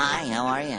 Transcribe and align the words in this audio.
Hi, 0.00 0.28
how 0.28 0.46
are 0.46 0.62
you? 0.62 0.78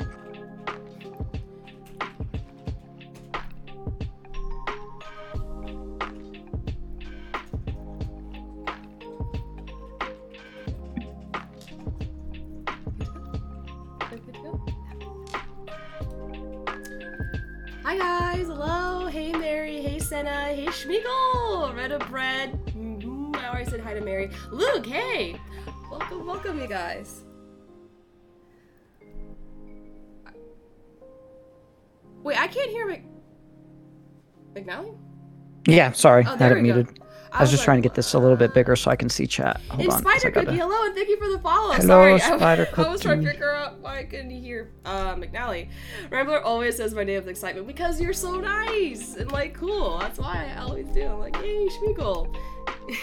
Hi 17.84 17.98
guys, 17.98 18.48
hello, 18.48 19.08
hey 19.08 19.34
Mary, 19.34 19.82
hey 19.82 20.00
Senna, 20.00 20.30
hey 20.30 20.68
Schmeagle, 20.68 21.76
Red 21.76 21.92
of 21.92 22.08
Bread. 22.08 22.58
Mhm, 22.68 23.36
I 23.36 23.50
already 23.50 23.70
said 23.70 23.82
hi 23.82 23.94
to 23.96 24.00
Mary. 24.00 24.32
Luke, 24.50 24.86
hey, 24.86 25.36
welcome, 25.92 26.26
welcome, 26.26 26.62
you 26.62 26.68
guys. 26.68 27.26
Yeah, 35.70 35.92
sorry, 35.92 36.26
Oh, 36.28 36.34
I 36.34 36.38
had 36.38 36.52
it 36.52 36.56
we 36.62 36.70
go. 36.70 36.76
muted. 36.76 37.00
I 37.32 37.42
was 37.42 37.52
just 37.52 37.62
like, 37.62 37.66
trying 37.66 37.82
to 37.84 37.88
get 37.88 37.96
this 37.96 38.16
a 38.16 38.20
little 38.20 38.36
bit 38.36 38.56
bigger 38.56 38.76
so 38.76 38.90
I 38.90 38.96
can 38.96 39.08
see 39.08 39.28
chat. 39.28 39.62
Hold 39.70 39.82
And 39.82 39.92
on. 39.92 39.98
I 39.98 40.00
Spider 40.18 40.32
gotta- 40.32 40.46
Cookie, 40.48 40.58
hello, 40.58 40.86
and 40.86 40.96
thank 40.96 41.10
you 41.10 41.18
for 41.18 41.30
the 41.30 41.38
follow. 41.38 41.74
Hello, 41.74 41.88
Sorry, 41.88 42.14
I- 42.16 42.38
Spider 42.38 42.66
cookie. 42.66 42.82
I, 42.90 42.92
was 42.92 43.02
trying 43.02 43.22
to 43.24 43.30
figure 43.32 43.54
out 43.54 43.78
why 43.80 44.00
I 44.00 44.04
couldn't 44.04 44.32
hear 44.32 44.72
uh, 44.84 45.14
McNally. 45.16 45.70
Rambler 46.10 46.42
always 46.42 46.78
says 46.78 46.96
my 46.96 47.04
name 47.04 47.18
with 47.18 47.28
excitement 47.28 47.68
because 47.68 48.02
you're 48.02 48.14
so 48.14 48.40
nice 48.40 49.16
and 49.16 49.32
like 49.32 49.54
cool. 49.54 50.00
That's 50.00 50.18
why 50.18 50.52
I 50.58 50.62
always 50.62 50.88
do. 50.88 51.04
I'm 51.06 51.20
like, 51.20 51.36
hey, 51.36 51.68
Schmeagle. 51.68 52.36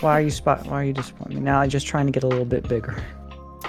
Why 0.00 0.18
are 0.18 0.22
you 0.22 0.30
spot? 0.42 0.66
Why 0.66 0.82
are 0.82 0.84
you 0.84 0.92
disappointing 0.92 1.38
me? 1.38 1.44
Now 1.44 1.60
I'm 1.60 1.70
just 1.70 1.86
trying 1.86 2.06
to 2.06 2.12
get 2.12 2.24
a 2.24 2.28
little 2.28 2.44
bit 2.44 2.68
bigger. 2.68 3.00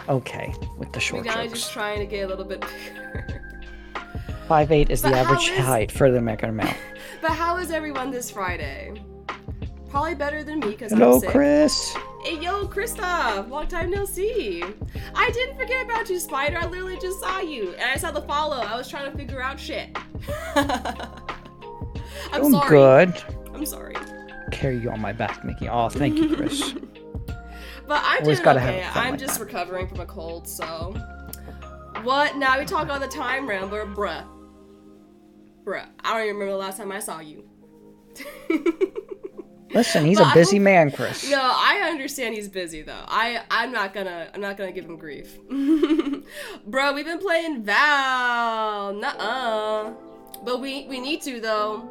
Okay, 0.09 0.51
with 0.79 0.91
the 0.91 0.99
short 0.99 1.23
McNally's 1.23 1.51
just 1.53 1.71
trying 1.71 1.99
to 1.99 2.05
get 2.07 2.21
a 2.23 2.27
little 2.27 2.45
bit 2.45 2.61
bigger. 2.61 3.43
Five 4.47 4.71
eight 4.71 4.89
is 4.89 5.01
the 5.03 5.09
But 5.09 5.17
how 5.17 5.33
average 5.33 5.49
is- 5.49 5.65
height 5.65 5.91
for 5.91 6.09
the 6.09 6.17
American 6.17 6.55
male. 6.55 6.73
But 7.21 7.31
how 7.31 7.57
is 7.57 7.71
everyone 7.71 8.11
this 8.11 8.29
Friday? 8.31 9.01
Probably 9.89 10.15
better 10.15 10.43
than 10.43 10.59
me 10.59 10.71
because 10.71 10.91
I'm 10.91 11.19
sick. 11.19 11.29
Chris. 11.29 11.95
Hey, 12.23 12.39
yo, 12.39 12.67
Krista! 12.67 13.47
Long 13.49 13.67
time 13.67 13.89
no 13.89 14.03
see. 14.05 14.63
I 15.15 15.29
didn't 15.31 15.57
forget 15.57 15.85
about 15.85 16.09
you, 16.09 16.19
Spider. 16.19 16.57
I 16.57 16.65
literally 16.65 16.97
just 16.99 17.19
saw 17.21 17.39
you, 17.39 17.71
and 17.73 17.83
I 17.83 17.95
saw 17.95 18.11
the 18.11 18.21
follow. 18.23 18.57
I 18.57 18.75
was 18.75 18.89
trying 18.89 19.09
to 19.09 19.17
figure 19.17 19.41
out 19.41 19.59
shit. 19.59 19.97
I'm 20.55 22.41
Doing 22.41 22.51
sorry. 22.51 22.69
good. 22.69 23.23
I'm 23.53 23.65
sorry. 23.65 23.95
Carry 24.51 24.77
you 24.79 24.91
on 24.91 24.99
my 24.99 25.13
back, 25.13 25.45
Mickey. 25.45 25.69
Oh, 25.69 25.87
thank 25.89 26.17
you, 26.17 26.35
Chris. 26.35 26.73
But 27.87 28.01
I'm 28.03 28.21
Always 28.23 28.41
doing 28.41 28.57
okay. 28.57 28.85
I'm 28.93 29.11
like 29.11 29.19
just 29.21 29.39
that. 29.39 29.45
recovering 29.45 29.87
from 29.87 30.01
a 30.01 30.05
cold, 30.05 30.45
so. 30.45 30.93
What? 32.03 32.35
Now 32.35 32.59
we 32.59 32.65
talk 32.65 32.89
all 32.89 32.99
the 32.99 33.07
time, 33.07 33.47
Rambler. 33.47 33.85
Bruh. 33.85 34.25
Bruh. 35.67 35.85
I 35.99 36.13
don't 36.13 36.23
even 36.23 36.35
remember 36.37 36.53
the 36.53 36.57
last 36.57 36.77
time 36.77 36.93
I 36.93 36.99
saw 36.99 37.19
you. 37.19 37.43
Listen, 39.73 40.05
he's 40.05 40.17
But 40.17 40.31
a 40.31 40.33
busy 40.33 40.59
man, 40.59 40.91
Chris. 40.91 41.29
No, 41.29 41.41
I 41.41 41.89
understand 41.89 42.35
he's 42.35 42.47
busy 42.47 42.83
though. 42.83 43.03
I 43.05 43.43
I'm 43.51 43.73
not 43.73 43.93
gonna 43.93 44.29
I'm 44.33 44.39
not 44.39 44.55
gonna 44.55 44.71
give 44.71 44.85
him 44.85 44.95
grief. 44.95 45.37
Bro, 46.65 46.93
we've 46.93 47.05
been 47.05 47.19
playing 47.19 47.63
Val. 47.63 48.93
Nuh-uh. 48.93 49.91
But 50.45 50.61
we 50.61 50.87
we 50.87 51.01
need 51.01 51.21
to 51.23 51.41
though. 51.41 51.85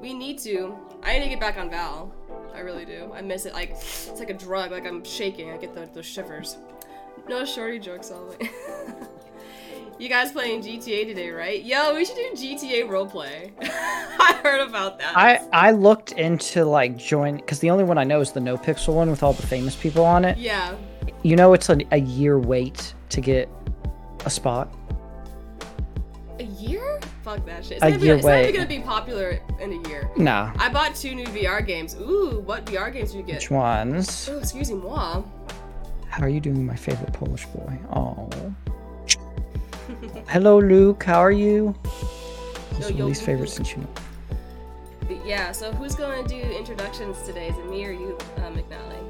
We 0.00 0.14
need 0.14 0.40
to. 0.40 0.76
I 1.04 1.16
need 1.16 1.24
to 1.24 1.30
get 1.30 1.38
back 1.40 1.58
on 1.58 1.70
Val. 1.70 2.12
I 2.52 2.58
really 2.58 2.84
do. 2.84 3.12
I 3.14 3.22
miss 3.22 3.46
it. 3.46 3.52
Like 3.52 3.70
it's 3.70 4.18
like 4.18 4.30
a 4.30 4.34
drug. 4.34 4.72
Like 4.72 4.84
I'm 4.84 5.04
shaking. 5.04 5.52
I 5.52 5.58
get 5.58 5.74
the, 5.74 5.88
those 5.94 6.06
shivers. 6.06 6.56
No 7.28 7.44
shorty 7.44 7.78
jokes 7.78 8.10
all 8.10 8.26
the 8.26 8.36
way. 8.36 8.50
you 9.98 10.08
guys 10.08 10.32
playing 10.32 10.62
GTA 10.62 11.06
today, 11.06 11.30
right? 11.30 11.62
Yo, 11.62 11.94
we 11.94 12.04
should 12.04 12.16
do 12.16 12.30
GTA 12.34 12.86
roleplay. 12.88 13.52
I 13.62 14.40
heard 14.42 14.66
about 14.68 14.98
that. 14.98 15.16
I 15.16 15.40
I 15.52 15.70
looked 15.70 16.12
into 16.12 16.64
like 16.64 16.96
join 16.96 17.36
because 17.36 17.60
the 17.60 17.70
only 17.70 17.84
one 17.84 17.98
I 17.98 18.04
know 18.04 18.20
is 18.20 18.32
the 18.32 18.40
No 18.40 18.56
Pixel 18.56 18.94
one 18.94 19.10
with 19.10 19.22
all 19.22 19.32
the 19.32 19.46
famous 19.46 19.76
people 19.76 20.04
on 20.04 20.24
it. 20.24 20.36
yeah. 20.38 20.74
You 21.24 21.36
know, 21.36 21.52
it's 21.52 21.68
a, 21.68 21.78
a 21.92 21.98
year 22.00 22.38
wait 22.38 22.94
to 23.10 23.20
get 23.20 23.48
a 24.24 24.30
spot. 24.30 24.74
A 26.40 26.44
year? 26.44 27.00
Fuck 27.22 27.44
that 27.46 27.64
shit. 27.64 27.74
It's, 27.76 27.82
A 27.84 27.90
gonna 27.90 27.98
be, 28.00 28.06
year 28.06 28.16
it's 28.16 28.24
not 28.24 28.32
even 28.40 28.46
wait. 28.46 28.54
gonna 28.54 28.66
be 28.68 28.80
popular 28.80 29.40
in 29.60 29.72
a 29.84 29.88
year. 29.88 30.10
Nah. 30.16 30.52
I 30.58 30.68
bought 30.68 30.96
two 30.96 31.14
new 31.14 31.26
VR 31.26 31.64
games. 31.64 31.94
Ooh, 31.94 32.40
what 32.44 32.64
VR 32.66 32.92
games 32.92 33.12
did 33.12 33.18
you 33.18 33.22
get? 33.24 33.36
Which 33.36 33.50
ones? 33.52 34.28
Oh, 34.32 34.38
excuse 34.38 34.70
me, 34.72 34.78
moi. 34.78 35.22
How 36.08 36.24
are 36.24 36.28
you 36.28 36.40
doing, 36.40 36.66
my 36.66 36.74
favorite 36.76 37.12
Polish 37.12 37.46
boy? 37.46 37.78
Oh. 37.94 38.28
Hello, 40.28 40.58
Luke. 40.60 41.02
How 41.02 41.18
are 41.20 41.32
you? 41.32 41.74
Also, 42.74 42.94
yo, 42.94 43.06
least 43.06 43.20
Luke, 43.22 43.26
favorite 43.26 43.40
Luke. 43.46 43.48
since 43.48 43.70
you 43.72 43.78
know. 43.78 43.88
But 45.08 45.26
yeah, 45.26 45.52
so 45.52 45.72
who's 45.72 45.94
gonna 45.94 46.26
do 46.26 46.36
introductions 46.36 47.20
today? 47.22 47.48
Is 47.48 47.58
it 47.58 47.68
me 47.68 47.84
or 47.84 47.92
you, 47.92 48.16
uh, 48.38 48.50
McNally? 48.50 49.02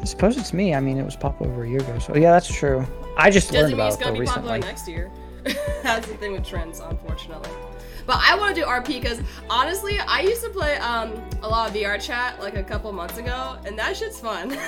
I 0.00 0.04
suppose 0.04 0.36
it's 0.36 0.52
me. 0.52 0.74
I 0.74 0.80
mean, 0.80 0.96
it 0.98 1.04
was 1.04 1.16
popular 1.16 1.50
over 1.52 1.64
a 1.64 1.68
year 1.68 1.80
ago. 1.80 1.98
So 1.98 2.16
yeah, 2.16 2.30
that's 2.30 2.52
true. 2.52 2.86
I 3.16 3.30
just 3.30 3.48
Doesn't 3.50 3.60
learned 3.62 3.72
mean 3.72 3.80
about 3.80 3.86
it's 3.92 3.96
it 3.96 4.04
gonna 4.04 4.14
though 4.16 4.20
be 4.20 4.26
popular 4.26 4.54
recently. 4.54 4.68
next 4.68 4.88
year. 4.88 5.10
That's 5.82 6.06
the 6.06 6.14
thing 6.14 6.32
with 6.32 6.44
trends, 6.44 6.80
unfortunately. 6.80 7.48
But 8.06 8.16
I 8.20 8.36
want 8.38 8.54
to 8.54 8.60
do 8.60 8.66
RP 8.66 9.00
because 9.00 9.20
honestly, 9.48 9.98
I 10.00 10.20
used 10.20 10.42
to 10.42 10.50
play 10.50 10.76
um, 10.78 11.12
a 11.42 11.48
lot 11.48 11.68
of 11.70 11.74
VR 11.76 12.00
chat 12.00 12.38
like 12.40 12.56
a 12.56 12.62
couple 12.62 12.92
months 12.92 13.18
ago, 13.18 13.56
and 13.64 13.78
that 13.78 13.96
shit's 13.96 14.20
fun. 14.20 14.50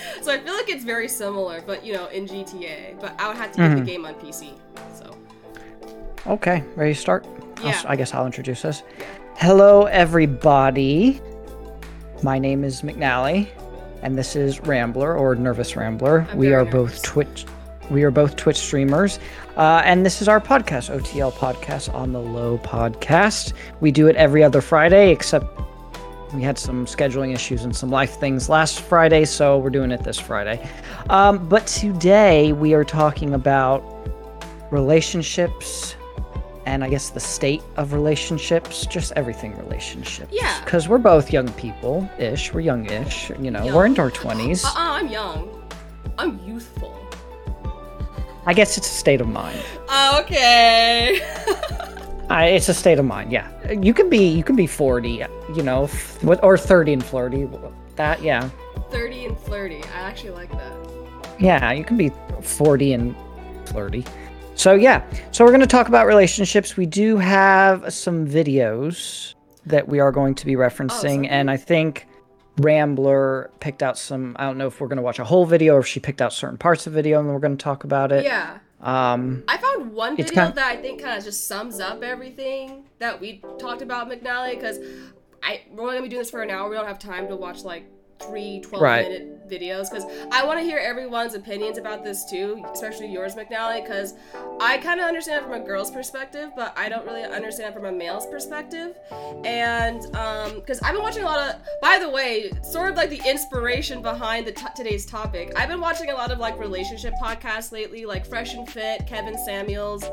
so 0.22 0.32
I 0.32 0.38
feel 0.38 0.54
like 0.54 0.68
it's 0.68 0.84
very 0.84 1.08
similar, 1.08 1.60
but 1.66 1.84
you 1.84 1.92
know, 1.92 2.06
in 2.08 2.26
GTA. 2.26 3.00
But 3.00 3.14
I 3.20 3.28
would 3.28 3.36
have 3.36 3.52
to 3.52 3.58
get 3.58 3.74
the 3.76 3.82
Mhm. 3.82 3.86
game 3.86 4.06
on 4.06 4.14
PC. 4.14 4.54
So 4.94 5.16
Okay, 6.26 6.62
ready 6.76 6.94
to 6.94 7.00
start? 7.00 7.24
I'll 7.58 7.66
Yeah. 7.66 7.82
I 7.86 7.96
guess 7.96 8.12
I'll 8.14 8.26
introduce 8.26 8.64
us. 8.64 8.82
Hello, 9.36 9.84
everybody. 9.86 11.20
My 12.22 12.38
name 12.38 12.62
is 12.64 12.82
McNally, 12.82 13.46
and 14.02 14.16
this 14.18 14.36
is 14.36 14.60
Rambler 14.60 15.14
or 15.16 15.34
Nervous 15.34 15.76
Rambler. 15.76 16.26
I'm 16.30 16.36
we 16.36 16.52
are 16.52 16.64
nervous. 16.64 16.72
both 16.72 17.02
Twitch. 17.02 17.46
We 17.90 18.02
are 18.04 18.10
both 18.10 18.36
Twitch 18.36 18.58
streamers, 18.58 19.18
uh, 19.56 19.82
and 19.84 20.04
this 20.06 20.20
is 20.22 20.28
our 20.28 20.40
podcast, 20.40 20.94
OTL 20.94 21.32
Podcast 21.32 21.92
on 21.92 22.12
the 22.12 22.20
Low 22.20 22.58
Podcast. 22.58 23.52
We 23.80 23.90
do 23.90 24.06
it 24.08 24.14
every 24.16 24.44
other 24.44 24.60
Friday, 24.60 25.10
except 25.10 25.46
we 26.32 26.42
had 26.42 26.58
some 26.58 26.86
scheduling 26.86 27.34
issues 27.34 27.64
and 27.64 27.74
some 27.74 27.90
life 27.90 28.18
things 28.20 28.48
last 28.48 28.80
Friday, 28.80 29.24
so 29.24 29.58
we're 29.58 29.70
doing 29.70 29.90
it 29.90 30.02
this 30.04 30.18
Friday. 30.18 30.66
Um, 31.08 31.48
but 31.48 31.66
today 31.66 32.52
we 32.52 32.74
are 32.74 32.84
talking 32.84 33.34
about 33.34 33.82
relationships 34.70 35.96
and 36.66 36.84
I 36.84 36.88
guess 36.90 37.10
the 37.10 37.20
state 37.20 37.62
of 37.76 37.92
relationships, 37.92 38.86
just 38.86 39.12
everything 39.16 39.56
relationships. 39.58 40.30
Yeah. 40.32 40.62
Because 40.64 40.88
we're 40.88 40.98
both 40.98 41.32
young 41.32 41.48
people 41.54 42.08
ish. 42.18 42.52
We're 42.52 42.60
young 42.60 42.86
ish. 42.86 43.30
You 43.40 43.50
know, 43.50 43.64
we're 43.64 43.72
Young. 43.72 43.86
into 43.86 44.02
our 44.02 44.10
20s. 44.10 44.64
Uh-uh, 44.64 44.72
I'm 44.76 45.08
young. 45.08 45.48
I'm 46.18 46.38
youthful. 46.46 46.96
I 48.46 48.54
guess 48.54 48.78
it's 48.78 48.86
a 48.86 48.94
state 48.94 49.20
of 49.20 49.26
mind. 49.28 49.58
Okay. 50.18 51.20
I, 52.30 52.46
it's 52.46 52.68
a 52.68 52.74
state 52.74 52.98
of 52.98 53.04
mind. 53.04 53.32
Yeah. 53.32 53.50
You 53.70 53.92
can 53.92 54.08
be 54.08 54.28
you 54.28 54.44
can 54.44 54.56
be 54.56 54.66
40, 54.66 55.24
you 55.54 55.62
know, 55.62 55.84
f- 55.84 56.24
or 56.42 56.56
30 56.56 56.94
and 56.94 57.04
flirty. 57.04 57.48
That 57.96 58.22
yeah. 58.22 58.48
30 58.90 59.26
and 59.26 59.38
flirty. 59.38 59.82
I 59.82 60.00
actually 60.00 60.30
like 60.30 60.50
that. 60.52 60.72
Yeah, 61.40 61.72
you 61.72 61.84
can 61.84 61.96
be 61.96 62.12
40 62.40 62.92
and 62.92 63.16
flirty. 63.66 64.04
So 64.54 64.74
yeah, 64.74 65.02
so 65.32 65.44
we're 65.44 65.50
going 65.50 65.60
to 65.60 65.66
talk 65.66 65.88
about 65.88 66.06
relationships. 66.06 66.76
We 66.76 66.86
do 66.86 67.16
have 67.16 67.92
some 67.92 68.26
videos 68.26 69.34
that 69.66 69.88
we 69.88 70.00
are 70.00 70.12
going 70.12 70.34
to 70.36 70.46
be 70.46 70.54
oh, 70.54 70.60
referencing, 70.60 70.90
something. 70.90 71.28
and 71.28 71.50
I 71.50 71.56
think 71.56 72.06
Rambler 72.58 73.50
picked 73.60 73.82
out 73.82 73.98
some. 73.98 74.36
I 74.38 74.44
don't 74.44 74.58
know 74.58 74.66
if 74.66 74.80
we're 74.80 74.88
going 74.88 74.98
to 74.98 75.02
watch 75.02 75.18
a 75.18 75.24
whole 75.24 75.46
video 75.46 75.76
or 75.76 75.80
if 75.80 75.86
she 75.86 75.98
picked 75.98 76.20
out 76.20 76.32
certain 76.32 76.58
parts 76.58 76.86
of 76.86 76.92
the 76.92 76.98
video, 76.98 77.18
and 77.20 77.28
we're 77.28 77.38
going 77.40 77.56
to 77.56 77.62
talk 77.62 77.84
about 77.84 78.12
it. 78.12 78.24
Yeah. 78.24 78.58
Um, 78.80 79.44
I 79.46 79.58
found 79.58 79.92
one 79.92 80.16
video 80.16 80.32
kind- 80.34 80.54
that 80.54 80.66
I 80.66 80.76
think 80.76 81.02
kind 81.02 81.18
of 81.18 81.24
just 81.24 81.46
sums 81.46 81.80
up 81.80 82.02
everything 82.02 82.84
that 82.98 83.20
we 83.20 83.42
talked 83.58 83.82
about 83.82 84.08
McNally 84.10 84.52
because 84.54 84.78
I 85.42 85.60
we're 85.70 85.82
only 85.82 85.94
gonna 85.96 86.02
be 86.04 86.08
doing 86.08 86.20
this 86.22 86.30
for 86.30 86.42
an 86.42 86.50
hour. 86.50 86.68
We 86.68 86.76
don't 86.76 86.86
have 86.86 86.98
time 86.98 87.28
to 87.28 87.36
watch 87.36 87.62
like 87.62 87.84
three 88.22 88.60
12 88.60 88.82
Right. 88.82 89.08
minute 89.08 89.36
videos 89.48 89.90
because 89.90 90.04
I 90.30 90.44
want 90.46 90.60
to 90.60 90.64
hear 90.64 90.78
everyone's 90.78 91.34
opinions 91.34 91.76
about 91.76 92.04
this 92.04 92.24
too, 92.24 92.62
especially 92.72 93.08
yours, 93.12 93.34
McNally, 93.34 93.82
because 93.82 94.14
I 94.60 94.78
kind 94.78 95.00
of 95.00 95.06
understand 95.06 95.40
it 95.42 95.48
from 95.48 95.60
a 95.60 95.64
girl's 95.64 95.90
perspective, 95.90 96.50
but 96.54 96.72
I 96.78 96.88
don't 96.88 97.04
really 97.04 97.24
understand 97.24 97.74
it 97.74 97.74
from 97.74 97.86
a 97.86 97.92
male's 97.92 98.26
perspective. 98.26 98.96
And 99.44 100.02
um, 100.14 100.54
because 100.56 100.80
I've 100.82 100.92
been 100.94 101.02
watching 101.02 101.22
a 101.24 101.26
lot 101.26 101.54
of, 101.56 101.60
by 101.82 101.98
the 101.98 102.08
way, 102.08 102.52
sort 102.62 102.90
of 102.92 102.96
like 102.96 103.10
the 103.10 103.20
inspiration 103.28 104.02
behind 104.02 104.46
the 104.46 104.52
t- 104.52 104.66
today's 104.76 105.04
topic. 105.04 105.52
I've 105.56 105.68
been 105.68 105.80
watching 105.80 106.10
a 106.10 106.14
lot 106.14 106.30
of 106.30 106.38
like 106.38 106.58
relationship 106.60 107.14
podcasts 107.20 107.72
lately, 107.72 108.06
like 108.06 108.24
Fresh 108.26 108.54
and 108.54 108.68
Fit, 108.70 109.06
Kevin 109.08 109.36
Samuels. 109.36 110.04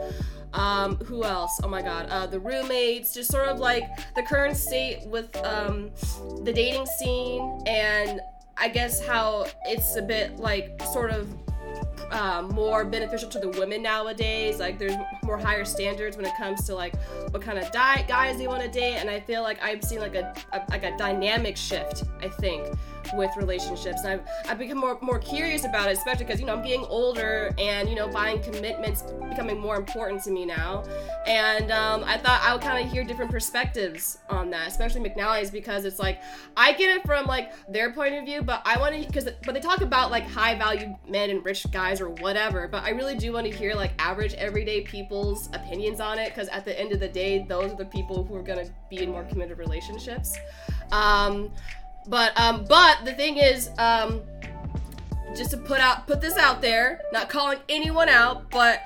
Um, 0.54 0.96
who 0.98 1.24
else? 1.24 1.60
Oh 1.64 1.68
my 1.68 1.82
god, 1.82 2.08
uh, 2.10 2.26
the 2.26 2.40
roommates, 2.40 3.14
just 3.14 3.32
sort 3.32 3.48
of 3.48 3.60
like 3.60 3.84
the 4.16 4.24
current 4.24 4.56
state 4.56 5.06
with 5.06 5.36
um, 5.46 5.92
the 6.44 6.54
dating 6.54 6.86
scene, 6.86 7.64
and 7.68 8.22
I 8.58 8.70
guess 8.70 9.06
how 9.06 9.48
it's 9.66 9.96
a 9.98 10.02
bit 10.02 10.38
like 10.38 10.82
sort 10.94 11.12
of 11.12 11.28
um, 12.12 12.50
more 12.50 12.86
beneficial 12.86 13.30
to 13.30 13.40
the 13.40 13.50
women 13.50 13.82
nowadays. 13.84 14.60
Like 14.60 14.80
there's 14.80 14.96
more 15.24 15.38
higher 15.38 15.66
standards 15.66 16.16
when 16.16 16.26
it 16.26 16.36
comes 16.38 16.66
to 16.66 16.76
like 16.76 16.96
what 17.32 17.42
kind 17.42 17.58
of 17.58 17.72
diet 17.72 18.08
guys 18.08 18.38
they 18.38 18.48
want 18.48 18.64
to 18.64 18.70
date, 18.70 18.96
and 18.96 19.10
I 19.10 19.20
feel 19.20 19.44
like 19.44 19.62
I've 19.62 19.84
seen 19.84 20.00
like 20.00 20.16
a, 20.16 20.34
a 20.54 20.64
like 20.70 20.84
a 20.84 20.96
dynamic 20.98 21.58
shift. 21.58 22.04
I 22.22 22.30
think 22.30 22.68
with 23.14 23.36
relationships. 23.38 24.04
And 24.04 24.22
I've, 24.22 24.28
I've 24.50 24.58
become 24.58 24.78
more, 24.78 24.98
more 25.02 25.20
curious 25.20 25.66
about 25.66 25.90
it, 25.90 25.98
especially 25.98 26.26
because, 26.26 26.40
you 26.40 26.46
know, 26.46 26.56
I'm 26.56 26.64
getting 26.64 26.86
older 26.86 27.54
and, 27.58 27.90
you 27.90 27.96
know, 27.96 28.08
buying 28.08 28.42
commitments 28.42 29.04
becoming 29.30 29.60
more 29.60 29.76
important 29.76 30.24
to 30.24 30.32
me 30.32 30.46
now. 30.46 30.84
And 31.26 31.72
um, 31.72 32.04
I 32.06 32.18
thought 32.18 32.42
I 32.44 32.54
would 32.54 32.62
kind 32.62 32.84
of 32.84 32.92
hear 32.92 33.04
different 33.04 33.32
perspectives 33.32 34.20
on 34.30 34.50
that, 34.52 34.68
especially 34.68 35.02
McNally's, 35.08 35.52
because 35.52 35.86
it's 35.86 36.00
like, 36.00 36.22
I 36.56 36.74
get 36.74 36.96
it 36.96 37.06
from 37.06 37.26
like 37.26 37.54
their 37.68 37.92
point 37.92 38.16
of 38.16 38.26
view, 38.26 38.42
but 38.42 38.62
I 38.66 38.80
want 38.80 38.96
to, 38.96 39.06
because, 39.06 39.30
but 39.46 39.54
they 39.54 39.60
talk 39.60 39.82
about 39.82 40.12
like 40.12 40.28
high 40.28 40.56
value 40.56 40.96
men 41.08 41.30
and 41.30 41.44
rich 41.46 41.70
guys 41.72 42.02
or 42.02 42.10
whatever, 42.10 42.68
but 42.68 42.84
I 42.84 42.90
really 42.90 43.16
do 43.16 43.34
want 43.34 43.46
to 43.46 43.56
hear 43.56 43.74
like 43.74 43.92
average 44.00 44.34
everyday 44.36 44.82
people's 44.82 45.48
opinions 45.54 46.00
on 46.00 46.20
it, 46.20 46.30
because 46.30 46.48
at 46.50 46.66
the 46.66 46.80
end 46.80 46.92
of 46.92 47.00
the 47.00 47.08
day, 47.08 47.46
those 47.48 47.72
are 47.72 47.76
the 47.76 47.86
people 47.86 48.24
who 48.24 48.36
are 48.36 48.44
going 48.44 48.66
to 48.66 48.72
be 48.90 49.04
in 49.04 49.12
more 49.12 49.24
committed 49.24 49.58
relationships. 49.58 50.38
Um, 50.92 51.52
but 52.08 52.40
um, 52.40 52.66
but 52.66 53.04
the 53.06 53.14
thing 53.14 53.38
is, 53.38 53.70
um, 53.78 54.22
just 55.36 55.52
to 55.52 55.58
put 55.58 55.80
out 55.80 56.08
put 56.08 56.22
this 56.22 56.38
out 56.38 56.62
there, 56.62 57.02
not 57.12 57.30
calling 57.30 57.60
anyone 57.70 58.10
out, 58.10 58.50
but 58.50 58.82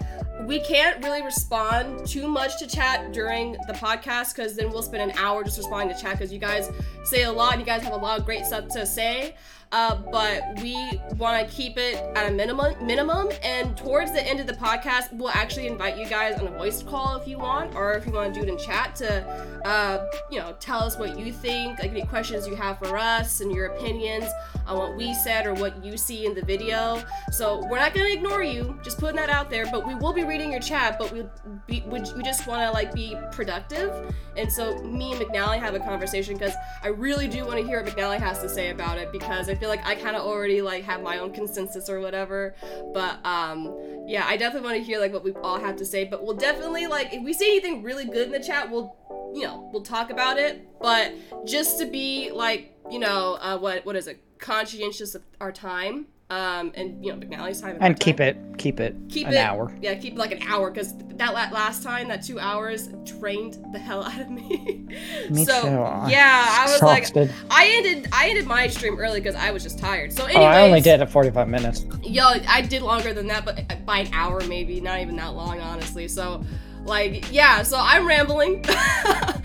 we 0.45 0.59
can't 0.59 1.03
really 1.03 1.21
respond 1.21 2.07
too 2.07 2.27
much 2.27 2.57
to 2.59 2.67
chat 2.67 3.13
during 3.13 3.53
the 3.67 3.73
podcast 3.73 4.35
because 4.35 4.55
then 4.55 4.69
we'll 4.71 4.81
spend 4.81 5.11
an 5.11 5.17
hour 5.17 5.43
just 5.43 5.57
responding 5.57 5.95
to 5.95 6.01
chat 6.01 6.13
because 6.17 6.33
you 6.33 6.39
guys 6.39 6.69
say 7.03 7.23
a 7.23 7.31
lot 7.31 7.53
and 7.53 7.61
you 7.61 7.65
guys 7.65 7.83
have 7.83 7.93
a 7.93 7.97
lot 7.97 8.19
of 8.19 8.25
great 8.25 8.45
stuff 8.45 8.67
to 8.69 8.85
say. 8.85 9.35
Uh, 9.71 9.95
but 10.11 10.43
we 10.61 10.75
want 11.17 11.47
to 11.47 11.55
keep 11.55 11.77
it 11.77 11.95
at 12.15 12.29
a 12.29 12.33
minimum 12.33 12.73
minimum 12.85 13.29
and 13.41 13.77
towards 13.77 14.11
the 14.11 14.21
end 14.27 14.39
of 14.39 14.45
the 14.45 14.53
podcast 14.53 15.13
we'll 15.13 15.29
actually 15.29 15.65
invite 15.65 15.97
you 15.97 16.05
guys 16.05 16.37
on 16.39 16.47
a 16.47 16.51
voice 16.51 16.83
call 16.83 17.15
if 17.15 17.25
you 17.25 17.37
want 17.37 17.73
or 17.73 17.93
if 17.93 18.05
you 18.05 18.11
want 18.11 18.33
to 18.33 18.39
do 18.39 18.45
it 18.45 18.49
in 18.49 18.57
chat 18.57 18.93
to 18.93 19.23
uh, 19.65 20.05
you 20.29 20.39
know 20.39 20.53
tell 20.59 20.79
us 20.79 20.97
what 20.97 21.17
you 21.17 21.31
think 21.31 21.79
like 21.79 21.91
any 21.91 22.05
questions 22.05 22.47
you 22.47 22.55
have 22.55 22.77
for 22.79 22.97
us 22.97 23.39
and 23.39 23.51
your 23.51 23.67
opinions 23.67 24.25
on 24.67 24.77
what 24.77 24.95
we 24.95 25.13
said 25.13 25.45
or 25.47 25.53
what 25.53 25.83
you 25.83 25.97
see 25.97 26.25
in 26.25 26.33
the 26.33 26.41
video. 26.41 27.01
So 27.31 27.65
we're 27.67 27.79
not 27.79 27.93
to 27.93 28.11
ignore 28.11 28.43
you 28.43 28.79
just 28.83 28.99
putting 28.99 29.15
that 29.17 29.29
out 29.29 29.49
there 29.49 29.65
but 29.71 29.87
we 29.87 29.95
will 29.95 30.13
be 30.13 30.23
reading 30.23 30.51
your 30.51 30.61
chat 30.61 30.97
but 30.99 31.11
we 31.11 31.23
we, 31.67 31.83
we 31.89 32.23
just 32.23 32.47
want 32.47 32.61
to 32.61 32.71
like 32.71 32.93
be 32.93 33.15
productive. 33.31 34.13
And 34.35 34.51
so 34.51 34.81
me 34.83 35.13
and 35.13 35.21
mcnally 35.21 35.59
have 35.59 35.75
a 35.75 35.79
conversation 35.79 36.35
because 36.35 36.53
i 36.83 36.87
really 36.87 37.27
do 37.27 37.45
want 37.45 37.59
to 37.59 37.65
hear 37.65 37.83
what 37.83 37.93
mcnally 37.93 38.17
has 38.17 38.39
to 38.39 38.49
say 38.49 38.69
about 38.69 38.97
it 38.97 39.11
because 39.11 39.49
i 39.49 39.53
feel 39.61 39.69
like 39.69 39.85
I 39.85 39.93
kind 39.93 40.15
of 40.15 40.23
already 40.23 40.59
like 40.63 40.83
have 40.85 41.03
my 41.03 41.19
own 41.19 41.31
consensus 41.31 41.87
or 41.87 41.99
whatever. 41.99 42.55
But 42.95 43.23
um, 43.23 43.77
yeah, 44.07 44.25
I 44.25 44.35
definitely 44.35 44.67
want 44.67 44.77
to 44.79 44.83
hear 44.83 44.99
like 44.99 45.13
what 45.13 45.23
we 45.23 45.33
all 45.33 45.59
have 45.59 45.75
to 45.77 45.85
say. 45.85 46.03
But 46.03 46.25
we'll 46.25 46.35
definitely 46.35 46.87
like 46.87 47.13
if 47.13 47.23
we 47.23 47.31
see 47.31 47.45
anything 47.45 47.83
really 47.83 48.05
good 48.05 48.25
in 48.25 48.31
the 48.31 48.43
chat, 48.43 48.71
we'll 48.71 48.95
you 49.35 49.43
know 49.43 49.69
we'll 49.71 49.83
talk 49.83 50.09
about 50.09 50.39
it. 50.39 50.67
But 50.81 51.13
just 51.45 51.77
to 51.77 51.85
be 51.85 52.31
like 52.31 52.75
you 52.89 52.97
know 52.97 53.37
uh, 53.39 53.57
what 53.59 53.85
what 53.85 53.95
is 53.95 54.07
it 54.07 54.19
conscientious 54.39 55.13
of 55.13 55.21
our 55.39 55.51
time 55.51 56.07
um, 56.31 56.71
and 56.75 57.03
you 57.03 57.11
know 57.11 57.19
McNally's 57.19 57.59
time 57.59 57.77
and 57.81 57.99
keep 57.99 58.21
it 58.21 58.37
keep 58.57 58.79
it 58.79 58.95
keep 59.09 59.27
an 59.27 59.33
it, 59.33 59.37
hour. 59.37 59.75
Yeah, 59.81 59.95
keep 59.95 60.17
like 60.17 60.31
an 60.31 60.41
hour 60.47 60.71
because 60.71 60.95
that 61.17 61.33
last 61.33 61.83
time 61.83 62.07
that 62.07 62.23
two 62.23 62.39
hours 62.39 62.87
drained 63.03 63.57
the 63.73 63.79
hell 63.79 64.03
out 64.05 64.21
of 64.21 64.29
me. 64.29 64.87
me 65.29 65.43
so, 65.43 65.61
too. 65.61 65.67
Yeah, 66.09 66.45
I 66.47 66.63
was 66.67 66.75
Exhausted. 66.75 67.27
like, 67.27 67.51
I 67.51 67.67
ended 67.75 68.07
I 68.13 68.29
ended 68.29 68.47
my 68.47 68.67
stream 68.67 68.97
early 68.97 69.19
because 69.19 69.35
I 69.35 69.51
was 69.51 69.61
just 69.61 69.77
tired. 69.77 70.13
So 70.13 70.25
Oh, 70.33 70.41
I 70.41 70.61
only 70.61 70.79
did 70.79 71.01
at 71.01 71.09
45 71.11 71.49
minutes. 71.49 71.85
Yo, 72.01 72.23
I 72.47 72.61
did 72.61 72.81
longer 72.81 73.13
than 73.13 73.27
that, 73.27 73.43
but 73.43 73.85
by 73.85 73.99
an 73.99 74.13
hour 74.13 74.39
maybe, 74.47 74.79
not 74.79 75.01
even 75.01 75.17
that 75.17 75.33
long, 75.33 75.59
honestly. 75.59 76.07
So 76.07 76.45
like 76.85 77.31
yeah 77.31 77.63
so 77.63 77.77
i'm 77.79 78.07
rambling. 78.07 78.63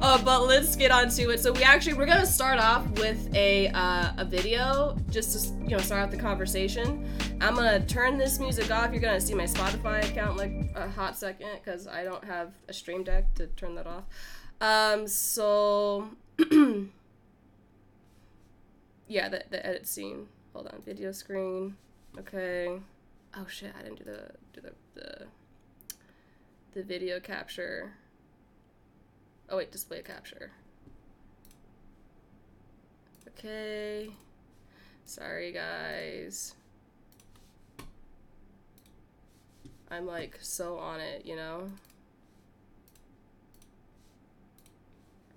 Uh, 0.00 0.22
but 0.24 0.46
let's 0.46 0.76
get 0.76 0.90
on 0.90 1.10
to 1.10 1.28
it. 1.28 1.40
So 1.40 1.52
we 1.52 1.62
actually 1.62 1.92
we're 1.92 2.06
gonna 2.06 2.24
start 2.24 2.58
off 2.58 2.88
with 2.98 3.28
a 3.34 3.68
uh, 3.68 4.12
a 4.16 4.24
video 4.24 4.96
just 5.10 5.32
to 5.32 5.54
you 5.64 5.76
know 5.76 5.78
start 5.78 6.00
out 6.00 6.10
the 6.10 6.16
conversation. 6.16 7.06
I'm 7.42 7.54
gonna 7.54 7.84
turn 7.84 8.16
this 8.16 8.38
music 8.38 8.70
off. 8.70 8.92
You're 8.92 9.02
gonna 9.02 9.20
see 9.20 9.34
my 9.34 9.44
spotify 9.44 10.02
account 10.08 10.38
like 10.38 10.52
a 10.74 10.88
hot 10.88 11.18
second 11.18 11.50
because 11.62 11.86
i 11.86 12.02
don't 12.02 12.24
have 12.24 12.52
a 12.68 12.72
stream 12.72 13.04
deck 13.04 13.34
to 13.34 13.48
turn 13.48 13.74
that 13.74 13.86
off. 13.86 14.04
Um 14.62 15.06
so 15.06 16.08
yeah 19.06 19.28
the, 19.28 19.44
the 19.50 19.66
edit 19.66 19.86
scene. 19.86 20.28
Hold 20.54 20.68
on 20.68 20.80
video 20.80 21.12
screen. 21.12 21.76
Okay. 22.18 22.80
Oh 23.36 23.46
shit 23.48 23.74
i 23.78 23.82
didn't 23.82 23.98
do 23.98 24.04
the 24.04 24.30
do 24.54 24.62
the, 24.62 24.72
the 24.94 25.26
the 26.72 26.82
video 26.82 27.20
capture. 27.20 27.92
Oh 29.48 29.56
wait, 29.56 29.72
display 29.72 30.02
capture. 30.02 30.52
Okay. 33.28 34.10
Sorry 35.04 35.52
guys. 35.52 36.54
I'm 39.90 40.06
like 40.06 40.38
so 40.40 40.78
on 40.78 41.00
it, 41.00 41.26
you 41.26 41.34
know? 41.34 41.68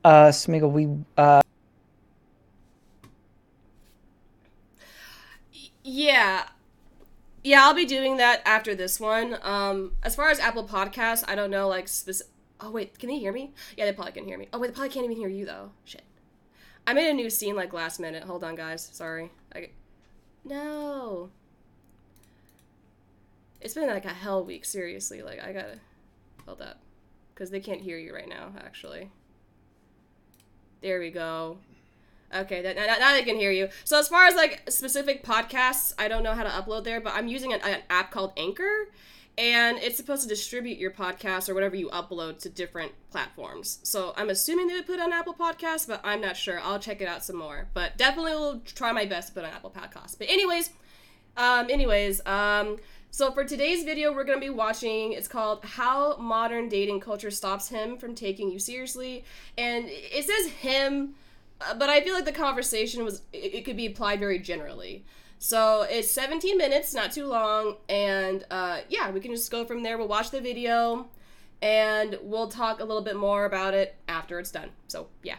Uh, 0.04 0.28
Smeagol, 0.28 0.72
we 0.72 0.88
uh. 1.18 1.42
Yeah, 5.84 6.46
yeah, 7.44 7.64
I'll 7.64 7.74
be 7.74 7.86
doing 7.86 8.18
that 8.18 8.42
after 8.46 8.74
this 8.74 9.00
one. 9.00 9.38
Um, 9.42 9.94
as 10.04 10.16
far 10.16 10.30
as 10.30 10.40
Apple 10.40 10.66
Podcasts, 10.66 11.24
I 11.28 11.36
don't 11.36 11.52
know, 11.52 11.68
like, 11.68 11.88
specific. 11.88 12.32
Oh, 12.60 12.72
wait, 12.72 12.98
can 12.98 13.10
they 13.10 13.20
hear 13.20 13.34
me? 13.34 13.52
Yeah, 13.76 13.86
they 13.86 13.92
probably 13.92 14.14
can 14.14 14.26
hear 14.26 14.38
me. 14.38 14.48
Oh, 14.54 14.60
wait, 14.60 14.68
they 14.68 14.74
probably 14.74 14.90
can't 14.90 15.04
even 15.04 15.18
hear 15.18 15.28
you, 15.28 15.46
though. 15.46 15.72
Shit. 15.84 16.04
I 16.88 16.94
made 16.94 17.10
a 17.10 17.14
new 17.14 17.30
scene, 17.30 17.56
like, 17.56 17.74
last 17.74 18.00
minute. 18.00 18.24
Hold 18.24 18.44
on, 18.44 18.56
guys. 18.56 18.90
Sorry. 18.94 19.32
I... 19.54 19.70
No. 20.46 21.30
It's 23.60 23.74
been, 23.74 23.88
like, 23.88 24.06
a 24.06 24.10
hell 24.10 24.46
week, 24.46 24.64
seriously. 24.64 25.22
Like, 25.22 25.44
I 25.44 25.52
gotta. 25.52 25.80
Hold 26.46 26.62
up. 26.62 26.80
Because 27.34 27.50
they 27.50 27.60
can't 27.60 27.82
hear 27.82 27.98
you 27.98 28.14
right 28.14 28.30
now, 28.30 28.54
actually. 28.58 29.10
There 30.82 31.00
we 31.00 31.12
go. 31.12 31.58
Okay, 32.34 32.62
that, 32.62 32.75
now, 32.75 32.86
now 33.00 33.13
they 33.13 33.24
can 33.24 33.36
hear 33.36 33.52
you. 33.52 33.70
So 33.84 34.00
as 34.00 34.08
far 34.08 34.25
as 34.25 34.36
like 34.36 34.63
specific 34.70 35.24
podcasts, 35.24 35.94
I 35.98 36.08
don't 36.08 36.24
know 36.24 36.34
how 36.34 36.44
to 36.44 36.50
upload 36.50 36.84
there, 36.84 37.00
but 37.00 37.13
I'm 37.13 37.28
using 37.28 37.54
an, 37.54 37.62
an, 37.63 37.82
app 37.90 38.12
called 38.12 38.34
Anchor, 38.38 38.90
and 39.38 39.78
it's 39.78 39.98
supposed 39.98 40.24
to 40.24 40.28
distribute 40.28 40.78
your 40.78 40.92
podcast 40.92 41.50
or 41.50 41.54
whatever 41.54 41.75
you 41.75 41.90
upload 41.90 42.40
to 42.40 42.50
different 42.50 42.92
platforms. 43.12 43.80
So 43.84 44.13
I'm 44.18 44.30
assuming 44.30 44.68
they 44.68 44.75
would 44.75 44.88
put 44.88 45.00
on 45.00 45.13
Apple 45.13 45.34
Podcasts, 45.34 45.88
but 45.88 46.02
I'm 46.04 46.22
not 46.22 46.38
sure. 46.38 46.60
I'll 46.60 46.80
check 46.80 47.02
it 47.02 47.08
out 47.08 47.24
some 47.24 47.38
more. 47.38 47.68
But 47.74 47.98
definitely 47.98 48.34
will 48.34 48.62
try 48.66 48.92
my 48.92 49.06
best 49.06 49.30
to 49.30 49.34
put 49.34 49.44
on 49.44 49.52
Apple 49.52 49.72
Podcasts. 49.72 50.18
But 50.18 50.30
anyways, 50.30 50.72
um, 51.38 51.68
anyways, 51.70 52.25
um, 52.25 52.78
so 53.12 53.32
for 53.32 53.44
today's 53.44 53.84
video, 53.84 54.12
we're 54.12 54.24
gonna 54.24 54.40
be 54.40 54.50
watching. 54.50 55.13
It's 55.13 55.28
called 55.28 55.63
"How 55.63 56.18
Modern 56.18 56.68
Dating 56.68 57.00
Culture 57.00 57.30
Stops 57.30 57.70
Him 57.70 57.98
from 57.98 58.16
Taking 58.16 58.52
You 58.52 58.58
Seriously," 58.58 59.24
and 59.56 59.86
it 59.88 60.25
says 60.25 60.52
him 60.52 61.16
but 61.77 61.89
I 61.89 62.01
feel 62.01 62.13
like 62.13 62.25
the 62.25 62.32
conversation 62.32 63.03
was 63.03 63.22
it, 63.32 63.55
it, 63.55 63.65
could 63.65 63.77
be 63.77 63.86
applied 63.86 64.20
very 64.20 64.39
generally. 64.39 65.05
So 65.39 65.82
it's 65.89 66.10
17 66.12 66.58
minutes, 66.58 66.93
not 66.93 67.12
too 67.12 67.25
long, 67.25 67.77
and 67.89 68.46
uh, 68.50 68.79
yeah, 68.89 69.12
we 69.12 69.20
can 69.20 69.32
just 69.32 69.51
go 69.51 69.65
from 69.65 69.84
there. 69.84 69.98
We'll 69.98 70.08
watch 70.08 70.32
the 70.32 70.39
video, 70.39 71.08
and 71.62 72.17
we'll 72.22 72.48
talk 72.48 72.79
a 72.79 72.86
little 72.86 73.03
bit 73.03 73.17
more 73.17 73.46
about 73.46 73.74
it 73.74 73.96
after 74.08 74.39
it's 74.39 74.51
done. 74.51 74.70
So 74.88 75.08
yeah. 75.22 75.38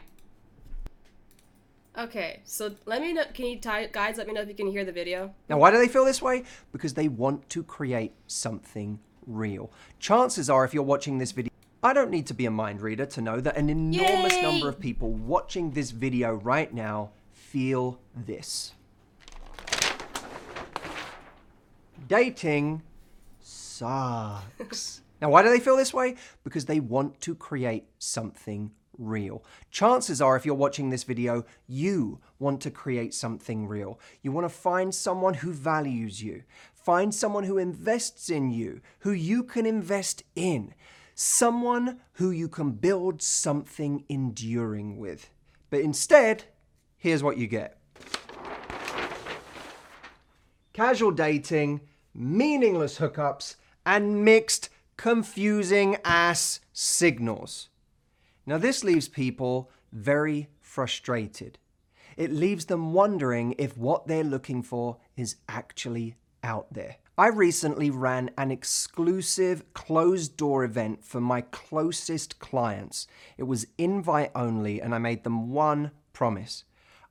Okay, 1.97 2.40
so 2.45 2.75
let 2.87 3.00
me 3.00 3.12
know. 3.12 3.23
Can 3.33 3.47
you 3.47 3.57
guys 3.57 4.19
let 4.19 4.26
me 4.26 4.33
know 4.33 4.40
if 4.40 4.49
you 4.49 4.54
can 4.54 4.66
hear 4.66 4.85
the 4.85 4.93
video? 4.93 5.33
Now, 5.49 5.59
why 5.59 5.71
do 5.71 5.78
they 5.78 5.87
feel 5.87 6.04
this 6.04 6.21
way? 6.21 6.43
Because 6.73 6.95
they 6.95 7.07
want 7.07 7.49
to 7.50 7.62
create 7.62 8.12
something 8.26 8.99
real. 9.26 9.71
Chances 10.00 10.50
are, 10.50 10.64
if 10.64 10.75
you're 10.75 10.83
watching 10.83 11.19
this 11.19 11.31
video. 11.31 11.54
I 11.85 11.93
don't 11.93 12.11
need 12.11 12.26
to 12.29 12.35
be 12.35 12.47
a 12.47 12.50
mind 12.50 12.81
reader 12.81 13.05
to 13.05 13.21
know 13.21 13.41
that 13.43 13.59
an 13.59 13.69
enormous 13.69 14.33
Yay! 14.33 14.41
number 14.41 14.71
of 14.71 14.81
people 14.81 15.12
watching 15.12 15.73
this 15.73 15.91
video 15.91 16.33
right 16.33 16.73
now 16.73 17.11
feel 17.31 18.00
this. 18.17 18.73
Dating 22.09 22.81
sucks. 23.38 25.03
now, 25.21 25.29
why 25.29 25.43
do 25.43 25.50
they 25.50 25.61
feel 25.61 25.76
this 25.76 25.93
way? 25.93 26.17
Because 26.43 26.64
they 26.64 26.81
want 26.81 27.21
to 27.21 27.35
create 27.35 27.85
something 27.99 28.71
real. 28.97 29.45
Chances 29.71 30.23
are, 30.23 30.37
if 30.37 30.47
you're 30.47 30.55
watching 30.55 30.88
this 30.88 31.05
video, 31.05 31.45
you 31.67 32.19
want 32.38 32.62
to 32.62 32.71
create 32.71 33.12
something 33.12 33.67
real. 33.67 34.00
You 34.23 34.33
want 34.33 34.47
to 34.47 34.55
find 34.55 34.95
someone 34.95 35.35
who 35.35 35.53
values 35.53 36.23
you, 36.23 36.45
find 36.73 37.14
someone 37.14 37.45
who 37.45 37.59
invests 37.59 38.31
in 38.31 38.50
you, 38.50 38.81
who 39.00 39.12
you 39.12 39.43
can 39.43 39.67
invest 39.67 40.23
in 40.35 40.73
someone 41.14 42.00
who 42.14 42.30
you 42.30 42.49
can 42.49 42.73
build 42.73 43.23
something 43.23 44.04
enduring 44.09 44.97
with. 44.97 45.30
But 45.71 45.80
instead, 45.80 46.44
here's 46.97 47.23
what 47.23 47.38
you 47.38 47.47
get 47.47 47.78
casual 50.73 51.12
dating, 51.12 51.80
meaningless 52.12 52.99
hookups, 52.99 53.56
and 53.87 54.25
mixed, 54.25 54.68
confusing 54.97 55.97
ass 56.04 56.61
signals. 56.73 57.68
Now, 58.44 58.59
this 58.59 58.85
leaves 58.85 59.09
people 59.09 59.71
very 59.92 60.49
frustrated. 60.61 61.59
It 62.16 62.33
leaves 62.33 62.66
them 62.66 62.92
wondering 62.92 63.54
if 63.59 63.76
what 63.76 64.06
they're 64.06 64.25
looking 64.25 64.62
for 64.62 64.99
is 65.16 65.37
actually 65.49 66.16
out 66.42 66.73
there. 66.73 66.97
I 67.16 67.28
recently 67.28 67.90
ran 67.90 68.30
an 68.37 68.50
exclusive 68.50 69.73
closed 69.73 70.37
door 70.37 70.64
event 70.64 71.04
for 71.04 71.21
my 71.21 71.42
closest 71.42 72.40
clients. 72.40 73.06
It 73.38 73.44
was 73.44 73.68
invite 73.78 74.33
only, 74.35 74.83
and 74.83 74.92
I 74.92 74.99
made 74.99 75.23
them 75.23 75.52
one 75.52 75.92
promise. 76.12 76.64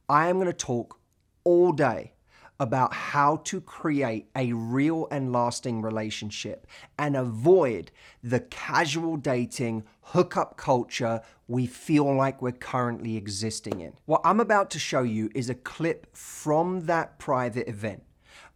I 0.10 0.28
am 0.28 0.36
going 0.36 0.48
to 0.48 0.54
talk 0.54 1.00
all 1.46 1.72
day 1.72 2.16
about 2.60 2.94
how 2.94 3.38
to 3.46 3.62
create 3.62 4.28
a 4.36 4.52
real 4.52 5.08
and 5.10 5.32
lasting 5.32 5.82
relationship 5.82 6.68
and 7.00 7.16
avoid 7.16 7.90
the 8.22 8.42
casual 8.42 9.16
dating 9.16 9.86
hookup 10.02 10.58
culture 10.58 11.22
we 11.48 11.66
feel 11.66 12.14
like 12.14 12.42
we're 12.42 12.52
currently 12.52 13.16
existing 13.16 13.80
in. 13.80 13.94
What 14.04 14.22
I'm 14.26 14.42
about 14.42 14.70
to 14.72 14.80
show 14.80 15.04
you 15.04 15.30
is 15.34 15.50
a 15.50 15.56
clip 15.56 16.14
from 16.14 16.88
that 16.88 17.20
private 17.20 17.70
event 17.70 18.04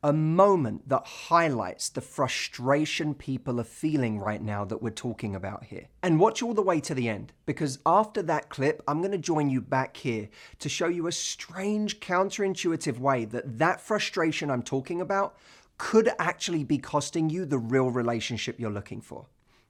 a 0.07 0.13
moment 0.13 0.87
that 0.87 1.05
highlights 1.05 1.89
the 1.89 1.99
frustration 1.99 3.13
people 3.13 3.59
are 3.59 3.65
feeling 3.65 4.17
right 4.19 4.41
now 4.41 4.63
that 4.63 4.81
we're 4.81 4.89
talking 4.89 5.35
about 5.35 5.65
here. 5.65 5.85
And 6.01 6.17
watch 6.17 6.41
all 6.41 6.53
the 6.53 6.61
way 6.61 6.79
to 6.79 6.95
the 6.95 7.09
end, 7.09 7.33
because 7.45 7.79
after 7.85 8.21
that 8.23 8.47
clip, 8.47 8.81
I'm 8.87 8.99
going 9.01 9.11
to 9.11 9.17
join 9.17 9.49
you 9.49 9.59
back 9.59 9.97
here 9.97 10.29
to 10.59 10.69
show 10.69 10.87
you 10.87 11.07
a 11.07 11.11
strange, 11.11 11.99
counterintuitive 11.99 12.97
way 12.99 13.25
that 13.25 13.57
that 13.59 13.81
frustration 13.81 14.49
I'm 14.49 14.63
talking 14.63 15.01
about 15.01 15.35
could 15.77 16.09
actually 16.19 16.63
be 16.63 16.77
costing 16.77 17.29
you 17.29 17.43
the 17.45 17.59
real 17.59 17.91
relationship 17.91 18.61
you're 18.61 18.71
looking 18.71 19.01
for. 19.01 19.25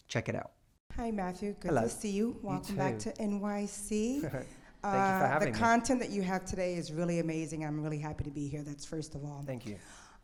Check 0.07 0.29
it 0.29 0.35
out. 0.35 0.51
Hi, 0.97 1.09
Matthew. 1.09 1.55
Good 1.59 1.69
Hello. 1.69 1.81
to 1.81 1.89
see 1.89 2.11
you. 2.11 2.37
Welcome 2.43 2.75
back 2.75 2.99
to 2.99 3.11
NYC. 3.13 4.21
Thank 4.21 4.33
you 4.33 4.39
for 4.83 4.87
Uh, 4.87 5.39
the 5.39 5.45
me. 5.47 5.51
content 5.51 5.99
that 5.99 6.11
you 6.11 6.21
have 6.21 6.45
today 6.45 6.75
is 6.75 6.91
really 6.93 7.17
amazing. 7.19 7.65
I'm 7.65 7.81
really 7.81 7.97
happy 7.97 8.23
to 8.23 8.29
be 8.29 8.47
here. 8.47 8.61
That's 8.61 8.85
first 8.85 9.15
of 9.15 9.25
all. 9.25 9.43
Thank 9.47 9.65
you. 9.65 9.77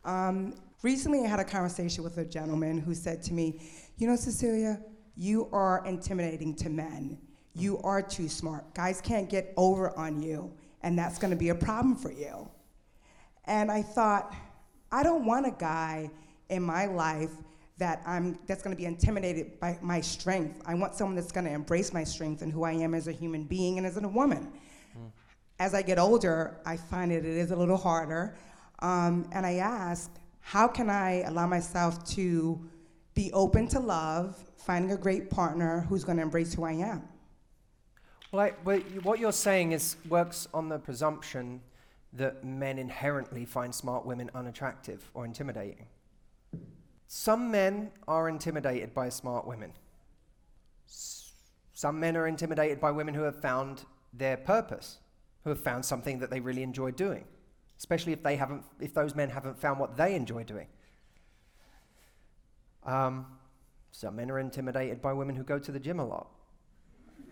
Um, 0.04 0.54
recently, 0.82 1.24
I 1.24 1.28
had 1.28 1.40
a 1.40 1.44
conversation 1.44 2.04
with 2.04 2.18
a 2.18 2.24
gentleman 2.24 2.78
who 2.78 2.94
said 2.94 3.22
to 3.24 3.32
me, 3.32 3.60
You 3.96 4.06
know, 4.06 4.16
Cecilia, 4.16 4.80
you 5.16 5.48
are 5.52 5.84
intimidating 5.86 6.54
to 6.56 6.68
men. 6.68 7.18
You 7.54 7.78
are 7.82 8.02
too 8.02 8.28
smart. 8.28 8.74
Guys 8.74 9.00
can't 9.00 9.30
get 9.30 9.52
over 9.56 9.96
on 9.96 10.20
you, 10.20 10.52
and 10.82 10.98
that's 10.98 11.18
going 11.18 11.30
to 11.30 11.36
be 11.36 11.50
a 11.50 11.54
problem 11.54 11.96
for 11.96 12.10
you. 12.10 12.48
And 13.44 13.70
I 13.70 13.82
thought, 13.82 14.34
I 14.90 15.02
don't 15.02 15.24
want 15.24 15.46
a 15.46 15.52
guy 15.52 16.10
in 16.48 16.62
my 16.62 16.86
life 16.86 17.30
that 17.78 18.02
I'm 18.06 18.38
that's 18.46 18.62
going 18.62 18.74
to 18.74 18.80
be 18.80 18.86
intimidated 18.86 19.58
by 19.58 19.78
my 19.82 20.00
strength. 20.00 20.62
I 20.66 20.74
want 20.74 20.94
someone 20.94 21.16
that's 21.16 21.32
going 21.32 21.46
to 21.46 21.52
embrace 21.52 21.92
my 21.92 22.04
strength 22.04 22.42
and 22.42 22.52
who 22.52 22.64
I 22.64 22.72
am 22.72 22.94
as 22.94 23.08
a 23.08 23.12
human 23.12 23.44
being 23.44 23.78
and 23.78 23.86
as 23.86 23.96
a 23.96 24.06
woman. 24.06 24.52
As 25.58 25.74
I 25.74 25.82
get 25.82 25.98
older, 25.98 26.60
I 26.66 26.76
find 26.76 27.12
that 27.12 27.18
it 27.18 27.24
is 27.24 27.50
a 27.52 27.56
little 27.56 27.76
harder. 27.76 28.36
Um, 28.80 29.28
and 29.32 29.46
I 29.46 29.54
ask, 29.56 30.10
how 30.40 30.68
can 30.68 30.90
I 30.90 31.22
allow 31.22 31.46
myself 31.46 32.04
to 32.10 32.60
be 33.14 33.32
open 33.32 33.68
to 33.68 33.80
love, 33.80 34.36
finding 34.56 34.92
a 34.92 34.96
great 34.96 35.30
partner 35.30 35.80
who's 35.88 36.04
going 36.04 36.16
to 36.16 36.22
embrace 36.22 36.54
who 36.54 36.64
I 36.64 36.72
am? 36.72 37.08
Well, 38.32 38.50
I, 38.66 38.78
what 39.02 39.20
you're 39.20 39.32
saying 39.32 39.72
is 39.72 39.96
works 40.08 40.48
on 40.52 40.68
the 40.68 40.78
presumption 40.78 41.60
that 42.14 42.44
men 42.44 42.78
inherently 42.78 43.44
find 43.44 43.74
smart 43.74 44.04
women 44.04 44.30
unattractive 44.34 45.08
or 45.14 45.24
intimidating. 45.24 45.86
Some 47.06 47.50
men 47.50 47.90
are 48.08 48.28
intimidated 48.28 48.92
by 48.92 49.08
smart 49.08 49.46
women. 49.46 49.72
Some 50.86 52.00
men 52.00 52.16
are 52.16 52.26
intimidated 52.26 52.80
by 52.80 52.90
women 52.90 53.14
who 53.14 53.22
have 53.22 53.40
found 53.40 53.84
their 54.12 54.36
purpose, 54.36 54.98
who 55.42 55.50
have 55.50 55.60
found 55.60 55.84
something 55.84 56.18
that 56.20 56.30
they 56.30 56.40
really 56.40 56.62
enjoy 56.62 56.90
doing, 56.90 57.24
especially 57.78 58.12
if 58.12 58.22
they 58.22 58.36
haven't, 58.36 58.62
if 58.80 58.94
those 58.94 59.14
men 59.14 59.30
haven't 59.30 59.58
found 59.58 59.78
what 59.78 59.96
they 59.96 60.14
enjoy 60.14 60.44
doing. 60.44 60.66
Um, 62.84 63.26
some 63.92 64.16
men 64.16 64.30
are 64.30 64.38
intimidated 64.38 65.00
by 65.00 65.12
women 65.12 65.36
who 65.36 65.42
go 65.42 65.58
to 65.58 65.72
the 65.72 65.80
gym 65.80 66.00
a 66.00 66.06
lot. 66.06 66.28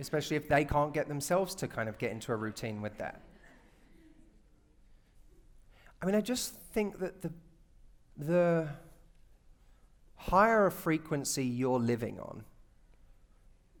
especially 0.00 0.36
if 0.36 0.48
they 0.48 0.64
can't 0.64 0.94
get 0.94 1.08
themselves 1.08 1.54
to 1.56 1.66
kind 1.66 1.88
of 1.88 1.98
get 1.98 2.12
into 2.12 2.32
a 2.32 2.36
routine 2.36 2.80
with 2.80 2.96
that. 2.98 3.22
I 6.00 6.06
mean, 6.06 6.14
I 6.14 6.20
just 6.20 6.54
think 6.72 7.00
that 7.00 7.22
the, 7.22 7.32
the 8.16 8.68
higher 10.14 10.66
a 10.66 10.70
frequency 10.70 11.44
you're 11.44 11.80
living 11.80 12.20
on, 12.20 12.44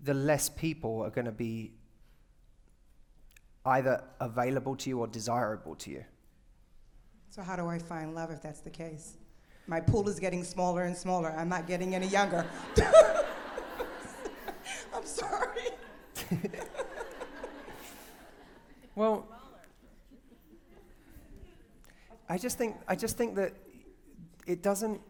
the 0.02 0.14
less 0.14 0.48
people 0.48 1.02
are 1.02 1.10
going 1.10 1.26
to 1.26 1.32
be 1.32 1.72
either 3.68 4.02
available 4.20 4.76
to 4.76 4.90
you 4.90 4.98
or 5.00 5.06
desirable 5.06 5.74
to 5.76 5.90
you. 5.90 6.04
So, 7.30 7.42
how 7.42 7.56
do 7.56 7.66
I 7.66 7.78
find 7.78 8.14
love 8.14 8.30
if 8.30 8.42
that's 8.42 8.60
the 8.60 8.70
case? 8.70 9.16
My 9.66 9.80
pool 9.80 10.08
is 10.08 10.18
getting 10.18 10.44
smaller 10.44 10.84
and 10.84 10.96
smaller. 10.96 11.30
I'm 11.36 11.48
not 11.48 11.66
getting 11.66 11.94
any 11.94 12.08
younger. 12.08 12.46
I'm 14.94 15.04
sorry. 15.04 15.68
Well, 18.98 19.28
I 22.28 22.36
just 22.36 22.58
think 22.58 22.74
I 22.88 22.96
just 22.96 23.16
think 23.16 23.36
that 23.36 23.52
it 24.44 24.60
doesn't 24.60 25.00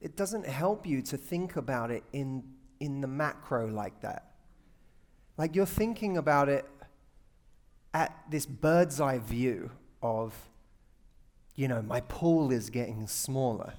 it 0.00 0.16
doesn't 0.16 0.46
help 0.46 0.86
you 0.86 1.02
to 1.02 1.18
think 1.18 1.56
about 1.56 1.90
it 1.90 2.04
in 2.14 2.42
in 2.80 3.02
the 3.02 3.06
macro 3.06 3.66
like 3.66 4.00
that. 4.00 4.32
Like 5.36 5.54
you're 5.54 5.66
thinking 5.66 6.16
about 6.16 6.48
it 6.48 6.64
at 7.94 8.24
this 8.28 8.44
bird's 8.44 9.00
eye 9.00 9.18
view 9.18 9.70
of 10.02 10.34
you 11.56 11.68
know, 11.68 11.80
my 11.82 12.00
pool 12.00 12.50
is 12.50 12.68
getting 12.68 13.06
smaller. 13.06 13.74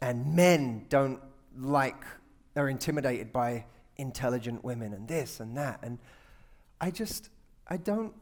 And 0.00 0.34
men 0.34 0.86
don't 0.88 1.20
like—they're 1.54 2.70
intimidated 2.70 3.32
by 3.32 3.66
intelligent 3.98 4.64
women 4.64 4.94
and 4.94 5.06
this 5.06 5.40
and 5.40 5.54
that 5.58 5.78
and 5.82 5.98
I 6.80 6.90
just 6.90 7.28
I 7.68 7.76
don't 7.76 8.14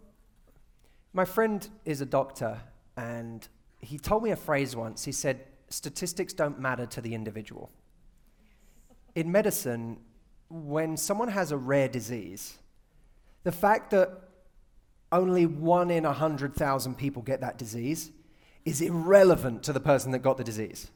my 1.12 1.25
friend 1.25 1.68
is 1.84 2.00
a 2.00 2.06
doctor 2.06 2.60
and 2.96 3.46
he 3.80 3.98
told 3.98 4.22
me 4.22 4.30
a 4.30 4.37
phrase 4.37 4.75
once. 4.75 5.04
He 5.04 5.12
said, 5.12 5.44
Statistics 5.70 6.32
don't 6.32 6.58
matter 6.58 6.87
to 6.87 7.00
the 7.00 7.14
individual. 7.14 7.70
In 9.14 9.30
medicine, 9.30 9.98
when 10.48 10.96
someone 10.96 11.28
has 11.28 11.52
a 11.52 11.56
rare 11.56 11.88
disease, 11.88 12.58
the 13.45 13.52
fact 13.52 13.90
that 13.90 14.11
only 15.11 15.47
one 15.47 15.90
in 15.90 16.04
a 16.04 16.09
100,000 16.09 16.95
people 16.97 17.23
get 17.23 17.40
that 17.40 17.57
disease 17.57 18.11
is 18.64 18.80
irrelevant 18.80 19.62
to 19.62 19.73
the 19.73 19.80
person 19.80 20.12
that 20.12 20.18
got 20.18 20.37
the 20.37 20.45
disease. 20.45 20.90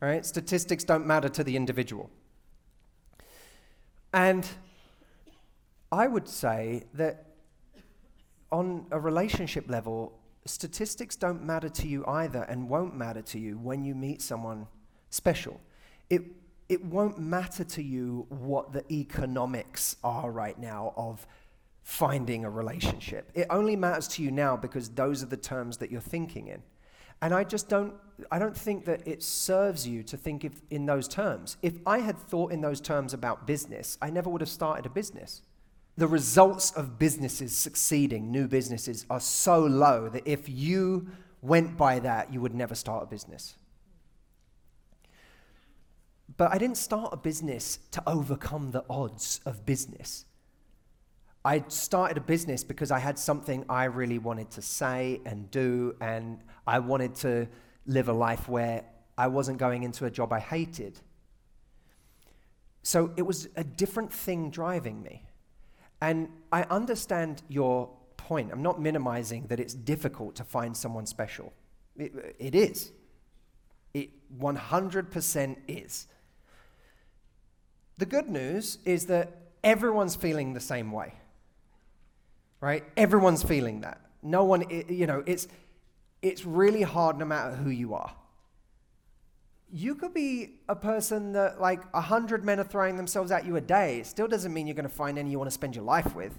Right? 0.00 0.24
Statistics 0.24 0.84
don't 0.84 1.06
matter 1.06 1.28
to 1.28 1.42
the 1.42 1.56
individual. 1.56 2.10
And 4.12 4.46
I 5.90 6.06
would 6.06 6.28
say 6.28 6.84
that 6.94 7.26
on 8.52 8.86
a 8.90 9.00
relationship 9.00 9.68
level, 9.68 10.18
statistics 10.44 11.16
don't 11.16 11.42
matter 11.42 11.68
to 11.68 11.88
you 11.88 12.04
either 12.06 12.42
and 12.42 12.68
won't 12.68 12.96
matter 12.96 13.22
to 13.22 13.38
you 13.38 13.58
when 13.58 13.84
you 13.84 13.94
meet 13.94 14.22
someone 14.22 14.66
special. 15.10 15.60
It, 16.10 16.22
it 16.68 16.84
won't 16.84 17.18
matter 17.18 17.64
to 17.64 17.82
you 17.82 18.26
what 18.28 18.72
the 18.72 18.84
economics 18.92 19.96
are 20.04 20.30
right 20.30 20.58
now 20.58 20.92
of 20.96 21.26
finding 21.82 22.44
a 22.44 22.50
relationship. 22.50 23.30
It 23.34 23.46
only 23.48 23.76
matters 23.76 24.08
to 24.08 24.22
you 24.22 24.30
now 24.30 24.56
because 24.56 24.90
those 24.90 25.22
are 25.22 25.26
the 25.26 25.36
terms 25.36 25.78
that 25.78 25.90
you're 25.90 26.00
thinking 26.00 26.48
in. 26.48 26.62
And 27.22 27.34
I 27.34 27.44
just 27.44 27.68
don't, 27.68 27.94
I 28.30 28.38
don't 28.38 28.56
think 28.56 28.84
that 28.84 29.06
it 29.08 29.22
serves 29.22 29.88
you 29.88 30.02
to 30.04 30.16
think 30.16 30.44
if, 30.44 30.60
in 30.70 30.86
those 30.86 31.08
terms. 31.08 31.56
If 31.62 31.78
I 31.86 31.98
had 31.98 32.18
thought 32.18 32.52
in 32.52 32.60
those 32.60 32.80
terms 32.80 33.14
about 33.14 33.46
business, 33.46 33.98
I 34.00 34.10
never 34.10 34.30
would 34.30 34.40
have 34.40 34.50
started 34.50 34.86
a 34.86 34.90
business 34.90 35.42
the 35.98 36.06
results 36.06 36.70
of 36.70 36.96
businesses 36.96 37.54
succeeding, 37.54 38.30
new 38.30 38.46
businesses, 38.46 39.04
are 39.10 39.18
so 39.18 39.58
low 39.58 40.08
that 40.08 40.22
if 40.26 40.48
you 40.48 41.08
went 41.42 41.76
by 41.76 41.98
that, 41.98 42.32
you 42.32 42.40
would 42.40 42.54
never 42.54 42.76
start 42.76 43.02
a 43.02 43.06
business. 43.06 43.56
But 46.36 46.52
I 46.52 46.58
didn't 46.58 46.76
start 46.76 47.12
a 47.12 47.16
business 47.16 47.78
to 47.92 48.02
overcome 48.06 48.70
the 48.70 48.84
odds 48.88 49.40
of 49.46 49.64
business. 49.64 50.26
I 51.44 51.64
started 51.68 52.18
a 52.18 52.20
business 52.20 52.62
because 52.62 52.90
I 52.90 52.98
had 52.98 53.18
something 53.18 53.64
I 53.68 53.84
really 53.84 54.18
wanted 54.18 54.50
to 54.52 54.62
say 54.62 55.20
and 55.24 55.50
do, 55.50 55.96
and 56.00 56.40
I 56.66 56.80
wanted 56.80 57.14
to 57.16 57.48
live 57.86 58.08
a 58.08 58.12
life 58.12 58.48
where 58.48 58.84
I 59.16 59.28
wasn't 59.28 59.58
going 59.58 59.82
into 59.82 60.04
a 60.04 60.10
job 60.10 60.32
I 60.32 60.40
hated. 60.40 61.00
So 62.82 63.12
it 63.16 63.22
was 63.22 63.48
a 63.56 63.64
different 63.64 64.12
thing 64.12 64.50
driving 64.50 65.02
me. 65.02 65.24
And 66.00 66.28
I 66.52 66.62
understand 66.64 67.42
your 67.48 67.90
point. 68.16 68.50
I'm 68.52 68.62
not 68.62 68.80
minimizing 68.80 69.46
that 69.48 69.58
it's 69.58 69.74
difficult 69.74 70.36
to 70.36 70.44
find 70.44 70.76
someone 70.76 71.06
special. 71.06 71.52
It, 71.96 72.36
it 72.38 72.54
is. 72.54 72.92
It 73.94 74.10
100% 74.38 75.56
is. 75.66 76.06
The 77.98 78.06
good 78.06 78.28
news 78.28 78.78
is 78.84 79.06
that 79.06 79.36
everyone's 79.62 80.16
feeling 80.16 80.54
the 80.54 80.60
same 80.60 80.92
way. 80.92 81.14
Right? 82.60 82.84
Everyone's 82.96 83.42
feeling 83.42 83.82
that. 83.82 84.00
No 84.22 84.44
one, 84.44 84.64
you 84.88 85.06
know, 85.06 85.22
it's, 85.26 85.46
it's 86.22 86.44
really 86.44 86.82
hard 86.82 87.18
no 87.18 87.24
matter 87.24 87.54
who 87.54 87.70
you 87.70 87.94
are. 87.94 88.12
You 89.70 89.94
could 89.94 90.14
be 90.14 90.54
a 90.68 90.74
person 90.74 91.32
that, 91.34 91.60
like, 91.60 91.82
a 91.92 92.00
hundred 92.00 92.44
men 92.44 92.58
are 92.58 92.64
throwing 92.64 92.96
themselves 92.96 93.30
at 93.30 93.44
you 93.44 93.56
a 93.56 93.60
day. 93.60 93.98
It 94.00 94.06
still 94.06 94.26
doesn't 94.26 94.52
mean 94.52 94.66
you're 94.66 94.74
going 94.74 94.88
to 94.88 94.94
find 94.94 95.18
any 95.18 95.30
you 95.30 95.38
want 95.38 95.48
to 95.48 95.54
spend 95.54 95.76
your 95.76 95.84
life 95.84 96.14
with. 96.14 96.38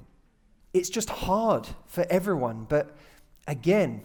It's 0.73 0.89
just 0.89 1.09
hard 1.09 1.67
for 1.85 2.05
everyone. 2.09 2.65
But 2.67 2.95
again, 3.47 4.01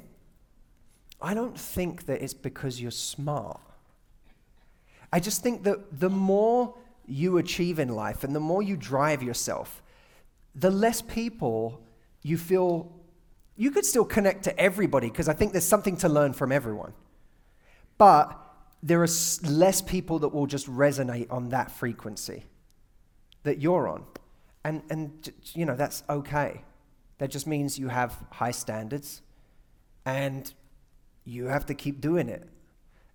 I 1.20 1.34
don't 1.34 1.58
think 1.58 2.06
that 2.06 2.22
it's 2.22 2.34
because 2.34 2.80
you're 2.80 2.90
smart. 2.90 3.60
I 5.12 5.20
just 5.20 5.42
think 5.42 5.62
that 5.64 6.00
the 6.00 6.10
more 6.10 6.74
you 7.06 7.38
achieve 7.38 7.78
in 7.78 7.88
life 7.88 8.24
and 8.24 8.34
the 8.34 8.40
more 8.40 8.62
you 8.62 8.76
drive 8.76 9.22
yourself, 9.22 9.82
the 10.54 10.70
less 10.70 11.02
people 11.02 11.80
you 12.22 12.38
feel 12.38 12.92
you 13.56 13.70
could 13.70 13.84
still 13.84 14.04
connect 14.04 14.44
to 14.44 14.58
everybody 14.58 15.08
because 15.08 15.28
I 15.28 15.32
think 15.32 15.52
there's 15.52 15.66
something 15.66 15.96
to 15.98 16.08
learn 16.08 16.32
from 16.32 16.50
everyone. 16.50 16.92
But 17.98 18.40
there 18.82 19.02
are 19.02 19.08
less 19.44 19.80
people 19.80 20.18
that 20.20 20.28
will 20.28 20.46
just 20.46 20.68
resonate 20.68 21.32
on 21.32 21.50
that 21.50 21.70
frequency 21.70 22.44
that 23.44 23.60
you're 23.60 23.88
on. 23.88 24.04
And, 24.64 24.82
and 24.90 25.32
you 25.54 25.64
know, 25.64 25.76
that's 25.76 26.02
okay. 26.08 26.62
That 27.18 27.30
just 27.30 27.46
means 27.46 27.78
you 27.78 27.88
have 27.88 28.16
high 28.30 28.50
standards 28.50 29.22
and 30.04 30.52
you 31.24 31.46
have 31.46 31.66
to 31.66 31.74
keep 31.74 32.00
doing 32.00 32.28
it. 32.28 32.48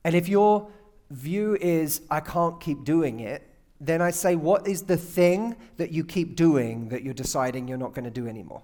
And 0.04 0.16
if 0.16 0.30
your 0.30 0.70
view 1.12 1.58
is, 1.60 2.02
I 2.10 2.22
can't 2.22 2.60
keep 2.62 2.86
doing 2.86 3.20
it, 3.20 3.49
then 3.80 4.02
I 4.02 4.12
say, 4.12 4.36
what 4.36 4.68
is 4.68 4.84
the 4.84 4.98
thing 4.98 5.56
that 5.78 5.92
you 5.92 6.04
keep 6.04 6.36
doing 6.36 6.90
that 6.90 7.04
you're 7.04 7.14
deciding 7.14 7.68
you're 7.68 7.78
not 7.78 7.94
going 7.94 8.06
to 8.06 8.12
do 8.12 8.28
anymore? 8.28 8.64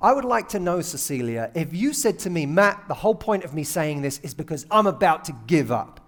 I 0.00 0.12
would 0.12 0.24
like 0.24 0.50
to 0.50 0.60
know, 0.60 0.82
Cecilia, 0.82 1.50
if 1.54 1.72
you 1.72 1.94
said 1.94 2.18
to 2.20 2.30
me, 2.30 2.44
Matt, 2.44 2.84
the 2.88 2.94
whole 2.94 3.14
point 3.14 3.44
of 3.44 3.54
me 3.54 3.64
saying 3.64 4.02
this 4.02 4.18
is 4.20 4.34
because 4.34 4.66
I'm 4.70 4.86
about 4.86 5.24
to 5.26 5.36
give 5.46 5.72
up. 5.72 6.00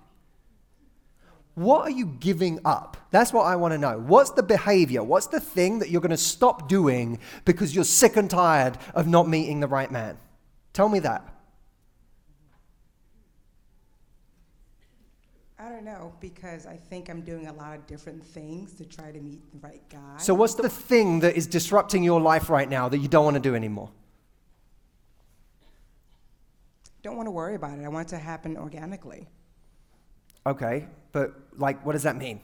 What 1.55 1.83
are 1.83 1.91
you 1.91 2.05
giving 2.05 2.61
up? 2.67 2.99
That's 3.11 3.33
what 3.33 3.45
I 3.45 3.57
want 3.57 3.73
to 3.73 3.79
know. 3.79 3.99
What's 3.99 4.31
the 4.31 4.43
behavior? 4.43 5.03
What's 5.03 5.29
the 5.29 5.41
thing 5.41 5.79
that 5.79 5.89
you're 5.89 6.03
going 6.03 6.11
to 6.11 6.19
stop 6.19 6.69
doing 6.69 7.19
because 7.47 7.75
you're 7.75 7.85
sick 7.85 8.19
and 8.19 8.29
tired 8.29 8.77
of 8.95 9.07
not 9.07 9.27
meeting 9.27 9.61
the 9.61 9.67
right 9.67 9.91
man? 9.91 10.19
Tell 10.75 10.91
me 10.91 10.99
that. 10.99 11.27
I 15.67 15.71
don't 15.71 15.85
know 15.85 16.13
because 16.21 16.65
I 16.65 16.77
think 16.77 17.09
I'm 17.09 17.23
doing 17.23 17.49
a 17.49 17.53
lot 17.53 17.75
of 17.75 17.85
different 17.89 18.23
things 18.23 18.75
to 18.75 18.85
try 18.85 19.11
to 19.11 19.19
meet 19.19 19.41
the 19.51 19.59
right 19.67 19.83
guy. 19.91 20.17
So, 20.19 20.33
what's 20.33 20.55
the 20.55 20.69
thing 20.69 21.19
that 21.21 21.37
is 21.37 21.49
disrupting 21.49 22.05
your 22.05 22.21
life 22.21 22.49
right 22.49 22.69
now 22.71 22.89
that 22.89 22.99
you 22.99 23.09
don't 23.09 23.25
want 23.25 23.35
to 23.35 23.41
do 23.41 23.57
anymore? 23.57 23.91
Don't 27.03 27.17
want 27.17 27.27
to 27.27 27.33
worry 27.33 27.57
about 27.57 27.81
it. 27.81 27.85
I 27.85 27.89
want 27.89 28.07
it 28.07 28.11
to 28.11 28.19
happen 28.19 28.57
organically. 28.57 29.27
Okay, 30.47 30.87
but 31.11 31.35
like, 31.57 31.85
what 31.85 31.95
does 31.95 32.05
that 32.05 32.15
mean? 32.15 32.41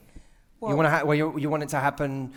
Well, 0.58 0.72
you 0.72 0.76
want 0.76 0.86
to 0.86 0.90
ha- 0.90 1.04
well, 1.04 1.16
you, 1.16 1.38
you 1.38 1.48
want 1.48 1.62
it 1.62 1.68
to 1.68 1.78
happen 1.78 2.32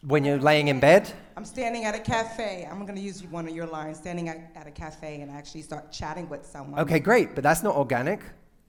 when 0.00 0.24
you're 0.24 0.38
laying 0.38 0.68
in 0.68 0.80
bed? 0.80 1.12
I'm 1.36 1.44
standing 1.44 1.84
at 1.84 1.94
a 1.94 2.00
cafe. 2.00 2.66
I'm 2.70 2.86
going 2.86 2.96
to 2.96 3.02
use 3.02 3.22
one 3.24 3.46
of 3.46 3.54
your 3.54 3.66
lines. 3.66 3.98
Standing 3.98 4.30
at, 4.30 4.50
at 4.54 4.66
a 4.66 4.70
cafe 4.70 5.20
and 5.20 5.30
actually 5.30 5.60
start 5.60 5.92
chatting 5.92 6.26
with 6.30 6.46
someone. 6.46 6.80
Okay, 6.80 7.00
great, 7.00 7.34
but 7.34 7.44
that's 7.44 7.62
not 7.62 7.76
organic. 7.76 8.22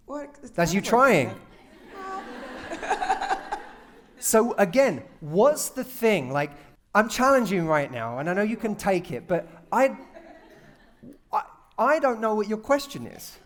Well, 0.05 0.27
That's 0.55 0.73
you 0.73 0.81
trying. 0.81 1.27
organic. 1.27 1.52
So 4.19 4.53
again, 4.57 5.03
what's 5.19 5.67
the 5.69 5.83
thing? 5.83 6.31
Like, 6.31 6.51
I'm 6.95 7.09
challenging 7.09 7.67
right 7.67 7.91
now, 7.91 8.19
and 8.19 8.29
I 8.29 8.33
know 8.33 8.41
you 8.41 8.55
can 8.55 8.73
take 8.75 9.11
it, 9.11 9.27
but 9.27 9.49
I, 9.69 9.97
I, 11.31 11.41
I 11.77 11.99
don't 11.99 12.21
know 12.21 12.33
what 12.33 12.47
your 12.47 12.57
question 12.57 13.05
is. 13.05 13.37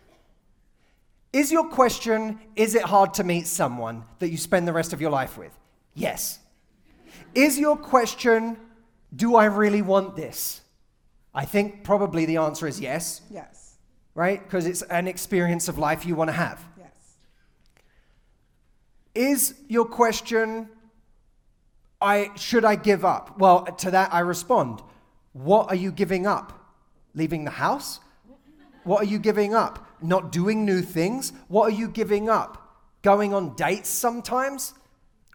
Is 1.33 1.51
your 1.51 1.67
question, 1.69 2.39
is 2.55 2.75
it 2.75 2.83
hard 2.83 3.15
to 3.15 3.23
meet 3.23 3.47
someone 3.47 4.03
that 4.19 4.29
you 4.29 4.37
spend 4.37 4.67
the 4.67 4.71
rest 4.73 4.93
of 4.93 5.01
your 5.01 5.09
life 5.09 5.35
with? 5.35 5.51
Yes. 5.95 6.37
Is 7.33 7.57
your 7.57 7.75
question, 7.75 8.55
do 9.15 9.35
I 9.35 9.45
really 9.45 9.81
want 9.81 10.15
this? 10.15 10.61
I 11.33 11.45
think 11.45 11.83
probably 11.83 12.25
the 12.27 12.37
answer 12.37 12.67
is 12.67 12.79
yes, 12.79 13.21
Yes. 13.31 13.77
right? 14.13 14.43
Because 14.43 14.67
it's 14.67 14.83
an 14.83 15.07
experience 15.07 15.67
of 15.67 15.79
life 15.79 16.05
you 16.05 16.13
want 16.13 16.27
to 16.27 16.33
have. 16.33 16.63
Is 19.17 19.55
your 19.67 19.85
question, 19.85 20.69
I 21.99 22.29
should 22.35 22.63
I 22.63 22.75
give 22.75 23.03
up? 23.03 23.39
Well, 23.39 23.65
to 23.65 23.89
that 23.89 24.13
I 24.13 24.19
respond, 24.19 24.83
what 25.33 25.69
are 25.69 25.75
you 25.75 25.91
giving 25.91 26.27
up? 26.27 26.53
Leaving 27.15 27.43
the 27.43 27.49
house? 27.49 27.99
What 28.83 29.01
are 29.01 29.07
you 29.07 29.17
giving 29.17 29.55
up? 29.55 29.87
Not 30.03 30.31
doing 30.31 30.65
new 30.65 30.83
things? 30.83 31.33
What 31.47 31.63
are 31.63 31.75
you 31.75 31.87
giving 31.87 32.29
up? 32.29 32.77
Going 33.01 33.33
on 33.33 33.55
dates 33.55 33.89
sometimes? 33.89 34.75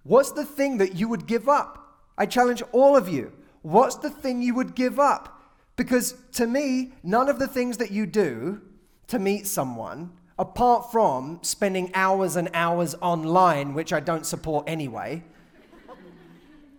What's 0.05 0.31
the 0.31 0.45
thing 0.45 0.79
that 0.79 0.95
you 0.95 1.09
would 1.09 1.27
give 1.27 1.49
up? 1.49 1.99
I 2.17 2.27
challenge 2.27 2.63
all 2.71 2.97
of 2.97 3.09
you. 3.09 3.33
What's 3.63 3.97
the 3.97 4.11
thing 4.11 4.43
you 4.43 4.55
would 4.55 4.77
give 4.77 5.01
up? 5.01 5.43
Because 5.75 6.15
to 6.35 6.47
me, 6.47 6.93
none 7.03 7.29
of 7.29 7.41
the 7.41 7.49
things 7.49 7.79
that 7.79 7.91
you 7.91 8.07
do 8.07 8.61
to 9.09 9.19
meet 9.19 9.49
someone, 9.49 10.13
apart 10.43 10.91
from 10.91 11.39
spending 11.43 11.89
hours 11.95 12.35
and 12.35 12.51
hours 12.53 12.97
online, 13.01 13.75
which 13.75 13.93
I 13.93 14.01
don't 14.01 14.27
support 14.27 14.65
anyway, 14.69 15.23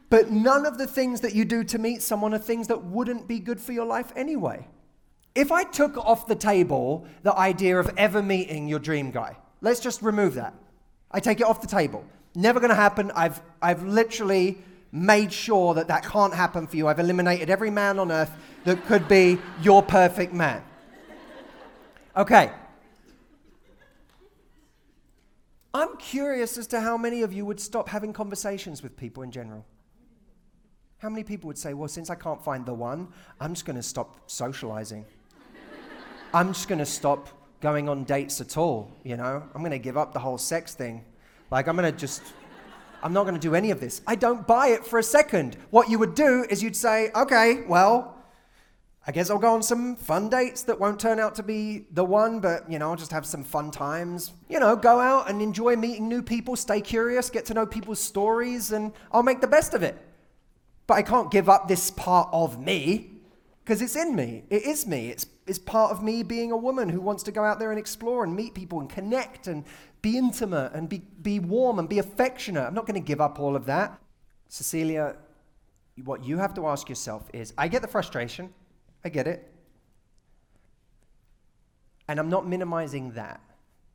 but 0.10 0.30
none 0.30 0.66
of 0.66 0.78
the 0.78 0.86
things 0.86 1.22
that 1.22 1.34
you 1.34 1.46
do 1.46 1.64
to 1.64 1.80
meet 1.80 2.02
someone 2.02 2.34
are 2.34 2.40
things 2.40 2.68
that 2.68 2.84
wouldn't 2.84 3.26
be 3.26 3.40
good 3.40 3.62
for 3.62 3.72
your 3.72 3.86
life 3.86 4.12
anyway. 4.18 4.68
If 5.34 5.50
I 5.50 5.64
took 5.64 5.96
off 5.96 6.28
the 6.28 6.36
table 6.36 7.08
the 7.24 7.34
idea 7.38 7.80
of 7.80 7.90
ever 7.96 8.22
meeting 8.22 8.68
your 8.68 8.80
dream 8.80 9.12
guy, 9.12 9.38
let's 9.62 9.80
just 9.80 10.02
remove 10.02 10.34
that. 10.34 10.54
I 11.10 11.22
take 11.22 11.40
it 11.40 11.46
off 11.46 11.62
the 11.62 11.68
table. 11.68 12.04
Never 12.36 12.60
going 12.60 12.70
to 12.70 12.76
happen. 12.76 13.12
I've, 13.16 13.42
I've 13.62 13.84
literally 13.84 14.58
made 14.92 15.32
sure 15.32 15.74
that 15.76 15.88
that 15.88 16.04
can't 16.04 16.34
happen 16.34 16.68
for 16.68 16.76
you. 16.76 16.90
I've 16.90 17.00
eliminated 17.00 17.50
every 17.50 17.72
man 17.72 17.98
on 17.98 18.12
earth 18.12 18.32
that 18.66 18.86
could 18.88 19.08
be 19.08 19.40
your 19.62 19.82
perfect 19.82 20.34
man. 20.34 20.62
Okay. 22.18 22.52
I'm 25.76 25.98
curious 25.98 26.58
as 26.60 26.68
to 26.68 26.82
how 26.82 26.98
many 26.98 27.24
of 27.24 27.34
you 27.34 27.46
would 27.46 27.60
stop 27.60 27.90
having 27.90 28.14
conversations 28.14 28.84
with 28.84 28.96
people 28.96 29.24
in 29.24 29.32
general. 29.32 29.66
How 31.00 31.10
many 31.10 31.24
people 31.24 31.48
would 31.48 31.58
say, 31.58 31.74
well, 31.74 31.88
since 31.88 32.12
I 32.12 32.16
can't 32.16 32.42
find 32.44 32.64
the 32.66 32.76
one, 32.76 33.08
I'm 33.40 33.54
just 33.56 33.66
going 33.66 33.76
to 33.76 33.84
stop 33.84 34.30
socializing? 34.30 35.04
I'm 36.32 36.50
just 36.50 36.68
going 36.68 36.80
to 36.80 36.86
stop 36.86 37.28
going 37.60 37.90
on 37.90 38.04
dates 38.04 38.40
at 38.40 38.56
all, 38.56 38.92
you 39.04 39.18
know? 39.18 39.44
I'm 39.54 39.62
going 39.62 39.72
to 39.72 39.80
give 39.80 39.98
up 39.98 40.14
the 40.14 40.20
whole 40.20 40.38
sex 40.38 40.76
thing. 40.76 41.04
Like, 41.50 41.68
I'm 41.68 41.76
going 41.76 41.92
to 41.92 41.98
just, 41.98 42.22
I'm 43.02 43.14
not 43.14 43.24
going 43.24 43.36
to 43.36 43.42
do 43.42 43.56
any 43.56 43.72
of 43.72 43.80
this. 43.80 44.02
I 44.06 44.16
don't 44.16 44.46
buy 44.46 44.68
it 44.68 44.86
for 44.86 45.00
a 45.00 45.04
second. 45.04 45.58
What 45.72 45.90
you 45.90 45.98
would 45.98 46.14
do 46.14 46.46
is 46.50 46.62
you'd 46.62 46.76
say, 46.76 47.10
okay, 47.16 47.64
well, 47.68 48.13
I 49.06 49.12
guess 49.12 49.30
I'll 49.30 49.38
go 49.38 49.54
on 49.54 49.62
some 49.62 49.98
fun 49.98 50.30
dates 50.30 50.64
that 50.64 50.80
won't 50.80 50.98
turn 50.98 51.20
out 51.20 51.36
to 51.36 51.44
be 51.44 51.88
the 51.92 52.06
one, 52.06 52.40
but, 52.40 52.72
you 52.72 52.80
know, 52.80 52.90
I'll 52.90 52.96
just 52.96 53.12
have 53.12 53.26
some 53.26 53.44
fun 53.44 53.70
times. 53.70 54.32
You 54.48 54.62
know, 54.62 54.78
go 54.78 55.00
out 55.00 55.30
and 55.30 55.42
enjoy 55.42 55.76
meeting 55.76 56.08
new 56.08 56.22
people, 56.22 56.56
stay 56.56 56.80
curious, 56.80 57.30
get 57.30 57.46
to 57.48 57.54
know 57.54 57.66
people's 57.66 58.00
stories, 58.00 58.72
and 58.72 58.94
I'll 59.12 59.24
make 59.24 59.42
the 59.42 59.48
best 59.48 59.74
of 59.74 59.84
it. 59.84 59.98
But 60.88 60.94
I 60.96 61.02
can't 61.02 61.30
give 61.30 61.50
up 61.50 61.68
this 61.68 61.92
part 61.92 62.30
of 62.32 62.62
me 62.62 63.12
because 63.64 63.82
it's 63.82 63.98
in 63.98 64.16
me. 64.16 64.46
It 64.50 64.64
is 64.64 64.88
me. 64.88 65.10
It's, 65.10 65.26
it's 65.48 65.60
part 65.60 65.92
of 65.92 66.02
me 66.02 66.24
being 66.24 66.54
a 66.54 66.58
woman 66.58 66.88
who 66.88 67.02
wants 67.02 67.24
to 67.24 67.32
go 67.32 67.44
out 67.44 67.60
there 67.60 67.72
and 67.72 67.80
explore 67.80 68.24
and 68.24 68.34
meet 68.34 68.54
people 68.54 68.80
and 68.80 68.90
connect 68.90 69.48
and 69.48 69.66
be 70.02 70.18
intimate 70.18 70.72
and 70.74 70.88
be, 70.88 71.00
be 71.22 71.40
warm 71.40 71.78
and 71.78 71.90
be 71.90 72.00
affectionate. 72.00 72.66
I'm 72.66 72.74
not 72.74 72.86
going 72.86 73.02
to 73.02 73.06
give 73.06 73.20
up 73.20 73.38
all 73.38 73.58
of 73.58 73.66
that. 73.66 74.00
Cecilia, 74.48 75.18
what 76.04 76.24
you 76.24 76.38
have 76.38 76.54
to 76.54 76.68
ask 76.68 76.88
yourself 76.88 77.30
is 77.34 77.54
I 77.58 77.68
get 77.68 77.82
the 77.82 77.88
frustration, 77.88 78.54
I 79.04 79.10
get 79.10 79.28
it. 79.28 79.50
And 82.08 82.20
I'm 82.20 82.30
not 82.30 82.48
minimizing 82.48 83.12
that. 83.12 83.42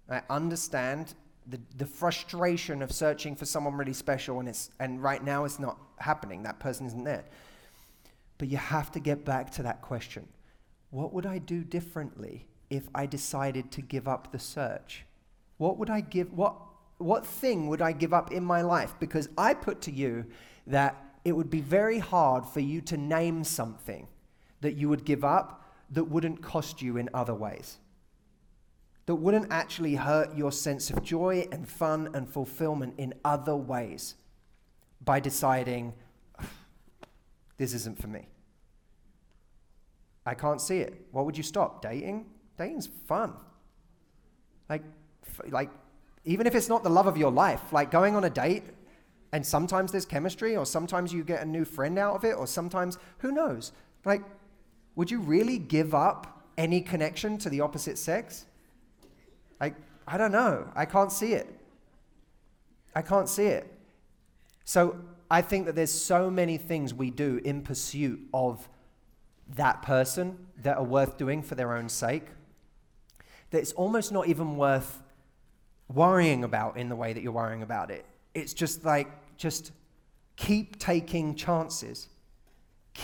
I 0.09 0.23
understand 0.31 1.15
the, 1.47 1.61
the 1.77 1.87
frustration 1.87 2.83
of 2.83 2.93
searching 2.93 3.37
for 3.37 3.45
someone 3.45 3.75
really 3.75 3.93
special 3.93 4.41
and, 4.41 4.49
it's, 4.49 4.71
and 4.81 5.03
right 5.03 5.23
now 5.23 5.45
it's 5.45 5.59
not 5.59 5.79
happening. 5.99 6.43
That 6.43 6.59
person 6.59 6.87
isn't 6.87 7.05
there. 7.05 7.25
But 8.39 8.49
you 8.49 8.57
have 8.57 8.91
to 8.93 9.01
get 9.01 9.25
back 9.25 9.51
to 9.53 9.63
that 9.65 9.83
question 9.83 10.27
What 10.91 11.13
would 11.13 11.27
I 11.27 11.39
do 11.39 11.65
differently 11.65 12.47
if 12.71 12.89
I 12.95 13.07
decided 13.07 13.71
to 13.73 13.83
give 13.83 14.09
up 14.09 14.33
the 14.33 14.39
search? 14.39 15.05
What 15.59 15.77
would 15.79 15.91
I 15.91 16.01
give? 16.01 16.33
What, 16.33 16.57
what 16.99 17.27
thing 17.27 17.69
would 17.69 17.83
I 17.83 17.93
give 17.93 18.15
up 18.15 18.33
in 18.33 18.45
my 18.45 18.63
life? 18.63 18.95
Because 19.01 19.29
I 19.37 19.55
put 19.55 19.81
to 19.83 19.91
you 19.91 20.27
that 20.67 20.97
it 21.25 21.33
would 21.33 21.51
be 21.51 21.61
very 21.61 21.99
hard 21.99 22.47
for 22.47 22.61
you 22.61 22.81
to 22.83 22.97
name 22.97 23.45
something 23.45 24.07
that 24.61 24.75
you 24.75 24.89
would 24.89 25.05
give 25.05 25.25
up 25.25 25.65
that 25.91 26.05
wouldn't 26.05 26.43
cost 26.43 26.83
you 26.83 26.97
in 26.97 27.09
other 27.15 27.35
ways? 27.35 27.79
That 29.07 29.15
wouldn't 29.15 29.51
actually 29.51 29.95
hurt 29.95 30.37
your 30.37 30.53
sense 30.53 30.91
of 30.91 31.03
joy 31.03 31.49
and 31.51 31.67
fun 31.69 32.11
and 32.15 32.29
fulfillment 32.29 32.95
in 32.99 33.15
other 33.25 33.57
ways 33.57 34.17
by 35.03 35.21
deciding, 35.21 35.95
this 37.57 37.73
isn't 37.73 38.01
for 38.01 38.09
me. 38.09 38.29
I 40.27 40.35
can't 40.35 40.61
see 40.61 40.79
it. 40.79 41.07
What 41.11 41.25
would 41.25 41.39
you 41.39 41.43
stop? 41.43 41.81
Dating? 41.81 42.27
Dating's 42.59 42.89
fun. 43.07 43.33
Like, 44.69 44.83
f- 45.25 45.51
like, 45.51 45.71
even 46.25 46.47
if 46.47 46.55
it's 46.55 46.69
not 46.69 46.83
the 46.83 46.91
love 46.91 47.07
of 47.07 47.17
your 47.17 47.31
life, 47.31 47.73
like 47.73 47.91
going 47.91 48.15
on 48.15 48.25
a 48.25 48.31
date 48.31 48.65
and 49.33 49.45
sometimes 49.47 49.93
there's 49.93 50.07
chemistry, 50.07 50.57
or 50.57 50.67
sometimes 50.67 51.13
you 51.13 51.23
get 51.23 51.43
a 51.43 51.45
new 51.45 51.65
friend 51.65 51.99
out 51.99 52.15
of 52.15 52.25
it, 52.25 52.33
or 52.33 52.47
sometimes, 52.47 52.99
who 53.19 53.31
knows? 53.31 53.73
Like, 54.05 54.23
would 54.99 55.13
you 55.13 55.21
really 55.21 55.59
give 55.59 55.95
up 55.95 56.43
any 56.57 56.81
connection 56.81 57.39
to 57.39 57.49
the 57.49 57.61
opposite 57.61 57.97
sex? 57.97 58.47
Like, 59.61 59.77
I 60.09 60.19
don't 60.19 60.33
know. 60.33 60.69
I 60.75 60.87
can't 60.87 61.13
see 61.13 61.35
it. 61.35 61.47
I 62.97 63.03
can't 63.03 63.29
see 63.29 63.47
it. 63.47 63.73
So 64.65 64.97
I 65.31 65.41
think 65.41 65.67
that 65.67 65.77
there's 65.77 65.93
so 65.93 66.29
many 66.29 66.57
things 66.57 66.93
we 66.93 67.13
do 67.13 67.41
in 67.45 67.63
pursuit 67.63 68.19
of 68.35 68.69
that 69.55 69.83
person 69.83 70.37
that 70.65 70.79
are 70.79 70.85
worth 70.85 71.17
doing 71.17 71.43
for 71.45 71.55
their 71.55 71.77
own 71.77 71.89
sake 71.89 72.27
that 73.51 73.59
it's 73.59 73.73
almost 73.75 74.11
not 74.11 74.27
even 74.27 74.57
worth 74.57 75.01
worrying 75.87 76.43
about 76.43 76.77
in 76.77 76.89
the 76.89 76.97
way 76.97 77.13
that 77.13 77.23
you're 77.23 77.31
worrying 77.31 77.63
about 77.63 77.93
it. 77.93 78.05
It's 78.35 78.53
just 78.53 78.85
like, 78.85 79.07
just 79.37 79.71
keep 80.35 80.77
taking 80.81 81.37
chances. 81.37 82.09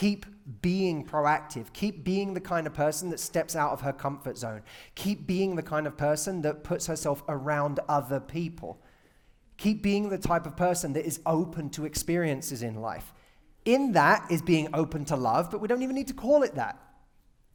Keep 0.01 0.27
being 0.61 1.07
proactive. 1.07 1.73
Keep 1.73 2.03
being 2.03 2.35
the 2.35 2.41
kind 2.41 2.67
of 2.67 2.75
person 2.75 3.11
that 3.11 3.21
steps 3.21 3.55
out 3.55 3.71
of 3.71 3.83
her 3.83 3.93
comfort 3.93 4.37
zone. 4.37 4.63
Keep 4.97 5.25
being 5.25 5.55
the 5.55 5.63
kind 5.63 5.87
of 5.87 5.97
person 5.97 6.43
that 6.43 6.65
puts 6.65 6.89
herself 6.89 7.23
around 7.29 7.79
other 7.89 8.19
people. 8.19 8.83
Keep 9.57 9.85
being 9.85 10.09
the 10.09 10.19
type 10.19 10.47
of 10.47 10.57
person 10.57 10.95
that 10.95 11.07
is 11.07 11.21
open 11.25 11.71
to 11.71 11.85
experiences 11.85 12.61
in 12.61 12.81
life. 12.81 13.13
In 13.65 13.93
that 13.93 14.27
is 14.33 14.43
being 14.43 14.69
open 14.75 15.05
to 15.05 15.17
love, 15.17 15.49
but 15.49 15.61
we 15.61 15.69
don't 15.69 15.83
even 15.83 15.95
need 15.95 16.09
to 16.09 16.15
call 16.15 16.43
it 16.43 16.57
that. 16.57 16.77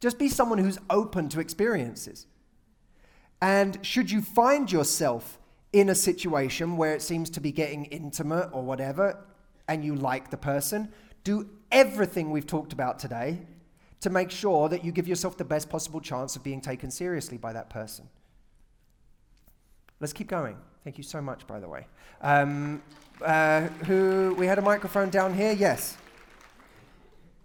Just 0.00 0.18
be 0.18 0.30
someone 0.30 0.56
who's 0.56 0.78
open 0.88 1.28
to 1.28 1.40
experiences. 1.40 2.26
And 3.42 3.84
should 3.84 4.10
you 4.10 4.22
find 4.22 4.72
yourself 4.72 5.38
in 5.74 5.90
a 5.90 5.94
situation 5.94 6.78
where 6.78 6.94
it 6.94 7.02
seems 7.02 7.28
to 7.30 7.40
be 7.40 7.52
getting 7.52 7.84
intimate 7.84 8.48
or 8.54 8.62
whatever, 8.62 9.26
and 9.68 9.84
you 9.84 9.94
like 9.94 10.30
the 10.30 10.38
person, 10.38 10.90
do 11.22 11.50
everything 11.72 12.30
we've 12.30 12.46
talked 12.46 12.72
about 12.72 12.98
today 12.98 13.38
to 14.00 14.10
make 14.10 14.30
sure 14.30 14.68
that 14.68 14.84
you 14.84 14.92
give 14.92 15.06
yourself 15.06 15.36
the 15.36 15.44
best 15.44 15.68
possible 15.68 16.00
chance 16.00 16.36
of 16.36 16.42
being 16.42 16.60
taken 16.60 16.90
seriously 16.90 17.36
by 17.36 17.52
that 17.52 17.68
person. 17.70 18.08
Let's 20.00 20.12
keep 20.12 20.28
going. 20.28 20.56
Thank 20.84 20.96
you 20.96 21.04
so 21.04 21.20
much, 21.20 21.46
by 21.46 21.60
the 21.60 21.68
way. 21.68 21.86
Um, 22.22 22.82
uh, 23.22 23.62
who 23.86 24.34
we 24.38 24.46
had 24.46 24.58
a 24.58 24.62
microphone 24.62 25.10
down 25.10 25.34
here? 25.34 25.52
Yes. 25.52 25.98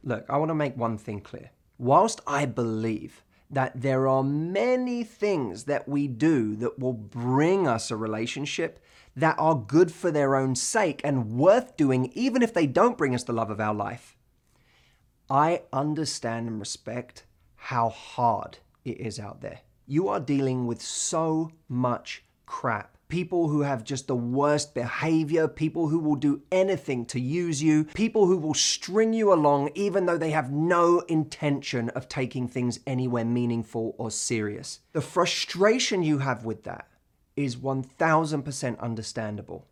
Look, 0.04 0.26
I 0.30 0.38
want 0.38 0.50
to 0.50 0.56
make 0.56 0.78
one 0.78 0.98
thing 0.98 1.20
clear. 1.20 1.52
Whilst 1.78 2.22
I 2.26 2.46
believe 2.46 3.24
that 3.50 3.80
there 3.80 4.08
are 4.08 4.24
many 4.24 5.04
things 5.04 5.66
that 5.66 5.88
we 5.88 6.08
do 6.08 6.56
that 6.56 6.80
will 6.80 6.94
bring 6.94 7.68
us 7.68 7.92
a 7.92 7.98
relationship 7.98 8.80
that 9.16 9.36
are 9.38 9.56
good 9.56 9.92
for 9.92 10.12
their 10.12 10.36
own 10.36 10.56
sake 10.56 11.02
and 11.04 11.32
worth 11.38 11.78
doing, 11.78 12.12
even 12.14 12.42
if 12.42 12.54
they 12.54 12.68
don't 12.68 12.98
bring 12.98 13.14
us 13.14 13.24
the 13.24 13.34
love 13.34 13.50
of 13.50 13.60
our 13.60 13.74
life. 13.74 14.15
I 15.30 15.64
understand 15.74 16.48
and 16.48 16.60
respect 16.60 17.26
how 17.56 17.90
hard 17.90 18.60
it 18.84 19.00
is 19.00 19.20
out 19.20 19.42
there. 19.42 19.62
You 19.88 20.08
are 20.08 20.20
dealing 20.20 20.68
with 20.68 20.82
so 20.82 21.52
much 21.68 22.24
crap. 22.46 22.98
People 23.08 23.48
who 23.50 23.62
have 23.62 23.84
just 23.84 24.08
the 24.08 24.16
worst 24.16 24.76
behavior, 24.76 25.48
people 25.48 25.88
who 25.88 26.00
will 26.00 26.16
do 26.16 26.42
anything 26.52 27.06
to 27.08 27.20
use 27.20 27.62
you, 27.62 27.86
people 27.86 28.28
who 28.28 28.38
will 28.38 28.54
string 28.54 29.14
you 29.14 29.34
along 29.34 29.70
even 29.74 30.06
though 30.06 30.18
they 30.18 30.32
have 30.32 30.52
no 30.52 31.00
intention 31.02 31.90
of 31.90 32.08
taking 32.08 32.48
things 32.48 32.80
anywhere 32.86 33.26
meaningful 33.26 33.96
or 33.98 34.12
serious. 34.12 34.82
The 34.94 35.02
frustration 35.02 36.04
you 36.04 36.20
have 36.20 36.46
with 36.46 36.64
that 36.64 36.88
is 37.36 37.56
1000% 37.56 38.80
understandable. 38.80 39.68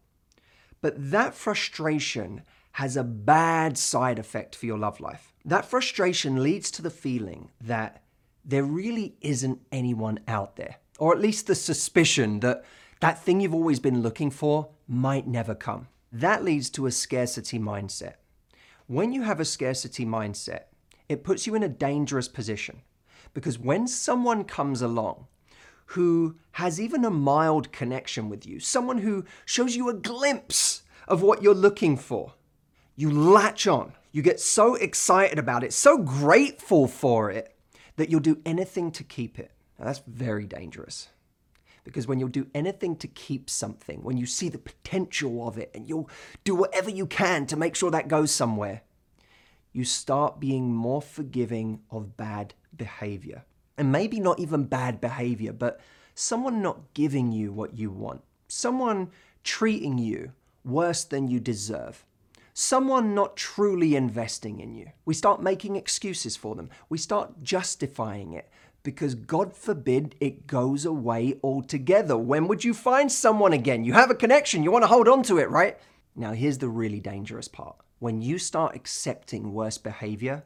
But 0.81 1.11
that 1.11 1.33
frustration 1.33 2.41
has 2.73 2.97
a 2.97 3.03
bad 3.03 3.77
side 3.77 4.19
effect 4.19 4.55
for 4.55 4.65
your 4.65 4.77
love 4.79 4.99
life. 4.99 5.32
That 5.45 5.65
frustration 5.65 6.41
leads 6.41 6.71
to 6.71 6.81
the 6.81 6.89
feeling 6.89 7.51
that 7.59 8.01
there 8.45 8.63
really 8.63 9.15
isn't 9.21 9.59
anyone 9.71 10.19
out 10.27 10.55
there, 10.55 10.77
or 10.99 11.13
at 11.13 11.21
least 11.21 11.47
the 11.47 11.55
suspicion 11.55 12.39
that 12.41 12.63
that 13.01 13.21
thing 13.21 13.41
you've 13.41 13.53
always 13.53 13.79
been 13.79 14.01
looking 14.01 14.31
for 14.31 14.69
might 14.87 15.27
never 15.27 15.53
come. 15.53 15.87
That 16.11 16.43
leads 16.43 16.69
to 16.71 16.85
a 16.85 16.91
scarcity 16.91 17.59
mindset. 17.59 18.15
When 18.87 19.11
you 19.11 19.23
have 19.23 19.39
a 19.39 19.45
scarcity 19.45 20.05
mindset, 20.05 20.63
it 21.09 21.23
puts 21.23 21.45
you 21.45 21.55
in 21.55 21.63
a 21.63 21.69
dangerous 21.69 22.27
position 22.27 22.81
because 23.33 23.59
when 23.59 23.87
someone 23.87 24.43
comes 24.43 24.81
along 24.81 25.27
who 25.87 26.35
has 26.51 26.79
even 26.79 27.03
a 27.03 27.09
mild 27.09 27.71
connection 27.71 28.29
with 28.29 28.45
you, 28.45 28.59
someone 28.59 28.99
who 28.99 29.25
shows 29.45 29.75
you 29.75 29.89
a 29.89 29.93
glimpse 29.93 30.83
of 31.07 31.21
what 31.21 31.41
you're 31.41 31.53
looking 31.53 31.97
for, 31.97 32.33
you 32.95 33.11
latch 33.11 33.67
on. 33.67 33.93
You 34.13 34.21
get 34.21 34.39
so 34.39 34.75
excited 34.75 35.39
about 35.39 35.63
it, 35.63 35.73
so 35.73 35.97
grateful 35.97 36.87
for 36.87 37.31
it, 37.31 37.55
that 37.95 38.09
you'll 38.09 38.19
do 38.19 38.39
anything 38.45 38.91
to 38.91 39.03
keep 39.03 39.39
it. 39.39 39.51
Now, 39.77 39.85
that's 39.85 40.03
very 40.05 40.45
dangerous. 40.45 41.09
Because 41.83 42.07
when 42.07 42.19
you'll 42.19 42.29
do 42.29 42.47
anything 42.53 42.95
to 42.97 43.07
keep 43.07 43.49
something, 43.49 44.03
when 44.03 44.15
you 44.15 44.27
see 44.27 44.49
the 44.49 44.59
potential 44.59 45.47
of 45.47 45.57
it, 45.57 45.71
and 45.73 45.89
you'll 45.89 46.09
do 46.43 46.53
whatever 46.53 46.91
you 46.91 47.07
can 47.07 47.47
to 47.47 47.57
make 47.57 47.75
sure 47.75 47.89
that 47.89 48.07
goes 48.07 48.31
somewhere, 48.31 48.83
you 49.71 49.83
start 49.83 50.39
being 50.39 50.71
more 50.71 51.01
forgiving 51.01 51.81
of 51.89 52.15
bad 52.15 52.53
behavior. 52.77 53.43
And 53.79 53.91
maybe 53.91 54.19
not 54.19 54.39
even 54.39 54.65
bad 54.65 55.01
behavior, 55.01 55.51
but 55.51 55.81
someone 56.13 56.61
not 56.61 56.93
giving 56.93 57.31
you 57.31 57.51
what 57.51 57.75
you 57.75 57.89
want, 57.89 58.21
someone 58.47 59.09
treating 59.43 59.97
you 59.97 60.33
worse 60.63 61.03
than 61.03 61.27
you 61.27 61.39
deserve, 61.39 62.05
someone 62.53 63.15
not 63.15 63.35
truly 63.35 63.95
investing 63.95 64.59
in 64.59 64.75
you. 64.75 64.91
We 65.05 65.13
start 65.13 65.41
making 65.41 65.75
excuses 65.75 66.35
for 66.35 66.55
them, 66.55 66.69
we 66.89 66.97
start 66.97 67.43
justifying 67.43 68.33
it. 68.33 68.49
Because 68.83 69.15
God 69.15 69.55
forbid 69.55 70.15
it 70.19 70.45
goes 70.45 70.83
away 70.83 71.39
altogether. 71.41 72.17
When 72.17 72.49
would 72.49 72.65
you 72.65 72.73
find 72.73 73.09
someone 73.09 73.53
again? 73.53 73.85
You 73.85 73.93
have 73.93 74.11
a 74.11 74.15
connection, 74.15 74.61
you 74.61 74.71
want 74.71 74.83
to 74.83 74.89
hold 74.89 75.07
on 75.07 75.23
to 75.23 75.37
it, 75.37 75.49
right? 75.49 75.77
Now, 76.15 76.33
here's 76.33 76.57
the 76.57 76.67
really 76.67 76.99
dangerous 76.99 77.47
part. 77.47 77.77
When 77.99 78.21
you 78.21 78.37
start 78.37 78.75
accepting 78.75 79.53
worse 79.53 79.77
behavior, 79.77 80.43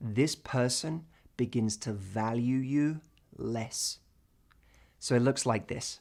this 0.00 0.36
person 0.36 1.04
begins 1.36 1.76
to 1.78 1.92
value 1.92 2.58
you 2.58 3.00
less. 3.36 3.98
So 5.00 5.16
it 5.16 5.22
looks 5.22 5.44
like 5.44 5.66
this. 5.66 5.98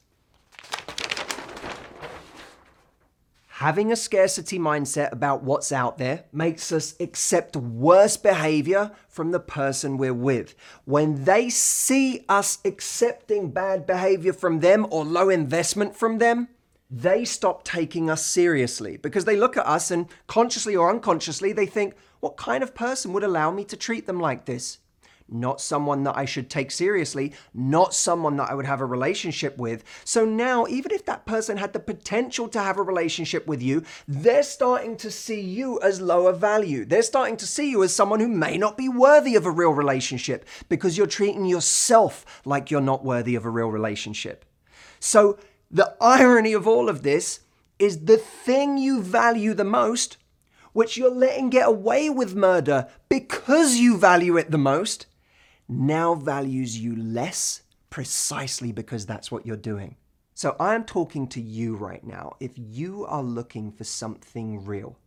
Having 3.63 3.93
a 3.93 3.95
scarcity 3.95 4.59
mindset 4.59 5.13
about 5.13 5.41
what's 5.41 5.71
out 5.71 5.97
there 5.97 6.25
makes 6.33 6.69
us 6.73 6.95
accept 6.99 7.55
worse 7.55 8.17
behavior 8.17 8.91
from 9.07 9.31
the 9.31 9.39
person 9.39 9.95
we're 9.95 10.13
with. 10.13 10.53
When 10.83 11.23
they 11.23 11.49
see 11.49 12.25
us 12.27 12.57
accepting 12.65 13.51
bad 13.51 13.87
behavior 13.87 14.33
from 14.33 14.59
them 14.59 14.85
or 14.89 15.05
low 15.05 15.29
investment 15.29 15.95
from 15.95 16.17
them, 16.17 16.49
they 16.91 17.23
stop 17.23 17.63
taking 17.63 18.09
us 18.09 18.25
seriously 18.25 18.97
because 18.97 19.23
they 19.23 19.37
look 19.37 19.55
at 19.55 19.65
us 19.65 19.91
and 19.91 20.07
consciously 20.27 20.75
or 20.75 20.89
unconsciously 20.89 21.53
they 21.53 21.65
think, 21.65 21.95
what 22.19 22.35
kind 22.35 22.63
of 22.63 22.75
person 22.75 23.13
would 23.13 23.23
allow 23.23 23.49
me 23.49 23.63
to 23.63 23.77
treat 23.77 24.07
them 24.07 24.19
like 24.19 24.43
this? 24.43 24.79
Not 25.29 25.61
someone 25.61 26.03
that 26.03 26.17
I 26.17 26.25
should 26.25 26.49
take 26.49 26.71
seriously, 26.71 27.33
not 27.53 27.93
someone 27.93 28.37
that 28.37 28.49
I 28.49 28.53
would 28.53 28.65
have 28.65 28.81
a 28.81 28.85
relationship 28.85 29.57
with. 29.57 29.83
So 30.03 30.25
now, 30.25 30.67
even 30.67 30.91
if 30.91 31.05
that 31.05 31.25
person 31.25 31.57
had 31.57 31.73
the 31.73 31.79
potential 31.79 32.47
to 32.49 32.59
have 32.59 32.77
a 32.77 32.83
relationship 32.83 33.47
with 33.47 33.61
you, 33.61 33.83
they're 34.07 34.43
starting 34.43 34.97
to 34.97 35.11
see 35.11 35.41
you 35.41 35.79
as 35.81 36.01
lower 36.01 36.33
value. 36.33 36.85
They're 36.85 37.01
starting 37.01 37.37
to 37.37 37.47
see 37.47 37.69
you 37.69 37.83
as 37.83 37.95
someone 37.95 38.19
who 38.19 38.27
may 38.27 38.57
not 38.57 38.77
be 38.77 38.89
worthy 38.89 39.35
of 39.35 39.45
a 39.45 39.51
real 39.51 39.71
relationship 39.71 40.47
because 40.69 40.97
you're 40.97 41.07
treating 41.07 41.45
yourself 41.45 42.41
like 42.45 42.69
you're 42.69 42.81
not 42.81 43.03
worthy 43.03 43.35
of 43.35 43.45
a 43.45 43.49
real 43.49 43.69
relationship. 43.69 44.45
So, 44.99 45.37
the 45.69 45.95
irony 45.99 46.53
of 46.53 46.67
all 46.67 46.87
of 46.87 47.01
this 47.01 47.39
is 47.79 48.05
the 48.05 48.17
thing 48.17 48.77
you 48.77 49.01
value 49.01 49.53
the 49.53 49.63
most, 49.63 50.17
which 50.71 50.97
you're 50.97 51.09
letting 51.09 51.49
get 51.49 51.67
away 51.67 52.09
with 52.09 52.35
murder 52.35 52.87
because 53.09 53.77
you 53.77 53.97
value 53.97 54.37
it 54.37 54.51
the 54.51 54.57
most, 54.57 55.07
now 55.67 56.15
values 56.15 56.77
you 56.79 56.95
less 56.95 57.61
precisely 57.89 58.71
because 58.71 59.05
that's 59.05 59.31
what 59.31 59.45
you're 59.45 59.55
doing. 59.55 59.95
So 60.33 60.55
I'm 60.59 60.83
talking 60.83 61.27
to 61.27 61.41
you 61.41 61.75
right 61.75 62.03
now 62.03 62.35
if 62.39 62.51
you 62.55 63.05
are 63.05 63.21
looking 63.21 63.71
for 63.71 63.83
something 63.83 64.65
real. 64.65 64.97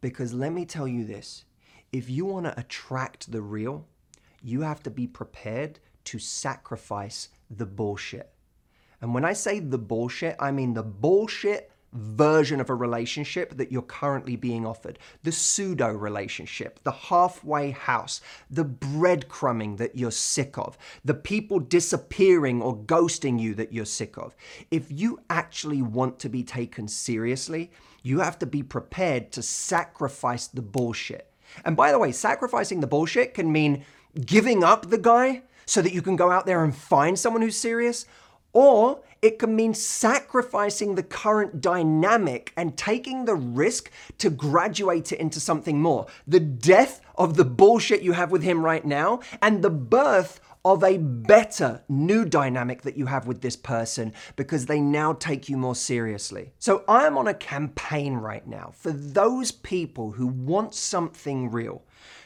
Because 0.00 0.32
let 0.32 0.52
me 0.52 0.64
tell 0.64 0.88
you 0.88 1.04
this 1.04 1.44
if 1.92 2.08
you 2.08 2.24
want 2.24 2.46
to 2.46 2.58
attract 2.58 3.30
the 3.30 3.42
real, 3.42 3.86
you 4.42 4.62
have 4.62 4.82
to 4.84 4.90
be 4.90 5.06
prepared 5.06 5.78
to 6.04 6.18
sacrifice 6.18 7.28
the 7.50 7.66
bullshit. 7.66 8.32
And 9.00 9.12
when 9.12 9.24
I 9.24 9.32
say 9.32 9.58
the 9.58 9.78
bullshit, 9.78 10.36
I 10.38 10.52
mean 10.52 10.74
the 10.74 10.82
bullshit 10.82 11.71
version 11.92 12.60
of 12.60 12.70
a 12.70 12.74
relationship 12.74 13.56
that 13.56 13.70
you're 13.70 13.82
currently 13.82 14.36
being 14.36 14.66
offered. 14.66 14.98
The 15.22 15.32
pseudo 15.32 15.92
relationship, 15.92 16.80
the 16.84 16.92
halfway 16.92 17.70
house, 17.70 18.20
the 18.50 18.64
breadcrumbing 18.64 19.76
that 19.78 19.96
you're 19.96 20.10
sick 20.10 20.56
of, 20.56 20.78
the 21.04 21.14
people 21.14 21.58
disappearing 21.58 22.62
or 22.62 22.76
ghosting 22.76 23.40
you 23.40 23.54
that 23.54 23.72
you're 23.72 23.84
sick 23.84 24.16
of. 24.16 24.34
If 24.70 24.90
you 24.90 25.20
actually 25.28 25.82
want 25.82 26.18
to 26.20 26.28
be 26.28 26.42
taken 26.42 26.88
seriously, 26.88 27.70
you 28.02 28.20
have 28.20 28.38
to 28.40 28.46
be 28.46 28.62
prepared 28.62 29.30
to 29.32 29.42
sacrifice 29.42 30.46
the 30.46 30.62
bullshit. 30.62 31.30
And 31.64 31.76
by 31.76 31.92
the 31.92 31.98
way, 31.98 32.12
sacrificing 32.12 32.80
the 32.80 32.86
bullshit 32.86 33.34
can 33.34 33.52
mean 33.52 33.84
giving 34.24 34.64
up 34.64 34.88
the 34.88 34.98
guy 34.98 35.42
so 35.66 35.82
that 35.82 35.92
you 35.92 36.02
can 36.02 36.16
go 36.16 36.30
out 36.30 36.46
there 36.46 36.64
and 36.64 36.74
find 36.74 37.18
someone 37.18 37.42
who's 37.42 37.56
serious, 37.56 38.06
or 38.52 39.00
it 39.22 39.38
can 39.38 39.54
mean 39.54 39.72
sacrificing 39.72 40.94
the 40.94 41.02
current 41.02 41.60
dynamic 41.60 42.52
and 42.56 42.76
taking 42.76 43.24
the 43.24 43.36
risk 43.36 43.90
to 44.18 44.30
graduate 44.30 45.12
it 45.12 45.20
into 45.20 45.38
something 45.38 45.80
more. 45.80 46.06
The 46.26 46.40
death 46.40 47.00
of 47.16 47.36
the 47.36 47.44
bullshit 47.44 48.02
you 48.02 48.12
have 48.12 48.32
with 48.32 48.42
him 48.42 48.64
right 48.64 48.84
now 48.84 49.20
and 49.40 49.62
the 49.62 49.70
birth 49.70 50.40
of 50.64 50.84
a 50.84 50.96
better 50.96 51.82
new 51.88 52.24
dynamic 52.24 52.82
that 52.82 52.96
you 52.96 53.06
have 53.06 53.26
with 53.26 53.40
this 53.40 53.56
person 53.56 54.12
because 54.36 54.66
they 54.66 54.80
now 54.80 55.12
take 55.12 55.48
you 55.48 55.56
more 55.56 55.74
seriously. 55.74 56.52
So 56.58 56.84
I 56.86 57.06
am 57.06 57.18
on 57.18 57.26
a 57.26 57.34
campaign 57.34 58.14
right 58.14 58.46
now 58.46 58.72
for 58.74 58.92
those 58.92 59.50
people 59.50 60.12
who 60.12 60.28
want 60.28 60.74
something 60.74 61.50
real 61.50 61.82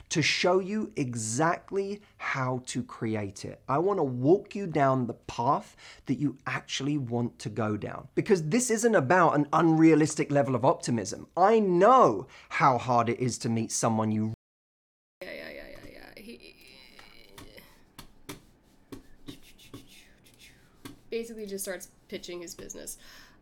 to 0.09 0.23
show 0.23 0.59
you 0.59 0.93
exactly 0.97 2.01
how 2.19 2.63
to 2.67 2.83
create 2.83 3.45
it. 3.45 3.61
I 3.69 3.79
want 3.79 3.99
to 3.99 4.05
walk 4.05 4.55
you 4.55 4.67
down 4.67 5.07
the 5.07 5.15
path 5.15 5.77
that 6.07 6.19
you 6.19 6.39
actually 6.47 6.99
want 6.99 7.39
to 7.41 7.49
go 7.49 7.77
down. 7.77 8.09
Because 8.15 8.43
this 8.45 8.71
isn't 8.71 8.95
about 8.95 9.35
an 9.35 9.49
unrealistic 9.53 10.31
level 10.31 10.55
of 10.55 10.65
optimism. 10.65 11.27
I 11.37 11.59
know 11.59 12.27
how 12.49 12.79
hard 12.79 13.09
it 13.09 13.19
is 13.19 13.39
to 13.39 13.49
meet 13.49 13.73
someone 13.73 14.13
you 14.13 14.33
basically 21.11 21.47
just 21.47 21.65
starts 21.65 21.89
pitching 22.09 22.43
his 22.43 22.55
business. 22.55 22.99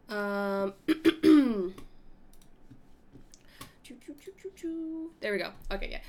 Um, 0.08 0.74
There 5.20 5.32
we 5.32 5.38
go. 5.38 5.50
Okay, 5.70 5.90
yeah. 5.90 6.00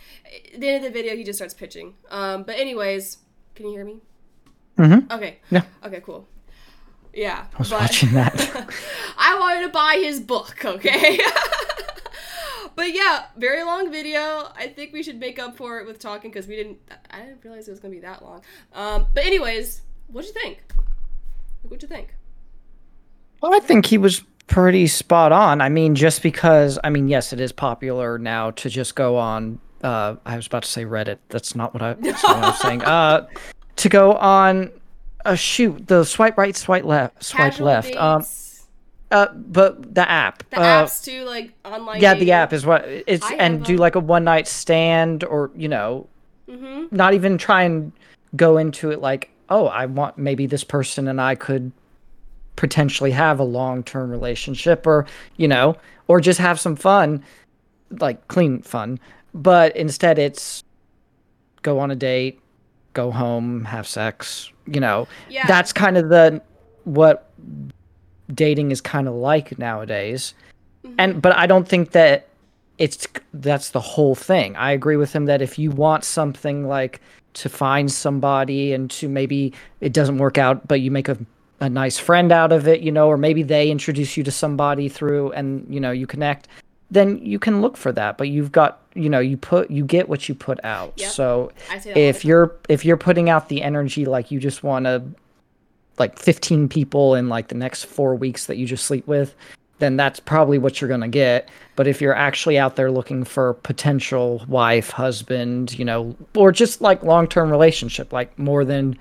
At 0.54 0.60
the 0.60 0.68
end 0.68 0.86
of 0.86 0.94
the 0.94 0.98
video, 0.98 1.16
he 1.16 1.24
just 1.24 1.38
starts 1.38 1.54
pitching. 1.54 1.96
Um, 2.10 2.44
but 2.44 2.58
anyways, 2.58 3.18
can 3.56 3.68
you 3.68 3.72
hear 3.74 3.86
me? 3.86 4.02
Mm-hmm. 4.78 5.12
Okay. 5.12 5.40
Yeah. 5.52 5.64
Okay, 5.84 6.02
cool. 6.02 6.28
Yeah. 7.14 7.46
I 7.54 7.58
was 7.58 7.70
but- 7.70 7.82
watching 7.82 8.12
that. 8.14 8.70
I 9.18 9.40
wanted 9.40 9.62
to 9.64 9.70
buy 9.70 10.00
his 10.02 10.20
book, 10.20 10.64
okay? 10.66 11.20
but 12.76 12.94
yeah, 12.94 13.26
very 13.38 13.64
long 13.64 13.92
video. 13.92 14.50
I 14.56 14.68
think 14.68 14.92
we 14.94 15.02
should 15.02 15.20
make 15.20 15.40
up 15.40 15.56
for 15.56 15.80
it 15.80 15.88
with 15.88 16.00
talking 16.00 16.30
because 16.30 16.48
we 16.48 16.56
didn't. 16.56 16.78
I 17.10 17.22
didn't 17.22 17.44
realize 17.44 17.68
it 17.68 17.72
was 17.72 17.80
gonna 17.80 17.94
be 17.94 18.02
that 18.02 18.22
long. 18.24 18.42
Um, 18.74 19.08
but 19.14 19.26
anyways, 19.26 19.82
what'd 20.08 20.28
you 20.28 20.34
think? 20.34 20.64
What'd 21.64 21.82
you 21.82 21.88
think? 21.88 22.16
Well, 23.42 23.54
I 23.54 23.60
think 23.60 23.86
he 23.86 23.98
was 23.98 24.24
pretty 24.48 24.88
spot 24.88 25.32
on. 25.32 25.62
I 25.62 25.70
mean, 25.70 25.96
just 25.96 26.22
because 26.22 26.78
I 26.84 26.90
mean, 26.90 27.08
yes, 27.08 27.34
it 27.34 27.40
is 27.40 27.52
popular 27.52 28.18
now 28.18 28.52
to 28.52 28.70
just 28.70 28.96
go 28.96 29.18
on. 29.18 29.60
Uh, 29.84 30.16
I 30.26 30.36
was 30.36 30.48
about 30.48 30.64
to 30.64 30.70
say 30.70 30.86
Reddit. 30.86 31.18
That's 31.30 31.56
not 31.56 31.74
what 31.74 31.84
I, 31.84 31.94
not 32.00 32.24
what 32.24 32.26
I 32.26 32.50
was 32.50 32.60
saying. 32.60 32.84
Uh, 32.84 33.28
to 33.78 33.90
go 33.90 34.14
on. 34.14 34.72
Uh, 35.24 35.34
shoot, 35.34 35.88
the 35.88 36.04
swipe 36.04 36.38
right, 36.38 36.56
swipe 36.56 36.84
left, 36.84 37.24
swipe 37.24 37.54
Casual 37.54 37.66
left. 37.66 37.96
Um, 37.96 38.24
uh, 39.10 39.28
but 39.34 39.96
the 39.96 40.08
app. 40.08 40.48
the 40.52 40.60
uh, 40.60 40.86
apps 40.86 41.04
too, 41.04 41.24
like 41.24 41.52
online. 41.66 42.00
yeah, 42.00 42.14
the 42.14 42.32
app 42.32 42.54
is 42.54 42.64
what 42.64 42.86
it's 42.86 43.26
I 43.26 43.34
and 43.36 43.66
do 43.66 43.74
them. 43.74 43.82
like 43.82 43.96
a 43.96 44.00
one 44.00 44.24
night 44.24 44.48
stand 44.48 45.24
or 45.24 45.50
you 45.56 45.68
know, 45.68 46.08
Mm-hmm. 46.48 46.96
not 46.96 47.16
even 47.16 47.40
try 47.40 47.64
and 47.64 47.92
go 48.36 48.58
into 48.58 48.92
it 48.92 49.02
like, 49.02 49.32
oh, 49.50 49.66
I 49.66 49.88
want 49.88 50.20
maybe 50.20 50.46
this 50.46 50.64
person 50.64 51.08
and 51.08 51.20
I 51.20 51.34
could 51.34 51.72
potentially 52.56 53.12
have 53.12 53.40
a 53.40 53.44
long 53.44 53.84
term 53.84 54.10
relationship 54.10 54.86
or, 54.88 55.06
you 55.38 55.48
know, 55.48 55.76
or 56.08 56.20
just 56.20 56.40
have 56.40 56.60
some 56.60 56.76
fun, 56.76 57.24
like 58.00 58.28
clean 58.28 58.62
fun. 58.62 59.00
But 59.34 59.76
instead 59.76 60.18
it's 60.18 60.64
go 61.62 61.80
on 61.80 61.92
a 61.92 61.96
date, 61.96 62.40
go 62.94 63.12
home, 63.12 63.66
have 63.66 63.88
sex, 63.88 64.52
you 64.66 64.80
know. 64.80 65.08
Yeah. 65.30 65.48
That's 65.48 65.74
kind 65.74 65.98
of 65.98 66.10
the 66.10 66.42
what 66.86 67.32
dating 68.34 68.72
is 68.72 68.82
kind 68.82 69.08
of 69.08 69.14
like 69.14 69.58
nowadays. 69.60 70.34
Mm-hmm. 70.84 70.96
And 71.00 71.22
but 71.22 71.36
I 71.36 71.48
don't 71.48 71.68
think 71.68 71.92
that 71.92 72.28
it's 72.78 73.08
that's 73.34 73.72
the 73.72 73.80
whole 73.80 74.16
thing. 74.16 74.56
I 74.56 74.72
agree 74.72 74.98
with 74.98 75.14
him 75.14 75.26
that 75.26 75.42
if 75.42 75.58
you 75.58 75.72
want 75.72 76.04
something 76.04 76.68
like 76.68 77.02
to 77.34 77.50
find 77.50 77.92
somebody 77.92 78.74
and 78.74 78.90
to 78.92 79.10
maybe 79.10 79.54
it 79.82 79.94
doesn't 79.94 80.18
work 80.18 80.38
out, 80.38 80.68
but 80.68 80.82
you 80.82 80.92
make 80.92 81.10
a 81.10 81.18
a 81.60 81.70
nice 81.70 81.98
friend 81.98 82.32
out 82.32 82.52
of 82.52 82.68
it, 82.68 82.82
you 82.82 82.92
know, 82.92 83.08
or 83.08 83.18
maybe 83.18 83.44
they 83.44 83.70
introduce 83.70 84.18
you 84.18 84.24
to 84.24 84.32
somebody 84.32 84.90
through 84.90 85.32
and 85.32 85.66
you 85.70 85.80
know 85.80 85.92
you 85.92 86.08
connect, 86.08 86.48
then 86.92 87.18
you 87.26 87.40
can 87.40 87.62
look 87.62 87.78
for 87.78 87.92
that. 87.92 88.18
But 88.18 88.30
you've 88.30 88.52
got 88.52 88.82
you 88.94 89.10
know 89.10 89.20
you 89.20 89.38
put 89.38 89.72
you 89.72 89.86
get 89.86 90.10
what 90.10 90.28
you 90.28 90.36
put 90.36 90.64
out. 90.64 90.94
Yep. 90.98 91.12
So 91.12 91.52
I 91.70 91.80
say 91.80 91.94
that 91.94 92.00
all 92.00 92.04
the 92.04 92.10
if 92.10 92.26
you're 92.26 92.56
if 92.70 92.86
you're 92.86 92.98
putting 92.98 93.30
out 93.30 93.50
the 93.50 93.62
energy 93.62 94.06
like 94.06 94.32
you 94.32 94.40
just 94.40 94.64
want 94.64 94.86
to 94.86 95.04
like 95.98 96.20
15 96.20 96.68
people 96.68 97.16
in 97.16 97.30
like 97.30 97.48
the 97.48 97.56
next 97.56 97.86
four 97.86 98.16
weeks 98.16 98.48
that 98.48 98.58
you 98.58 98.66
just 98.66 98.86
sleep 98.86 99.08
with 99.08 99.36
then 99.80 99.98
that's 99.98 100.20
probably 100.20 100.58
what 100.58 100.80
you're 100.80 100.88
going 100.88 101.02
to 101.02 101.08
get 101.08 101.50
but 101.76 101.88
if 101.88 102.02
you're 102.02 102.16
actually 102.16 102.58
out 102.58 102.76
there 102.76 102.92
looking 102.92 103.24
for 103.24 103.54
potential 103.56 104.44
wife 104.48 104.90
husband 104.90 105.78
you 105.78 105.86
know 105.86 106.16
or 106.36 106.52
just 106.52 106.82
like 106.82 107.02
long-term 107.04 107.50
relationship 107.50 108.12
like 108.12 108.38
more 108.38 108.66
than 108.66 108.98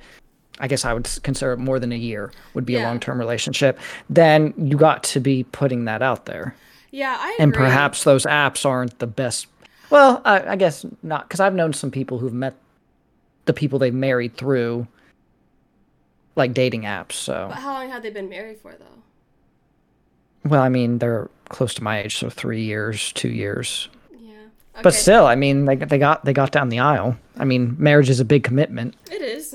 i 0.60 0.68
guess 0.68 0.84
i 0.84 0.92
would 0.92 1.08
consider 1.22 1.52
it 1.52 1.58
more 1.58 1.78
than 1.78 1.92
a 1.92 1.96
year 1.96 2.30
would 2.54 2.64
be 2.66 2.76
a 2.76 2.82
long-term 2.82 3.18
relationship 3.18 3.78
then 4.08 4.52
you 4.56 4.76
got 4.76 5.02
to 5.02 5.20
be 5.20 5.44
putting 5.52 5.84
that 5.86 6.00
out 6.02 6.26
there 6.26 6.54
Yeah, 6.90 7.16
I 7.18 7.32
agree. 7.32 7.42
and 7.44 7.54
perhaps 7.54 8.04
those 8.04 8.24
apps 8.24 8.64
aren't 8.64 8.98
the 8.98 9.06
best 9.06 9.46
well 9.90 10.20
i, 10.24 10.40
I 10.52 10.56
guess 10.56 10.84
not 11.02 11.28
because 11.28 11.40
i've 11.40 11.54
known 11.54 11.72
some 11.72 11.90
people 11.90 12.18
who've 12.18 12.32
met 12.32 12.54
the 13.46 13.52
people 13.52 13.78
they've 13.78 13.92
married 13.94 14.36
through 14.36 14.86
like 16.36 16.52
dating 16.54 16.82
apps 16.82 17.12
so 17.12 17.46
But 17.50 17.58
how 17.58 17.74
long 17.74 17.90
have 17.90 18.02
they 18.02 18.10
been 18.10 18.28
married 18.28 18.58
for, 18.58 18.72
though? 18.72 20.48
well 20.48 20.62
i 20.62 20.68
mean 20.68 20.98
they're 20.98 21.28
close 21.48 21.74
to 21.74 21.82
my 21.84 22.00
age 22.02 22.16
so 22.16 22.28
three 22.30 22.62
years 22.62 23.12
two 23.12 23.28
years 23.28 23.88
Yeah. 24.18 24.32
but 24.82 24.94
still 24.94 25.26
i 25.26 25.34
mean 25.34 25.64
they, 25.66 25.76
they 25.76 25.98
got 25.98 26.24
they 26.24 26.32
got 26.32 26.52
down 26.52 26.68
the 26.70 26.78
aisle 26.80 27.16
i 27.38 27.44
mean 27.44 27.76
marriage 27.78 28.08
is 28.10 28.20
a 28.20 28.24
big 28.24 28.44
commitment 28.44 28.94
it 29.10 29.20
is. 29.22 29.54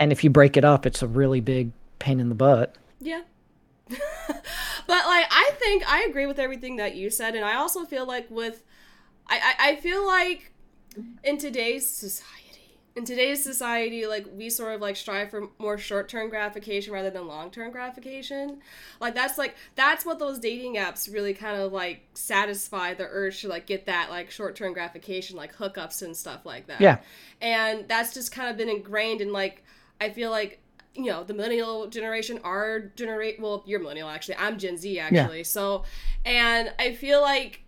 And 0.00 0.10
if 0.10 0.24
you 0.24 0.30
break 0.30 0.56
it 0.56 0.64
up 0.64 0.84
it's 0.86 1.02
a 1.02 1.06
really 1.06 1.40
big 1.40 1.70
pain 2.00 2.18
in 2.18 2.28
the 2.28 2.34
butt 2.34 2.74
Yeah. 3.00 3.20
but 3.88 4.42
like 4.88 5.26
I 5.30 5.50
think 5.58 5.90
I 5.90 6.06
agree 6.08 6.26
with 6.26 6.38
everything 6.38 6.76
that 6.76 6.94
you 6.96 7.10
said 7.10 7.34
and 7.34 7.44
I 7.44 7.54
also 7.56 7.84
feel 7.84 8.06
like 8.06 8.30
with 8.30 8.62
I, 9.28 9.38
I, 9.58 9.70
I 9.70 9.76
feel 9.76 10.06
like 10.06 10.52
in 11.24 11.38
today's 11.38 11.88
society 11.88 12.36
in 12.96 13.04
today's 13.04 13.42
society 13.42 14.06
like 14.06 14.26
we 14.34 14.50
sort 14.50 14.74
of 14.74 14.80
like 14.80 14.96
strive 14.96 15.30
for 15.30 15.48
more 15.58 15.78
short-term 15.78 16.28
gratification 16.28 16.92
rather 16.92 17.10
than 17.10 17.26
long-term 17.28 17.70
gratification 17.70 18.58
like 19.00 19.14
that's 19.14 19.38
like 19.38 19.54
that's 19.76 20.04
what 20.04 20.18
those 20.18 20.40
dating 20.40 20.74
apps 20.74 21.12
really 21.12 21.32
kind 21.32 21.60
of 21.60 21.72
like 21.72 22.02
satisfy 22.14 22.92
the 22.92 23.06
urge 23.08 23.40
to 23.40 23.48
like 23.48 23.66
get 23.66 23.86
that 23.86 24.10
like 24.10 24.30
short-term 24.30 24.72
gratification 24.72 25.36
like 25.36 25.54
hookups 25.54 26.02
and 26.02 26.16
stuff 26.16 26.44
like 26.44 26.66
that 26.66 26.80
Yeah. 26.80 26.98
and 27.40 27.86
that's 27.88 28.12
just 28.12 28.32
kind 28.32 28.48
of 28.50 28.56
been 28.56 28.68
ingrained 28.68 29.20
in 29.20 29.32
like 29.32 29.62
i 30.00 30.08
feel 30.10 30.30
like 30.30 30.60
you 30.94 31.04
know 31.06 31.22
the 31.24 31.34
millennial 31.34 31.86
generation 31.86 32.40
our 32.44 32.80
generate 32.80 33.40
well 33.40 33.62
you're 33.66 33.80
millennial 33.80 34.08
actually. 34.08 34.36
I'm 34.36 34.58
gen 34.58 34.76
z 34.76 34.98
actually. 34.98 35.44
So 35.44 35.84
and 36.24 36.72
i 36.78 36.94
feel 36.94 37.20
like 37.20 37.62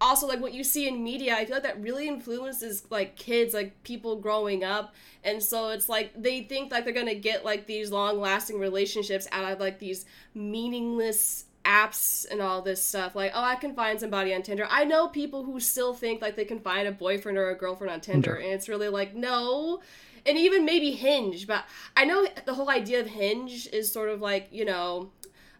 also 0.00 0.26
like 0.26 0.40
what 0.40 0.52
you 0.52 0.64
see 0.64 0.86
in 0.88 1.02
media 1.02 1.34
i 1.34 1.44
feel 1.44 1.54
like 1.56 1.62
that 1.62 1.80
really 1.80 2.08
influences 2.08 2.84
like 2.90 3.16
kids 3.16 3.54
like 3.54 3.82
people 3.84 4.16
growing 4.16 4.64
up. 4.64 4.94
And 5.22 5.42
so 5.42 5.70
it's 5.70 5.88
like 5.88 6.10
they 6.20 6.42
think 6.42 6.70
like 6.72 6.84
they're 6.84 6.92
gonna 6.92 7.14
get 7.14 7.44
like 7.44 7.66
these 7.66 7.90
long 7.90 8.20
lasting 8.20 8.58
relationships 8.58 9.26
out 9.32 9.50
of 9.50 9.60
like 9.60 9.78
these 9.78 10.04
meaningless 10.34 11.46
apps 11.64 12.26
and 12.30 12.42
all 12.42 12.60
this 12.60 12.82
stuff. 12.82 13.14
Like 13.14 13.30
oh 13.34 13.42
i 13.42 13.54
can 13.54 13.74
find 13.74 13.98
somebody 13.98 14.34
on 14.34 14.42
tinder. 14.42 14.66
I 14.68 14.84
know 14.84 15.08
people 15.08 15.44
who 15.44 15.60
still 15.60 15.94
think 15.94 16.20
like 16.20 16.34
they 16.34 16.44
can 16.44 16.58
find 16.58 16.88
a 16.88 16.92
boyfriend 16.92 17.38
or 17.38 17.50
a 17.50 17.56
girlfriend 17.56 17.92
on 17.92 18.00
tinder. 18.00 18.34
And 18.34 18.50
it's 18.50 18.68
really 18.68 18.88
like 18.88 19.14
no 19.14 19.80
and 20.26 20.38
even 20.38 20.64
maybe 20.64 20.92
hinge 20.92 21.46
but 21.46 21.64
i 21.96 22.04
know 22.04 22.26
the 22.46 22.54
whole 22.54 22.70
idea 22.70 23.00
of 23.00 23.06
hinge 23.06 23.66
is 23.72 23.90
sort 23.92 24.08
of 24.08 24.20
like 24.20 24.48
you 24.50 24.64
know 24.64 25.10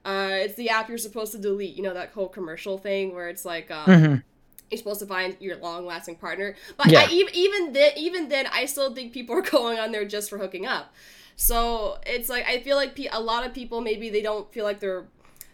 uh, 0.07 0.29
it's 0.33 0.55
the 0.57 0.68
app 0.68 0.88
you're 0.90 0.98
supposed 0.98 1.33
to 1.33 1.38
delete 1.38 1.74
you 1.74 1.83
know 1.83 1.94
that 1.94 2.11
whole 2.11 2.29
commercial 2.29 2.77
thing 2.77 3.14
where 3.14 3.29
it's 3.29 3.44
like 3.46 3.70
um, 3.70 4.22
you're 4.70 4.79
supposed 4.79 5.00
to 5.00 5.07
find 5.07 5.37
your 5.40 5.57
long 5.57 5.87
lasting 5.87 6.16
partner. 6.16 6.57
But 6.77 6.90
Yeah. 6.90 7.07
I, 7.09 7.12
even 7.12 7.35
even 7.35 7.72
then, 7.72 7.92
even 7.96 8.29
then, 8.29 8.46
I 8.53 8.66
still 8.66 8.94
think 8.94 9.12
people 9.12 9.37
are 9.38 9.42
going 9.42 9.79
on 9.79 9.92
there 9.92 10.05
just 10.05 10.29
for 10.31 10.38
hooking 10.38 10.66
up. 10.66 10.92
So 11.37 11.98
it's 12.07 12.29
like 12.29 12.46
I 12.46 12.61
feel 12.61 12.77
like 12.77 12.94
pe- 12.94 13.09
a 13.12 13.20
lot 13.20 13.46
of 13.46 13.55
people 13.55 13.81
maybe 13.81 14.11
they 14.11 14.22
don't 14.22 14.53
feel 14.53 14.64
like 14.64 14.81
they're 14.81 15.07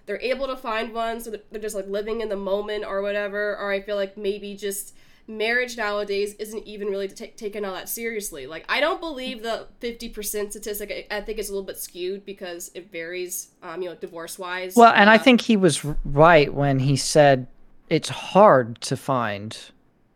they're 0.06 0.20
able 0.20 0.46
to 0.48 0.56
find 0.56 0.92
one, 0.92 1.20
so 1.20 1.30
they're 1.50 1.60
just 1.60 1.76
like 1.76 1.86
living 1.86 2.20
in 2.20 2.28
the 2.28 2.36
moment 2.36 2.84
or 2.84 3.02
whatever. 3.02 3.56
Or 3.56 3.70
I 3.70 3.80
feel 3.80 3.96
like 3.96 4.16
maybe 4.16 4.56
just 4.56 4.94
marriage 5.30 5.76
nowadays 5.76 6.34
isn't 6.34 6.66
even 6.66 6.88
really 6.88 7.08
ta 7.08 7.26
taken 7.36 7.64
all 7.64 7.74
that 7.74 7.88
seriously. 7.88 8.46
Like 8.46 8.64
I 8.68 8.80
don't 8.80 9.00
believe 9.00 9.42
the 9.42 9.66
fifty 9.78 10.08
percent 10.08 10.50
statistic. 10.52 11.08
I, 11.10 11.18
I 11.18 11.20
think 11.20 11.38
it's 11.38 11.48
a 11.48 11.52
little 11.52 11.66
bit 11.66 11.78
skewed 11.78 12.24
because 12.26 12.70
it 12.74 12.90
varies, 12.90 13.50
um, 13.62 13.82
you 13.82 13.88
know, 13.88 13.94
divorce 13.94 14.38
wise. 14.38 14.74
Well, 14.76 14.92
and 14.94 15.08
I 15.08 15.18
think 15.18 15.40
he 15.40 15.56
was 15.56 15.84
right 16.04 16.52
when 16.52 16.78
he 16.80 16.96
said 16.96 17.46
it's 17.88 18.08
hard 18.08 18.80
to 18.82 18.96
find 18.96 19.56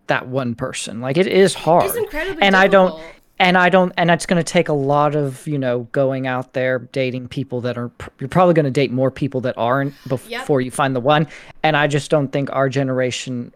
that 0.07 0.29
one 0.29 0.55
person. 0.55 1.01
Like 1.01 1.17
it 1.17 1.27
is 1.27 1.55
hard. 1.55 1.85
it's 1.87 1.97
incredibly 1.97 2.43
and 2.43 2.55
I 2.55 2.69
don't 2.69 3.03
and 3.39 3.59
I 3.59 3.69
don't 3.69 3.93
and 3.97 4.11
it's 4.11 4.27
going 4.27 4.37
to 4.43 4.45
take 4.53 4.69
a 4.69 4.73
lot 4.75 5.17
of, 5.17 5.47
you 5.47 5.59
know, 5.59 5.89
going 5.93 6.27
out 6.27 6.53
there 6.53 6.79
dating 6.79 7.29
people 7.29 7.61
that 7.63 7.77
are 7.79 7.91
you're 8.21 8.29
probably 8.29 8.55
going 8.55 8.65
to 8.67 8.71
date 8.71 8.93
more 8.93 9.11
people 9.11 9.41
that 9.43 9.57
aren't 9.59 9.95
bef- 10.09 10.29
Yep. 10.29 10.43
before 10.43 10.61
you 10.61 10.71
find 10.71 10.95
the 10.95 11.01
one. 11.01 11.27
And 11.63 11.77
I 11.77 11.87
just 11.89 12.11
don't 12.11 12.29
think 12.29 12.49
our 12.53 12.69
generation 12.69 13.53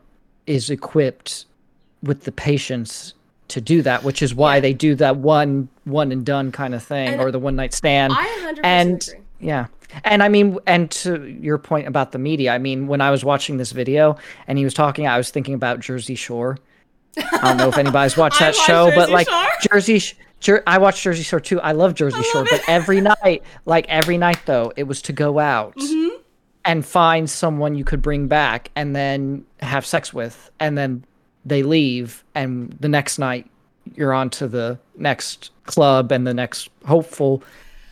is 0.48 0.70
equipped 0.70 1.44
with 2.02 2.24
the 2.24 2.32
patience 2.32 3.14
to 3.48 3.60
do 3.60 3.82
that, 3.82 4.04
which 4.04 4.22
is 4.22 4.34
why 4.34 4.56
Yeah. 4.56 4.60
they 4.60 4.72
do 4.74 4.94
that 4.96 5.16
one 5.16 5.68
one 5.84 6.12
and 6.12 6.24
done 6.24 6.52
kind 6.52 6.74
of 6.74 6.82
thing 6.82 7.08
And 7.14 7.20
or 7.20 7.30
the 7.30 7.38
one 7.38 7.56
night 7.56 7.72
stand. 7.72 8.12
I 8.14 8.26
100% 8.54 8.60
and 8.62 9.08
agree. 9.08 9.20
yeah. 9.40 9.66
And 10.04 10.22
I 10.22 10.28
mean, 10.28 10.58
and 10.66 10.90
to 10.90 11.24
your 11.26 11.56
point 11.56 11.88
about 11.88 12.12
the 12.12 12.18
media, 12.18 12.52
I 12.52 12.58
mean, 12.58 12.88
when 12.88 13.00
I 13.00 13.10
was 13.10 13.24
watching 13.24 13.56
this 13.56 13.72
video 13.72 14.18
and 14.46 14.58
he 14.58 14.64
was 14.64 14.74
talking, 14.74 15.06
I 15.06 15.16
was 15.16 15.30
thinking 15.30 15.54
about 15.54 15.80
Jersey 15.80 16.14
Shore. 16.14 16.58
I 17.16 17.38
don't 17.42 17.56
know 17.56 17.68
if 17.68 17.78
anybody's 17.78 18.16
watched 18.22 18.38
that 18.40 18.54
watched 18.54 18.66
show, 18.66 18.90
but 18.94 19.08
like 19.08 19.28
Shore. 19.30 19.48
Jersey, 19.72 20.02
Jer- 20.40 20.62
I 20.66 20.76
watched 20.76 21.02
Jersey 21.02 21.22
Shore 21.22 21.40
too. 21.40 21.58
I 21.62 21.72
love 21.72 21.94
Jersey 21.94 22.22
Shore, 22.24 22.42
love 22.42 22.48
but 22.50 22.60
it. 22.60 22.68
every 22.68 23.00
night, 23.00 23.42
like 23.64 23.86
every 23.88 24.18
night 24.18 24.40
though, 24.44 24.72
it 24.76 24.82
was 24.84 25.00
to 25.02 25.12
go 25.14 25.38
out 25.38 25.74
Mm-hmm. 25.76 26.16
And 26.64 26.84
find 26.84 27.28
someone 27.30 27.74
you 27.74 27.84
could 27.84 28.02
bring 28.02 28.28
back 28.28 28.70
and 28.76 28.94
then 28.94 29.44
have 29.60 29.86
sex 29.86 30.12
with, 30.12 30.50
and 30.60 30.76
then 30.76 31.04
they 31.44 31.62
leave, 31.62 32.24
and 32.34 32.76
the 32.80 32.88
next 32.88 33.18
night 33.18 33.46
you're 33.94 34.12
on 34.12 34.28
to 34.28 34.46
the 34.46 34.78
next 34.96 35.50
club 35.64 36.12
and 36.12 36.26
the 36.26 36.34
next 36.34 36.68
hopeful 36.86 37.42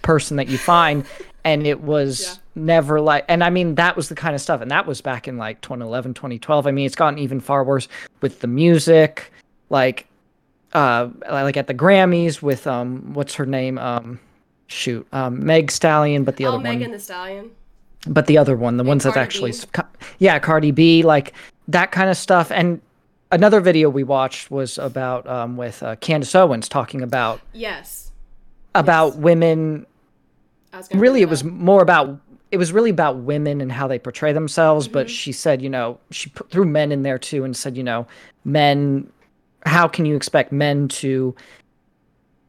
person 0.03 0.37
that 0.37 0.47
you 0.47 0.59
find 0.59 1.07
and 1.45 1.67
it 1.67 1.81
was 1.81 2.21
Yeah. 2.21 2.35
never 2.55 3.01
like 3.01 3.25
and 3.29 3.43
i 3.43 3.49
mean 3.49 3.77
that 3.77 3.97
was 3.97 4.11
the 4.11 4.15
kind 4.15 4.35
of 4.35 4.41
stuff 4.43 4.61
and 4.61 4.71
that 4.71 4.87
was 4.87 5.01
back 5.01 5.27
in 5.27 5.39
like 5.39 5.61
2011 5.63 6.13
2012 6.13 6.67
i 6.67 6.71
mean 6.71 6.85
it's 6.85 6.95
gotten 6.95 7.19
even 7.19 7.41
far 7.41 7.65
worse 7.65 7.89
with 8.21 8.41
the 8.41 8.47
music 8.47 9.33
like 9.71 10.07
uh 10.75 11.09
like 11.31 11.57
at 11.57 11.67
the 11.67 11.75
grammys 11.75 12.43
with 12.43 12.67
um 12.67 13.15
what's 13.15 13.35
her 13.35 13.47
name 13.47 13.79
um 13.79 14.21
shoot 14.67 15.07
um 15.13 15.45
meg 15.47 15.71
stallion 15.71 16.25
but 16.25 16.37
the 16.37 16.45
Oh, 16.45 16.51
other 16.51 16.59
Megan 16.59 16.83
one 16.83 16.91
the 16.93 16.99
Stallion. 16.99 17.51
But 18.07 18.27
the 18.27 18.39
other 18.39 18.57
one 18.57 18.77
the 18.77 18.85
ones 18.85 19.05
that 19.05 19.17
actually 19.17 19.53
B. 19.53 19.81
yeah 20.19 20.39
cardi 20.39 20.71
b 20.71 21.03
like 21.03 21.33
that 21.69 21.91
kind 21.93 22.09
of 22.11 22.17
stuff 22.17 22.51
and 22.53 22.81
another 23.33 23.61
video 23.61 23.91
we 23.91 24.05
watched 24.05 24.51
was 24.51 24.79
about 24.79 25.27
um 25.29 25.57
with 25.57 25.83
uh, 25.83 25.97
candace 25.97 26.35
owens 26.35 26.69
talking 26.69 27.03
about 27.03 27.41
Yes. 27.53 28.13
about 28.75 29.17
women 29.17 29.87
was 30.73 30.89
gonna 30.89 31.01
really 31.01 31.23
it 31.23 31.29
was 31.29 31.43
more 31.45 31.83
about 31.83 32.19
it 32.53 32.59
was 32.59 32.73
really 32.73 32.91
about 32.91 33.17
women 33.19 33.61
and 33.61 33.73
how 33.73 33.89
they 33.89 33.99
portray 33.99 34.33
themselves 34.33 34.87
Mm-hmm. 34.87 34.93
but 34.95 35.11
she 35.11 35.33
said 35.33 35.61
you 35.63 35.69
know 35.71 35.99
she 36.11 36.31
put, 36.31 36.51
threw 36.51 36.65
men 36.65 36.93
in 36.93 37.03
there 37.03 37.19
too 37.19 37.45
and 37.45 37.57
said 37.57 37.77
you 37.77 37.83
know 37.83 38.07
men 38.45 39.11
how 39.65 39.89
can 39.89 40.07
you 40.07 40.15
expect 40.15 40.53
men 40.53 40.87
to 40.89 41.35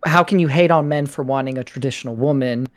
how 0.05 0.23
can 0.23 0.37
you 0.37 0.47
hate 0.47 0.69
on 0.69 0.87
men 0.87 1.07
for 1.07 1.23
wanting 1.23 1.57
a 1.57 1.63
traditional 1.63 2.15
woman 2.15 2.67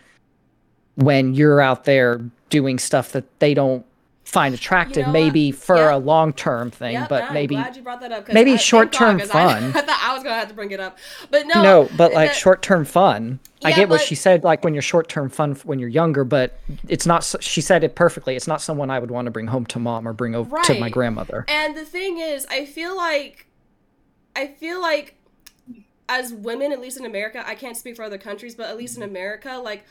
when 0.95 1.35
you're 1.35 1.61
out 1.61 1.85
there 1.85 2.21
doing 2.51 2.79
stuff 2.79 3.13
that 3.13 3.25
they 3.41 3.55
don't 3.55 3.87
find 4.25 4.55
attractive 4.55 5.07
what? 5.07 5.13
maybe 5.13 5.51
for 5.51 5.77
Yeah. 5.77 5.95
a 5.95 5.99
long-term 5.99 6.71
thing 6.71 6.93
Yep, 6.93 7.09
but 7.09 7.25
I'm 7.25 7.35
maybe 7.35 7.57
glad 7.57 7.75
you 7.75 7.83
brought 7.83 8.01
that 8.03 8.13
up. 8.13 8.29
maybe 8.33 8.53
I- 8.53 8.57
short-term 8.57 9.19
'cause 9.19 9.31
I- 9.31 9.33
fun. 9.61 9.65
I, 9.75 9.81
thought 9.81 10.01
I 10.05 10.15
was 10.15 10.23
gonna 10.23 10.37
have 10.37 10.49
to 10.49 10.55
bring 10.55 10.71
it 10.71 10.79
up, 10.79 10.99
but 11.31 11.47
no. 11.49 11.63
no 11.63 11.89
but 11.97 12.13
like 12.13 12.29
that- 12.31 12.37
short-term 12.37 12.85
fun 12.85 13.41
i 13.65 13.71
Yeah, 13.71 13.77
get 13.77 13.89
what 13.89 14.01
she 14.03 14.15
said 14.15 14.45
like 14.45 14.63
when 14.63 14.73
you're 14.75 14.83
short-term 14.83 15.31
fun 15.31 15.55
when 15.65 15.79
you're 15.81 15.89
younger 15.89 16.23
but 16.25 16.59
it's 16.87 17.07
not 17.07 17.25
she 17.41 17.61
said 17.61 17.83
it 17.83 17.95
perfectly 17.97 18.37
it's 18.37 18.47
not 18.47 18.61
someone 18.63 18.89
i 18.91 18.99
would 19.01 19.11
want 19.11 19.25
to 19.27 19.31
bring 19.33 19.49
home 19.49 19.67
to 19.67 19.79
mom 19.81 20.07
or 20.07 20.13
bring 20.13 20.35
over 20.37 20.57
to 20.65 20.79
my 20.79 20.89
grandmother 20.91 21.45
And 21.49 21.77
the 21.77 21.85
thing 21.85 22.19
is, 22.19 22.47
I 22.51 22.67
feel 22.67 22.97
like, 22.97 23.47
I 24.37 24.47
feel 24.47 24.81
like, 24.81 25.17
as 26.09 26.33
women, 26.33 26.73
at 26.73 26.81
least 26.81 26.99
in 26.99 27.05
America, 27.05 27.43
I 27.47 27.55
can't 27.55 27.77
speak 27.77 27.97
for 27.97 28.05
other 28.05 28.19
countries, 28.19 28.55
but 28.55 28.67
at 28.69 28.77
least 28.77 28.97
in 28.97 29.03
America, 29.03 29.61
like, 29.63 29.85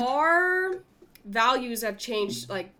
our 0.00 0.76
values 1.24 1.82
have 1.82 1.98
changed 1.98 2.48
like 2.48 2.70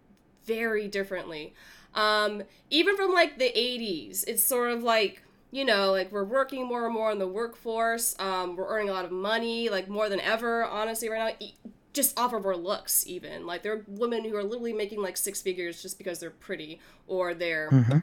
very 0.45 0.88
differently. 0.88 1.55
Um, 1.95 2.43
even 2.70 2.97
from 2.97 3.12
like 3.12 3.38
the 3.38 3.53
80s, 3.55 4.24
it's 4.26 4.43
sort 4.43 4.70
of 4.70 4.82
like 4.82 5.22
you 5.53 5.66
know, 5.66 5.93
like 5.93 6.11
we're 6.11 6.24
working 6.24 6.66
more 6.66 6.86
and 6.86 6.95
more 6.95 7.12
in 7.12 7.18
the 7.18 7.28
workforce. 7.28 8.16
Um, 8.18 8.57
we're 8.57 8.66
earning 8.68 8.88
a 8.88 8.93
lot 8.93 9.05
of 9.05 9.12
money, 9.12 9.68
like 9.68 9.86
more 9.86 10.09
than 10.09 10.18
ever, 10.18 10.64
honestly, 10.64 11.11
right 11.11 11.18
now. 11.18 11.47
E- 11.47 11.55
Just 11.93 12.18
off 12.18 12.32
of 12.32 12.47
our 12.47 12.57
looks, 12.57 13.07
even 13.07 13.47
like 13.47 13.62
there 13.62 13.74
are 13.74 13.84
women 13.86 14.24
who 14.24 14.34
are 14.34 14.43
literally 14.43 14.72
making 14.72 15.03
like 15.03 15.18
six 15.18 15.43
figures 15.43 15.82
just 15.82 15.99
because 15.99 16.18
they're 16.20 16.30
pretty 16.30 16.80
or 17.07 17.34
they're 17.34 17.68
mm-hmm. 17.70 17.99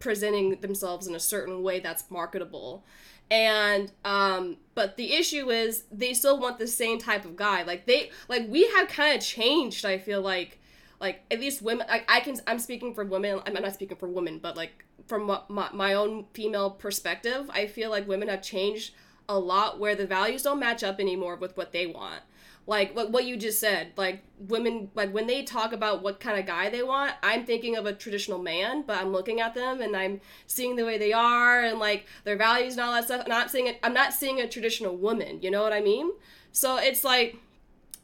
presenting 0.00 0.60
themselves 0.60 1.06
in 1.06 1.14
a 1.14 1.20
certain 1.20 1.62
way 1.62 1.78
that's 1.78 2.10
marketable 2.10 2.84
and 3.30 3.92
um 4.04 4.56
but 4.74 4.96
the 4.96 5.12
issue 5.12 5.50
is 5.50 5.84
they 5.90 6.14
still 6.14 6.38
want 6.38 6.58
the 6.58 6.66
same 6.66 6.98
type 6.98 7.24
of 7.24 7.36
guy. 7.36 7.62
Like 7.62 7.86
they 7.86 8.10
like 8.28 8.48
we 8.48 8.68
have 8.76 8.88
kind 8.88 9.16
of 9.16 9.22
changed 9.22 9.84
i 9.84 9.98
feel 9.98 10.20
like 10.22 10.58
like 11.00 11.22
at 11.30 11.40
least 11.40 11.62
women 11.62 11.86
like 11.88 12.04
i 12.10 12.20
can 12.20 12.36
i'm 12.46 12.58
speaking 12.58 12.94
for 12.94 13.04
women 13.04 13.40
i'm 13.46 13.52
not 13.54 13.74
speaking 13.74 13.96
for 13.96 14.08
women 14.08 14.38
but 14.38 14.56
like 14.56 14.84
from 15.06 15.26
my, 15.48 15.68
my 15.72 15.94
own 15.94 16.26
female 16.32 16.70
perspective 16.70 17.48
i 17.52 17.66
feel 17.66 17.90
like 17.90 18.06
women 18.08 18.28
have 18.28 18.42
changed 18.42 18.94
a 19.28 19.38
lot 19.38 19.78
where 19.78 19.94
the 19.94 20.06
values 20.06 20.42
don't 20.42 20.58
match 20.58 20.82
up 20.82 20.98
anymore 20.98 21.36
with 21.36 21.56
what 21.56 21.72
they 21.72 21.86
want 21.86 22.22
like 22.68 22.94
what, 22.94 23.10
what 23.10 23.24
you 23.24 23.36
just 23.36 23.58
said 23.58 23.88
like 23.96 24.22
women 24.38 24.90
like 24.94 25.12
when 25.12 25.26
they 25.26 25.42
talk 25.42 25.72
about 25.72 26.02
what 26.02 26.20
kind 26.20 26.38
of 26.38 26.44
guy 26.44 26.68
they 26.68 26.82
want 26.82 27.12
i'm 27.22 27.44
thinking 27.44 27.76
of 27.76 27.86
a 27.86 27.92
traditional 27.94 28.38
man 28.38 28.82
but 28.86 28.98
i'm 28.98 29.10
looking 29.10 29.40
at 29.40 29.54
them 29.54 29.80
and 29.80 29.96
i'm 29.96 30.20
seeing 30.46 30.76
the 30.76 30.84
way 30.84 30.98
they 30.98 31.12
are 31.12 31.64
and 31.64 31.78
like 31.78 32.04
their 32.24 32.36
values 32.36 32.74
and 32.74 32.82
all 32.82 32.92
that 32.92 33.04
stuff 33.04 33.22
i'm 33.24 33.30
not 33.30 33.50
seeing 33.50 33.66
it 33.66 33.78
i'm 33.82 33.94
not 33.94 34.12
seeing 34.12 34.38
a 34.40 34.46
traditional 34.46 34.94
woman 34.94 35.40
you 35.40 35.50
know 35.50 35.62
what 35.62 35.72
i 35.72 35.80
mean 35.80 36.10
so 36.52 36.76
it's 36.76 37.02
like 37.02 37.36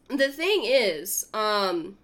the 0.08 0.28
thing 0.28 0.62
is 0.64 1.26
um 1.34 1.96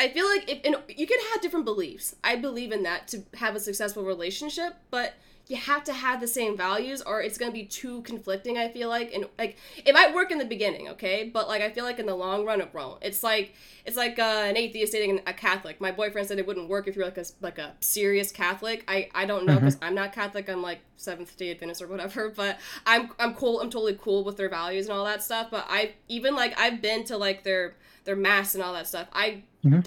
I 0.00 0.08
feel 0.08 0.26
like 0.26 0.50
if 0.50 0.98
you 0.98 1.06
can 1.06 1.20
have 1.30 1.40
different 1.40 1.64
beliefs. 1.64 2.16
I 2.24 2.34
believe 2.34 2.72
in 2.72 2.82
that 2.82 3.06
to 3.08 3.22
have 3.34 3.54
a 3.54 3.60
successful 3.60 4.02
relationship, 4.02 4.74
but 4.90 5.14
you 5.46 5.56
have 5.56 5.84
to 5.84 5.92
have 5.92 6.20
the 6.20 6.26
same 6.26 6.56
values 6.56 7.02
or 7.02 7.20
it's 7.20 7.36
going 7.36 7.50
to 7.50 7.54
be 7.54 7.64
too 7.64 8.00
conflicting 8.02 8.56
i 8.56 8.68
feel 8.68 8.88
like. 8.88 9.12
And 9.12 9.26
like 9.38 9.56
it 9.84 9.92
might 9.92 10.14
work 10.14 10.30
in 10.30 10.38
the 10.38 10.44
beginning 10.44 10.88
okay? 10.90 11.30
But 11.32 11.48
like 11.48 11.62
i 11.62 11.70
feel 11.70 11.84
like 11.84 11.98
in 11.98 12.06
the 12.06 12.14
long 12.14 12.44
run 12.44 12.60
it 12.60 12.72
won't. 12.72 13.02
It's 13.02 13.22
like 13.22 13.54
it's 13.84 13.96
like 13.96 14.18
uh, 14.18 14.44
an 14.46 14.56
atheist 14.56 14.92
dating 14.92 15.20
a 15.26 15.32
catholic. 15.32 15.80
My 15.80 15.92
boyfriend 15.92 16.28
said 16.28 16.38
it 16.38 16.46
wouldn't 16.46 16.68
work 16.68 16.88
if 16.88 16.96
you're 16.96 17.04
like 17.04 17.18
a 17.18 17.24
like 17.40 17.58
a 17.58 17.74
serious 17.80 18.32
catholic. 18.32 18.84
I 18.88 19.08
i 19.14 19.26
don't 19.26 19.46
know 19.46 19.56
because 19.56 19.76
i'm 19.82 19.94
not 19.94 20.12
catholic. 20.12 20.48
I'm 20.48 20.62
like 20.62 20.80
seventh 20.96 21.36
day 21.36 21.50
adventist 21.50 21.82
or 21.82 21.88
whatever 21.88 22.28
but 22.36 22.58
i'm 22.86 23.10
i'm 23.18 23.34
cool 23.34 23.60
i'm 23.60 23.68
totally 23.68 23.98
cool 24.00 24.24
with 24.24 24.36
their 24.36 24.48
values 24.48 24.86
and 24.86 24.96
all 24.96 25.04
that 25.04 25.22
stuff. 25.22 25.48
But 25.50 25.66
i 25.68 25.92
even 26.08 26.34
like 26.34 26.58
i've 26.58 26.80
been 26.80 27.04
to 27.04 27.16
like 27.16 27.42
their 27.44 27.74
their 28.04 28.16
mass 28.16 28.54
and 28.54 28.62
all 28.62 28.72
that 28.72 28.86
stuff 28.86 29.06
i 29.12 29.42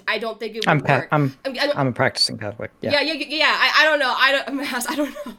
i 0.08 0.18
don't 0.18 0.40
think 0.40 0.56
it 0.56 0.58
would 0.58 0.68
i'm 0.68 0.80
ca- 0.80 0.96
work 0.98 1.08
i'm 1.12 1.36
I 1.44 1.48
mean, 1.50 1.58
I 1.60 1.66
don't- 1.66 1.78
i'm 1.78 1.86
a 1.86 1.92
practicing 1.92 2.36
catholic 2.36 2.72
yeah, 2.80 3.00
yeah, 3.00 3.12
yeah, 3.12 3.26
yeah. 3.28 3.46
I, 3.56 3.82
I 3.82 3.84
don't 3.84 3.98
know. 4.00 4.12
I 4.16 4.32
don't. 4.32 4.56
mass. 4.56 4.86
I 4.88 4.94
don't 4.96 5.10
know. 5.26 5.34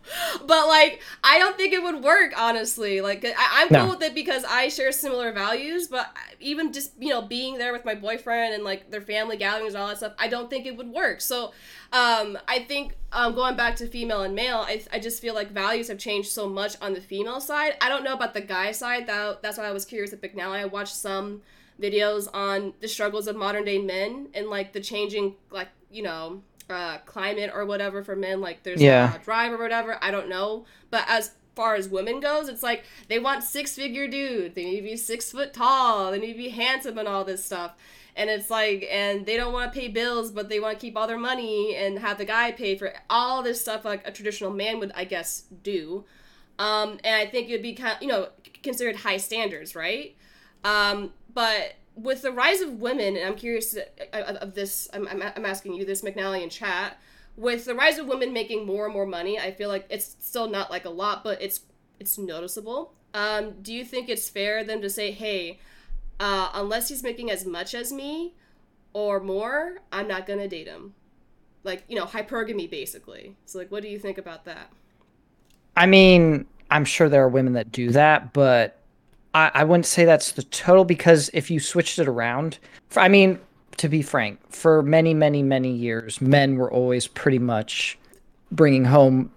But 0.45 0.67
like, 0.67 1.01
I 1.23 1.39
don't 1.39 1.57
think 1.57 1.73
it 1.73 1.81
would 1.83 2.03
work. 2.03 2.33
Honestly, 2.37 3.01
like, 3.01 3.23
I, 3.25 3.33
I'm 3.37 3.67
No. 3.71 3.81
cool 3.81 3.89
with 3.91 4.01
it 4.03 4.13
because 4.15 4.43
I 4.45 4.69
share 4.69 4.91
similar 4.91 5.31
values. 5.31 5.87
But 5.87 6.07
even 6.39 6.71
just 6.73 6.91
you 6.99 7.09
know 7.09 7.21
being 7.21 7.57
there 7.57 7.71
with 7.73 7.83
my 7.85 7.95
boyfriend 7.95 8.53
and 8.53 8.63
like 8.63 8.91
their 8.91 9.01
family 9.01 9.35
gatherings 9.37 9.73
and 9.73 9.81
all 9.81 9.89
that 9.89 9.97
stuff, 9.97 10.13
I 10.17 10.27
don't 10.27 10.49
think 10.49 10.65
it 10.65 10.75
would 10.77 10.89
work. 10.89 11.19
So, 11.21 11.51
um, 11.91 12.37
I 12.47 12.59
think 12.67 12.95
um, 13.11 13.35
going 13.35 13.55
back 13.57 13.75
to 13.77 13.87
female 13.87 14.21
and 14.23 14.35
male, 14.35 14.57
I, 14.67 14.81
I 14.93 14.99
just 14.99 15.21
feel 15.21 15.33
like 15.33 15.51
values 15.51 15.87
have 15.89 15.97
changed 15.97 16.29
so 16.29 16.47
much 16.47 16.75
on 16.81 16.93
the 16.93 17.01
female 17.01 17.41
side. 17.41 17.73
I 17.81 17.89
don't 17.89 18.03
know 18.03 18.13
about 18.13 18.33
the 18.33 18.41
guy 18.41 18.71
side. 18.71 19.07
That 19.07 19.41
that's 19.41 19.57
why 19.57 19.65
I 19.65 19.71
was 19.71 19.85
curious 19.85 20.13
at 20.13 20.21
McNally. 20.21 20.59
I 20.59 20.65
watched 20.65 20.95
some 20.95 21.41
videos 21.79 22.27
on 22.33 22.73
the 22.81 22.87
struggles 22.87 23.27
of 23.27 23.35
modern 23.35 23.63
day 23.65 23.77
men 23.79 24.27
and 24.33 24.47
like 24.47 24.73
the 24.73 24.81
changing 24.81 25.35
like 25.51 25.69
you 25.91 26.03
know 26.03 26.41
uh, 26.69 26.97
climate 27.05 27.49
or 27.53 27.65
whatever 27.65 28.03
for 28.03 28.15
men 28.15 28.41
like 28.41 28.61
there's 28.63 28.81
Yeah. 28.81 29.15
a 29.15 29.19
drive 29.19 29.51
or 29.53 29.57
whatever 29.57 29.97
i 30.01 30.11
don't 30.11 30.29
know. 30.29 30.65
But 30.91 31.05
as 31.07 31.31
far 31.55 31.75
as 31.75 31.89
women 31.89 32.19
goes 32.19 32.47
it's 32.47 32.61
like 32.63 32.83
they 33.07 33.17
want 33.19 33.43
six 33.43 33.75
figure 33.75 34.07
dude 34.07 34.55
they 34.55 34.63
need 34.65 34.77
to 34.77 34.83
be 34.83 34.95
six 34.95 35.31
foot 35.31 35.53
tall 35.53 36.11
they 36.11 36.19
need 36.19 36.33
to 36.33 36.37
be 36.37 36.49
handsome 36.49 36.97
and 36.97 37.07
all 37.07 37.23
this 37.23 37.43
stuff. 37.43 37.71
And 38.15 38.29
it's 38.29 38.49
like 38.49 38.87
and 38.91 39.25
they 39.25 39.35
don't 39.37 39.51
want 39.53 39.73
to 39.73 39.79
pay 39.79 39.87
bills 39.87 40.31
but 40.31 40.47
they 40.49 40.59
want 40.59 40.77
to 40.77 40.81
keep 40.85 40.95
all 40.95 41.07
their 41.07 41.17
money 41.17 41.75
and 41.75 41.97
have 41.99 42.17
the 42.17 42.25
guy 42.25 42.51
pay 42.51 42.77
for 42.77 42.93
all 43.09 43.41
this 43.41 43.59
stuff 43.61 43.83
like 43.83 44.05
a 44.07 44.11
traditional 44.11 44.51
man 44.51 44.79
would 44.79 44.91
i 44.95 45.05
guess 45.05 45.43
do. 45.63 46.03
Um, 46.59 46.99
and 47.03 47.15
i 47.15 47.25
think 47.25 47.49
it 47.49 47.53
would 47.53 47.61
be 47.63 47.73
kind 47.73 47.95
of, 47.95 48.01
you 48.01 48.07
know 48.09 48.27
considered 48.61 48.97
high 48.97 49.17
standards 49.17 49.75
right? 49.75 50.15
Um, 50.63 51.13
but 51.39 51.75
with 51.95 52.21
the 52.21 52.31
rise 52.31 52.59
of 52.59 52.81
women 52.81 53.15
and 53.15 53.25
i'm 53.25 53.35
curious 53.35 53.73
of, 54.13 54.35
of 54.37 54.53
this 54.53 54.89
I'm, 54.93 55.07
I'm, 55.07 55.21
I'm 55.21 55.45
asking 55.45 55.73
you 55.73 55.85
this 55.85 56.01
mcnally 56.01 56.43
in 56.43 56.49
chat 56.49 56.97
with 57.37 57.63
the 57.63 57.75
rise 57.75 57.97
of 57.97 58.07
women 58.07 58.33
making 58.33 58.65
more 58.65 58.85
and 58.85 58.93
more 58.93 59.05
money 59.05 59.39
i 59.39 59.51
feel 59.51 59.69
like 59.69 59.85
it's 59.89 60.17
still 60.19 60.49
not 60.49 60.69
like 60.69 60.85
a 60.85 60.89
lot 60.89 61.23
but 61.23 61.41
it's 61.41 61.61
it's 61.99 62.17
noticeable 62.17 62.93
um, 63.13 63.53
do 63.61 63.73
you 63.73 63.85
think 63.85 64.09
it's 64.09 64.29
fair 64.29 64.63
then 64.63 64.81
to 64.81 64.89
say 64.89 65.11
hey 65.11 65.59
uh, 66.19 66.49
unless 66.53 66.89
he's 66.89 67.03
making 67.03 67.31
as 67.31 67.45
much 67.45 67.73
as 67.73 67.93
me 67.93 68.33
or 68.93 69.19
more, 69.19 69.79
I'm 69.91 70.07
not 70.07 70.27
gonna 70.27 70.47
date 70.47 70.67
him. 70.67 70.93
Like, 71.63 71.83
you 71.87 71.95
know, 71.95 72.05
hypergamy 72.05 72.69
basically. 72.69 73.35
So 73.45 73.57
like 73.57 73.71
what 73.71 73.83
do 73.83 73.89
you 73.89 73.99
think 73.99 74.17
about 74.17 74.45
that? 74.45 74.71
I 75.77 75.85
mean, 75.85 76.45
I'm 76.69 76.85
sure 76.85 77.07
there 77.07 77.23
are 77.23 77.29
women 77.29 77.53
that 77.53 77.71
do 77.71 77.91
that, 77.91 78.33
but 78.33 78.78
I, 79.33 79.51
I 79.53 79.63
wouldn't 79.63 79.85
say 79.85 80.05
that's 80.05 80.31
the 80.33 80.43
total 80.43 80.85
because 80.85 81.29
if 81.33 81.51
you 81.51 81.59
switched 81.59 81.99
it 81.99 82.07
around, 82.07 82.57
for, 82.89 83.01
I 83.01 83.07
mean, 83.07 83.39
to 83.77 83.87
be 83.87 84.01
frank, 84.01 84.39
for 84.51 84.81
many, 84.81 85.13
many, 85.13 85.43
many 85.43 85.71
years, 85.71 86.19
men 86.21 86.57
were 86.57 86.71
always 86.71 87.07
pretty 87.07 87.39
much 87.39 87.97
bringing 88.51 88.85
home 88.85 89.31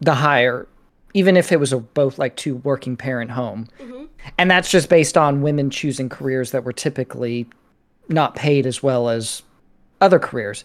the 0.00 0.14
higher, 0.14 0.66
even 1.14 1.36
if 1.36 1.52
it 1.52 1.60
was 1.60 1.72
a 1.72 1.78
both 1.78 2.18
like 2.18 2.36
two 2.36 2.56
working 2.56 2.96
parent 2.96 3.30
home. 3.30 3.68
Mm-hmm. 3.78 4.04
And 4.38 4.50
that's 4.50 4.70
just 4.70 4.88
based 4.88 5.16
on 5.16 5.42
women 5.42 5.70
choosing 5.70 6.08
careers 6.08 6.50
that 6.50 6.64
were 6.64 6.72
typically 6.72 7.46
not 8.08 8.34
paid 8.34 8.66
as 8.66 8.82
well 8.82 9.08
as 9.08 9.42
other 10.00 10.18
careers. 10.18 10.64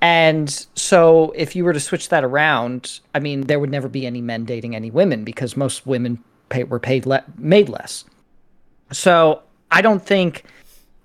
And 0.00 0.66
so 0.74 1.32
if 1.34 1.56
you 1.56 1.64
were 1.64 1.72
to 1.72 1.80
switch 1.80 2.08
that 2.10 2.24
around, 2.24 3.00
I 3.14 3.18
mean, 3.18 3.42
there 3.42 3.58
would 3.58 3.70
never 3.70 3.88
be 3.88 4.06
any 4.06 4.20
men 4.20 4.44
dating 4.44 4.76
any 4.76 4.90
women 4.90 5.24
because 5.24 5.56
most 5.56 5.86
women 5.86 6.22
pay, 6.48 6.64
were 6.64 6.80
paid 6.80 7.06
le- 7.06 7.24
made 7.36 7.68
less. 7.68 8.04
So 8.92 9.42
I 9.70 9.82
don't 9.82 10.04
think 10.04 10.44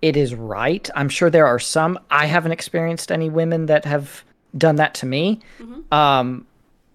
it 0.01 0.17
is 0.17 0.35
right. 0.35 0.89
I'm 0.95 1.09
sure 1.09 1.29
there 1.29 1.47
are 1.47 1.59
some. 1.59 1.99
I 2.09 2.25
haven't 2.25 2.51
experienced 2.51 3.11
any 3.11 3.29
women 3.29 3.67
that 3.67 3.85
have 3.85 4.23
done 4.57 4.75
that 4.77 4.93
to 4.95 5.05
me. 5.05 5.39
Mm-hmm. 5.59 5.93
Um, 5.93 6.45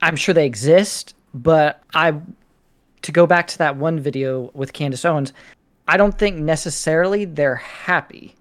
I'm 0.03 0.16
sure 0.16 0.34
they 0.34 0.46
exist, 0.46 1.14
but 1.34 1.82
I 1.94 2.14
to 3.03 3.12
go 3.12 3.26
back 3.26 3.46
to 3.49 3.59
that 3.59 3.76
one 3.76 4.01
video 4.01 4.51
with 4.55 4.72
Candace 4.72 5.05
Owens, 5.05 5.32
I 5.86 5.96
don't 5.96 6.16
think 6.18 6.36
necessarily 6.36 7.24
they're 7.24 7.57
happy 7.57 8.34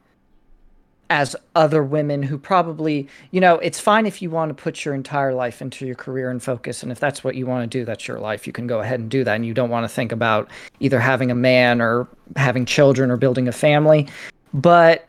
as 1.09 1.35
other 1.55 1.83
women 1.83 2.21
who 2.21 2.37
probably, 2.37 3.07
you 3.31 3.39
know, 3.39 3.55
it's 3.59 3.79
fine 3.79 4.05
if 4.05 4.21
you 4.21 4.29
want 4.29 4.49
to 4.49 4.53
put 4.53 4.83
your 4.83 4.93
entire 4.93 5.33
life 5.33 5.61
into 5.61 5.85
your 5.85 5.95
career 5.95 6.29
and 6.29 6.43
focus. 6.43 6.83
And 6.83 6.91
if 6.91 6.99
that's 6.99 7.23
what 7.23 7.35
you 7.35 7.45
want 7.45 7.69
to 7.69 7.77
do, 7.79 7.85
that's 7.85 8.07
your 8.07 8.19
life. 8.19 8.45
You 8.45 8.53
can 8.53 8.67
go 8.67 8.81
ahead 8.81 8.99
and 8.99 9.09
do 9.09 9.23
that. 9.23 9.35
And 9.35 9.45
you 9.45 9.53
don't 9.53 9.69
want 9.69 9.85
to 9.85 9.87
think 9.87 10.11
about 10.11 10.49
either 10.79 10.99
having 10.99 11.31
a 11.31 11.35
man 11.35 11.81
or 11.81 12.07
having 12.35 12.65
children 12.65 13.09
or 13.09 13.17
building 13.17 13.47
a 13.47 13.53
family. 13.53 14.07
But 14.53 15.07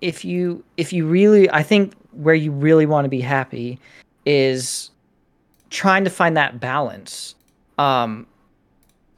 if 0.00 0.24
you, 0.24 0.64
if 0.76 0.92
you 0.92 1.06
really, 1.06 1.48
I 1.50 1.62
think 1.62 1.94
where 2.12 2.34
you 2.34 2.50
really 2.50 2.86
want 2.86 3.04
to 3.04 3.08
be 3.08 3.20
happy 3.20 3.78
is 4.24 4.90
trying 5.70 6.04
to 6.04 6.10
find 6.10 6.36
that 6.36 6.58
balance. 6.58 7.34
Um, 7.78 8.26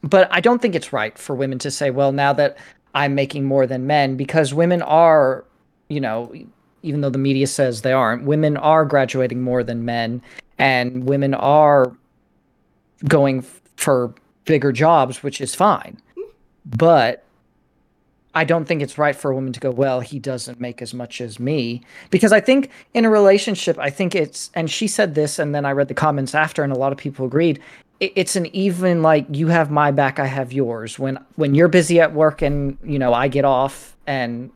but 0.03 0.29
I 0.31 0.41
don't 0.41 0.61
think 0.61 0.75
it's 0.75 0.93
right 0.93 1.17
for 1.19 1.35
women 1.35 1.59
to 1.61 1.71
say, 1.71 1.91
well, 1.91 2.13
now 2.13 2.33
that 2.35 2.59
I'm 2.95 3.15
making 3.15 3.45
more 3.45 3.67
than 3.67 3.87
men, 3.87 4.17
because 4.17 4.53
women 4.53 4.83
are, 4.83 5.45
you 5.89 6.01
know, 6.01 6.33
even 6.83 7.01
though 7.01 7.11
the 7.11 7.19
media 7.19 7.47
says 7.47 7.83
they 7.83 7.93
aren't, 7.93 8.25
women 8.25 8.57
are 8.57 8.85
graduating 8.85 9.43
more 9.43 9.63
than 9.63 9.85
men, 9.85 10.23
and 10.59 11.05
women 11.05 11.35
are 11.35 11.97
going 13.07 13.43
for 13.77 14.15
bigger 14.45 14.73
jobs, 14.73 15.23
which 15.23 15.41
is 15.41 15.55
fine. 15.55 16.01
But 16.65 17.25
I 18.35 18.45
don't 18.45 18.67
think 18.67 18.83
it's 18.83 18.99
right 18.99 19.17
for 19.17 19.31
a 19.31 19.35
woman 19.35 19.53
to 19.53 19.61
go, 19.61 19.71
well, 19.71 20.01
he 20.01 20.19
doesn't 20.19 20.61
make 20.61 20.83
as 20.83 20.93
much 20.93 21.21
as 21.21 21.41
me. 21.41 21.83
Because 22.11 22.33
I 22.33 22.41
think 22.41 22.71
in 22.95 23.05
a 23.05 23.11
relationship, 23.11 23.79
I 23.79 23.91
think 23.91 24.15
it's, 24.15 24.51
and 24.55 24.71
she 24.71 24.87
said 24.87 25.15
this, 25.15 25.39
and 25.39 25.55
then 25.55 25.65
I 25.65 25.73
read 25.73 25.89
the 25.89 25.95
comments 25.95 26.35
after, 26.35 26.63
and 26.63 26.73
a 26.73 26.79
lot 26.79 26.93
of 26.93 26.99
people 26.99 27.27
agreed 27.27 27.61
it's 28.01 28.37
an 28.37 28.47
even 28.55 29.03
like 29.03 29.27
you 29.31 29.49
have 29.49 29.71
my 29.71 29.91
back 29.91 30.19
i 30.19 30.27
have 30.27 30.53
yours 30.53 30.99
when 30.99 31.19
when 31.35 31.55
you're 31.55 31.69
busy 31.69 32.01
at 32.01 32.13
work 32.13 32.43
and 32.43 32.79
you 32.85 32.99
know 32.99 33.13
i 33.13 33.27
get 33.27 33.45
off 33.45 33.97
and 34.07 34.51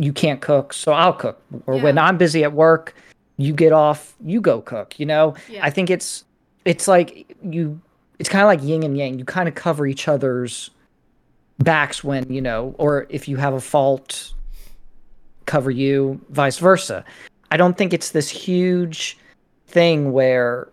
you 0.00 0.12
can't 0.12 0.40
cook 0.40 0.72
so 0.72 0.92
i'll 0.92 1.12
cook 1.12 1.40
or 1.66 1.76
yeah. 1.76 1.82
when 1.82 1.98
i'm 1.98 2.16
busy 2.16 2.42
at 2.42 2.52
work 2.52 2.94
you 3.36 3.52
get 3.52 3.72
off 3.72 4.14
you 4.24 4.40
go 4.40 4.60
cook 4.60 4.98
you 4.98 5.06
know 5.06 5.34
yeah. 5.48 5.64
i 5.64 5.70
think 5.70 5.90
it's 5.90 6.24
it's 6.64 6.88
like 6.88 7.34
you 7.42 7.80
it's 8.18 8.28
kind 8.28 8.42
of 8.42 8.48
like 8.48 8.62
yin 8.62 8.82
and 8.82 8.96
yang 8.96 9.18
you 9.18 9.24
kind 9.24 9.48
of 9.48 9.54
cover 9.54 9.86
each 9.86 10.08
other's 10.08 10.70
backs 11.58 12.02
when 12.02 12.30
you 12.32 12.40
know 12.40 12.74
or 12.78 13.06
if 13.10 13.28
you 13.28 13.36
have 13.36 13.54
a 13.54 13.60
fault 13.60 14.32
cover 15.46 15.70
you 15.70 16.20
vice 16.30 16.58
versa 16.58 17.04
i 17.50 17.56
don't 17.56 17.76
think 17.76 17.92
it's 17.92 18.12
this 18.12 18.28
huge 18.28 19.18
thing 19.66 20.12
where 20.12 20.68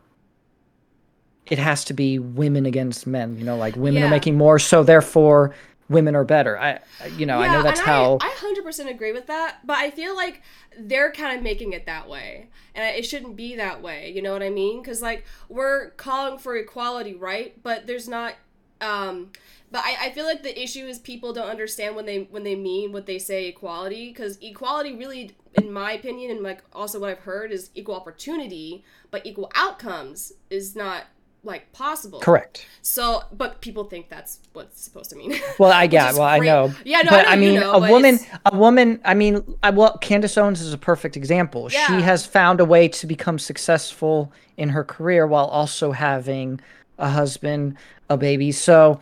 it 1.50 1.60
has 1.60 1.84
to 1.86 1.94
be 1.94 2.20
women 2.20 2.66
against 2.66 3.08
men. 3.08 3.38
You 3.38 3.46
know, 3.46 3.56
like 3.56 3.76
women 3.76 4.02
yeah. 4.02 4.08
are 4.08 4.12
making 4.12 4.38
more, 4.38 4.60
so 4.60 4.84
therefore 4.84 5.54
women 5.90 6.16
are 6.16 6.24
better. 6.24 6.58
I, 6.60 6.80
you 7.18 7.26
know, 7.26 7.40
yeah, 7.42 7.50
I 7.50 7.54
know 7.54 7.64
that's 7.64 7.80
how. 7.80 8.18
I 8.22 8.34
hundred 8.38 8.64
percent 8.64 8.90
agree 8.90 9.12
with 9.14 9.28
that, 9.28 9.60
but 9.66 9.78
I 9.78 9.90
feel 9.92 10.16
like 10.16 10.42
they're 10.80 11.12
kind 11.12 11.38
of 11.38 11.44
making 11.44 11.74
it 11.74 11.86
that 11.86 12.08
way, 12.10 12.48
and 12.76 12.96
it 12.96 13.06
shouldn't 13.06 13.36
be 13.36 13.56
that 13.56 13.82
way. 13.82 14.12
You 14.16 14.22
know 14.22 14.34
what 14.34 14.44
I 14.44 14.50
mean? 14.50 14.82
Because 14.82 15.02
like 15.02 15.26
we're 15.50 15.92
calling 15.92 16.38
for 16.40 16.56
equality, 16.56 17.14
right? 17.16 17.62
But 17.64 17.88
there's 17.88 18.08
not. 18.08 18.36
um 18.82 19.30
but 19.70 19.84
I, 19.84 20.06
I 20.06 20.12
feel 20.12 20.24
like 20.24 20.44
the 20.44 20.62
issue 20.64 20.86
is 20.86 20.98
people 20.98 21.34
don't 21.34 21.50
understand 21.50 21.96
when 21.98 22.06
they 22.06 22.20
when 22.32 22.44
they 22.44 22.56
mean 22.56 22.94
what 22.94 23.06
they 23.06 23.20
say 23.20 23.48
equality 23.48 24.08
because 24.10 24.38
equality 24.42 24.96
really 24.96 25.36
in 25.56 25.74
my 25.74 25.92
opinion 25.92 26.32
and 26.32 26.42
like 26.42 26.64
also 26.72 27.02
what 27.02 27.10
i've 27.10 27.20
heard 27.20 27.52
is 27.52 27.70
equal 27.76 27.96
opportunity 27.96 28.86
but 29.12 29.26
equal 29.26 29.52
outcomes 29.56 30.32
is 30.50 30.74
not 30.74 31.04
like 31.44 31.72
possible. 31.72 32.20
Correct. 32.20 32.66
So, 32.82 33.24
but 33.32 33.62
people 33.62 33.86
think 33.86 34.10
that's 34.10 34.40
what's 34.54 34.82
supposed 34.82 35.10
to 35.12 35.16
mean. 35.16 35.34
Well, 35.60 35.72
I 35.72 35.88
get. 35.88 36.14
Well, 36.14 36.24
I 36.24 36.40
know. 36.40 36.74
Yeah, 36.84 37.02
no, 37.02 37.10
but 37.10 37.28
I, 37.28 37.34
I 37.34 37.36
mean, 37.36 37.56
you 37.56 37.60
know, 37.62 37.72
a 37.74 37.90
woman, 37.90 38.20
a 38.46 38.56
woman. 38.56 39.02
I 39.04 39.14
mean, 39.14 39.44
I, 39.64 39.72
well, 39.72 39.98
Candace 39.98 40.38
Owens 40.38 40.62
is 40.62 40.74
a 40.74 40.78
perfect 40.78 41.18
example. 41.18 41.70
Yeah. 41.72 41.88
She 41.88 42.02
has 42.02 42.26
found 42.26 42.60
a 42.60 42.66
way 42.66 42.88
to 42.90 43.08
become 43.08 43.40
successful 43.40 44.32
in 44.58 44.70
her 44.70 44.84
career 44.84 45.26
while 45.26 45.46
also 45.46 45.92
having 45.92 46.60
a 47.00 47.10
husband, 47.10 47.78
a 48.10 48.18
baby. 48.18 48.52
So, 48.52 49.00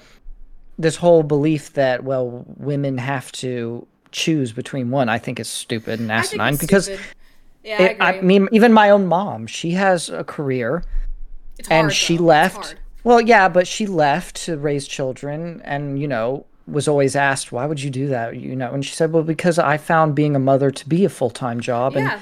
this 0.78 0.96
whole 0.98 1.24
belief 1.24 1.74
that 1.74 2.04
well, 2.04 2.46
women 2.58 2.98
have 2.98 3.32
to 3.34 3.86
choose 4.12 4.54
between 4.54 4.92
one, 4.92 5.10
I 5.10 5.18
think 5.18 5.40
is 5.40 5.50
stupid 5.50 6.00
and 6.00 6.12
asinine 6.12 6.56
because. 6.56 6.90
Yeah, 7.64 7.82
it, 7.82 7.98
I, 8.00 8.20
I 8.20 8.22
mean, 8.22 8.48
even 8.52 8.72
my 8.72 8.92
own 8.92 9.08
mom, 9.08 9.48
she 9.48 9.72
has 9.72 10.08
a 10.10 10.24
career 10.24 10.84
it's 11.58 11.70
and 11.70 11.86
hard, 11.86 11.94
she 11.94 12.18
though. 12.18 12.24
left. 12.24 12.76
Well, 13.04 13.22
yeah, 13.22 13.50
but 13.50 13.68
she 13.68 13.86
left 13.86 14.36
to 14.46 14.58
raise 14.58 14.88
children 14.88 15.62
and, 15.64 16.00
you 16.00 16.08
know, 16.08 16.46
was 16.68 16.88
always 16.88 17.16
asked, 17.16 17.52
why 17.52 17.66
would 17.66 17.82
you 17.82 17.90
do 17.90 18.08
that? 18.08 18.36
You 18.38 18.56
know, 18.56 18.74
and 18.74 18.84
she 18.84 18.94
said, 18.94 19.12
well, 19.12 19.24
because 19.24 19.60
I 19.60 19.78
found 19.78 20.16
being 20.16 20.36
a 20.36 20.40
mother 20.40 20.72
to 20.72 20.90
be 20.90 21.06
a 21.06 21.10
full 21.10 21.30
time 21.30 21.60
job. 21.60 21.94
Yeah. 21.94 22.14
And 22.14 22.22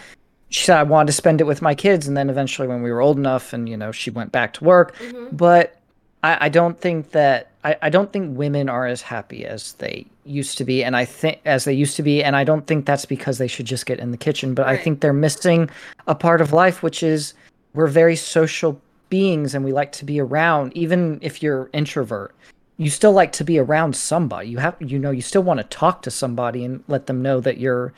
she 0.49 0.65
said, 0.65 0.77
I 0.77 0.83
wanted 0.83 1.07
to 1.07 1.13
spend 1.13 1.39
it 1.39 1.45
with 1.45 1.61
my 1.61 1.73
kids. 1.73 2.07
And 2.07 2.17
then 2.17 2.29
eventually, 2.29 2.67
when 2.67 2.83
we 2.83 2.91
were 2.91 3.01
old 3.01 3.17
enough 3.17 3.53
and, 3.53 3.69
you 3.69 3.77
know, 3.77 3.91
she 3.91 4.09
went 4.09 4.31
back 4.31 4.53
to 4.53 4.63
work. 4.63 4.95
Mm-hmm. 4.97 5.35
But 5.35 5.79
I, 6.21 6.45
I 6.45 6.49
don't 6.49 6.79
think 6.79 7.11
that, 7.11 7.51
I, 7.63 7.77
I 7.81 7.89
don't 7.89 8.11
think 8.11 8.37
women 8.37 8.67
are 8.67 8.85
as 8.85 9.01
happy 9.01 9.45
as 9.45 9.73
they 9.73 10.05
used 10.25 10.57
to 10.57 10.65
be. 10.65 10.83
And 10.83 10.97
I 10.97 11.05
think, 11.05 11.39
as 11.45 11.63
they 11.63 11.73
used 11.73 11.95
to 11.95 12.03
be. 12.03 12.21
And 12.21 12.35
I 12.35 12.43
don't 12.43 12.67
think 12.67 12.85
that's 12.85 13.05
because 13.05 13.37
they 13.37 13.47
should 13.47 13.65
just 13.65 13.85
get 13.85 13.99
in 13.99 14.11
the 14.11 14.17
kitchen. 14.17 14.53
But 14.53 14.65
right. 14.65 14.77
I 14.77 14.83
think 14.83 14.99
they're 14.99 15.13
missing 15.13 15.69
a 16.07 16.15
part 16.15 16.41
of 16.41 16.51
life, 16.51 16.83
which 16.83 17.01
is 17.01 17.33
we're 17.73 17.87
very 17.87 18.17
social 18.17 18.79
beings 19.17 19.53
and 19.53 19.63
we 19.63 19.71
like 19.71 19.91
to 19.91 20.05
be 20.05 20.17
around 20.19 20.75
even 20.75 21.19
if 21.21 21.43
you're 21.43 21.69
introvert 21.73 22.33
you 22.77 22.89
still 22.89 23.11
like 23.11 23.31
to 23.33 23.43
be 23.43 23.59
around 23.59 23.95
somebody. 23.95 24.49
You 24.49 24.57
have 24.57 24.75
you 24.79 24.99
know 24.99 25.11
you 25.11 25.21
still 25.21 25.43
want 25.43 25.59
to 25.59 25.63
talk 25.63 26.01
to 26.03 26.11
somebody 26.11 26.65
and 26.65 26.83
let 26.87 27.07
them 27.07 27.21
know 27.21 27.39
that 27.39 27.57
you're 27.57 27.93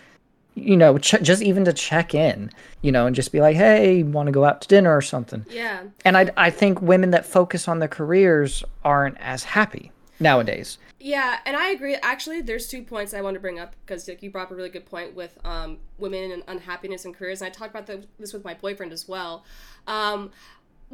you 0.53 0.78
know 0.78 0.97
ch- 0.97 1.22
just 1.22 1.41
even 1.41 1.66
to 1.66 1.74
check 1.74 2.16
in 2.16 2.49
you 2.82 2.89
know 2.91 3.05
and 3.05 3.16
just 3.16 3.34
be 3.34 3.41
like 3.41 3.57
hey 3.57 4.03
want 4.03 4.28
to 4.28 4.32
go 4.32 4.45
out 4.45 4.61
to 4.61 4.68
dinner 4.68 4.95
or 4.95 5.01
something? 5.01 5.45
Yeah. 5.49 5.84
And 6.03 6.18
i 6.18 6.32
i 6.38 6.49
think 6.49 6.82
women 6.82 7.11
that 7.11 7.26
focus 7.26 7.68
on 7.68 7.80
their 7.80 7.89
careers 7.89 8.63
aren't 8.84 9.18
as 9.20 9.43
happy 9.43 9.91
nowadays. 10.20 10.78
Yeah 10.99 11.39
and 11.45 11.55
i 11.55 11.70
agree. 11.70 11.95
Actually 11.95 12.41
there's 12.41 12.68
two 12.68 12.84
points 12.84 13.13
i 13.13 13.22
want 13.22 13.36
to 13.36 13.39
bring 13.39 13.59
up 13.59 13.76
because 13.86 14.07
like, 14.07 14.22
you 14.22 14.30
brought 14.30 14.47
up 14.47 14.51
a 14.51 14.55
really 14.55 14.70
good 14.70 14.86
point 14.86 15.16
with 15.16 15.38
um, 15.45 15.78
women 15.97 16.32
and 16.32 16.43
unhappiness 16.47 17.05
in 17.05 17.13
careers 17.13 17.41
and 17.41 17.47
i 17.47 17.51
talked 17.51 17.72
about 17.72 17.88
the, 17.88 18.05
this 18.20 18.34
with 18.34 18.43
my 18.43 18.53
boyfriend 18.53 18.91
as 18.91 19.07
well. 19.07 19.45
Um, 19.88 20.32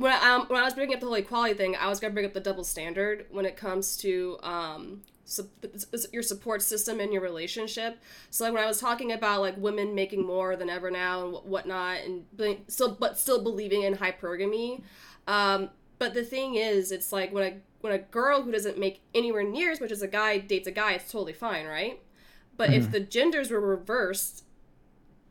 when 0.01 0.11
I, 0.11 0.33
um, 0.33 0.45
when 0.47 0.59
I 0.59 0.63
was 0.63 0.73
bringing 0.73 0.95
up 0.95 0.99
the 0.99 1.05
whole 1.05 1.15
equality 1.15 1.53
thing, 1.53 1.75
I 1.75 1.87
was 1.87 1.99
gonna 1.99 2.13
bring 2.13 2.25
up 2.25 2.33
the 2.33 2.39
double 2.39 2.63
standard 2.63 3.27
when 3.29 3.45
it 3.45 3.55
comes 3.55 3.95
to 3.97 4.37
um, 4.43 5.01
su- 5.25 5.49
your 6.11 6.23
support 6.23 6.61
system 6.61 6.99
in 6.99 7.11
your 7.11 7.21
relationship. 7.21 7.99
So 8.29 8.43
like 8.43 8.53
when 8.53 8.63
I 8.63 8.67
was 8.67 8.79
talking 8.79 9.11
about 9.11 9.41
like 9.41 9.57
women 9.57 9.95
making 9.95 10.25
more 10.25 10.55
than 10.55 10.69
ever 10.69 10.91
now 10.91 11.25
and 11.25 11.33
whatnot, 11.43 11.99
and 11.99 12.25
still 12.67 12.97
but 12.99 13.17
still 13.17 13.43
believing 13.43 13.83
in 13.83 13.95
hypergamy. 13.95 14.81
Um, 15.27 15.69
but 15.99 16.13
the 16.13 16.23
thing 16.23 16.55
is, 16.55 16.91
it's 16.91 17.11
like 17.11 17.31
when 17.31 17.43
a 17.43 17.57
when 17.81 17.93
a 17.93 17.99
girl 17.99 18.41
who 18.41 18.51
doesn't 18.51 18.77
make 18.77 19.01
anywhere 19.13 19.43
near 19.43 19.71
as 19.71 19.79
much 19.81 19.91
as 19.91 20.01
a 20.01 20.07
guy 20.07 20.37
dates 20.39 20.67
a 20.67 20.71
guy, 20.71 20.93
it's 20.93 21.11
totally 21.11 21.33
fine, 21.33 21.65
right? 21.65 22.01
But 22.57 22.69
mm-hmm. 22.69 22.79
if 22.79 22.91
the 22.91 22.99
genders 22.99 23.49
were 23.51 23.61
reversed, 23.61 24.45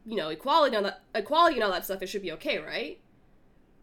you 0.04 0.16
know, 0.16 0.28
equality 0.28 0.76
and 0.76 0.86
all 0.86 0.92
that 0.92 1.02
equality 1.14 1.56
and 1.56 1.64
all 1.64 1.72
that 1.72 1.84
stuff, 1.84 2.02
it 2.02 2.08
should 2.08 2.22
be 2.22 2.32
okay, 2.32 2.58
right? 2.58 3.00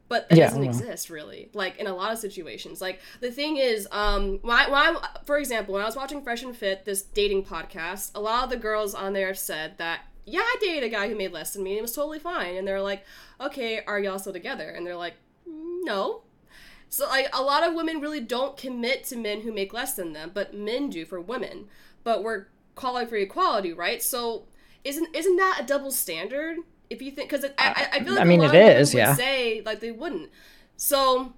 But 0.09 0.29
that 0.29 0.37
yeah, 0.37 0.47
doesn't 0.47 0.63
exist 0.63 1.09
really, 1.09 1.49
like 1.53 1.77
in 1.77 1.87
a 1.87 1.93
lot 1.93 2.13
of 2.13 2.19
situations. 2.19 2.79
Like 2.79 3.01
the 3.19 3.29
thing 3.29 3.57
is, 3.57 3.87
um, 3.91 4.39
when 4.41 4.55
I, 4.55 5.09
for 5.25 5.37
example, 5.37 5.73
when 5.73 5.83
I 5.83 5.85
was 5.85 5.97
watching 5.97 6.21
Fresh 6.21 6.43
and 6.43 6.55
Fit, 6.55 6.85
this 6.85 7.01
dating 7.01 7.43
podcast, 7.43 8.11
a 8.15 8.21
lot 8.21 8.45
of 8.45 8.49
the 8.49 8.57
girls 8.57 8.95
on 8.95 9.11
there 9.11 9.33
said 9.33 9.77
that 9.79 10.01
yeah, 10.27 10.41
I 10.41 10.55
dated 10.59 10.83
a 10.83 10.89
guy 10.89 11.07
who 11.07 11.15
made 11.15 11.31
less 11.31 11.53
than 11.53 11.63
me 11.63 11.71
and 11.71 11.79
it 11.79 11.81
was 11.81 11.95
totally 11.95 12.19
fine. 12.19 12.55
And 12.55 12.67
they're 12.67 12.81
like, 12.81 13.05
okay, 13.39 13.81
are 13.87 13.97
y'all 13.97 14.19
still 14.19 14.33
together? 14.33 14.69
And 14.69 14.85
they're 14.85 14.97
like, 14.97 15.15
no. 15.45 16.23
So 16.89 17.07
like 17.07 17.29
a 17.33 17.41
lot 17.41 17.65
of 17.65 17.73
women 17.73 18.01
really 18.01 18.19
don't 18.19 18.57
commit 18.57 19.05
to 19.05 19.15
men 19.15 19.41
who 19.41 19.53
make 19.53 19.73
less 19.73 19.93
than 19.93 20.11
them, 20.11 20.31
but 20.33 20.53
men 20.53 20.89
do 20.89 21.05
for 21.05 21.21
women. 21.21 21.67
But 22.03 22.23
we're 22.23 22.47
calling 22.75 23.07
for 23.07 23.15
equality, 23.15 23.71
right? 23.71 24.03
So 24.03 24.43
isn't 24.83 25.15
isn't 25.15 25.37
that 25.37 25.59
a 25.61 25.65
double 25.65 25.91
standard? 25.91 26.57
If 26.89 27.01
you 27.01 27.11
think, 27.11 27.29
because 27.29 27.45
I, 27.57 27.87
I 27.93 27.99
feel 28.03 28.13
like 28.13 28.21
I 28.21 28.23
mean 28.25 28.41
it 28.41 28.53
is, 28.55 28.93
yeah. 28.93 29.15
Say 29.15 29.61
like 29.65 29.79
they 29.79 29.91
wouldn't. 29.91 30.29
So 30.77 31.33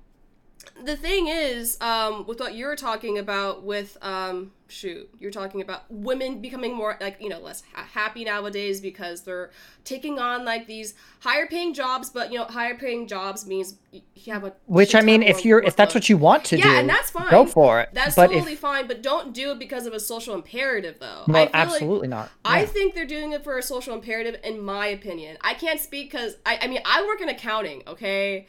the 0.83 0.95
thing 0.95 1.27
is, 1.27 1.77
um, 1.81 2.25
with 2.27 2.39
what 2.39 2.55
you're 2.55 2.75
talking 2.75 3.17
about, 3.17 3.63
with 3.63 3.97
um, 4.01 4.51
shoot, 4.67 5.09
you're 5.19 5.31
talking 5.31 5.61
about 5.61 5.83
women 5.89 6.41
becoming 6.41 6.73
more 6.73 6.97
like 7.01 7.17
you 7.19 7.29
know 7.29 7.39
less 7.39 7.63
ha- 7.73 7.87
happy 7.91 8.23
nowadays 8.23 8.81
because 8.81 9.21
they're 9.21 9.51
taking 9.83 10.19
on 10.19 10.45
like 10.45 10.67
these 10.67 10.93
higher 11.19 11.47
paying 11.47 11.73
jobs, 11.73 12.09
but 12.09 12.31
you 12.31 12.39
know 12.39 12.45
higher 12.45 12.75
paying 12.75 13.07
jobs 13.07 13.45
means 13.45 13.75
you 13.91 14.33
have 14.33 14.43
a 14.43 14.53
which 14.65 14.95
I 14.95 15.01
mean, 15.01 15.23
if 15.23 15.45
you're 15.45 15.61
if 15.61 15.75
that's 15.75 15.93
what 15.93 16.09
you 16.09 16.17
want 16.17 16.45
to 16.45 16.57
yeah, 16.57 16.63
do, 16.63 16.69
yeah, 16.69 16.79
and 16.79 16.89
that's 16.89 17.11
fine, 17.11 17.29
go 17.29 17.45
for 17.45 17.81
it. 17.81 17.89
That's 17.93 18.15
but 18.15 18.27
totally 18.27 18.53
if, 18.53 18.59
fine, 18.59 18.87
but 18.87 19.01
don't 19.01 19.33
do 19.33 19.51
it 19.51 19.59
because 19.59 19.85
of 19.85 19.93
a 19.93 19.99
social 19.99 20.35
imperative, 20.35 20.97
though. 20.99 21.23
No, 21.27 21.49
absolutely 21.53 22.07
like, 22.07 22.09
not. 22.09 22.31
Yeah. 22.45 22.51
I 22.51 22.65
think 22.65 22.95
they're 22.95 23.05
doing 23.05 23.33
it 23.33 23.43
for 23.43 23.57
a 23.57 23.63
social 23.63 23.93
imperative, 23.93 24.39
in 24.43 24.61
my 24.61 24.87
opinion. 24.87 25.37
I 25.41 25.53
can't 25.53 25.79
speak 25.79 26.11
because 26.11 26.37
I, 26.45 26.59
I 26.61 26.67
mean 26.67 26.81
I 26.85 27.05
work 27.05 27.21
in 27.21 27.29
accounting, 27.29 27.83
okay 27.87 28.47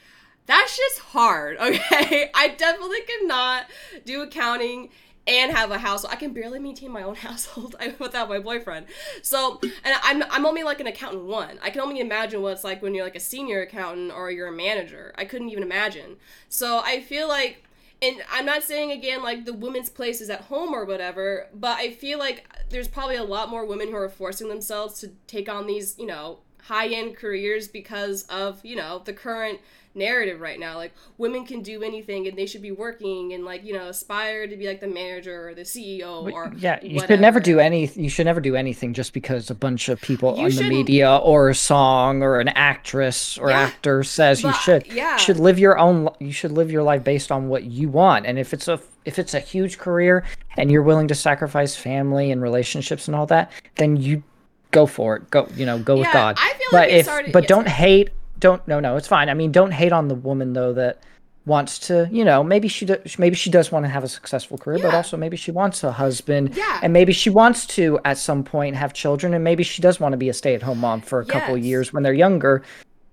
that's 0.51 0.77
just 0.77 0.99
hard, 0.99 1.57
okay? 1.61 2.31
I 2.35 2.49
definitely 2.49 3.01
cannot 3.03 3.67
do 4.05 4.23
accounting 4.23 4.91
and 5.27 5.53
have 5.53 5.71
a 5.71 5.79
household. 5.79 6.13
I 6.13 6.17
can 6.17 6.33
barely 6.33 6.59
maintain 6.59 6.91
my 6.91 7.03
own 7.03 7.15
household 7.27 7.77
without 7.99 8.29
my 8.29 8.39
boyfriend. 8.39 8.87
So, 9.23 9.61
and 9.63 9.95
I'm, 10.03 10.25
I'm 10.31 10.47
only 10.47 10.63
like 10.63 10.81
an 10.81 10.87
accountant 10.87 11.25
one. 11.25 11.59
I 11.63 11.71
can 11.71 11.81
only 11.81 12.01
imagine 12.01 12.43
what 12.43 12.53
it's 12.53 12.65
like 12.65 12.83
when 12.83 12.95
you're 12.95 13.05
like 13.05 13.17
a 13.17 13.21
senior 13.21 13.63
accountant 13.63 14.13
or 14.13 14.31
you're 14.31 14.49
a 14.49 14.53
manager. 14.53 15.15
I 15.17 15.25
couldn't 15.25 15.51
even 15.51 15.63
imagine. 15.63 16.17
So 16.49 16.81
I 16.85 17.01
feel 17.01 17.29
like, 17.29 17.65
and 18.03 18.23
I'm 18.33 18.47
not 18.47 18.63
saying 18.63 18.93
again 18.93 19.23
like 19.23 19.45
the 19.45 19.53
women's 19.53 19.91
place 19.91 20.21
is 20.21 20.31
at 20.31 20.43
home 20.43 20.73
or 20.73 20.85
whatever, 20.85 21.49
but 21.55 21.77
I 21.77 21.91
feel 21.91 22.19
like 22.19 22.49
there's 22.71 22.89
probably 22.89 23.17
a 23.17 23.25
lot 23.25 23.51
more 23.51 23.67
women 23.67 23.89
who 23.89 23.97
are 23.97 24.09
forcing 24.09 24.49
themselves 24.49 24.99
to 25.01 25.09
take 25.27 25.49
on 25.49 25.67
these, 25.67 25.99
you 25.99 26.07
know, 26.07 26.39
high 26.63 26.89
end 26.89 27.17
careers 27.17 27.69
because 27.69 28.23
of, 28.25 28.65
you 28.65 28.77
know, 28.77 29.03
the 29.05 29.13
current 29.13 29.61
narrative 29.95 30.41
right 30.41 30.59
now. 30.59 30.77
Like 30.77 30.93
women 31.19 31.45
can 31.45 31.63
do 31.63 31.83
anything 31.83 32.29
and 32.29 32.37
they 32.37 32.47
should 32.47 32.63
be 32.63 32.71
working 32.71 33.33
and 33.33 33.45
like, 33.45 33.65
you 33.65 33.73
know, 33.73 33.89
aspire 33.89 34.47
to 34.47 34.57
be 34.57 34.67
like 34.67 34.81
the 34.81 34.89
manager 34.89 35.49
or 35.49 35.55
the 35.55 35.63
CEO 35.63 36.31
or 36.33 36.53
Yeah, 36.57 36.79
you 36.83 36.97
whatever. 36.97 37.13
should 37.13 37.21
never 37.21 37.41
do 37.41 37.59
any 37.61 37.87
you 37.87 38.09
should 38.09 38.27
never 38.27 38.41
do 38.41 38.57
anything 38.57 38.95
just 38.95 39.13
because 39.13 39.51
a 39.51 39.55
bunch 39.55 39.89
of 39.89 40.01
people 40.01 40.37
you 40.37 40.45
on 40.45 40.51
the 40.51 40.69
media 40.69 41.17
or 41.17 41.49
a 41.49 41.55
song 41.55 42.23
or 42.23 42.41
an 42.41 42.49
actress 42.49 43.37
or 43.39 43.51
yeah, 43.51 43.61
actor 43.61 44.03
says 44.03 44.43
you 44.43 44.53
should. 44.53 44.87
Yeah. 44.87 45.15
You 45.15 45.19
should 45.19 45.39
live 45.41 45.59
your 45.59 45.79
own 45.79 46.09
you 46.19 46.33
should 46.33 46.53
live 46.53 46.71
your 46.71 46.83
life 46.83 47.05
based 47.05 47.33
on 47.33 47.49
what 47.49 47.65
you 47.65 47.89
want. 47.89 48.27
And 48.27 48.39
if 48.39 48.55
it's 48.55 48.69
a 48.69 48.81
if 49.05 49.19
it's 49.19 49.35
a 49.35 49.41
huge 49.41 49.79
career 49.79 50.25
and 50.57 50.71
you're 50.71 50.83
willing 50.83 51.09
to 51.09 51.15
sacrifice 51.15 51.75
family 51.75 52.31
and 52.31 52.43
relationships 52.43 53.09
and 53.09 53.17
all 53.17 53.27
that, 53.27 53.51
then 53.77 53.97
you 53.97 54.23
go 54.71 54.87
for 54.87 55.17
it. 55.17 55.31
Go, 55.31 55.49
you 55.57 55.67
know, 55.67 55.79
go 55.79 55.95
yeah, 55.97 56.01
with 56.03 56.13
God. 56.13 56.37
I 56.39 56.51
feel 56.51 56.69
but 56.71 56.77
like 56.77 56.91
if, 56.91 57.09
already, 57.09 57.33
but 57.33 57.49
don't 57.49 57.69
hate 57.69 58.11
don't 58.41 58.67
no 58.67 58.81
no 58.81 58.97
it's 58.97 59.07
fine 59.07 59.29
i 59.29 59.35
mean 59.35 59.53
don't 59.53 59.73
hate 59.73 59.93
on 59.93 60.09
the 60.09 60.15
woman 60.15 60.53
though 60.55 60.73
that 60.73 61.03
wants 61.47 61.79
to 61.79 62.09
you 62.13 62.25
know 62.25 62.45
maybe 62.45 62.69
she 62.69 62.85
does 62.85 63.19
maybe 63.19 63.35
she 63.35 63.51
does 63.51 63.73
want 63.73 63.85
to 63.85 63.89
have 63.89 64.05
a 64.05 64.09
successful 64.09 64.59
career 64.59 64.79
yeah. 64.79 64.85
but 64.85 64.95
also 64.95 65.17
maybe 65.17 65.37
she 65.37 65.51
wants 65.51 65.83
a 65.83 65.91
husband 65.91 66.55
yeah. 66.55 66.81
and 66.83 66.93
maybe 66.93 67.13
she 67.13 67.31
wants 67.31 67.67
to 67.67 67.99
at 68.05 68.19
some 68.19 68.45
point 68.45 68.77
have 68.77 68.93
children 68.93 69.33
and 69.33 69.43
maybe 69.43 69.63
she 69.63 69.81
does 69.81 69.99
want 69.99 70.13
to 70.13 70.19
be 70.19 70.29
a 70.29 70.35
stay-at-home 70.35 70.79
mom 70.79 71.01
for 71.01 71.21
a 71.21 71.27
yes. 71.27 71.33
couple 71.33 71.57
years 71.57 71.93
when 71.93 72.03
they're 72.03 72.13
younger 72.13 72.63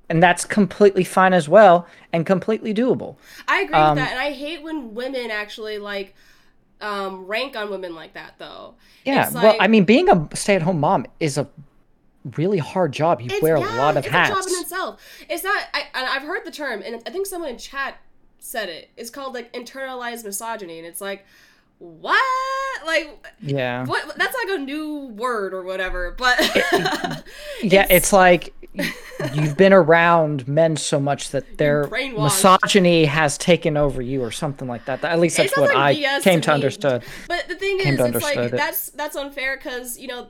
and 0.10 0.22
that's 0.22 0.44
completely 0.44 1.04
fine 1.04 1.34
as 1.34 1.48
well 1.48 1.88
and 2.12 2.26
completely 2.26 2.74
doable 2.74 3.16
i 3.48 3.62
agree 3.62 3.76
um, 3.76 3.96
with 3.96 4.04
that 4.04 4.12
and 4.12 4.20
i 4.20 4.32
hate 4.32 4.62
when 4.62 4.94
women 4.94 5.32
actually 5.32 5.78
like 5.78 6.14
um 6.82 7.26
rank 7.26 7.56
on 7.56 7.70
women 7.70 7.96
like 7.96 8.14
that 8.14 8.34
though 8.38 8.76
yeah 9.06 9.30
like, 9.34 9.44
well 9.44 9.56
i 9.62 9.68
mean 9.68 9.86
being 9.86 10.10
a 10.10 10.28
stay-at-home 10.34 10.80
mom 10.80 11.06
is 11.22 11.38
a 11.38 11.48
really 12.36 12.58
hard 12.58 12.92
job. 12.92 13.22
You 13.22 13.30
it's, 13.32 13.42
wear 13.42 13.58
yeah, 13.58 13.76
a 13.76 13.78
lot 13.78 13.98
of 13.98 14.06
it's 14.06 14.12
hats. 14.12 14.30
It's 14.30 14.40
a 14.40 14.50
job 14.50 14.56
in 14.58 14.62
itself. 14.62 15.02
It's 15.30 15.44
not. 15.44 15.64
I, 15.74 15.86
I've 15.94 16.24
heard 16.24 16.46
the 16.46 16.52
term, 16.52 16.82
and 16.86 17.02
I 17.06 17.10
think 17.10 17.26
someone 17.26 17.50
in 17.50 17.58
chat 17.58 17.98
said 18.40 18.70
it. 18.70 18.90
It's 18.98 19.10
called 19.10 19.34
like 19.34 19.52
internalized 19.54 20.24
misogyny, 20.24 20.78
and 20.78 20.88
it's 20.88 21.02
like, 21.02 21.26
what? 21.80 22.86
Like, 22.86 23.28
yeah, 23.42 23.86
what? 23.86 24.18
That's 24.18 24.36
like 24.36 24.60
a 24.60 24.62
new 24.62 25.08
word 25.08 25.54
or 25.54 25.64
whatever. 25.64 26.16
But 26.18 26.38
it, 26.40 27.24
yeah, 27.64 27.84
it's, 27.84 27.92
it's 27.92 28.14
like 28.14 28.54
you've 29.34 29.58
been 29.58 29.74
around 29.74 30.48
men 30.48 30.78
so 30.78 31.00
much 31.00 31.32
that 31.32 31.58
their 31.58 31.88
misogyny 31.88 33.06
has 33.06 33.38
taken 33.38 33.78
over 33.78 34.02
you 34.02 34.22
or 34.22 34.32
something 34.32 34.68
like 34.68 34.86
that. 34.86 35.04
At 35.04 35.20
least 35.20 35.38
that's 35.38 35.58
what 35.58 35.74
like 35.74 35.98
I 35.98 36.22
came 36.22 36.42
to, 36.42 36.46
to 36.46 36.54
understand. 36.54 37.04
But 37.28 37.48
the 37.48 37.56
thing 37.56 37.80
is, 37.80 38.00
it's 38.00 38.24
like 38.24 38.38
it. 38.38 38.52
that's 38.52 38.90
that's 38.92 39.16
unfair 39.16 39.58
because 39.58 39.98
you 39.98 40.08
know 40.08 40.28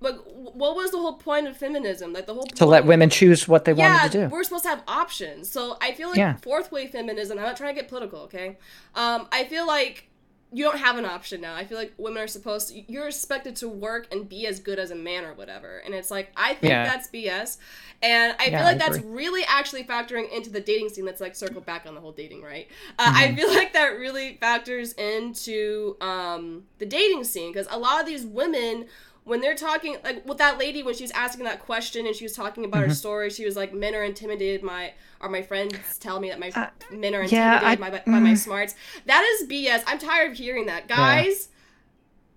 like 0.00 0.16
what 0.24 0.74
was 0.74 0.90
the 0.90 0.98
whole 0.98 1.14
point 1.14 1.46
of 1.46 1.56
feminism? 1.56 2.12
Like 2.12 2.26
the 2.26 2.34
whole 2.34 2.44
to 2.44 2.66
let 2.66 2.86
women 2.86 3.10
choose 3.10 3.46
what 3.46 3.64
they 3.64 3.72
yeah, 3.72 3.98
wanted 3.98 4.12
to 4.12 4.18
do. 4.22 4.28
we're 4.28 4.44
supposed 4.44 4.64
to 4.64 4.70
have 4.70 4.82
options. 4.88 5.50
So 5.50 5.76
i 5.80 5.92
feel 5.92 6.08
like 6.08 6.18
yeah. 6.18 6.36
fourth 6.36 6.72
wave 6.72 6.90
feminism 6.90 7.38
i'm 7.38 7.44
not 7.44 7.56
trying 7.56 7.74
to 7.74 7.80
get 7.80 7.88
political 7.88 8.20
okay? 8.20 8.58
Um 8.94 9.28
i 9.30 9.44
feel 9.44 9.66
like 9.66 10.10
you 10.52 10.64
don't 10.64 10.78
have 10.78 10.98
an 10.98 11.04
option 11.04 11.40
now. 11.40 11.54
I 11.54 11.64
feel 11.64 11.78
like 11.78 11.92
women 11.96 12.22
are 12.22 12.26
supposed 12.26 12.70
to 12.70 12.92
you're 12.92 13.06
expected 13.06 13.54
to 13.56 13.68
work 13.68 14.08
and 14.10 14.28
be 14.28 14.46
as 14.46 14.58
good 14.58 14.78
as 14.78 14.90
a 14.90 14.96
man 14.96 15.24
or 15.24 15.34
whatever. 15.34 15.78
And 15.78 15.94
it's 15.94 16.10
like 16.10 16.32
i 16.36 16.54
think 16.54 16.70
yeah. 16.70 16.84
that's 16.84 17.08
bs 17.08 17.58
and 18.02 18.34
i 18.40 18.46
feel 18.46 18.62
like 18.62 18.76
I 18.76 18.88
that's 18.88 18.98
really 19.00 19.42
actually 19.46 19.84
factoring 19.84 20.30
into 20.32 20.50
the 20.50 20.60
dating 20.60 20.88
scene 20.88 21.04
that's 21.04 21.20
like 21.20 21.36
circle 21.36 21.60
back 21.60 21.86
on 21.86 21.94
the 21.94 22.00
whole 22.00 22.12
dating 22.12 22.42
right? 22.42 22.66
Uh, 22.98 23.06
mm-hmm. 23.06 23.16
i 23.16 23.34
feel 23.34 23.48
like 23.54 23.72
that 23.74 23.98
really 23.98 24.38
factors 24.40 24.92
into 24.94 25.96
um 26.00 26.64
the 26.78 26.86
dating 26.86 27.24
scene 27.24 27.52
because 27.52 27.68
a 27.70 27.78
lot 27.78 28.00
of 28.00 28.06
these 28.06 28.24
women 28.24 28.86
when 29.24 29.40
they're 29.40 29.54
talking 29.54 29.96
like 30.02 30.26
with 30.26 30.38
that 30.38 30.58
lady 30.58 30.82
when 30.82 30.94
she 30.94 31.04
was 31.04 31.10
asking 31.12 31.44
that 31.44 31.60
question 31.60 32.06
and 32.06 32.16
she 32.16 32.24
was 32.24 32.32
talking 32.32 32.64
about 32.64 32.80
mm-hmm. 32.80 32.88
her 32.88 32.94
story 32.94 33.30
she 33.30 33.44
was 33.44 33.56
like 33.56 33.72
men 33.72 33.94
are 33.94 34.02
intimidated 34.02 34.62
my 34.62 34.92
are 35.20 35.28
my 35.28 35.42
friends 35.42 35.74
tell 35.98 36.20
me 36.20 36.28
that 36.28 36.38
my 36.38 36.50
uh, 36.50 36.68
men 36.90 37.14
are 37.14 37.22
intimidated 37.22 37.32
yeah, 37.32 37.60
I, 37.62 37.76
by, 37.76 37.90
by 37.90 37.98
mm. 37.98 38.22
my 38.22 38.34
smarts 38.34 38.74
that 39.06 39.24
is 39.34 39.48
bs 39.48 39.82
i'm 39.86 39.98
tired 39.98 40.32
of 40.32 40.36
hearing 40.36 40.66
that 40.66 40.88
guys 40.88 41.48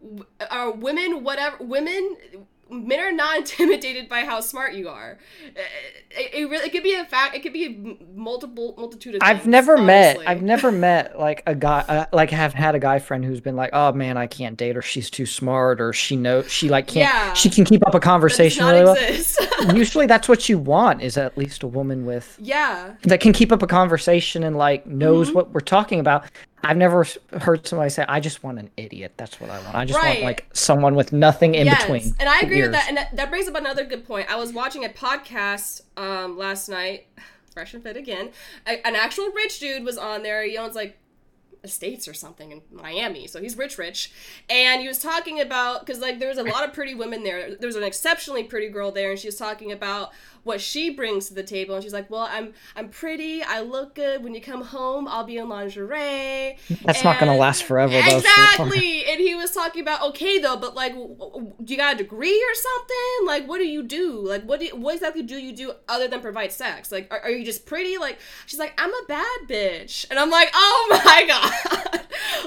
yeah. 0.01 0.23
are 0.51 0.71
women 0.71 1.23
whatever 1.23 1.63
women 1.63 2.17
men 2.73 2.99
are 2.99 3.11
not 3.11 3.37
intimidated 3.37 4.09
by 4.09 4.21
how 4.21 4.39
smart 4.39 4.73
you 4.73 4.89
are. 4.89 5.17
It, 6.11 6.33
it, 6.33 6.49
really 6.49 6.67
it 6.67 6.71
could 6.71 6.83
be 6.83 6.93
a 6.93 7.05
fact. 7.05 7.35
It 7.35 7.43
could 7.43 7.53
be 7.53 7.65
a 7.65 8.15
multiple 8.15 8.73
multitude 8.77 9.15
of. 9.15 9.21
I've 9.23 9.37
things, 9.37 9.47
never 9.47 9.73
honestly. 9.77 10.23
met. 10.23 10.29
I've 10.29 10.41
never 10.41 10.71
met 10.83 11.19
like 11.19 11.43
a 11.45 11.55
guy. 11.55 11.85
Uh, 11.87 12.05
like 12.11 12.29
have 12.31 12.53
had 12.53 12.75
a 12.75 12.79
guy 12.79 12.99
friend 12.99 13.23
who's 13.23 13.41
been 13.41 13.55
like, 13.55 13.71
"Oh 13.73 13.91
man, 13.93 14.17
I 14.17 14.27
can't 14.27 14.57
date 14.57 14.75
her. 14.75 14.81
She's 14.81 15.09
too 15.09 15.25
smart, 15.25 15.79
or 15.79 15.93
she 15.93 16.15
knows 16.15 16.51
she 16.51 16.69
like 16.69 16.87
can't. 16.87 17.13
Yeah, 17.13 17.33
she 17.33 17.49
can 17.49 17.65
keep 17.65 17.85
up 17.85 17.95
a 17.95 17.99
conversation 17.99 18.65
really 18.65 18.83
well." 18.83 19.75
Usually, 19.75 20.05
that's 20.05 20.27
what 20.27 20.49
you 20.49 20.57
want 20.57 21.01
is 21.01 21.17
at 21.17 21.37
least 21.37 21.63
a 21.63 21.67
woman 21.67 22.05
with 22.05 22.37
yeah 22.41 22.95
that 23.03 23.19
can 23.19 23.33
keep 23.33 23.51
up 23.51 23.61
a 23.61 23.67
conversation 23.67 24.43
and 24.43 24.57
like 24.57 24.85
knows 24.85 25.27
mm-hmm. 25.27 25.37
what 25.37 25.51
we're 25.51 25.61
talking 25.61 25.99
about. 25.99 26.25
I've 26.63 26.77
never 26.77 27.05
heard 27.41 27.67
somebody 27.67 27.89
say, 27.89 28.05
"I 28.07 28.19
just 28.19 28.43
want 28.43 28.59
an 28.59 28.69
idiot." 28.77 29.13
That's 29.17 29.39
what 29.39 29.49
I 29.49 29.61
want. 29.63 29.75
I 29.75 29.85
just 29.85 29.99
right. 29.99 30.15
want 30.15 30.23
like 30.23 30.45
someone 30.53 30.95
with 30.95 31.11
nothing 31.11 31.55
in 31.55 31.65
yes. 31.65 31.81
between. 31.81 32.15
And 32.19 32.29
I 32.29 32.39
agree 32.39 32.61
with 32.61 32.71
that. 32.71 32.87
And 32.87 32.97
that, 32.97 33.15
that, 33.15 33.29
brings 33.29 33.47
up 33.47 33.55
another 33.55 33.83
good 33.83 34.05
point. 34.05 34.31
I 34.31 34.35
was 34.37 34.53
watching 34.53 34.85
a 34.85 34.89
podcast 34.89 35.81
um, 35.97 36.37
last 36.37 36.69
night, 36.69 37.07
fresh 37.53 37.73
and 37.73 37.83
fit 37.83 37.97
again. 37.97 38.29
A, 38.65 38.85
an 38.87 38.95
actual 38.95 39.29
rich 39.31 39.59
dude 39.59 39.83
was 39.83 39.97
on 39.97 40.23
there. 40.23 40.43
He 40.45 40.57
owns 40.57 40.75
like 40.75 40.97
estates 41.63 42.07
or 42.07 42.13
something 42.13 42.51
in 42.51 42.61
Miami. 42.71 43.27
So 43.27 43.41
he's 43.41 43.57
rich, 43.57 43.77
rich. 43.77 44.11
And 44.49 44.81
he 44.81 44.87
was 44.87 44.99
talking 44.99 45.39
about 45.39 45.85
because 45.85 46.01
like 46.01 46.19
there 46.19 46.27
was 46.27 46.37
a 46.37 46.43
lot 46.43 46.67
of 46.67 46.73
pretty 46.73 46.93
women 46.93 47.23
there. 47.23 47.55
There 47.55 47.67
was 47.67 47.75
an 47.75 47.83
exceptionally 47.83 48.43
pretty 48.43 48.69
girl 48.69 48.91
there, 48.91 49.11
and 49.11 49.19
she 49.19 49.27
was 49.27 49.37
talking 49.37 49.71
about 49.71 50.11
what 50.43 50.59
she 50.61 50.89
brings 50.89 51.27
to 51.27 51.33
the 51.33 51.43
table, 51.43 51.75
and 51.75 51.83
she's 51.83 51.93
like, 51.93 52.09
"Well, 52.09 52.27
I'm 52.29 52.53
I'm 52.75 52.89
pretty. 52.89 53.41
I 53.43 53.61
look 53.61 53.95
good. 53.95 54.23
When 54.23 54.33
you 54.35 54.41
come 54.41 54.61
home, 54.61 55.07
I'll 55.07 55.23
be 55.23 55.37
in 55.37 55.47
lingerie." 55.49 56.57
That's 56.83 57.03
not 57.03 57.19
gonna 57.19 57.37
last 57.37 57.63
forever, 57.63 57.93
though, 57.93 58.17
Exactly. 58.17 59.05
and 59.05 59.19
he 59.19 59.35
was 59.35 59.51
talking 59.51 59.81
about 59.81 60.01
okay 60.09 60.39
though, 60.39 60.57
but 60.57 60.75
like, 60.75 60.93
do 60.93 61.53
you 61.65 61.77
got 61.77 61.95
a 61.95 61.97
degree 61.97 62.43
or 62.43 62.55
something? 62.55 63.25
Like, 63.27 63.47
what 63.47 63.57
do 63.59 63.65
you 63.67 63.83
do? 63.83 64.19
Like, 64.27 64.43
what 64.43 64.59
do 64.59 64.65
you, 64.67 64.75
what 64.75 64.95
exactly 64.95 65.23
do 65.23 65.37
you 65.37 65.55
do 65.55 65.73
other 65.87 66.07
than 66.07 66.19
provide 66.21 66.51
sex? 66.51 66.91
Like, 66.91 67.07
are, 67.11 67.19
are 67.21 67.29
you 67.31 67.45
just 67.45 67.65
pretty? 67.65 67.97
Like, 67.97 68.19
she's 68.45 68.59
like, 68.59 68.73
I'm 68.77 68.91
a 68.91 69.01
bad 69.07 69.39
bitch, 69.47 70.05
and 70.09 70.19
I'm 70.19 70.29
like, 70.29 70.49
oh 70.53 70.87
my 71.05 71.25
god. 71.27 72.01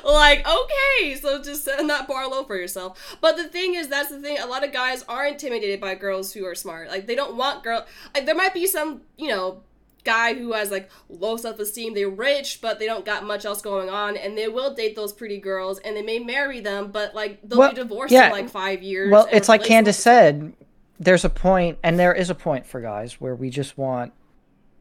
like, 0.05 0.47
okay, 0.47 1.15
so 1.17 1.43
just 1.43 1.65
setting 1.65 1.87
that 1.89 2.07
bar 2.09 2.29
low 2.29 2.45
for 2.45 2.57
yourself. 2.57 3.17
But 3.21 3.37
the 3.37 3.45
thing 3.45 3.75
is, 3.75 3.89
that's 3.89 4.11
the 4.11 4.21
thing. 4.21 4.39
A 4.39 4.47
lot 4.47 4.65
of 4.65 4.73
guys 4.73 5.03
are 5.09 5.27
intimidated 5.27 5.81
by 5.81 5.95
girls 5.95 6.33
who 6.33 6.45
are 6.47 6.55
smart. 6.55 6.89
Like, 6.89 7.07
they 7.07 7.15
don't 7.15 7.37
want 7.37 7.63
girl. 7.63 7.86
Like, 8.15 8.27
there 8.27 8.35
might 8.35 8.55
be 8.55 8.67
some, 8.67 9.03
you 9.17 9.29
know, 9.29 9.63
guy 10.05 10.35
who 10.35 10.53
has 10.53 10.71
like 10.71 10.89
low 11.09 11.37
self-esteem 11.37 11.93
they're 11.93 12.09
rich 12.09 12.61
but 12.63 12.79
they 12.79 12.87
don't 12.87 13.05
got 13.05 13.25
much 13.25 13.45
else 13.45 13.61
going 13.61 13.91
on 13.91 14.17
and 14.17 14.39
they 14.39 14.47
will 14.47 14.73
date 14.73 14.95
those 14.95 15.13
pretty 15.13 15.37
girls 15.37 15.81
and 15.81 15.97
they 15.97 16.03
may 16.03 16.21
marry 16.21 16.61
them 16.61 16.93
but 16.93 17.13
like 17.13 17.41
they'll 17.43 17.59
Well, 17.59 17.71
be 17.71 17.75
divorced 17.75 18.13
yeah. 18.13 18.27
in 18.27 18.31
like 18.31 18.49
five 18.49 18.85
years 18.85 19.11
Well, 19.11 19.27
it's 19.33 19.49
like 19.49 19.65
Candace 19.65 19.99
said, 19.99 20.53
there's 20.99 21.25
a 21.25 21.29
point, 21.31 21.79
and 21.83 21.99
there 21.99 22.15
is 22.15 22.31
a 22.31 22.35
point 22.35 22.67
for 22.67 22.81
guys 22.81 23.21
where 23.21 23.35
we 23.35 23.51
just 23.51 23.77
want, 23.77 24.13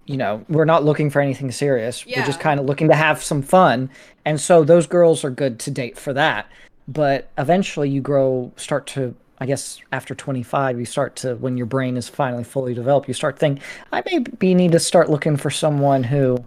you 0.05 0.17
know, 0.17 0.45
we're 0.47 0.65
not 0.65 0.85
looking 0.85 1.09
for 1.09 1.19
anything 1.19 1.51
serious. 1.51 2.05
We're 2.05 2.25
just 2.25 2.39
kind 2.39 2.59
of 2.59 2.65
looking 2.65 2.87
to 2.89 2.95
have 2.95 3.21
some 3.23 3.41
fun. 3.41 3.89
And 4.23 4.39
so 4.39 4.63
those 4.63 4.87
girls 4.87 5.23
are 5.23 5.29
good 5.29 5.59
to 5.59 5.71
date 5.71 5.97
for 5.97 6.13
that. 6.13 6.47
But 6.87 7.31
eventually 7.37 7.89
you 7.89 7.99
grow, 8.01 8.51
start 8.55 8.87
to, 8.87 9.15
I 9.45 9.47
guess, 9.47 9.79
after 9.91 10.15
25, 10.15 10.79
you 10.79 10.85
start 10.85 11.15
to, 11.17 11.35
when 11.35 11.55
your 11.55 11.67
brain 11.67 11.97
is 11.97 12.09
finally 12.09 12.43
fully 12.43 12.73
developed, 12.73 13.07
you 13.07 13.13
start 13.13 13.37
thinking, 13.37 13.63
I 13.91 14.01
maybe 14.11 14.55
need 14.55 14.71
to 14.71 14.79
start 14.79 15.07
looking 15.07 15.37
for 15.37 15.51
someone 15.51 16.03
who, 16.03 16.43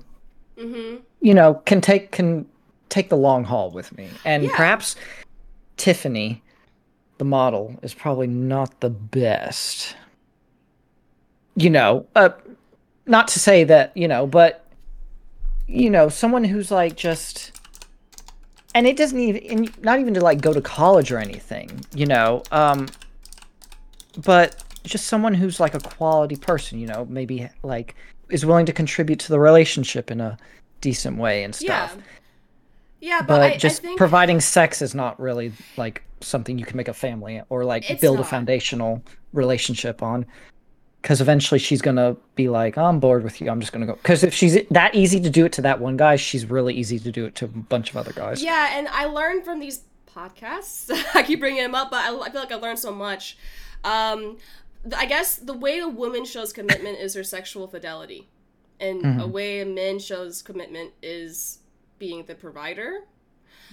Mhm. 0.57 1.03
you 1.20 1.32
know, 1.32 1.55
can 1.64 1.80
take, 1.80 2.11
can 2.11 2.44
take 2.88 3.09
the 3.09 3.16
long 3.16 3.44
haul 3.44 3.70
with 3.70 3.96
me. 3.96 4.09
And 4.24 4.42
Yeah. 4.42 4.57
perhaps 4.57 4.96
Tiffany, 5.76 6.42
the 7.18 7.24
model, 7.24 7.76
is 7.82 7.94
probably 7.94 8.26
not 8.26 8.80
the 8.80 8.90
best. 8.90 9.94
You 11.55 11.70
know, 11.70 12.05
uh, 12.16 12.30
not 13.07 13.28
to 13.28 13.38
say 13.38 13.62
that, 13.62 13.96
you 13.96 14.09
know, 14.09 14.26
but, 14.26 14.64
you 15.68 15.88
know, 15.88 16.09
someone 16.09 16.42
who's 16.42 16.72
like 16.72 16.96
just. 16.96 17.53
And 18.75 18.87
it 18.87 18.97
doesn't 18.97 19.19
even 19.19 19.73
not 19.83 19.99
even 19.99 20.14
to 20.14 20.21
like 20.21 20.41
go 20.41 20.53
to 20.53 20.61
college 20.61 21.11
or 21.11 21.19
anything, 21.19 21.85
you 21.95 22.07
know, 22.07 22.43
um, 22.53 22.87
but 24.25 24.62
just 24.85 25.07
someone 25.07 25.35
who's 25.35 25.59
like 25.59 25.75
a 25.75 25.81
quality 25.81 26.37
person, 26.37 26.79
you 26.79 26.87
know, 26.87 27.07
maybe 27.09 27.49
like 27.62 27.95
is 28.31 28.45
willing 28.45 28.66
to 28.66 28.73
contribute 28.73 29.19
to 29.21 29.29
the 29.31 29.41
relationship 29.41 30.11
in 30.11 30.21
a 30.21 30.37
decent 30.81 31.19
way 31.19 31.45
and 31.45 31.55
stuff. 31.55 31.97
Yeah 31.97 32.03
but, 33.21 33.27
but 33.29 33.43
I, 33.43 33.57
just 33.57 33.81
I 33.81 33.89
think 33.89 33.99
providing 33.99 34.41
sex 34.41 34.83
is 34.83 34.95
not 34.95 35.19
really 35.21 35.53
like 35.77 36.03
something 36.21 36.59
you 36.59 36.64
can 36.64 36.77
make 36.77 36.89
a 36.89 36.95
family 36.95 37.43
or 37.49 37.64
like 37.64 37.89
It's 37.89 38.01
build 38.01 38.21
a 38.21 38.25
foundational 38.25 39.03
relationship 39.33 40.03
on 40.03 40.27
because 41.03 41.20
eventually 41.20 41.59
she's 41.59 41.80
gonna 41.82 42.16
be 42.34 42.49
like 42.49 42.76
i'm 42.76 42.99
bored 43.01 43.22
with 43.24 43.40
you. 43.40 43.49
I'm 43.51 43.61
just 43.61 43.72
gonna 43.72 43.86
go. 43.86 43.94
Because 43.94 44.24
if 44.24 44.34
she's 44.34 44.59
that 44.70 44.94
easy 44.94 45.20
to 45.20 45.30
do 45.30 45.44
it 45.44 45.53
to 45.53 45.62
that 45.62 45.80
one 45.80 45.96
guy 45.96 46.16
she's 46.16 46.44
really 46.46 46.74
easy 46.74 46.99
to 46.99 47.12
do 47.12 47.24
it 47.26 47.34
to 47.36 47.44
a 47.44 47.49
bunch 47.49 47.90
of 47.90 47.96
other 47.96 48.12
guys. 48.12 48.42
Yeah 48.42 48.76
and 48.78 48.88
i 48.88 49.05
learned 49.07 49.44
from 49.44 49.61
these 49.61 49.82
podcasts. 50.14 50.90
I 51.14 51.22
keep 51.22 51.40
bringing 51.40 51.62
them 51.62 51.74
up 51.74 51.90
but 51.90 51.99
I, 52.05 52.09
I 52.18 52.30
feel 52.30 52.40
like 52.40 52.53
i 52.53 52.57
learned 52.57 52.78
so 52.78 52.92
much. 52.92 53.38
Um 53.84 54.38
th- 54.82 54.94
i 54.96 55.07
guess 55.07 55.36
the 55.36 55.55
way 55.55 55.78
a 55.78 55.88
woman 55.88 56.24
shows 56.24 56.53
commitment 56.53 56.99
is 56.99 57.14
her 57.14 57.24
sexual 57.24 57.66
fidelity. 57.68 58.28
And 58.80 59.03
Mm-hmm. 59.03 59.20
a 59.20 59.26
way 59.26 59.61
a 59.61 59.66
man 59.66 59.99
shows 59.99 60.40
commitment 60.42 60.92
is 61.03 61.59
being 61.99 62.24
the 62.26 62.34
provider 62.36 63.01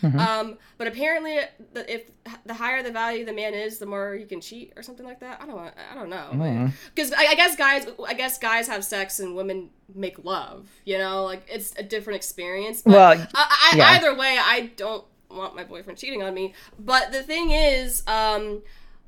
Mm-hmm. 0.01 0.19
Um, 0.19 0.57
but 0.77 0.87
apparently, 0.87 1.39
the, 1.73 1.93
if 1.93 2.09
the 2.45 2.53
higher 2.53 2.83
the 2.83 2.91
value 2.91 3.25
the 3.25 3.33
man 3.33 3.53
is, 3.53 3.79
the 3.79 3.85
more 3.85 4.15
you 4.15 4.25
can 4.25 4.41
cheat 4.41 4.73
or 4.75 4.83
something 4.83 5.05
like 5.05 5.19
that. 5.21 5.41
I 5.41 5.45
don't, 5.45 5.59
I 5.59 5.95
don't 5.95 6.09
know. 6.09 6.69
Because 6.93 7.11
I, 7.13 7.27
I 7.27 7.35
guess 7.35 7.55
guys, 7.55 7.87
I 8.05 8.13
guess 8.13 8.37
guys 8.37 8.67
have 8.67 8.83
sex 8.83 9.19
and 9.19 9.35
women 9.35 9.69
make 9.93 10.23
love. 10.23 10.67
You 10.85 10.97
know, 10.97 11.23
like 11.23 11.43
it's 11.49 11.73
a 11.77 11.83
different 11.83 12.17
experience. 12.17 12.81
But 12.81 12.91
Well, 12.91 13.27
I, 13.33 13.69
I, 13.73 13.77
yeah. 13.77 13.89
either 13.91 14.15
way, 14.15 14.37
I 14.39 14.71
don't 14.75 15.05
want 15.29 15.55
my 15.55 15.63
boyfriend 15.63 15.97
cheating 15.97 16.23
on 16.23 16.33
me. 16.33 16.53
But 16.79 17.11
the 17.11 17.23
thing 17.23 17.51
is, 17.51 18.03
um, 18.07 18.61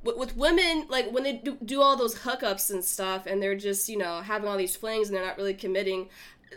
with, 0.04 0.18
with 0.18 0.38
women, 0.38 0.86
like 0.90 1.12
when 1.12 1.24
they 1.24 1.34
do, 1.34 1.58
do 1.64 1.82
all 1.82 1.96
those 1.96 2.16
hookups 2.16 2.70
and 2.70 2.84
stuff, 2.84 3.26
and 3.26 3.42
they're 3.42 3.56
just 3.56 3.90
you 3.90 3.98
know 3.98 4.22
having 4.22 4.48
all 4.48 4.58
these 4.58 4.76
flings 4.76 5.10
and 5.10 5.18
they're 5.18 5.26
not 5.26 5.38
really 5.38 5.54
committing. 5.54 6.10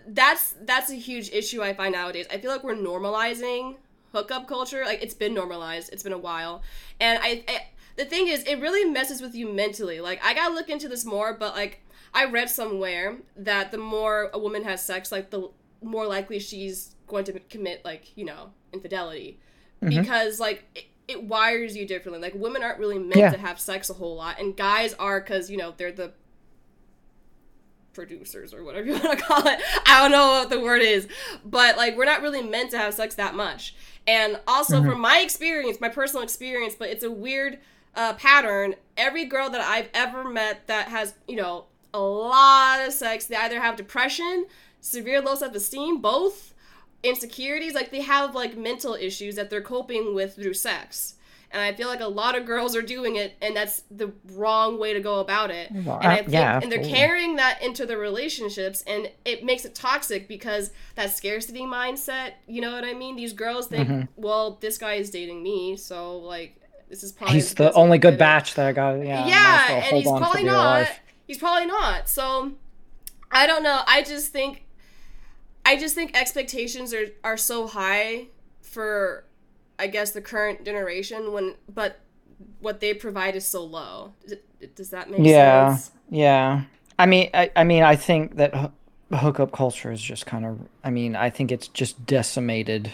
That's 0.06 0.54
that's 0.62 0.90
a 0.90 0.94
huge 0.94 1.30
issue 1.30 1.62
I 1.62 1.74
find 1.74 1.92
nowadays. 1.92 2.26
I 2.30 2.38
feel 2.38 2.50
like 2.50 2.62
we're 2.62 2.76
normalizing 2.76 3.76
hookup 4.12 4.46
culture. 4.46 4.84
Like 4.84 5.02
it's 5.02 5.14
been 5.14 5.34
normalized. 5.34 5.92
It's 5.92 6.02
been 6.02 6.12
a 6.12 6.18
while, 6.18 6.62
and 7.00 7.18
I, 7.22 7.44
I 7.48 7.66
the 7.96 8.04
thing 8.04 8.28
is, 8.28 8.42
it 8.44 8.56
really 8.60 8.84
messes 8.88 9.20
with 9.20 9.34
you 9.34 9.52
mentally. 9.52 10.00
Like 10.00 10.24
I 10.24 10.34
gotta 10.34 10.54
look 10.54 10.68
into 10.68 10.88
this 10.88 11.04
more, 11.04 11.34
but 11.34 11.54
like 11.54 11.82
I 12.14 12.24
read 12.24 12.50
somewhere 12.50 13.18
that 13.36 13.70
the 13.70 13.78
more 13.78 14.30
a 14.32 14.38
woman 14.38 14.64
has 14.64 14.84
sex, 14.84 15.12
like 15.12 15.30
the 15.30 15.50
more 15.82 16.06
likely 16.06 16.38
she's 16.38 16.94
going 17.06 17.24
to 17.24 17.38
commit 17.40 17.84
like 17.84 18.16
you 18.16 18.24
know 18.24 18.50
infidelity, 18.72 19.38
mm-hmm. 19.82 20.00
because 20.00 20.40
like. 20.40 20.64
It, 20.74 20.84
it 21.08 21.24
wires 21.24 21.76
you 21.76 21.88
differently. 21.88 22.22
Like 22.22 22.36
women 22.36 22.62
aren't 22.62 22.78
really 22.78 22.96
meant 22.96 23.16
Yeah. 23.16 23.30
to 23.32 23.38
have 23.38 23.58
sex 23.58 23.90
a 23.90 23.94
whole 23.94 24.14
lot, 24.14 24.38
and 24.38 24.56
guys 24.56 24.94
are 24.94 25.20
because 25.20 25.50
you 25.50 25.56
know 25.56 25.74
they're 25.76 25.90
the 25.90 26.12
producers 27.92 28.54
or 28.54 28.64
whatever 28.64 28.86
you 28.86 28.92
want 28.92 29.18
to 29.18 29.24
call 29.24 29.46
it. 29.46 29.60
I 29.86 30.00
don't 30.02 30.12
know 30.12 30.28
what 30.28 30.50
the 30.50 30.60
word 30.60 30.82
is, 30.82 31.08
but 31.44 31.76
like 31.76 31.96
we're 31.96 32.04
not 32.04 32.22
really 32.22 32.42
meant 32.42 32.70
to 32.70 32.78
have 32.78 32.94
sex 32.94 33.14
that 33.16 33.34
much. 33.34 33.74
And 34.06 34.40
also 34.48 34.82
from 34.82 35.00
my 35.00 35.20
experience, 35.20 35.80
my 35.80 35.88
personal 35.88 36.22
experience, 36.22 36.74
but 36.74 36.88
it's 36.88 37.04
a 37.04 37.10
weird 37.10 37.58
uh, 37.94 38.14
pattern. 38.14 38.74
Every 38.96 39.24
girl 39.24 39.50
that 39.50 39.60
I've 39.60 39.88
ever 39.94 40.24
met 40.24 40.66
that 40.66 40.88
has, 40.88 41.14
you 41.28 41.36
know, 41.36 41.66
a 41.92 42.00
lot 42.00 42.86
of 42.86 42.92
sex, 42.92 43.26
they 43.26 43.36
either 43.36 43.60
have 43.60 43.76
depression, 43.76 44.46
severe 44.80 45.20
low 45.20 45.34
self-esteem, 45.34 46.00
both 46.00 46.54
insecurities, 47.02 47.74
like 47.74 47.90
they 47.90 48.02
have 48.02 48.34
like 48.34 48.56
mental 48.56 48.94
issues 48.94 49.36
that 49.36 49.50
they're 49.50 49.62
coping 49.62 50.14
with 50.14 50.34
through 50.34 50.54
sex. 50.54 51.14
And 51.52 51.60
I 51.60 51.72
feel 51.72 51.88
like 51.88 52.00
a 52.00 52.06
lot 52.06 52.38
of 52.38 52.46
girls 52.46 52.76
are 52.76 52.82
doing 52.82 53.16
it, 53.16 53.36
and 53.42 53.56
that's 53.56 53.82
the 53.90 54.12
wrong 54.32 54.78
way 54.78 54.92
to 54.92 55.00
go 55.00 55.18
about 55.18 55.50
it. 55.50 55.72
Well, 55.72 55.98
and 56.00 56.12
I 56.12 56.16
think, 56.18 56.30
yeah, 56.30 56.60
and 56.62 56.70
they're 56.70 56.84
carrying 56.84 57.36
that 57.36 57.60
into 57.60 57.86
the 57.86 57.96
relationships, 57.96 58.82
and 58.86 59.10
it 59.24 59.44
makes 59.44 59.64
it 59.64 59.74
toxic 59.74 60.28
because 60.28 60.70
that 60.94 61.10
scarcity 61.10 61.62
mindset. 61.62 62.34
You 62.46 62.60
know 62.60 62.72
what 62.72 62.84
I 62.84 62.94
mean? 62.94 63.16
These 63.16 63.32
girls 63.32 63.66
think, 63.66 63.88
Mm-hmm. 63.88 64.02
well, 64.22 64.58
this 64.60 64.78
guy 64.78 64.94
is 64.94 65.10
dating 65.10 65.42
me, 65.42 65.76
so 65.76 66.18
like 66.18 66.56
this 66.88 67.02
is 67.02 67.12
probably 67.12 67.34
he's 67.34 67.54
the 67.54 67.72
only 67.72 67.98
good 67.98 68.18
batch 68.18 68.54
that 68.54 68.66
i 68.66 68.72
got 68.72 68.98
yeah, 68.98 69.26
Yeah, 69.26 69.68
well 69.68 69.76
and 69.84 69.96
he's 69.96 70.06
probably 70.08 70.42
not. 70.44 70.88
He's 71.26 71.38
probably 71.38 71.66
not. 71.66 72.08
So 72.08 72.52
I 73.30 73.46
don't 73.46 73.62
know. 73.62 73.80
I 73.86 74.02
just 74.02 74.32
think 74.32 74.64
I 75.64 75.76
just 75.76 75.94
think 75.94 76.16
expectations 76.16 76.92
are 76.94 77.06
are 77.24 77.36
so 77.36 77.66
high 77.66 78.26
for 78.60 79.24
I 79.80 79.86
guess 79.88 80.12
the 80.12 80.20
current 80.20 80.64
generation 80.64 81.32
when 81.32 81.54
but 81.74 81.98
what 82.60 82.80
they 82.80 82.94
provide 82.94 83.34
is 83.36 83.46
so 83.46 83.64
low. 83.64 84.12
Does, 84.76 84.90
that 84.90 85.10
make 85.10 85.20
yeah 85.24 85.74
sense? 85.74 85.90
yeah 86.10 86.26
Yeah. 86.54 86.62
i 86.98 87.06
mean 87.06 87.30
I, 87.32 87.50
I 87.56 87.64
mean 87.64 87.82
i 87.82 87.96
think 87.96 88.36
that 88.36 88.54
hoo- 88.54 88.72
hookup 89.16 89.52
culture 89.52 89.90
is 89.90 90.00
just 90.02 90.26
kind 90.26 90.44
of 90.44 90.58
i 90.84 90.90
mean 90.90 91.16
i 91.16 91.30
think 91.30 91.50
it's 91.50 91.66
just 91.68 92.04
decimated 92.04 92.92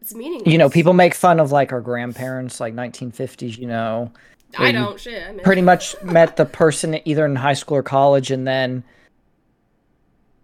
It's 0.00 0.14
meaningless. 0.14 0.50
you 0.52 0.58
know 0.58 0.70
people 0.70 0.92
make 0.92 1.14
fun 1.14 1.40
of 1.40 1.50
like 1.50 1.72
our 1.72 1.80
grandparents 1.80 2.60
like 2.60 2.74
1950s 2.74 3.58
you 3.58 3.66
know 3.66 4.12
I 4.58 4.70
don't 4.70 5.00
shit. 5.00 5.20
I 5.28 5.42
pretty 5.42 5.62
much 5.62 6.00
met 6.02 6.36
the 6.36 6.44
person 6.44 7.00
either 7.04 7.24
in 7.26 7.34
high 7.36 7.54
school 7.54 7.78
or 7.78 7.82
college 7.82 8.30
and 8.30 8.46
then 8.46 8.84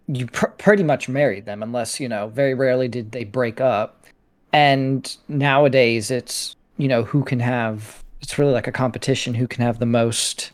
you 0.07 0.25
pr- 0.27 0.47
pretty 0.57 0.83
much 0.83 1.07
married 1.07 1.45
them 1.45 1.61
unless 1.63 1.99
you 1.99 2.09
know 2.09 2.27
very 2.27 2.53
rarely 2.55 2.87
did 2.87 3.11
they 3.11 3.23
break 3.23 3.61
up 3.61 3.98
and 4.53 5.17
nowadays 5.27 6.11
it's 6.11 6.55
you 6.77 6.87
know 6.87 7.03
who 7.03 7.23
can 7.23 7.39
have 7.39 8.03
it's 8.21 8.37
really 8.37 8.53
like 8.53 8.67
a 8.67 8.71
competition 8.71 9.33
who 9.33 9.47
can 9.47 9.63
have 9.63 9.79
the 9.79 9.85
most 9.85 10.51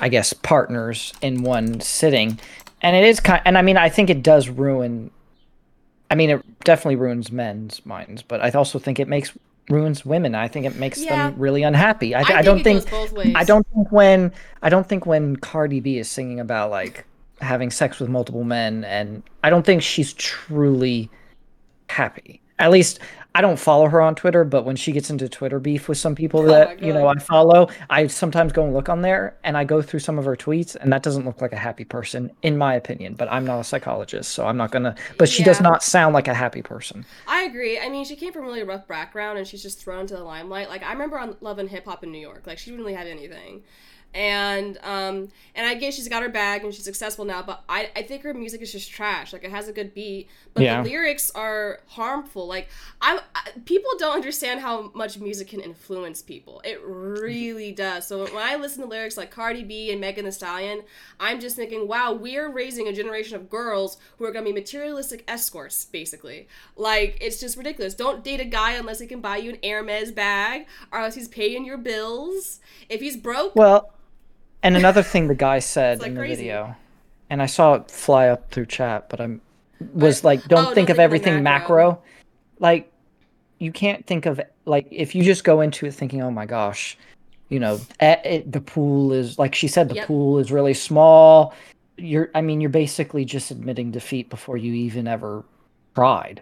I 0.00 0.08
guess 0.08 0.32
partners 0.32 1.12
in 1.22 1.42
one 1.42 1.80
sitting 1.80 2.38
and 2.80 2.96
it 2.96 3.04
is 3.04 3.20
kind 3.20 3.40
and 3.44 3.56
i 3.56 3.62
mean 3.62 3.76
i 3.76 3.88
think 3.88 4.10
it 4.10 4.22
does 4.22 4.48
ruin 4.48 5.10
i 6.10 6.14
mean 6.14 6.30
it 6.30 6.64
definitely 6.64 6.96
ruins 6.96 7.30
men's 7.30 7.84
minds 7.86 8.22
but 8.22 8.40
i 8.42 8.50
also 8.50 8.78
think 8.78 8.98
it 8.98 9.06
makes 9.08 9.32
ruins 9.68 10.04
women 10.04 10.34
i 10.34 10.48
think 10.48 10.66
it 10.66 10.74
makes 10.74 10.98
Yeah. 11.00 11.28
them 11.30 11.38
really 11.38 11.62
unhappy 11.62 12.14
i, 12.14 12.20
I 12.22 12.38
I, 12.38 12.42
don't 12.42 12.64
think 12.64 12.82
goes 12.82 12.90
both 12.90 13.12
ways. 13.12 13.32
i 13.36 13.44
don't 13.44 13.66
think 13.68 13.92
when 13.92 14.32
i 14.62 14.68
don't 14.68 14.88
think 14.88 15.06
when 15.06 15.36
cardi 15.36 15.78
b 15.78 15.98
is 15.98 16.08
singing 16.08 16.40
about 16.40 16.70
like 16.72 17.04
having 17.40 17.70
sex 17.70 18.00
with 18.00 18.08
multiple 18.08 18.42
men 18.44 18.84
and 18.84 19.22
i 19.44 19.50
don't 19.50 19.64
think 19.64 19.82
she's 19.82 20.12
truly 20.14 21.08
happy 21.92 22.40
At 22.58 22.70
least 22.70 23.00
I 23.34 23.40
don't 23.40 23.58
follow 23.58 23.88
her 23.88 24.00
on 24.02 24.14
Twitter, 24.14 24.44
but 24.44 24.64
when 24.64 24.76
she 24.76 24.92
gets 24.92 25.08
into 25.08 25.28
Twitter 25.28 25.58
beef 25.58 25.88
with 25.88 25.96
some 25.96 26.14
people 26.14 26.40
Oh 26.40 26.46
that 26.48 26.82
you 26.82 26.92
know 26.92 27.06
I 27.06 27.18
follow, 27.18 27.68
I 27.88 28.06
sometimes 28.06 28.52
go 28.52 28.64
and 28.64 28.74
look 28.74 28.88
on 28.90 29.00
there 29.00 29.36
and 29.42 29.56
I 29.56 29.64
go 29.64 29.80
through 29.80 30.00
some 30.00 30.18
of 30.18 30.26
her 30.26 30.36
tweets, 30.36 30.76
and 30.76 30.92
that 30.92 31.02
doesn't 31.02 31.24
look 31.24 31.40
like 31.40 31.52
a 31.52 31.56
happy 31.56 31.84
person, 31.84 32.30
in 32.42 32.58
my 32.58 32.74
opinion. 32.74 33.14
But 33.14 33.32
I'm 33.32 33.46
not 33.46 33.60
a 33.60 33.64
psychologist, 33.64 34.32
so 34.32 34.46
I'm 34.46 34.58
not 34.58 34.70
gonna. 34.70 34.94
But 35.16 35.30
she 35.30 35.42
does 35.42 35.60
not 35.60 35.82
sound 35.82 36.12
like 36.14 36.28
a 36.28 36.34
happy 36.34 36.62
person. 36.62 37.06
I 37.26 37.44
agree. 37.44 37.78
I 37.78 37.88
mean, 37.88 38.04
she 38.04 38.16
came 38.16 38.32
from 38.32 38.44
a 38.44 38.46
really 38.46 38.64
rough 38.64 38.86
background 38.86 39.38
and 39.38 39.46
she's 39.46 39.62
just 39.62 39.80
thrown 39.80 40.00
into 40.00 40.14
the 40.14 40.24
limelight. 40.24 40.68
Like 40.68 40.82
I 40.82 40.92
remember 40.92 41.18
on 41.18 41.36
Love 41.40 41.58
and 41.58 41.70
Hip 41.70 41.86
Hop 41.86 42.04
in 42.04 42.12
New 42.12 42.20
York, 42.20 42.46
like 42.46 42.58
she 42.58 42.70
didn't 42.70 42.84
really 42.84 42.94
have 42.94 43.06
anything. 43.06 43.62
And 44.14 44.78
um 44.82 45.28
and 45.54 45.66
I 45.66 45.74
guess 45.74 45.94
she's 45.94 46.08
got 46.08 46.22
her 46.22 46.28
bag 46.28 46.64
and 46.64 46.74
she's 46.74 46.84
successful 46.84 47.24
now, 47.24 47.42
but 47.42 47.62
I, 47.68 47.90
I 47.96 48.02
think 48.02 48.22
her 48.22 48.32
music 48.34 48.60
is 48.62 48.72
just 48.72 48.90
trash. 48.90 49.32
Like 49.32 49.44
it 49.44 49.50
has 49.50 49.68
a 49.68 49.72
good 49.72 49.94
beat, 49.94 50.28
but 50.54 50.62
Yeah. 50.64 50.82
the 50.82 50.88
lyrics 50.90 51.30
are 51.34 51.80
harmful. 51.88 52.46
Like 52.46 52.68
I'm 53.00 53.20
I, 53.34 53.50
people 53.64 53.90
don't 53.98 54.14
understand 54.14 54.60
how 54.60 54.90
much 54.94 55.18
music 55.18 55.48
can 55.48 55.60
influence 55.60 56.22
people. 56.22 56.60
It 56.64 56.80
really 56.84 57.72
does. 57.72 58.06
So 58.06 58.24
when 58.24 58.36
I 58.42 58.56
listen 58.56 58.82
to 58.82 58.88
lyrics 58.88 59.16
like 59.16 59.30
Cardi 59.30 59.62
B 59.64 59.90
and 59.92 60.00
Megan 60.00 60.24
Thee 60.24 60.30
Stallion, 60.30 60.82
I'm 61.20 61.40
just 61.40 61.56
thinking, 61.56 61.88
wow, 61.88 62.12
we're 62.12 62.50
raising 62.50 62.88
a 62.88 62.92
generation 62.92 63.36
of 63.36 63.48
girls 63.48 63.96
who 64.18 64.24
are 64.24 64.32
gonna 64.32 64.44
be 64.46 64.52
materialistic 64.52 65.24
escorts, 65.28 65.84
basically. 65.86 66.48
Like 66.76 67.18
it's 67.20 67.40
just 67.40 67.56
ridiculous. 67.56 67.94
Don't 67.94 68.22
date 68.24 68.40
a 68.40 68.44
guy 68.44 68.72
unless 68.72 68.98
he 69.00 69.06
can 69.06 69.20
buy 69.20 69.38
you 69.38 69.50
an 69.52 69.58
Hermes 69.62 70.12
bag 70.12 70.66
or 70.90 70.98
unless 70.98 71.14
he's 71.14 71.28
paying 71.28 71.64
your 71.64 71.78
bills. 71.78 72.60
If 72.88 73.00
he's 73.00 73.16
broke, 73.16 73.54
Well, 73.56 73.90
and 74.62 74.76
another 74.76 75.02
thing 75.02 75.28
the 75.28 75.34
guy 75.34 75.58
said 75.74 76.00
like 76.00 76.08
in 76.08 76.14
the 76.14 76.20
crazy. 76.20 76.44
video, 76.44 76.74
and 77.30 77.42
I 77.42 77.46
saw 77.46 77.74
it 77.74 77.90
fly 77.90 78.28
up 78.28 78.50
through 78.50 78.66
chat, 78.66 79.08
but 79.08 79.20
I'm 79.20 79.40
was 79.94 80.20
But- 80.20 80.26
like, 80.26 80.40
oh, 80.40 80.48
don't 80.48 80.64
don't 80.64 80.74
think 80.74 80.88
of 80.90 80.96
think 80.96 80.98
of 80.98 80.98
everything 81.00 81.42
macro. 81.42 81.90
macro. 81.90 82.02
Like, 82.58 82.92
you 83.58 83.72
can't 83.72 84.06
think 84.06 84.26
of 84.26 84.40
like 84.64 84.86
if 84.90 85.14
you 85.14 85.24
just 85.24 85.44
go 85.44 85.60
into 85.60 85.86
it 85.86 85.92
thinking, 85.94 86.22
oh 86.22 86.30
my 86.30 86.46
gosh, 86.46 86.96
you 87.48 87.58
know, 87.60 87.80
it, 88.00 88.50
the 88.50 88.60
pool 88.60 89.12
is 89.12 89.38
like 89.38 89.54
she 89.54 89.68
said, 89.68 89.88
the 89.88 89.96
Yep. 89.96 90.06
pool 90.06 90.38
is 90.38 90.52
really 90.52 90.74
small. 90.74 91.52
You're, 91.98 92.30
I 92.34 92.40
mean, 92.40 92.60
you're 92.60 92.70
basically 92.70 93.24
just 93.24 93.50
admitting 93.50 93.90
defeat 93.90 94.30
before 94.30 94.56
you 94.56 94.72
even 94.72 95.06
ever 95.06 95.44
tried. 95.94 96.40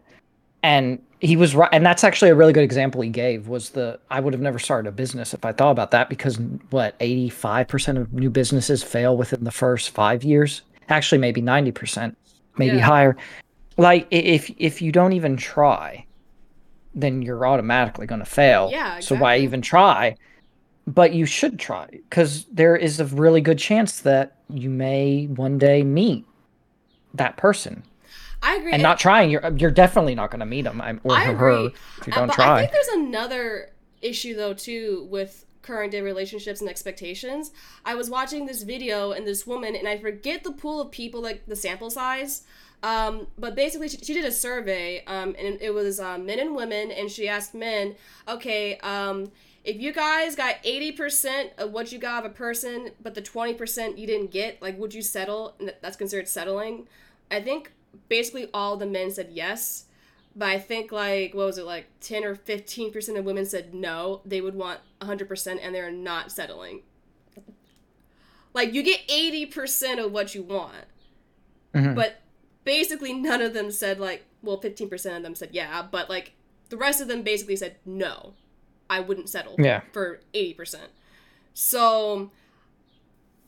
And 0.62 1.00
he 1.20 1.36
was 1.36 1.54
right, 1.54 1.68
and 1.72 1.84
that's 1.84 2.02
actually 2.02 2.30
a 2.30 2.34
really 2.34 2.52
good 2.52 2.64
example 2.64 3.00
he 3.02 3.10
gave. 3.10 3.46
Was 3.46 3.70
the 3.70 4.00
I 4.10 4.20
would 4.20 4.32
have 4.32 4.40
never 4.40 4.58
started 4.58 4.88
a 4.88 4.92
business 4.92 5.34
if 5.34 5.44
I 5.44 5.52
thought 5.52 5.70
about 5.70 5.90
that 5.92 6.08
because 6.08 6.38
what 6.70 6.94
eighty 7.00 7.28
five 7.28 7.68
percent 7.68 7.98
of 7.98 8.12
new 8.12 8.30
businesses 8.30 8.82
fail 8.82 9.16
within 9.16 9.44
the 9.44 9.50
first 9.50 9.90
five 9.90 10.24
years. 10.24 10.62
Actually, 10.88 11.18
maybe 11.18 11.40
ninety 11.42 11.72
percent, 11.72 12.16
maybe 12.56 12.78
Yeah. 12.78 12.84
higher. 12.86 13.16
Like 13.76 14.06
if 14.10 14.50
if 14.56 14.80
you 14.82 14.92
don't 14.92 15.12
even 15.12 15.36
try, 15.36 16.06
then 16.94 17.22
you're 17.22 17.46
automatically 17.46 18.06
going 18.06 18.18
to 18.20 18.24
fail. 18.26 18.70
Yeah, 18.72 19.00
So 19.00 19.14
why 19.14 19.38
even 19.38 19.62
try? 19.62 20.16
But 20.86 21.12
you 21.12 21.26
should 21.26 21.58
try 21.58 21.86
because 21.90 22.46
there 22.46 22.74
is 22.76 22.98
a 22.98 23.04
really 23.04 23.40
good 23.40 23.58
chance 23.58 24.00
that 24.00 24.38
you 24.48 24.70
may 24.70 25.26
one 25.26 25.58
day 25.58 25.82
meet 25.84 26.24
that 27.14 27.36
person. 27.36 27.82
I 28.42 28.56
agree. 28.56 28.72
And 28.72 28.82
not 28.82 28.98
trying, 28.98 29.30
you're 29.30 29.52
you're 29.56 29.70
definitely 29.70 30.14
not 30.14 30.30
going 30.30 30.40
to 30.40 30.46
meet 30.46 30.62
them 30.62 30.80
or 31.04 31.14
I 31.14 31.24
her 31.24 31.32
agree. 31.32 31.66
if 32.00 32.06
you 32.06 32.12
Uh, 32.12 32.16
don't 32.16 32.26
but 32.28 32.34
try. 32.34 32.56
I 32.56 32.60
think 32.60 32.72
there's 32.72 32.88
another 32.88 33.70
issue 34.02 34.34
though 34.34 34.54
too 34.54 35.06
with 35.10 35.44
current 35.62 35.92
day 35.92 36.00
relationships 36.00 36.60
and 36.60 36.70
expectations. 36.70 37.52
I 37.84 37.94
was 37.94 38.08
watching 38.08 38.46
this 38.46 38.62
video 38.62 39.12
and 39.12 39.26
this 39.26 39.46
woman, 39.46 39.76
and 39.76 39.86
I 39.86 39.98
forget 39.98 40.42
the 40.42 40.52
pool 40.52 40.80
of 40.80 40.90
people, 40.90 41.20
like 41.20 41.46
the 41.46 41.56
sample 41.56 41.90
size. 41.90 42.44
Um, 42.82 43.26
but 43.36 43.54
basically, 43.54 43.90
she, 43.90 43.98
she 43.98 44.14
did 44.14 44.24
a 44.24 44.32
survey, 44.32 45.04
um, 45.06 45.36
and 45.38 45.60
it 45.60 45.74
was 45.74 46.00
um, 46.00 46.24
men 46.24 46.38
and 46.38 46.56
women, 46.56 46.90
and 46.90 47.10
she 47.10 47.28
asked 47.28 47.54
men, 47.54 47.94
okay, 48.26 48.78
um, 48.78 49.30
if 49.64 49.78
you 49.78 49.92
guys 49.92 50.34
got 50.34 50.54
80% 50.64 51.50
of 51.58 51.72
what 51.72 51.92
you 51.92 51.98
got 51.98 52.24
of 52.24 52.30
a 52.30 52.34
person, 52.34 52.92
but 53.02 53.14
the 53.14 53.20
20% 53.20 53.98
you 53.98 54.06
didn't 54.06 54.30
get, 54.30 54.62
like, 54.62 54.78
would 54.78 54.94
you 54.94 55.02
settle? 55.02 55.54
And 55.60 55.74
that's 55.82 55.98
considered 55.98 56.26
settling. 56.26 56.88
I 57.30 57.42
think 57.42 57.72
basically 58.08 58.48
all 58.54 58.76
the 58.76 58.86
men 58.86 59.10
said 59.10 59.30
yes. 59.32 59.86
But 60.36 60.48
I 60.50 60.58
think 60.58 60.92
like 60.92 61.34
what 61.34 61.46
was 61.46 61.58
it 61.58 61.64
like 61.64 61.86
ten 62.00 62.24
or 62.24 62.34
fifteen 62.34 62.92
percent 62.92 63.18
of 63.18 63.24
women 63.24 63.44
said 63.46 63.74
no, 63.74 64.20
they 64.24 64.40
would 64.40 64.54
want 64.54 64.80
hundred 65.02 65.28
percent, 65.28 65.60
and 65.62 65.74
they're 65.74 65.90
not 65.90 66.30
settling. 66.30 66.82
Like 68.52 68.72
you 68.74 68.82
get 68.82 69.00
eighty 69.08 69.46
percent 69.46 70.00
of 70.00 70.12
what 70.12 70.34
you 70.34 70.42
want, 70.42 70.86
Mhm. 71.74 71.94
but 71.94 72.20
basically 72.64 73.12
none 73.12 73.40
of 73.42 73.54
them 73.54 73.70
said 73.70 73.98
like 74.00 74.24
well 74.42 74.60
fifteen 74.60 74.88
percent 74.88 75.16
of 75.16 75.22
them 75.22 75.34
said 75.34 75.50
yeah, 75.52 75.82
but 75.82 76.08
like 76.08 76.32
the 76.68 76.76
rest 76.76 77.00
of 77.00 77.08
them 77.08 77.22
basically 77.22 77.56
said 77.56 77.76
no, 77.84 78.34
I 78.88 79.00
wouldn't 79.00 79.28
settle 79.28 79.56
Yeah. 79.58 79.82
for 79.92 80.20
eighty 80.34 80.54
percent. 80.54 80.90
So 81.54 82.30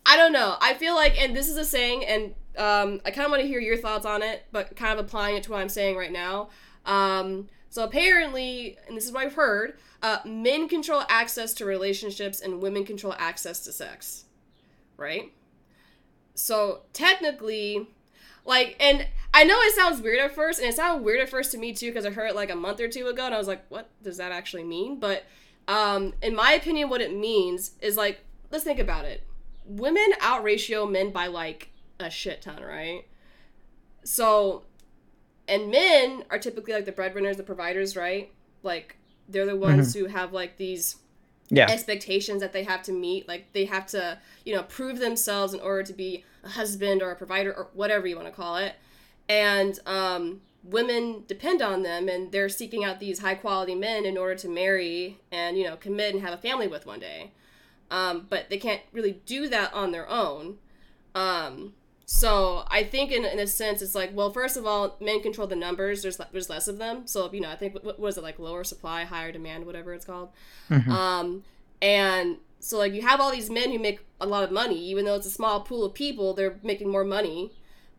I 0.05 0.16
don't 0.16 0.32
know. 0.32 0.57
I 0.61 0.74
feel 0.74 0.95
like, 0.97 1.16
and 1.20 1.34
this 1.36 1.49
is 1.49 1.57
a 1.57 1.64
saying, 1.64 2.05
and 2.05 2.34
um, 2.57 3.00
I 3.05 3.11
kind 3.11 3.24
of 3.24 3.30
want 3.30 3.42
to 3.42 3.48
hear 3.48 3.61
your 3.61 3.76
thoughts 3.76 4.07
on 4.07 4.22
it, 4.22 4.44
but 4.53 4.76
kind 4.76 4.98
of 4.98 5.05
applying 5.05 5.36
it 5.36 5.42
to 5.44 5.50
what 5.50 5.61
I'm 5.61 5.68
saying 5.68 5.96
right 5.96 6.12
now. 6.12 6.50
Um, 6.84 7.48
so 7.70 7.84
apparently, 7.84 8.76
and 8.86 8.96
this 8.96 9.07
is 9.07 9.12
what 9.12 9.26
I've 9.26 9.34
heard, 9.34 9.78
uh, 10.03 10.18
men 10.26 10.68
control 10.68 11.05
access 11.09 11.55
to 11.55 11.64
relationships 11.64 12.40
and 12.40 12.61
women 12.61 12.84
control 12.84 13.14
access 13.18 13.64
to 13.64 13.72
sex, 13.72 14.24
right? 14.96 15.32
So 16.34 16.80
technically, 16.92 17.88
like, 18.44 18.76
and 18.80 19.07
I 19.32 19.44
know 19.44 19.59
it 19.61 19.74
sounds 19.74 20.03
weird 20.03 20.18
at 20.18 20.34
first, 20.34 20.59
and 20.59 20.68
it 20.68 20.74
sounded 20.74 21.05
weird 21.05 21.20
at 21.20 21.30
first 21.30 21.53
to 21.53 21.59
me 21.59 21.72
too 21.72 21.90
because 21.90 22.05
I 22.05 22.11
heard 22.11 22.28
it 22.28 22.36
like 22.36 22.50
a 22.50 22.57
month 22.57 22.80
or 22.80 22.88
two 22.88 23.07
ago, 23.07 23.24
and 23.24 23.34
I 23.34 23.38
was 23.38 23.48
like, 23.48 23.64
what 23.68 23.88
does 24.03 24.18
that 24.18 24.32
actually 24.32 24.64
mean? 24.64 25.00
But 25.00 25.24
um, 25.68 26.12
in 26.22 26.34
my 26.34 26.53
opinion, 26.53 26.90
what 26.90 27.00
it 27.00 27.16
means 27.16 27.72
is 27.80 27.96
like, 27.96 28.20
let's 28.50 28.64
think 28.64 28.80
about 28.80 29.05
it. 29.05 29.22
Women 29.64 30.11
out 30.20 30.42
ratio 30.42 30.84
men 30.86 31.11
by 31.11 31.28
like 31.28 31.72
a 32.03 32.11
shit 32.11 32.42
ton, 32.42 32.62
right? 32.62 33.05
So, 34.05 34.62
and 35.48 35.70
men 35.70 36.24
are 36.30 36.38
typically 36.38 36.72
like 36.74 36.84
the 36.84 36.92
breadwinners, 36.92 37.36
the 37.36 37.42
providers, 37.42 37.96
right? 37.96 38.32
Like, 38.62 38.96
they're 39.28 39.46
the 39.46 39.57
ones 39.57 39.94
who 39.94 40.07
have 40.07 40.32
like 40.32 40.57
these 40.57 40.96
yeah. 41.48 41.68
expectations 41.68 42.40
that 42.40 42.53
they 42.53 42.64
have 42.64 42.82
to 42.82 42.92
meet. 42.92 43.28
Like 43.28 43.53
they 43.53 43.66
have 43.66 43.86
to, 43.88 44.18
you 44.44 44.55
know, 44.55 44.62
prove 44.64 44.98
themselves 44.98 45.55
in 45.55 45.61
order 45.61 45.82
to 45.82 45.92
be 45.92 46.24
a 46.44 46.48
husband 46.48 47.03
or 47.03 47.11
a 47.11 47.16
provider 47.16 47.53
or 47.53 47.68
whatever 47.74 48.07
you 48.07 48.16
want 48.16 48.28
to 48.28 48.32
call 48.32 48.57
it. 48.57 48.74
And 49.28 49.78
um, 49.86 50.40
women 50.64 51.24
depend 51.26 51.62
on 51.62 51.82
them, 51.82 52.09
and 52.09 52.32
they're 52.32 52.48
seeking 52.48 52.84
out 52.84 53.00
these 53.00 53.20
high 53.20 53.34
quality 53.34 53.74
men 53.74 54.05
in 54.05 54.16
order 54.16 54.34
to 54.36 54.48
marry 54.48 55.20
and 55.30 55.57
you 55.57 55.64
know 55.64 55.76
commit 55.76 56.14
and 56.14 56.22
have 56.22 56.34
a 56.34 56.38
family 56.38 56.66
with 56.66 56.86
one 56.86 57.00
day. 57.00 57.32
Um, 57.90 58.26
but 58.30 58.48
they 58.48 58.57
can't 58.57 58.80
really 58.92 59.20
do 59.26 59.48
that 59.48 59.72
on 59.74 59.92
their 59.92 60.09
own. 60.09 60.57
Um, 61.14 61.74
so 62.15 62.65
I 62.69 62.85
think 62.85 63.11
in, 63.11 63.25
in 63.25 63.39
a 63.39 63.47
sense 63.47 63.81
it's 63.81 63.95
like 63.95 64.11
well 64.15 64.31
first 64.31 64.57
of 64.59 64.67
all 64.67 64.97
men 65.01 65.23
control 65.23 65.47
the 65.47 65.57
numbers 65.57 66.03
there's 66.03 66.19
there's 66.31 66.51
less 66.51 66.69
of 66.69 66.77
them 66.79 67.07
so 67.07 67.33
you 67.33 67.41
know 67.41 67.51
I 67.51 67.57
think 67.57 67.73
what, 67.83 67.99
was 67.99 68.19
it 68.19 68.23
like 68.23 68.39
lower 68.39 68.65
supply 68.65 69.05
higher 69.05 69.33
demand 69.33 69.65
whatever 69.65 69.95
it's 69.95 70.05
called 70.05 70.29
um, 70.71 71.43
and 71.81 72.37
so 72.61 72.77
like 72.79 72.93
you 72.93 73.03
have 73.03 73.19
all 73.21 73.33
these 73.33 73.49
men 73.51 73.71
who 73.73 73.79
make 73.79 74.01
a 74.21 74.27
lot 74.27 74.45
of 74.45 74.53
money, 74.53 74.79
even 74.91 75.05
though 75.05 75.17
it's 75.17 75.27
a 75.27 75.31
small 75.31 75.61
pool 75.63 75.85
of 75.85 75.95
people, 75.95 76.33
they're 76.33 76.57
making 76.63 76.89
more 76.89 77.03
money. 77.05 77.51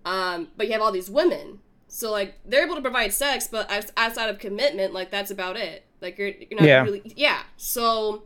Um, 0.05 0.47
but 0.55 0.67
you 0.67 0.73
have 0.73 0.81
all 0.81 0.91
these 0.93 1.09
women, 1.09 1.59
so 1.89 2.09
like 2.11 2.39
they're 2.45 2.63
able 2.65 2.75
to 2.75 2.81
provide 2.81 3.11
sex, 3.13 3.47
but 3.47 3.69
outs- 3.69 3.91
outside 3.97 4.29
of 4.29 4.39
commitment, 4.39 4.93
like 4.93 5.11
that's 5.11 5.31
about 5.31 5.57
it. 5.57 5.85
Like 6.01 6.17
you're 6.17 6.29
you're 6.29 6.59
not 6.59 6.67
Yeah. 6.67 6.83
really 6.83 7.01
yeah. 7.15 7.41
So, 7.57 8.23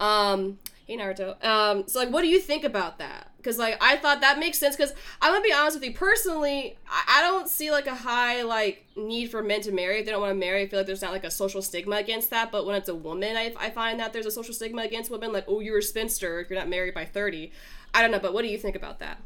um, 0.00 0.58
hey 0.86 0.96
Naruto. 0.96 1.42
Um, 1.44 1.84
so 1.86 1.98
like, 1.98 2.10
what 2.10 2.22
do 2.22 2.28
you 2.28 2.40
think 2.40 2.64
about 2.64 2.98
that? 2.98 3.30
Because 3.46 3.60
like 3.60 3.78
I 3.80 3.96
thought 3.96 4.22
that 4.22 4.40
makes 4.40 4.58
sense. 4.58 4.74
Because 4.74 4.92
I'm 5.22 5.30
gonna 5.30 5.40
be 5.40 5.52
honest 5.52 5.76
with 5.76 5.84
you, 5.84 5.94
personally, 5.94 6.76
I, 6.90 7.18
I 7.18 7.22
don't 7.22 7.48
see 7.48 7.70
like 7.70 7.86
a 7.86 7.94
high 7.94 8.42
like 8.42 8.84
need 8.96 9.30
for 9.30 9.40
men 9.40 9.60
to 9.60 9.70
marry 9.72 10.00
if 10.00 10.04
they 10.04 10.10
don't 10.10 10.20
want 10.20 10.32
to 10.32 10.38
marry. 10.38 10.62
I 10.62 10.66
feel 10.66 10.80
like 10.80 10.88
there's 10.88 11.00
not 11.00 11.12
like 11.12 11.22
a 11.22 11.30
social 11.30 11.62
stigma 11.62 11.94
against 11.94 12.30
that. 12.30 12.50
But 12.50 12.66
when 12.66 12.74
it's 12.74 12.88
a 12.88 12.94
woman, 12.94 13.36
I, 13.36 13.54
I 13.56 13.70
find 13.70 14.00
that 14.00 14.12
there's 14.12 14.26
a 14.26 14.32
social 14.32 14.52
stigma 14.52 14.82
against 14.82 15.12
women. 15.12 15.32
Like, 15.32 15.44
oh, 15.46 15.60
you're 15.60 15.78
a 15.78 15.82
spinster 15.82 16.40
if 16.40 16.50
you're 16.50 16.58
not 16.58 16.68
married 16.68 16.92
by 16.92 17.04
30. 17.04 17.52
I 17.94 18.02
don't 18.02 18.10
know, 18.10 18.18
but 18.18 18.34
what 18.34 18.42
do 18.42 18.48
you 18.48 18.58
think 18.58 18.74
about 18.74 18.98
that? 18.98 19.18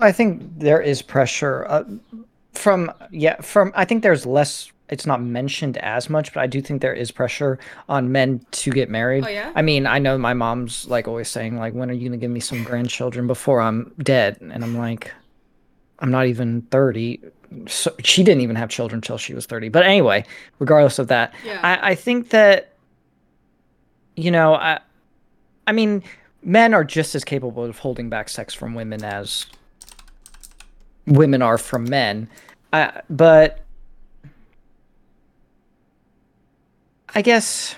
I 0.00 0.12
think 0.12 0.58
there 0.58 0.80
is 0.80 1.02
pressure 1.02 1.66
uh, 1.68 1.84
from 2.54 2.90
yeah 3.10 3.38
from 3.42 3.70
I 3.74 3.84
think 3.84 4.02
there's 4.02 4.24
less 4.24 4.72
it's 4.92 5.06
not 5.06 5.20
mentioned 5.22 5.76
as 5.78 6.08
much 6.10 6.32
but 6.34 6.40
I 6.40 6.46
do 6.46 6.60
think 6.60 6.82
there 6.82 6.94
is 6.94 7.10
pressure 7.10 7.58
on 7.88 8.12
men 8.12 8.44
to 8.62 8.70
get 8.70 8.88
married. 8.90 9.24
Oh, 9.24 9.28
yeah? 9.28 9.50
I 9.54 9.62
mean, 9.62 9.86
I 9.86 9.98
know 9.98 10.18
my 10.18 10.34
mom's 10.34 10.86
like 10.86 11.08
always 11.08 11.28
saying 11.28 11.56
like 11.56 11.72
when 11.74 11.90
are 11.90 11.94
you 11.94 12.08
going 12.08 12.18
to 12.20 12.22
give 12.24 12.30
me 12.30 12.40
some 12.40 12.62
grandchildren 12.62 13.26
before 13.26 13.60
I'm 13.60 13.92
dead? 13.98 14.38
And 14.40 14.62
I'm 14.62 14.76
like 14.76 15.12
I'm 15.98 16.10
not 16.10 16.26
even 16.26 16.62
30. 16.70 17.20
So 17.68 17.94
she 18.02 18.22
didn't 18.22 18.42
even 18.42 18.56
have 18.56 18.68
children 18.68 19.00
till 19.00 19.18
she 19.18 19.34
was 19.34 19.46
30. 19.46 19.68
But 19.68 19.84
anyway, 19.84 20.24
regardless 20.58 20.98
of 20.98 21.08
that, 21.08 21.32
Yeah. 21.44 21.60
I 21.62 21.92
I 21.92 21.94
think 21.94 22.30
that 22.30 22.72
you 24.16 24.30
know, 24.30 24.54
I 24.54 24.78
I 25.66 25.72
mean, 25.72 26.02
men 26.42 26.74
are 26.74 26.84
just 26.84 27.14
as 27.14 27.24
capable 27.24 27.64
of 27.64 27.78
holding 27.78 28.10
back 28.10 28.28
sex 28.28 28.52
from 28.52 28.74
women 28.74 29.02
as 29.04 29.46
women 31.06 31.42
are 31.42 31.58
from 31.58 31.84
men. 31.84 32.28
I, 32.72 33.00
but 33.10 33.60
I 37.14 37.22
guess 37.22 37.74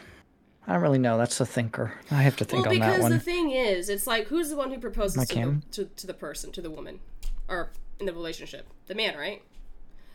I 0.67 0.73
don't 0.75 0.83
really 0.83 0.99
know. 0.99 1.19
That's 1.19 1.39
the 1.39 1.47
thinker. 1.47 1.95
I 2.11 2.23
have 2.23 2.37
to 2.37 2.45
think 2.45 2.65
well, 2.67 2.75
on 2.75 2.81
that 2.81 3.01
one. 3.01 3.11
because 3.13 3.25
the 3.25 3.31
thing 3.31 3.51
is, 3.51 3.89
it's 3.89 4.07
like 4.07 4.27
who's 4.29 4.51
the 4.51 4.57
one 4.57 4.71
who 4.71 4.79
proposes 4.79 5.17
My 5.17 5.25
to 5.25 5.35
the, 5.35 5.63
to, 5.73 5.85
to 5.97 6.07
the 6.07 6.15
person, 6.15 6.53
to 6.53 6.63
the 6.63 6.71
woman, 6.71 7.01
or 7.49 7.71
in 8.01 8.07
the 8.07 8.13
relationship? 8.13 8.67
The 8.87 8.95
man, 8.95 9.17
right? 9.17 9.43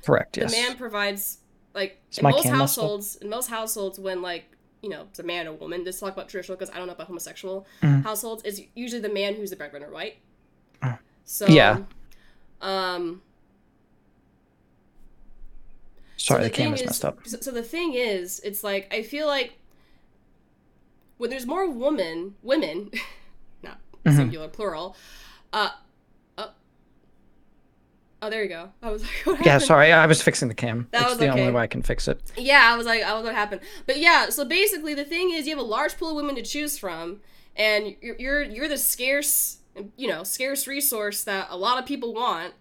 Correct. 0.05 0.37
Yes. 0.37 0.51
The 0.53 0.61
man 0.61 0.77
provides 0.77 1.39
like 1.73 2.01
in 2.17 2.23
most 2.23 2.43
Cam 2.43 2.57
muscle? 2.57 2.83
households. 2.83 3.15
In 3.17 3.29
most 3.29 3.49
households, 3.49 3.99
when 3.99 4.21
like 4.21 4.45
you 4.81 4.89
know 4.89 5.03
it's 5.09 5.19
a 5.19 5.23
man 5.23 5.47
or 5.47 5.53
woman. 5.53 5.83
let's 5.83 5.99
talk 5.99 6.13
about 6.13 6.29
traditional 6.29 6.57
because 6.57 6.73
I 6.73 6.77
don't 6.77 6.87
know 6.87 6.93
about 6.93 7.07
homosexual 7.07 7.67
Mm-hmm. 7.83 8.01
households. 8.01 8.41
It's 8.45 8.61
usually 8.75 9.01
the 9.01 9.13
man 9.13 9.35
who's 9.35 9.49
the 9.49 9.55
breadwinner, 9.55 9.89
right? 9.91 10.17
So 11.25 11.45
Oh. 11.47 11.51
Yeah. 11.51 11.79
Um. 12.61 13.21
Sorry, 16.21 16.43
the, 16.43 16.49
thing 16.49 16.57
camera's 16.65 16.81
is- 16.81 16.85
messed 16.87 17.05
up. 17.05 17.19
So, 17.25 17.37
so 17.41 17.51
the 17.51 17.63
thing 17.63 17.93
is, 17.93 18.39
it's 18.43 18.63
like 18.63 18.93
I 18.93 19.03
feel 19.03 19.25
like 19.27 19.53
when 21.17 21.29
there's 21.29 21.45
more 21.45 21.69
women, 21.69 22.35
women, 22.43 22.91
not 23.63 23.79
Mm-hmm. 24.05 24.17
singular, 24.17 24.47
plural. 24.47 24.95
Uh, 25.51 25.69
uh, 26.37 26.47
oh, 28.21 28.29
there 28.29 28.43
you 28.43 28.49
go. 28.49 28.69
I 28.81 28.89
was 28.91 29.01
like, 29.25 29.25
what 29.25 29.45
Yeah, 29.45 29.53
happened? 29.53 29.67
sorry, 29.67 29.91
I 29.91 30.05
was 30.05 30.21
fixing 30.21 30.47
the 30.47 30.53
cam. 30.53 30.87
That 30.91 31.01
it's 31.01 31.09
was 31.11 31.19
the 31.19 31.27
only 31.27 31.51
way 31.51 31.61
I 31.63 31.67
can 31.67 31.81
fix 31.81 32.07
it. 32.07 32.21
Yeah, 32.37 32.69
I 32.71 32.77
was 32.77 32.85
like, 32.85 33.01
I 33.03 33.13
was 33.13 33.23
what 33.23 33.35
happened. 33.35 33.61
But 33.85 33.97
yeah, 33.99 34.29
so 34.29 34.45
basically, 34.45 34.93
the 34.93 35.05
thing 35.05 35.31
is, 35.33 35.47
you 35.47 35.55
have 35.55 35.63
a 35.63 35.67
large 35.67 35.97
pool 35.97 36.09
of 36.11 36.15
women 36.15 36.35
to 36.35 36.41
choose 36.41 36.77
from, 36.77 37.19
and 37.55 37.95
you're 38.01 38.15
you're, 38.17 38.41
you're 38.43 38.67
the 38.69 38.77
scarce, 38.77 39.57
you 39.97 40.07
know, 40.07 40.23
scarce 40.23 40.67
resource 40.67 41.23
that 41.23 41.47
a 41.49 41.57
lot 41.57 41.77
of 41.79 41.85
people 41.85 42.13
want. 42.13 42.53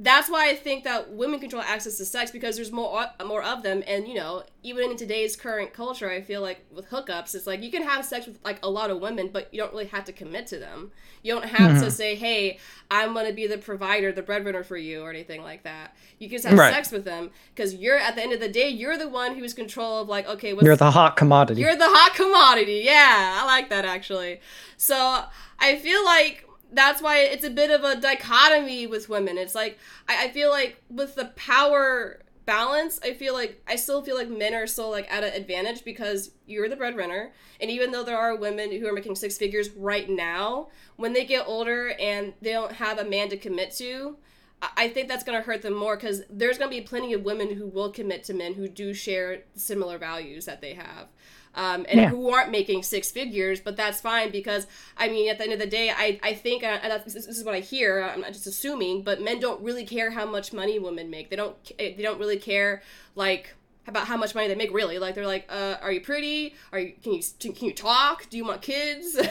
That's 0.00 0.30
why 0.30 0.48
I 0.50 0.54
think 0.54 0.84
that 0.84 1.10
women 1.10 1.40
control 1.40 1.60
access 1.62 1.96
to 1.96 2.04
sex 2.04 2.30
because 2.30 2.54
there's 2.54 2.70
more 2.70 3.06
more 3.26 3.42
of 3.42 3.62
them, 3.64 3.82
and 3.86 4.06
you 4.06 4.14
know, 4.14 4.44
even 4.62 4.90
in 4.92 4.96
today's 4.96 5.34
current 5.34 5.72
culture, 5.72 6.08
I 6.08 6.20
feel 6.20 6.40
like 6.40 6.64
with 6.70 6.88
hookups, 6.90 7.34
it's 7.34 7.46
like 7.48 7.62
you 7.62 7.70
can 7.72 7.82
have 7.82 8.04
sex 8.04 8.26
with 8.26 8.38
like 8.44 8.58
a 8.64 8.70
lot 8.70 8.90
of 8.90 9.00
women, 9.00 9.30
but 9.32 9.52
you 9.52 9.58
don't 9.60 9.72
really 9.72 9.86
have 9.86 10.04
to 10.04 10.12
commit 10.12 10.46
to 10.48 10.58
them. 10.58 10.92
You 11.24 11.34
don't 11.34 11.46
have 11.46 11.72
Mm-hmm. 11.72 11.82
to 11.82 11.90
say, 11.90 12.14
"Hey, 12.14 12.58
I'm 12.90 13.12
gonna 13.12 13.32
be 13.32 13.48
the 13.48 13.58
provider, 13.58 14.12
the 14.12 14.22
breadwinner 14.22 14.62
for 14.62 14.76
you," 14.76 15.02
or 15.02 15.10
anything 15.10 15.42
like 15.42 15.64
that. 15.64 15.96
You 16.20 16.28
can 16.28 16.36
just 16.36 16.46
have 16.46 16.56
Right. 16.58 16.72
sex 16.72 16.92
with 16.92 17.04
them 17.04 17.30
because 17.54 17.74
you're 17.74 17.98
at 17.98 18.14
the 18.14 18.22
end 18.22 18.32
of 18.32 18.38
the 18.40 18.48
day, 18.48 18.68
you're 18.68 18.96
the 18.98 19.08
one 19.08 19.34
who's 19.36 19.52
control 19.52 20.02
of 20.02 20.08
like, 20.08 20.28
okay, 20.28 20.52
what's 20.52 20.64
You're 20.64 20.76
the 20.76 20.92
hot 20.92 21.16
commodity. 21.16 21.60
you're 21.60 21.74
the 21.76 21.84
hot 21.88 22.14
commodity. 22.14 22.82
Yeah, 22.84 23.40
I 23.42 23.44
like 23.46 23.68
that 23.70 23.84
actually. 23.84 24.40
So 24.76 25.24
I 25.58 25.76
feel 25.78 26.04
like 26.04 26.44
that's 26.72 27.00
why 27.02 27.18
it's 27.20 27.44
a 27.44 27.50
bit 27.50 27.70
of 27.70 27.84
a 27.84 28.00
dichotomy 28.00 28.86
with 28.86 29.08
women. 29.08 29.38
It's 29.38 29.54
like 29.54 29.78
I, 30.08 30.26
I 30.26 30.28
feel 30.30 30.50
like 30.50 30.82
with 30.90 31.14
the 31.14 31.26
power 31.36 32.20
balance, 32.44 32.98
I 33.02 33.12
feel 33.12 33.34
like 33.34 33.62
I 33.66 33.76
still 33.76 34.02
feel 34.02 34.16
like 34.16 34.28
men 34.30 34.54
are 34.54 34.66
still 34.66 34.90
like 34.90 35.12
at 35.12 35.22
an 35.24 35.34
advantage 35.34 35.84
because 35.84 36.30
you're 36.46 36.68
the 36.68 36.76
breadwinner, 36.76 37.32
and 37.60 37.70
even 37.70 37.90
though 37.90 38.04
there 38.04 38.18
are 38.18 38.34
women 38.36 38.70
who 38.72 38.86
are 38.86 38.92
making 38.92 39.16
six 39.16 39.36
figures 39.36 39.70
right 39.70 40.08
now, 40.08 40.68
when 40.96 41.12
they 41.12 41.24
get 41.24 41.44
older 41.46 41.94
and 42.00 42.32
they 42.40 42.52
don't 42.52 42.72
have 42.72 42.98
a 42.98 43.04
man 43.04 43.28
to 43.28 43.36
commit 43.36 43.72
to, 43.76 44.16
I- 44.62 44.70
I 44.76 44.88
think 44.88 45.08
that's 45.08 45.24
going 45.24 45.38
to 45.38 45.44
hurt 45.44 45.60
them 45.62 45.74
more 45.74 45.96
because 45.96 46.22
there's 46.30 46.56
going 46.58 46.70
to 46.70 46.76
be 46.76 46.82
plenty 46.82 47.12
of 47.12 47.22
women 47.22 47.52
who 47.54 47.66
will 47.66 47.90
commit 47.92 48.24
to 48.24 48.34
men 48.34 48.54
who 48.54 48.66
do 48.66 48.94
share 48.94 49.42
similar 49.54 49.98
values 49.98 50.46
that 50.46 50.60
they 50.62 50.72
have. 50.74 51.08
Um, 51.54 51.86
and 51.88 52.00
Yeah. 52.00 52.08
who 52.10 52.30
aren't 52.30 52.50
making 52.50 52.82
six 52.84 53.10
figures, 53.10 53.60
but 53.60 53.76
that's 53.76 54.00
fine 54.00 54.30
because 54.30 54.66
I 54.96 55.08
mean, 55.08 55.28
at 55.28 55.38
the 55.38 55.44
end 55.44 55.52
of 55.52 55.58
the 55.58 55.66
day, 55.66 55.90
I, 55.90 56.20
I 56.22 56.34
think, 56.34 56.62
and 56.62 57.02
this 57.04 57.14
is 57.16 57.44
what 57.44 57.54
I 57.54 57.60
hear. 57.60 58.02
I'm 58.02 58.20
not 58.20 58.32
just 58.32 58.46
assuming, 58.46 59.02
but 59.02 59.20
men 59.20 59.40
don't 59.40 59.60
really 59.62 59.84
care 59.84 60.10
how 60.10 60.26
much 60.26 60.52
money 60.52 60.78
women 60.78 61.10
make. 61.10 61.30
They 61.30 61.36
don't. 61.36 61.56
They 61.78 61.94
don't 62.00 62.18
really 62.20 62.38
care 62.38 62.82
like 63.16 63.54
about 63.88 64.06
how 64.06 64.16
much 64.16 64.34
money 64.34 64.46
they 64.48 64.54
make. 64.54 64.72
Really, 64.72 64.98
like 64.98 65.14
they're 65.14 65.26
like, 65.26 65.46
uh, 65.50 65.76
are 65.80 65.90
you 65.90 66.00
pretty? 66.00 66.54
Are 66.72 66.78
you 66.78 66.92
can 67.02 67.14
you 67.14 67.22
can 67.52 67.66
you 67.66 67.72
talk? 67.74 68.28
Do 68.30 68.36
you 68.36 68.44
want 68.44 68.62
kids? 68.62 69.18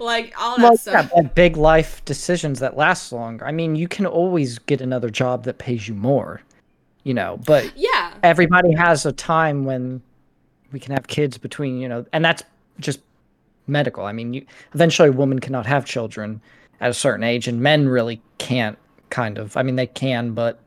Like 0.00 0.32
all 0.38 0.56
that 0.56 0.62
well, 0.62 0.76
stuff. 0.76 1.10
yeah, 1.14 1.22
big 1.22 1.56
life 1.56 2.04
decisions 2.04 2.58
that 2.60 2.76
last 2.76 3.12
longer. 3.12 3.44
I 3.46 3.52
mean, 3.52 3.76
you 3.76 3.88
can 3.88 4.06
always 4.06 4.58
get 4.58 4.80
another 4.80 5.10
job 5.10 5.44
that 5.44 5.58
pays 5.58 5.86
you 5.86 5.94
more, 5.94 6.40
you 7.04 7.14
know, 7.14 7.38
but 7.46 7.76
yeah. 7.76 8.14
everybody 8.22 8.72
has 8.74 9.06
a 9.06 9.12
time 9.12 9.64
when 9.64 10.02
we 10.72 10.80
can 10.80 10.92
have 10.92 11.06
kids 11.06 11.38
between, 11.38 11.78
you 11.80 11.88
know, 11.88 12.04
and 12.12 12.24
that's 12.24 12.42
just 12.80 13.00
medical. 13.66 14.04
I 14.04 14.12
mean, 14.12 14.34
you 14.34 14.46
eventually 14.74 15.08
a 15.08 15.12
woman 15.12 15.38
cannot 15.38 15.66
have 15.66 15.84
children 15.84 16.40
at 16.80 16.90
a 16.90 16.94
certain 16.94 17.22
age 17.22 17.48
and 17.48 17.60
men 17.60 17.88
really 17.88 18.20
can't 18.38 18.78
kind 19.10 19.38
of. 19.38 19.56
I 19.56 19.62
mean, 19.62 19.76
they 19.76 19.86
can, 19.86 20.32
but 20.32 20.60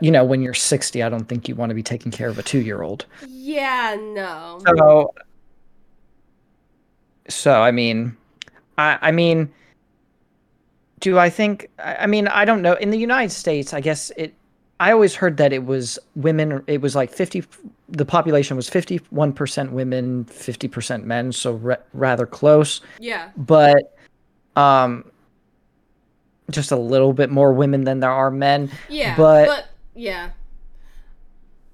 you 0.00 0.10
know, 0.10 0.24
when 0.24 0.40
you're 0.42 0.54
60, 0.54 1.02
I 1.02 1.08
don't 1.08 1.24
think 1.24 1.48
you 1.48 1.54
want 1.54 1.70
to 1.70 1.74
be 1.74 1.82
taking 1.82 2.12
care 2.12 2.28
of 2.28 2.38
a 2.38 2.42
2-year-old. 2.42 3.06
Yeah. 3.26 3.96
No. 3.98 4.60
So, 4.64 5.14
so 7.28 7.62
I 7.62 7.70
mean, 7.70 8.16
I 8.78 8.98
I 9.02 9.10
mean, 9.10 9.52
do 11.00 11.18
I 11.18 11.28
think? 11.28 11.68
I 11.78 11.96
I 11.96 12.06
mean, 12.06 12.28
I 12.28 12.44
don't 12.44 12.62
know. 12.62 12.74
In 12.74 12.90
the 12.90 12.98
United 12.98 13.30
States, 13.30 13.74
I 13.74 13.80
guess 13.80 14.10
it. 14.16 14.34
I 14.80 14.92
always 14.92 15.16
heard 15.16 15.38
that 15.38 15.52
it 15.52 15.64
was 15.64 15.98
women. 16.14 16.62
It 16.66 16.80
was 16.80 16.94
like 16.94 17.12
fifty. 17.12 17.44
The 17.90 18.04
population 18.04 18.56
was 18.56 18.68
fifty-one 18.68 19.32
percent 19.32 19.72
women, 19.72 20.24
fifty 20.24 20.68
percent 20.68 21.06
men. 21.06 21.32
So 21.32 21.54
ra- 21.54 21.76
rather 21.94 22.26
close, 22.26 22.80
Yeah. 22.98 23.30
but 23.36 23.96
um, 24.56 25.10
just 26.50 26.70
a 26.72 26.76
little 26.76 27.12
bit 27.12 27.30
more 27.30 27.52
women 27.52 27.84
than 27.84 28.00
there 28.00 28.10
are 28.10 28.30
men. 28.30 28.70
Yeah. 28.88 29.16
But- 29.16 29.46
but 29.46 29.68
yeah. 29.94 30.30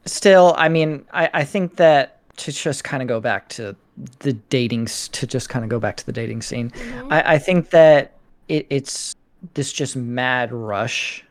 still 0.07 0.55
i 0.59 0.69
mean 0.69 1.05
i 1.13 1.29
i 1.35 1.45
think 1.45 1.77
that 1.77 2.21
to 2.37 2.53
just 2.53 2.85
kind 2.85 3.03
of 3.03 3.09
go 3.09 3.21
back 3.21 3.49
to 3.49 3.75
the 4.21 4.33
dating 4.51 4.87
to 4.87 5.27
just 5.27 5.49
kind 5.49 5.65
of 5.65 5.69
go 5.71 5.79
back 5.79 5.97
to 5.97 6.05
the 6.07 6.13
dating 6.13 6.43
scene 6.43 6.71
Mm-hmm. 6.71 7.13
i 7.13 7.35
i 7.35 7.39
think 7.39 7.71
that 7.71 8.13
it, 8.49 8.67
it's 8.71 9.15
this 9.55 9.73
just 9.73 9.95
mad 9.97 10.53
rush 10.53 11.25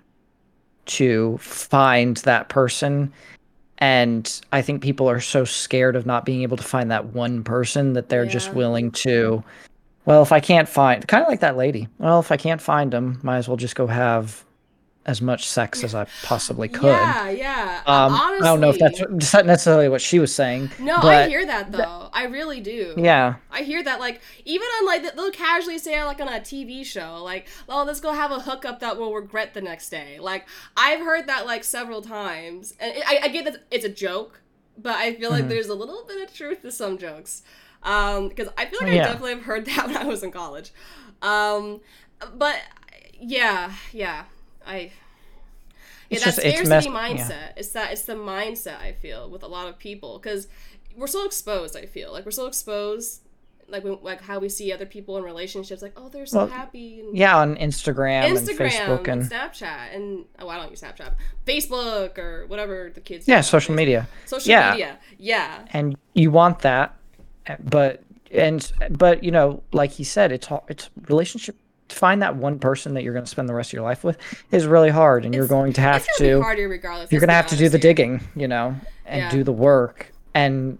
to 0.85 1.37
find 1.39 2.17
that 2.17 2.49
person 2.49 3.11
and 3.83 4.39
i 4.53 4.61
think 4.61 4.81
people 4.81 5.09
are 5.09 5.19
so 5.19 5.43
scared 5.43 5.97
of 5.97 6.05
not 6.05 6.23
being 6.23 6.41
able 6.41 6.55
to 6.55 6.63
find 6.63 6.89
that 6.89 7.07
one 7.07 7.43
person 7.43 7.91
that 7.91 8.07
they're 8.07 8.25
just 8.25 8.53
willing 8.53 8.89
to 8.89 9.43
well 10.05 10.21
if 10.21 10.31
i 10.31 10.39
can't 10.39 10.69
find 10.69 11.05
kind 11.09 11.21
of 11.21 11.27
like 11.27 11.41
that 11.41 11.57
lady 11.57 11.89
well 11.97 12.21
if 12.21 12.31
i 12.31 12.37
can't 12.37 12.61
find 12.61 12.93
them 12.93 13.19
might 13.23 13.37
as 13.37 13.47
well 13.49 13.57
just 13.57 13.75
go 13.75 13.85
have 13.85 14.45
as 15.05 15.21
much 15.21 15.47
sex 15.49 15.83
as 15.83 15.93
i 15.93 16.05
possibly 16.23 16.69
could 16.69 16.85
Yeah. 16.85 17.29
Yeah. 17.29 17.81
um, 17.85 18.13
Honestly. 18.13 18.47
I 18.47 18.51
don't 18.51 18.61
know 18.61 18.69
if 18.69 18.79
that's 18.79 18.99
that's 19.09 19.33
not 19.33 19.45
necessarily 19.45 19.89
what 19.89 20.01
she 20.01 20.17
was 20.19 20.33
saying. 20.33 20.71
No, 20.79 20.95
I 20.95 21.27
hear 21.27 21.45
that 21.45 21.71
though. 21.73 22.09
I 22.13 22.23
really 22.25 22.61
do. 22.61 22.93
Yeah, 22.97 23.35
I 23.51 23.63
hear 23.63 23.83
that 23.83 23.99
like 23.99 24.21
even 24.45 24.65
on 24.65 24.85
like 24.85 25.15
they'll 25.15 25.31
casually 25.31 25.77
say 25.77 26.01
like 26.05 26.21
on 26.21 26.29
a 26.29 26.39
TV 26.39 26.85
show 26.85 27.21
like 27.23 27.47
oh 27.67 27.83
let's 27.83 27.99
go 27.99 28.13
have 28.13 28.31
a 28.31 28.39
hookup 28.39 28.79
that 28.79 28.97
we'll 28.97 29.13
regret 29.13 29.53
the 29.53 29.61
next 29.61 29.89
day 29.89 30.19
like 30.19 30.47
I've 30.77 30.99
heard 31.01 31.27
that 31.27 31.45
like 31.45 31.63
several 31.65 32.01
times 32.01 32.73
and 32.79 32.93
I, 33.05 33.19
I 33.23 33.27
get 33.27 33.43
that 33.45 33.57
it's 33.71 33.83
a 33.85 33.89
joke 33.89 34.41
but 34.77 34.95
I 34.95 35.13
feel 35.15 35.31
Mm-hmm. 35.31 35.41
like 35.41 35.49
there's 35.49 35.67
a 35.67 35.75
little 35.75 36.05
bit 36.07 36.21
of 36.27 36.33
truth 36.33 36.61
to 36.61 36.71
some 36.71 36.97
jokes 36.97 37.43
um 37.83 38.29
because 38.29 38.47
I 38.57 38.65
feel 38.67 38.79
like 38.81 38.93
I 38.93 38.97
definitely 39.03 39.31
have 39.33 39.43
heard 39.43 39.65
that 39.71 39.87
when 39.87 39.97
I 39.97 40.05
was 40.05 40.23
in 40.23 40.31
college 40.31 40.71
um 41.21 41.81
but 42.35 42.57
yeah 43.19 43.73
yeah 43.91 44.23
I 44.65 44.91
yeah, 46.09 46.17
It's 46.17 46.25
that 46.25 46.35
just- 46.35 46.37
scarcity 46.37 46.69
mess- 46.69 46.85
yeah. 46.85 46.91
mindset. 46.91 47.53
It's 47.57 47.69
that 47.69 47.91
it's 47.91 48.03
the 48.03 48.15
mindset 48.15 48.79
I 48.81 48.93
feel 48.93 49.29
with 49.29 49.43
a 49.43 49.47
lot 49.47 49.67
of 49.67 49.77
people 49.79 50.19
because 50.19 50.47
we're 50.95 51.07
so 51.07 51.25
exposed. 51.25 51.75
I 51.75 51.85
feel 51.85 52.11
like 52.11 52.23
we're 52.25 52.31
so 52.31 52.45
exposed, 52.45 53.21
like 53.67 53.83
when, 53.83 53.97
like 54.03 54.21
how 54.21 54.37
we 54.39 54.47
see 54.49 54.71
other 54.71 54.85
people 54.85 55.17
in 55.17 55.23
relationships, 55.23 55.81
like 55.81 55.93
oh 55.97 56.09
they're 56.09 56.25
so 56.27 56.39
Well, 56.39 56.47
happy. 56.47 56.99
And 56.99 57.17
yeah, 57.17 57.35
on 57.37 57.55
Instagram, 57.55 58.23
and 58.25 58.37
Instagram 58.37 58.69
Facebook 58.69 59.07
and 59.07 59.23
Snapchat 59.23 59.95
and 59.95 60.25
oh 60.39 60.49
I 60.49 60.57
don't 60.57 60.69
use 60.69 60.81
Snapchat, 60.81 61.13
Facebook 61.47 62.17
or 62.19 62.45
whatever 62.47 62.91
the 62.93 63.01
kids. 63.01 63.27
yeah, 63.27 63.41
social 63.41 63.73
media. 63.73 64.07
Social 64.25 64.51
Yeah. 64.51 64.71
media, 64.71 64.99
yeah, 65.17 65.65
and 65.71 65.97
you 66.13 66.29
want 66.29 66.59
that, 66.59 66.95
but 67.59 68.03
and 68.31 68.71
but 68.91 69.23
you 69.23 69.31
know, 69.31 69.63
like 69.71 69.91
he 69.91 70.03
said, 70.03 70.31
it's. 70.31 70.47
It's 70.67 70.89
relationship. 71.07 71.55
To 71.93 71.99
find 71.99 72.21
that 72.23 72.35
one 72.35 72.57
person 72.59 72.95
that 72.95 73.03
you're 73.03 73.13
going 73.13 73.25
to 73.25 73.29
spend 73.29 73.47
the 73.47 73.53
rest 73.53 73.69
of 73.69 73.73
your 73.73 73.83
life 73.83 74.03
with 74.03 74.17
is 74.51 74.65
really 74.65 74.89
hard, 74.89 75.25
and 75.25 75.33
you're 75.33 75.47
going 75.47 75.73
to 75.73 75.81
have 75.81 76.05
it's 76.09 76.19
be 76.19 76.31
harder 76.31 76.67
regardless. 76.67 77.11
you're 77.11 77.21
going 77.21 77.27
to 77.29 77.35
have 77.35 77.47
to 77.47 77.55
do 77.55 77.69
the 77.69 77.77
digging, 77.77 78.21
you 78.35 78.47
know, 78.47 78.75
and 79.05 79.21
Yeah. 79.21 79.29
do 79.29 79.43
the 79.43 79.51
work. 79.53 80.11
And 80.33 80.79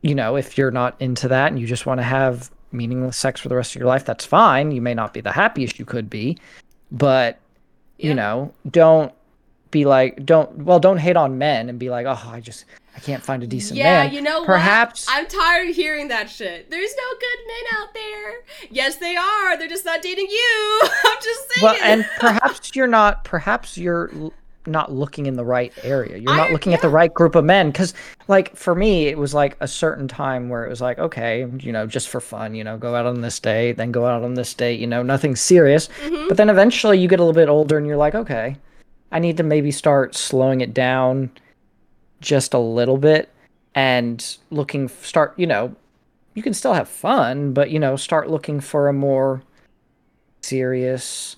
you 0.00 0.14
know, 0.14 0.36
if 0.36 0.58
you're 0.58 0.70
not 0.70 0.96
into 1.00 1.28
that 1.28 1.50
and 1.50 1.58
you 1.58 1.66
just 1.66 1.86
want 1.86 1.98
to 1.98 2.02
have 2.04 2.50
meaningless 2.72 3.16
sex 3.16 3.40
for 3.40 3.48
the 3.48 3.54
rest 3.56 3.74
of 3.74 3.80
your 3.80 3.88
life, 3.88 4.04
that's 4.04 4.24
fine. 4.24 4.70
You 4.70 4.82
may 4.82 4.94
not 4.94 5.14
be 5.14 5.20
the 5.20 5.32
happiest 5.32 5.78
you 5.78 5.84
could 5.84 6.10
be, 6.10 6.36
but 6.90 7.38
you 7.98 8.12
know, 8.14 8.52
don't 8.70 9.12
be 9.74 9.84
like, 9.84 10.24
don't 10.24 10.56
well, 10.64 10.78
don't 10.78 10.98
hate 10.98 11.16
on 11.16 11.36
men 11.36 11.68
and 11.68 11.78
be 11.80 11.90
like, 11.90 12.06
oh, 12.06 12.30
I 12.30 12.40
just 12.40 12.64
I 12.96 13.00
can't 13.00 13.22
find 13.22 13.42
a 13.42 13.46
decent 13.46 13.76
Yeah, 13.76 14.04
man. 14.04 14.14
you 14.14 14.22
know 14.22 14.44
perhaps 14.44 15.06
what? 15.08 15.16
I'm 15.16 15.26
tired 15.26 15.68
of 15.70 15.74
hearing 15.74 16.06
that 16.08 16.30
shit. 16.30 16.70
There's 16.70 16.94
no 16.96 17.18
good 17.18 17.38
men 17.48 17.80
out 17.82 17.92
there. 17.92 18.34
Yes, 18.70 18.96
they 18.96 19.16
are. 19.16 19.58
They're 19.58 19.66
just 19.68 19.84
not 19.84 20.00
dating 20.00 20.28
you. 20.30 20.80
I'm 21.04 21.18
just 21.20 21.50
saying. 21.50 21.62
well, 21.64 21.76
and 21.82 22.06
perhaps 22.20 22.74
you're 22.76 22.86
not. 22.86 23.24
Perhaps 23.24 23.76
you're 23.76 24.12
not 24.66 24.92
looking 24.92 25.26
in 25.26 25.34
the 25.34 25.44
right 25.44 25.72
area. 25.82 26.16
You're 26.18 26.32
I- 26.32 26.36
not 26.36 26.52
looking 26.52 26.72
at 26.72 26.80
the 26.80 26.88
right 26.88 27.12
group 27.12 27.34
of 27.34 27.44
men. 27.44 27.70
Because, 27.72 27.92
like, 28.28 28.54
for 28.56 28.76
me, 28.76 29.08
it 29.08 29.18
was 29.18 29.34
like 29.34 29.56
a 29.60 29.66
certain 29.68 30.06
time 30.08 30.48
where 30.48 30.64
it 30.64 30.70
was 30.70 30.80
like, 30.80 30.98
okay, 31.00 31.46
you 31.58 31.72
know, 31.72 31.86
just 31.86 32.08
for 32.08 32.20
fun, 32.20 32.54
you 32.54 32.62
know, 32.64 32.78
go 32.78 32.94
out 32.94 33.06
on 33.06 33.20
this 33.22 33.40
day, 33.40 33.72
then 33.72 33.90
go 33.92 34.06
out 34.06 34.22
on 34.22 34.34
this 34.34 34.54
date, 34.54 34.78
you 34.80 34.86
know, 34.86 35.02
nothing 35.02 35.34
serious. 35.36 35.88
Mm-hmm. 35.88 36.28
But 36.28 36.36
then 36.38 36.48
eventually 36.48 36.98
you 36.98 37.08
get 37.08 37.18
a 37.18 37.24
little 37.24 37.34
bit 37.34 37.48
older 37.50 37.76
and 37.76 37.86
you're 37.86 37.98
like, 37.98 38.14
okay, 38.14 38.56
I 39.14 39.20
need 39.20 39.38
to 39.38 39.42
maybe 39.42 39.70
start 39.70 40.14
slowing 40.14 40.60
it 40.60 40.74
down 40.74 41.30
just 42.20 42.52
a 42.52 42.58
little 42.58 42.98
bit 42.98 43.30
and 43.74 44.36
looking, 44.50 44.88
start, 44.88 45.32
you 45.38 45.46
know, 45.46 45.74
you 46.34 46.42
can 46.42 46.52
still 46.52 46.74
have 46.74 46.88
fun, 46.88 47.52
but, 47.52 47.70
you 47.70 47.78
know, 47.78 47.94
start 47.96 48.28
looking 48.28 48.60
for 48.60 48.88
a 48.88 48.92
more 48.92 49.40
serious, 50.42 51.36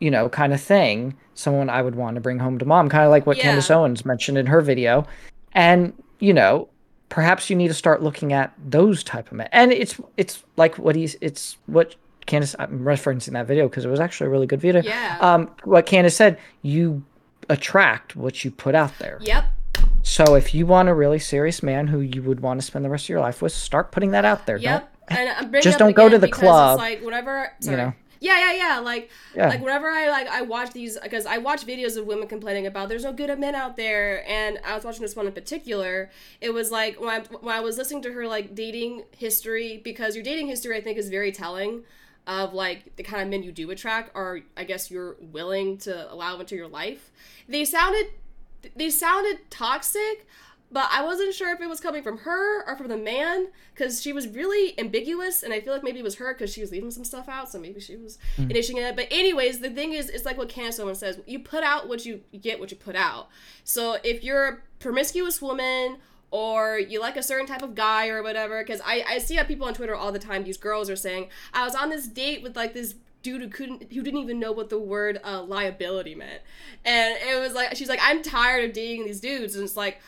you 0.00 0.10
know, 0.10 0.28
kind 0.30 0.52
of 0.52 0.60
thing. 0.60 1.14
Someone 1.34 1.68
I 1.68 1.82
would 1.82 1.94
want 1.94 2.14
to 2.14 2.20
bring 2.20 2.38
home 2.38 2.58
to 2.58 2.64
mom, 2.64 2.88
kind 2.88 3.04
of 3.04 3.10
like 3.10 3.26
what 3.26 3.36
Yeah. 3.36 3.44
Candace 3.44 3.70
Owens 3.70 4.06
mentioned 4.06 4.38
in 4.38 4.46
her 4.46 4.62
video. 4.62 5.06
And, 5.52 5.92
you 6.20 6.32
know, 6.32 6.68
perhaps 7.10 7.50
you 7.50 7.56
need 7.56 7.68
to 7.68 7.74
start 7.74 8.02
looking 8.02 8.32
at 8.32 8.52
those 8.64 9.04
type 9.04 9.28
of 9.28 9.34
men. 9.34 9.48
And 9.52 9.72
it's 9.72 10.00
it's 10.16 10.42
like 10.56 10.78
what 10.78 10.96
he's 10.96 11.16
it's 11.20 11.58
what 11.66 11.96
Candace 12.26 12.54
I'm 12.58 12.80
referencing 12.80 13.32
that 13.32 13.46
video 13.46 13.68
because 13.68 13.84
it 13.84 13.88
was 13.88 14.00
actually 14.00 14.28
a 14.28 14.30
really 14.30 14.46
good 14.46 14.60
video. 14.60 14.82
Yeah. 14.82 15.18
Um 15.20 15.50
what 15.64 15.86
Candace 15.86 16.16
said, 16.16 16.38
you 16.62 17.02
attract 17.48 18.16
what 18.16 18.44
you 18.44 18.50
put 18.50 18.74
out 18.74 18.98
there. 18.98 19.18
Yep. 19.20 19.44
So 20.02 20.34
if 20.34 20.54
you 20.54 20.66
want 20.66 20.88
a 20.88 20.94
really 20.94 21.18
serious 21.18 21.62
man 21.62 21.86
who 21.88 22.00
you 22.00 22.22
would 22.22 22.40
want 22.40 22.60
to 22.60 22.66
spend 22.66 22.84
the 22.84 22.90
rest 22.90 23.06
of 23.06 23.08
your 23.10 23.20
life 23.20 23.42
with, 23.42 23.52
start 23.52 23.90
putting 23.92 24.10
that 24.12 24.24
out 24.24 24.46
there. 24.46 24.56
Yep. 24.56 24.90
And 25.08 25.28
I'm 25.30 25.50
bringing 25.50 25.62
just 25.64 25.78
don't 25.78 25.94
go 25.96 26.08
to 26.08 26.18
the 26.18 26.28
club, 26.28 26.78
It's 26.78 26.82
like 26.82 27.02
whenever, 27.02 27.52
sorry. 27.60 27.76
know? 27.76 27.92
Yeah, 28.20 28.38
yeah, 28.38 28.52
yeah. 28.54 28.78
Like, 28.78 29.10
Yeah. 29.34 29.48
like 29.48 29.60
whenever 29.60 29.90
I 29.90 30.08
like 30.08 30.26
I 30.28 30.40
watch 30.42 30.72
these 30.72 30.98
because 30.98 31.26
I 31.26 31.36
watch 31.38 31.66
videos 31.66 31.98
of 31.98 32.06
women 32.06 32.26
complaining 32.26 32.66
about 32.66 32.88
there's 32.88 33.04
no 33.04 33.12
good 33.12 33.38
men 33.38 33.54
out 33.54 33.76
there, 33.76 34.26
and 34.26 34.58
I 34.64 34.74
was 34.74 34.82
watching 34.84 35.02
this 35.02 35.14
one 35.14 35.26
in 35.26 35.32
particular. 35.34 36.10
It 36.40 36.54
was 36.54 36.70
like 36.70 36.98
when 36.98 37.10
I 37.10 37.20
when 37.40 37.54
I 37.54 37.60
was 37.60 37.76
listening 37.76 38.00
to 38.02 38.12
her 38.12 38.26
like 38.26 38.54
dating 38.54 39.02
history 39.14 39.78
because 39.84 40.14
your 40.14 40.24
dating 40.24 40.46
history 40.46 40.74
I 40.74 40.80
think 40.80 40.96
is 40.96 41.10
very 41.10 41.32
telling 41.32 41.82
of 42.26 42.54
like 42.54 42.96
the 42.96 43.02
kind 43.02 43.22
of 43.22 43.28
men 43.28 43.42
you 43.42 43.52
do 43.52 43.70
attract 43.70 44.10
or 44.14 44.40
I 44.56 44.64
guess 44.64 44.90
you're 44.90 45.16
willing 45.20 45.78
to 45.78 46.12
allow 46.12 46.38
into 46.40 46.56
your 46.56 46.68
life. 46.68 47.10
They 47.48 47.64
sounded 47.64 48.06
they 48.74 48.88
sounded 48.88 49.50
toxic, 49.50 50.26
but 50.72 50.88
I 50.90 51.04
wasn't 51.04 51.34
sure 51.34 51.54
if 51.54 51.60
it 51.60 51.68
was 51.68 51.80
coming 51.80 52.02
from 52.02 52.18
her 52.18 52.66
or 52.66 52.76
from 52.76 52.88
the 52.88 52.96
man 52.96 53.48
because 53.74 54.00
she 54.00 54.12
was 54.12 54.26
really 54.28 54.78
ambiguous, 54.78 55.42
and 55.42 55.52
I 55.52 55.60
feel 55.60 55.72
like 55.72 55.84
maybe 55.84 56.00
it 56.00 56.04
was 56.04 56.16
her 56.16 56.32
because 56.32 56.52
she 56.52 56.60
was 56.60 56.72
leaving 56.72 56.90
some 56.90 57.04
stuff 57.04 57.28
out, 57.28 57.50
so 57.50 57.60
maybe 57.60 57.78
she 57.78 57.96
was 57.96 58.18
hmm. 58.36 58.50
initiating 58.50 58.82
it. 58.82 58.96
But 58.96 59.08
anyways, 59.10 59.60
the 59.60 59.70
thing 59.70 59.92
is, 59.92 60.08
it's 60.08 60.24
like 60.24 60.38
what 60.38 60.48
Candace 60.48 60.80
Owens 60.80 60.98
says: 60.98 61.20
you 61.26 61.38
put 61.38 61.62
out 61.62 61.88
what 61.88 62.06
you, 62.06 62.22
you 62.32 62.40
get, 62.40 62.58
what 62.58 62.70
you 62.70 62.76
put 62.76 62.96
out. 62.96 63.28
So 63.62 63.98
if 64.02 64.24
you're 64.24 64.48
a 64.48 64.58
promiscuous 64.78 65.40
woman. 65.40 65.98
Or 66.34 66.80
you 66.80 67.00
like 67.00 67.16
a 67.16 67.22
certain 67.22 67.46
type 67.46 67.62
of 67.62 67.76
guy 67.76 68.08
or 68.08 68.20
whatever, 68.20 68.60
because 68.60 68.80
I, 68.84 69.04
I 69.06 69.18
see 69.18 69.38
people 69.44 69.68
on 69.68 69.74
Twitter 69.74 69.94
all 69.94 70.10
the 70.10 70.18
time. 70.18 70.42
These 70.42 70.56
girls 70.56 70.90
are 70.90 70.96
saying, 70.96 71.28
"I 71.52 71.64
was 71.64 71.76
on 71.76 71.90
this 71.90 72.08
date 72.08 72.42
with 72.42 72.56
like 72.56 72.74
this 72.74 72.96
dude 73.22 73.40
who 73.40 73.48
couldn't 73.48 73.92
who 73.92 74.02
didn't 74.02 74.18
even 74.18 74.40
know 74.40 74.50
what 74.50 74.68
the 74.68 74.78
word 74.78 75.20
uh, 75.22 75.44
liability 75.44 76.16
meant. 76.16 76.42
And 76.84 77.16
it 77.16 77.40
was 77.40 77.54
like 77.54 77.76
she's 77.76 77.88
like 77.88 78.00
i'm 78.02 78.20
tired 78.20 78.64
of 78.64 78.72
dating 78.72 79.04
these 79.04 79.20
dudes. 79.20 79.54
And 79.54 79.62
it's 79.62 79.76
like 79.76 80.00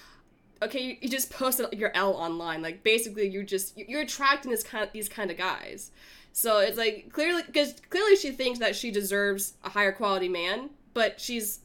okay 0.61 0.81
you, 0.81 0.97
you 1.01 1.09
just 1.09 1.31
posted 1.31 1.73
your 1.73 1.93
l 1.95 2.15
online. 2.15 2.61
Like 2.61 2.83
basically 2.83 3.29
you're 3.29 3.45
just 3.45 3.79
you're 3.79 4.01
attracting 4.01 4.51
this 4.51 4.65
kind 4.65 4.85
of 4.85 4.93
these 4.93 5.09
kind 5.09 5.31
of 5.31 5.37
guys. 5.37 5.93
So 6.33 6.59
it's 6.59 6.77
like 6.77 7.11
clearly 7.13 7.43
because 7.47 7.75
clearly 7.89 8.17
she 8.17 8.33
thinks 8.33 8.59
that 8.59 8.75
she 8.75 8.91
deserves 8.91 9.55
a 9.63 9.71
higher 9.71 9.93
quality 9.93 10.29
man 10.29 10.71
but 10.97 11.21
she's 11.21 11.61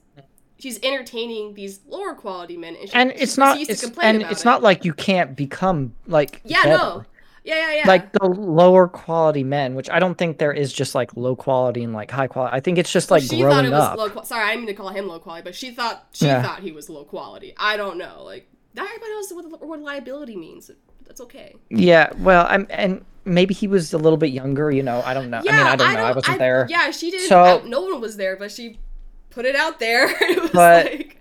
she's 0.61 0.79
entertaining 0.83 1.53
these 1.55 1.79
lower 1.87 2.13
quality 2.13 2.55
men 2.55 2.75
and, 2.75 2.87
she, 2.89 2.95
and 2.95 3.11
she 3.11 3.17
it's 3.23 3.37
not 3.37 3.57
it's 3.59 3.83
and 4.01 4.21
it's 4.21 4.41
it. 4.41 4.45
not 4.45 4.61
like 4.61 4.85
you 4.85 4.93
can't 4.93 5.35
become 5.35 5.93
like 6.07 6.41
yeah 6.45 6.63
better. 6.63 6.77
no 6.77 7.05
yeah 7.43 7.55
yeah 7.55 7.73
yeah 7.77 7.87
like 7.87 8.11
the 8.13 8.23
lower 8.25 8.87
quality 8.87 9.43
men 9.43 9.73
which 9.73 9.89
i 9.89 9.97
don't 9.99 10.17
think 10.17 10.37
there 10.37 10.53
is 10.53 10.71
just 10.71 10.93
like 10.93 11.15
low 11.17 11.35
quality 11.35 11.83
and 11.83 11.91
like 11.93 12.11
high 12.11 12.27
quality 12.27 12.55
i 12.55 12.59
think 12.59 12.77
it's 12.77 12.91
just 12.91 13.09
like 13.09 13.23
she 13.23 13.41
thought 13.41 13.65
it 13.65 13.69
growing 13.69 13.71
was 13.71 13.81
up 13.81 13.97
low. 14.15 14.23
Sorry, 14.23 14.43
I 14.43 14.49
didn't 14.51 14.61
mean 14.65 14.75
to 14.75 14.81
call 14.81 14.89
him 14.89 15.07
low 15.07 15.17
quality, 15.19 15.43
but 15.43 15.55
she 15.55 15.71
thought 15.71 16.07
she 16.13 16.25
Yeah. 16.25 16.43
thought 16.43 16.59
he 16.59 16.71
was 16.71 16.89
low 16.89 17.03
quality. 17.03 17.53
I 17.57 17.75
don't 17.77 17.97
know. 17.97 18.23
Like 18.23 18.47
not 18.75 18.85
everybody 18.85 19.11
knows 19.11 19.31
what, 19.51 19.67
what 19.67 19.79
liability 19.81 20.35
means. 20.37 20.69
That's 21.07 21.19
okay. 21.21 21.55
yeah 21.69 22.13
well 22.19 22.45
i'm 22.49 22.67
and 22.69 23.03
maybe 23.25 23.53
he 23.53 23.67
was 23.67 23.91
a 23.91 23.97
little 23.97 24.15
bit 24.17 24.31
younger 24.31 24.71
you 24.71 24.81
know 24.81 25.01
i 25.05 25.13
don't 25.13 25.29
know 25.29 25.41
Yeah, 25.43 25.51
i 25.51 25.57
mean 25.57 25.67
i 25.67 25.75
don't 25.75 25.93
know 25.95 26.03
i 26.05 26.11
wasn't 26.13 26.39
there 26.39 26.67
Yeah, 26.69 26.89
she 26.91 27.11
didn't. 27.11 27.27
So- 27.27 27.41
I- 27.43 27.67
no 27.67 27.81
one 27.81 27.99
was 27.99 28.15
there, 28.15 28.37
but 28.37 28.49
she 28.51 28.79
put 29.31 29.45
it 29.45 29.55
out 29.55 29.79
there. 29.79 30.07
it 30.21 30.41
was 30.41 30.51
But- 30.51 30.85
like, 30.85 31.17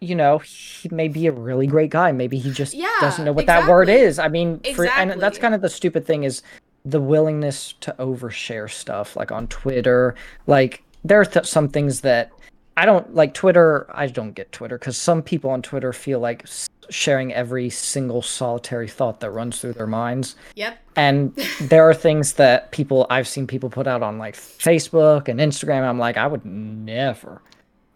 you 0.00 0.14
know 0.14 0.38
he 0.38 0.90
may 0.90 1.08
be 1.08 1.26
a 1.26 1.32
really 1.32 1.66
great 1.66 1.88
guy. 1.90 2.12
Maybe 2.12 2.38
he 2.38 2.52
just 2.52 2.74
Yeah, 2.74 2.86
doesn't 3.00 3.24
know 3.24 3.32
what 3.32 3.46
that 3.46 3.66
word 3.66 3.88
is. 3.88 4.18
I 4.18 4.28
mean 4.28 4.60
for, 4.74 4.86
and 4.86 5.18
that's 5.20 5.38
kind 5.38 5.54
of 5.54 5.62
the 5.62 5.70
stupid 5.70 6.04
thing 6.04 6.24
is 6.24 6.42
the 6.84 7.00
willingness 7.00 7.72
to 7.80 7.94
overshare 7.98 8.70
stuff 8.70 9.16
like 9.16 9.32
on 9.32 9.46
twitter. 9.48 10.14
Like 10.46 10.82
there 11.02 11.18
are 11.20 11.24
th- 11.24 11.46
some 11.46 11.68
things 11.70 12.02
that 12.02 12.30
i 12.76 12.84
don't 12.84 13.14
like 13.14 13.34
twitter 13.34 13.86
i 13.94 14.06
don't 14.06 14.32
get 14.32 14.50
twitter 14.52 14.78
because 14.78 14.96
some 14.96 15.22
people 15.22 15.50
on 15.50 15.62
twitter 15.62 15.92
feel 15.92 16.20
like 16.20 16.46
sharing 16.88 17.32
every 17.32 17.68
single 17.68 18.22
solitary 18.22 18.86
thought 18.86 19.18
that 19.20 19.30
runs 19.30 19.60
through 19.60 19.72
their 19.72 19.86
minds 19.86 20.36
yep. 20.54 20.78
and 20.94 21.34
there 21.60 21.88
are 21.88 21.94
things 21.94 22.34
that 22.34 22.70
people 22.70 23.06
I've 23.10 23.28
seen 23.28 23.46
people 23.46 23.70
put 23.70 23.86
out 23.86 24.02
on 24.02 24.18
like 24.18 24.34
Facebook 24.34 25.28
and 25.28 25.40
Instagram. 25.40 25.82
I'm 25.82 25.98
like, 25.98 26.16
I 26.16 26.26
would 26.26 26.44
never 26.44 27.42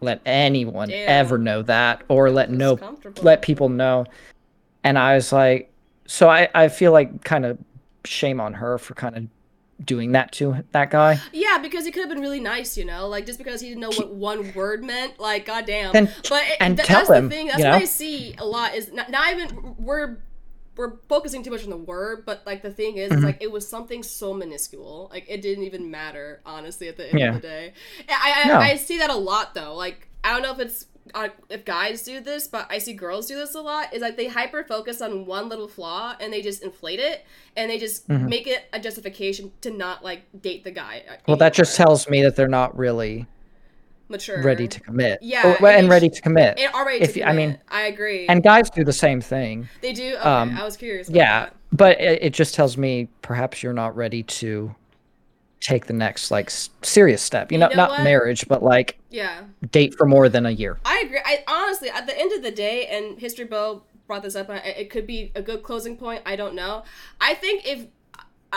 let 0.00 0.20
anyone 0.24 0.88
Damn. 0.88 1.08
ever 1.08 1.38
know 1.38 1.62
that 1.62 2.02
or 2.08 2.30
let 2.30 2.48
comfortable. 2.48 3.22
let 3.22 3.42
people 3.42 3.68
know. 3.68 4.06
And 4.82 4.98
I 4.98 5.14
was 5.14 5.32
like, 5.32 5.70
so 6.06 6.28
I 6.28 6.48
I 6.54 6.68
feel 6.68 6.92
like 6.92 7.24
kind 7.24 7.44
of 7.44 7.58
shame 8.04 8.40
on 8.40 8.54
her 8.54 8.78
for 8.78 8.94
kind 8.94 9.16
of 9.16 9.26
doing 9.84 10.12
that 10.12 10.32
to 10.32 10.64
that 10.72 10.90
guy. 10.90 11.18
Yeah, 11.32 11.58
because 11.58 11.84
he 11.84 11.90
could 11.92 12.00
have 12.00 12.08
been 12.10 12.20
really 12.20 12.40
nice, 12.40 12.76
you 12.76 12.84
know, 12.84 13.08
like 13.08 13.26
just 13.26 13.38
because 13.38 13.60
he 13.60 13.68
didn't 13.68 13.80
know 13.80 13.90
what 13.90 14.12
one 14.14 14.52
word 14.54 14.84
meant, 14.84 15.18
like 15.18 15.46
goddamn. 15.46 15.92
Then- 15.92 16.10
but 16.28 16.42
it, 16.44 16.56
and 16.60 16.76
th- 16.76 16.86
tell 16.86 16.98
that's 17.06 17.10
him, 17.10 17.28
the 17.28 17.34
thing. 17.34 17.46
That's 17.46 17.58
what 17.62 17.70
know? 17.70 17.76
I 17.76 17.84
see 17.84 18.34
a 18.38 18.44
lot 18.44 18.74
is 18.74 18.92
not, 18.92 19.10
not 19.10 19.32
even 19.32 19.74
we're 19.78 20.18
we're 20.76 20.96
focusing 21.08 21.42
too 21.42 21.50
much 21.50 21.64
on 21.64 21.70
the 21.70 21.76
word, 21.76 22.24
but 22.24 22.42
like 22.46 22.62
the 22.62 22.70
thing 22.72 22.94
Mm-hmm. 22.96 23.12
is, 23.12 23.18
is 23.18 23.24
like 23.24 23.38
it 23.42 23.50
was 23.50 23.66
something 23.68 24.02
so 24.02 24.32
minuscule, 24.34 25.08
like 25.12 25.26
it 25.28 25.42
didn't 25.42 25.64
even 25.64 25.90
matter, 25.90 26.40
honestly, 26.46 26.88
at 26.88 26.96
the 26.96 27.08
end 27.10 27.18
Yeah. 27.18 27.28
of 27.28 27.34
the 27.36 27.40
day. 27.40 27.72
I 28.08 28.42
I, 28.44 28.48
No. 28.48 28.54
I 28.56 28.76
see 28.76 28.98
that 28.98 29.10
a 29.10 29.16
lot 29.16 29.54
though. 29.54 29.74
Like 29.74 30.08
I 30.22 30.32
don't 30.32 30.42
know 30.42 30.52
if 30.52 30.58
it's 30.58 30.86
uh, 31.14 31.28
if 31.48 31.64
guys 31.64 32.02
do 32.02 32.20
this, 32.20 32.46
but 32.46 32.66
I 32.70 32.78
see 32.78 32.92
girls 32.92 33.26
do 33.26 33.36
this 33.36 33.54
a 33.54 33.60
lot. 33.60 33.92
Is 33.94 34.02
like 34.02 34.16
they 34.16 34.28
hyper 34.28 34.62
focus 34.64 35.00
on 35.00 35.26
one 35.26 35.48
little 35.48 35.68
flaw 35.68 36.14
and 36.20 36.32
they 36.32 36.42
just 36.42 36.62
inflate 36.62 37.00
it 37.00 37.24
and 37.56 37.70
they 37.70 37.78
just 37.78 38.08
make 38.08 38.46
it 38.46 38.64
a 38.72 38.78
justification 38.80 39.50
to 39.62 39.70
not 39.70 40.04
like 40.04 40.22
date 40.40 40.64
the 40.64 40.70
guy. 40.70 41.02
uh, 41.08 41.14
Well, 41.26 41.36
that 41.38 41.54
just 41.54 41.76
tells 41.76 42.08
me 42.08 42.22
that 42.22 42.36
they're 42.36 42.48
not 42.48 42.76
really 42.76 43.26
mature, 44.08 44.42
ready 44.42 44.66
to 44.68 44.80
commit. 44.80 45.18
Yeah, 45.22 45.46
Or- 45.60 45.66
and 45.68 45.80
and 45.80 45.88
ready 45.88 46.08
to 46.10 46.20
commit. 46.20 46.58
And 46.58 46.72
already, 46.74 47.02
if 47.02 47.16
you- 47.16 47.24
I 47.24 47.32
mean. 47.32 47.58
I 47.68 47.82
agree. 47.82 48.26
and 48.28 48.42
guys 48.42 48.68
do 48.70 48.84
the 48.84 48.92
same 48.92 49.20
thing. 49.20 49.68
they 49.80 49.92
do. 49.92 50.14
Okay, 50.16 50.22
um, 50.22 50.56
I 50.56 50.64
was 50.64 50.76
curious. 50.76 51.08
Yeah, 51.08 51.44
that. 51.46 51.56
but 51.72 52.00
it, 52.00 52.22
it 52.22 52.30
just 52.34 52.54
tells 52.54 52.76
me 52.76 53.08
perhaps 53.22 53.62
you're 53.62 53.72
not 53.72 53.96
ready 53.96 54.22
to 54.24 54.74
take 55.60 55.86
the 55.86 55.92
next 55.92 56.30
like 56.30 56.50
serious 56.50 57.22
step. 57.22 57.52
You, 57.52 57.56
You 57.56 57.60
know, 57.60 57.68
know 57.68 57.76
not 57.76 57.90
what? 57.90 58.02
marriage, 58.02 58.48
but 58.48 58.62
like 58.62 58.98
yeah. 59.10 59.42
date 59.70 59.94
for 59.94 60.06
more 60.06 60.28
than 60.28 60.46
a 60.46 60.50
year. 60.50 60.78
I 60.84 61.02
agree. 61.04 61.20
I 61.24 61.44
honestly, 61.46 61.90
at 61.90 62.06
the 62.06 62.18
end 62.18 62.32
of 62.32 62.42
the 62.42 62.50
day, 62.50 62.86
and 62.86 63.18
History 63.18 63.44
Bill 63.44 63.84
brought 64.06 64.22
this 64.22 64.34
up, 64.34 64.48
it 64.50 64.90
could 64.90 65.06
be 65.06 65.30
a 65.34 65.42
good 65.42 65.62
closing 65.62 65.96
point. 65.96 66.22
I 66.26 66.34
don't 66.34 66.54
know. 66.54 66.84
I 67.20 67.34
think 67.34 67.66
if 67.66 67.86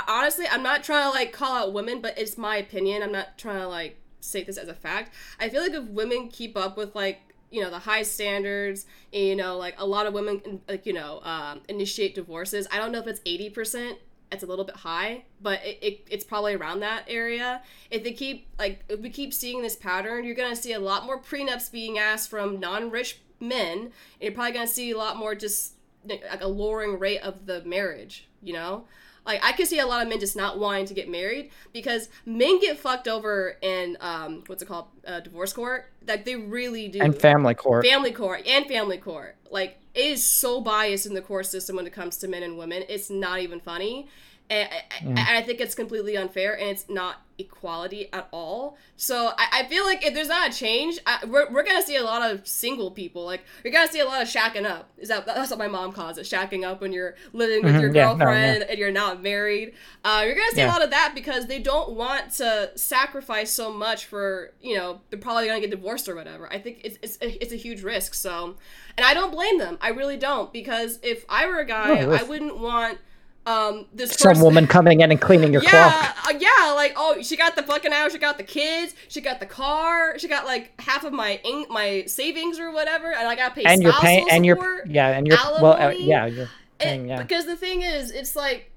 honestly, 0.08 0.46
I'm 0.50 0.64
not 0.64 0.84
trying 0.84 1.04
to 1.04 1.10
like 1.10 1.32
call 1.32 1.56
out 1.56 1.74
women, 1.74 2.02
but 2.02 2.18
it's 2.18 2.38
my 2.38 2.58
opinion. 2.58 3.04
I'm 3.04 3.12
not 3.12 3.38
trying 3.38 3.60
to 3.60 3.68
like 3.68 4.00
state 4.20 4.48
this 4.48 4.58
as 4.58 4.68
a 4.68 4.74
fact. 4.74 5.14
I 5.40 5.50
feel 5.50 5.62
like 5.62 5.74
if 5.74 5.84
women 5.86 6.30
keep 6.30 6.58
up 6.58 6.78
with 6.78 6.96
like 6.96 7.20
you 7.52 7.62
know 7.62 7.70
the 7.70 7.80
high 7.80 8.04
standards, 8.04 8.86
and, 9.12 9.24
you 9.24 9.36
know, 9.36 9.58
like 9.58 9.76
a 9.78 9.86
lot 9.86 10.08
of 10.08 10.14
women 10.14 10.62
like 10.68 10.86
you 10.86 10.94
know 10.94 11.20
um, 11.24 11.62
initiate 11.70 12.16
divorces. 12.16 12.68
I 12.72 12.78
don't 12.78 12.92
know 12.92 13.00
if 13.00 13.08
it's 13.08 13.22
eighty 13.26 13.50
percent. 13.50 14.00
It's 14.34 14.44
a 14.44 14.48
little 14.48 14.66
bit 14.66 14.76
high, 14.76 15.26
but 15.42 15.64
it, 15.64 15.80
it, 15.82 16.08
it's 16.10 16.24
probably 16.24 16.56
around 16.56 16.82
that 16.82 17.04
area. 17.08 17.62
If 17.92 18.04
they 18.04 18.14
keep 18.14 18.48
like 18.60 18.84
if 18.90 19.00
we 19.00 19.10
keep 19.10 19.34
seeing 19.34 19.62
this 19.62 19.76
pattern, 19.76 20.24
you're 20.24 20.36
gonna 20.36 20.56
see 20.56 20.74
a 20.74 20.80
lot 20.80 21.06
more 21.06 21.22
prenups 21.22 21.72
being 21.72 21.98
asked 21.98 22.30
from 22.30 22.60
non-rich 22.60 23.22
men, 23.40 23.78
and 23.78 23.92
you're 24.20 24.32
probably 24.32 24.54
gonna 24.54 24.68
see 24.68 24.92
a 24.92 24.98
lot 24.98 25.18
more 25.18 25.36
just 25.36 25.74
like 26.06 26.24
a 26.42 26.48
lowering 26.48 27.00
rate 27.00 27.20
of 27.20 27.46
the 27.46 27.64
marriage. 27.64 28.28
You 28.42 28.54
know, 28.54 28.86
like 29.26 29.42
I 29.44 29.54
could 29.54 29.68
see 29.68 29.80
a 29.80 29.86
lot 29.86 30.02
of 30.02 30.10
men 30.10 30.20
just 30.20 30.36
not 30.36 30.60
wanting 30.60 30.86
to 30.88 30.94
get 30.94 31.10
married 31.10 31.52
because 31.72 32.10
men 32.26 32.60
get 32.60 32.78
fucked 32.78 33.08
over 33.08 33.58
in 33.62 33.98
um 34.02 34.44
what's 34.48 34.62
it 34.62 34.66
called 34.66 34.88
uh, 35.08 35.22
divorce 35.22 35.54
court. 35.54 35.92
Like 36.08 36.26
they 36.26 36.36
really 36.36 36.90
do. 36.90 37.00
And 37.02 37.16
family 37.16 37.54
court. 37.54 37.86
family 37.86 38.12
court 38.12 38.46
and 38.48 38.66
family 38.66 38.98
court. 38.98 39.38
Like 39.50 39.80
is 39.94 40.24
so 40.24 40.62
biased 40.62 41.06
in 41.06 41.14
the 41.14 41.22
court 41.22 41.46
system 41.46 41.76
when 41.76 41.86
it 41.86 41.94
comes 41.94 42.18
to 42.18 42.28
men 42.28 42.44
and 42.44 42.58
women. 42.58 42.84
It's 42.90 43.10
not 43.10 43.40
even 43.40 43.60
funny. 43.60 44.08
And, 44.50 44.70
and 45.02 45.20
I 45.20 45.42
think 45.42 45.60
it's 45.62 45.74
completely 45.76 46.16
unfair 46.18 46.54
and 46.60 46.70
it's 46.70 46.88
not 46.90 47.22
equality 47.40 48.14
at 48.14 48.28
all. 48.32 48.78
So 48.96 49.32
I, 49.38 49.62
I 49.62 49.64
feel 49.68 49.84
like 49.86 50.06
if 50.06 50.14
there's 50.14 50.28
not 50.28 50.52
a 50.52 50.54
change, 50.54 51.00
I, 51.08 51.26
we're, 51.26 51.50
we're 51.52 51.64
gonna 51.64 51.82
see 51.82 51.96
a 51.96 52.04
lot 52.04 52.30
of 52.30 52.48
single 52.48 52.92
people. 52.92 53.26
Like 53.26 53.44
you're 53.64 53.74
gonna 53.74 53.92
see 53.92 54.02
a 54.02 54.06
lot 54.06 54.22
of 54.22 54.28
shacking 54.28 54.66
up. 54.66 54.92
Is 54.98 55.10
that 55.10 55.26
that's 55.26 55.50
what 55.50 55.58
my 55.58 55.68
mom 55.68 55.92
calls 55.94 56.20
it? 56.20 56.26
Shacking 56.28 56.64
up 56.64 56.82
when 56.82 56.92
you're 56.94 57.16
living 57.32 57.64
with 57.64 57.74
Mhm, 57.74 57.82
your 57.82 57.96
yeah, 57.96 58.06
no, 58.14 58.16
girlfriend 58.18 58.60
yeah. 58.60 58.68
and 58.70 58.78
you're 58.78 58.92
not 58.92 59.24
married. 59.24 59.74
Uh, 60.04 60.22
you're 60.26 60.36
gonna 60.36 60.52
see 60.52 60.62
a 60.62 60.68
lot 60.68 60.84
of 60.84 60.92
that 60.92 61.14
because 61.16 61.48
they 61.48 61.60
don't 61.60 61.94
want 61.96 62.32
to 62.34 62.72
sacrifice 62.76 63.52
so 63.52 63.74
much 63.74 64.06
for 64.06 64.54
you 64.62 64.78
know 64.78 65.02
they're 65.10 65.20
probably 65.20 65.48
gonna 65.48 65.62
get 65.62 65.72
divorced 65.72 66.08
or 66.08 66.14
whatever. 66.16 66.52
I 66.54 66.60
think 66.60 66.82
it's 66.84 66.98
it's 67.02 67.18
a, 67.22 67.42
it's 67.42 67.54
a 67.54 67.58
huge 67.58 67.82
risk. 67.82 68.14
So, 68.14 68.58
and 68.98 69.06
I 69.06 69.16
don't 69.16 69.32
blame 69.32 69.58
them. 69.58 69.80
I 69.82 69.90
really 69.90 70.18
don't 70.18 70.54
because 70.54 71.00
if 71.02 71.26
I 71.28 71.48
were 71.48 71.58
a 71.60 71.66
guy, 71.66 72.02
No, 72.06 72.12
I 72.12 72.22
wouldn't 72.24 72.60
want 72.60 73.00
um 73.46 73.86
this 73.94 74.12
Some 74.14 74.32
person- 74.32 74.44
woman 74.44 74.68
coming 74.68 75.02
in 75.02 75.12
and 75.12 75.20
cleaning 75.20 75.52
your 75.52 75.62
clock. 75.62 75.74
yeah, 75.74 76.14
uh, 76.28 76.34
yeah, 76.40 76.72
like 76.74 76.94
oh, 76.96 77.22
she 77.22 77.36
got 77.36 77.56
the 77.56 77.64
fucking 77.64 77.92
house, 77.92 78.12
she 78.14 78.18
got 78.18 78.38
the 78.38 78.44
kids, 78.44 78.96
she 79.10 79.20
got 79.22 79.40
the 79.40 79.46
car, 79.46 80.18
she 80.20 80.28
got 80.28 80.46
like 80.46 80.72
half 80.80 81.04
of 81.04 81.14
my 81.14 81.40
in- 81.44 81.66
my 81.70 82.04
savings 82.08 82.60
or 82.60 82.72
whatever, 82.72 83.12
and 83.14 83.28
I 83.28 83.36
gotta 83.36 83.54
pay 83.56 83.64
And 83.66 83.84
you're 83.84 83.94
paying, 83.94 84.28
and 84.32 84.46
you're 84.46 84.86
yeah, 84.86 85.10
and 85.10 85.28
you're 85.28 85.38
well, 85.62 85.74
uh, 85.74 85.90
yeah, 85.90 86.26
you're 86.26 86.50
paying, 86.80 87.08
yeah. 87.10 87.22
Because 87.22 87.46
the 87.46 87.56
thing 87.58 87.82
is, 87.82 88.12
it's 88.12 88.36
like, 88.36 88.72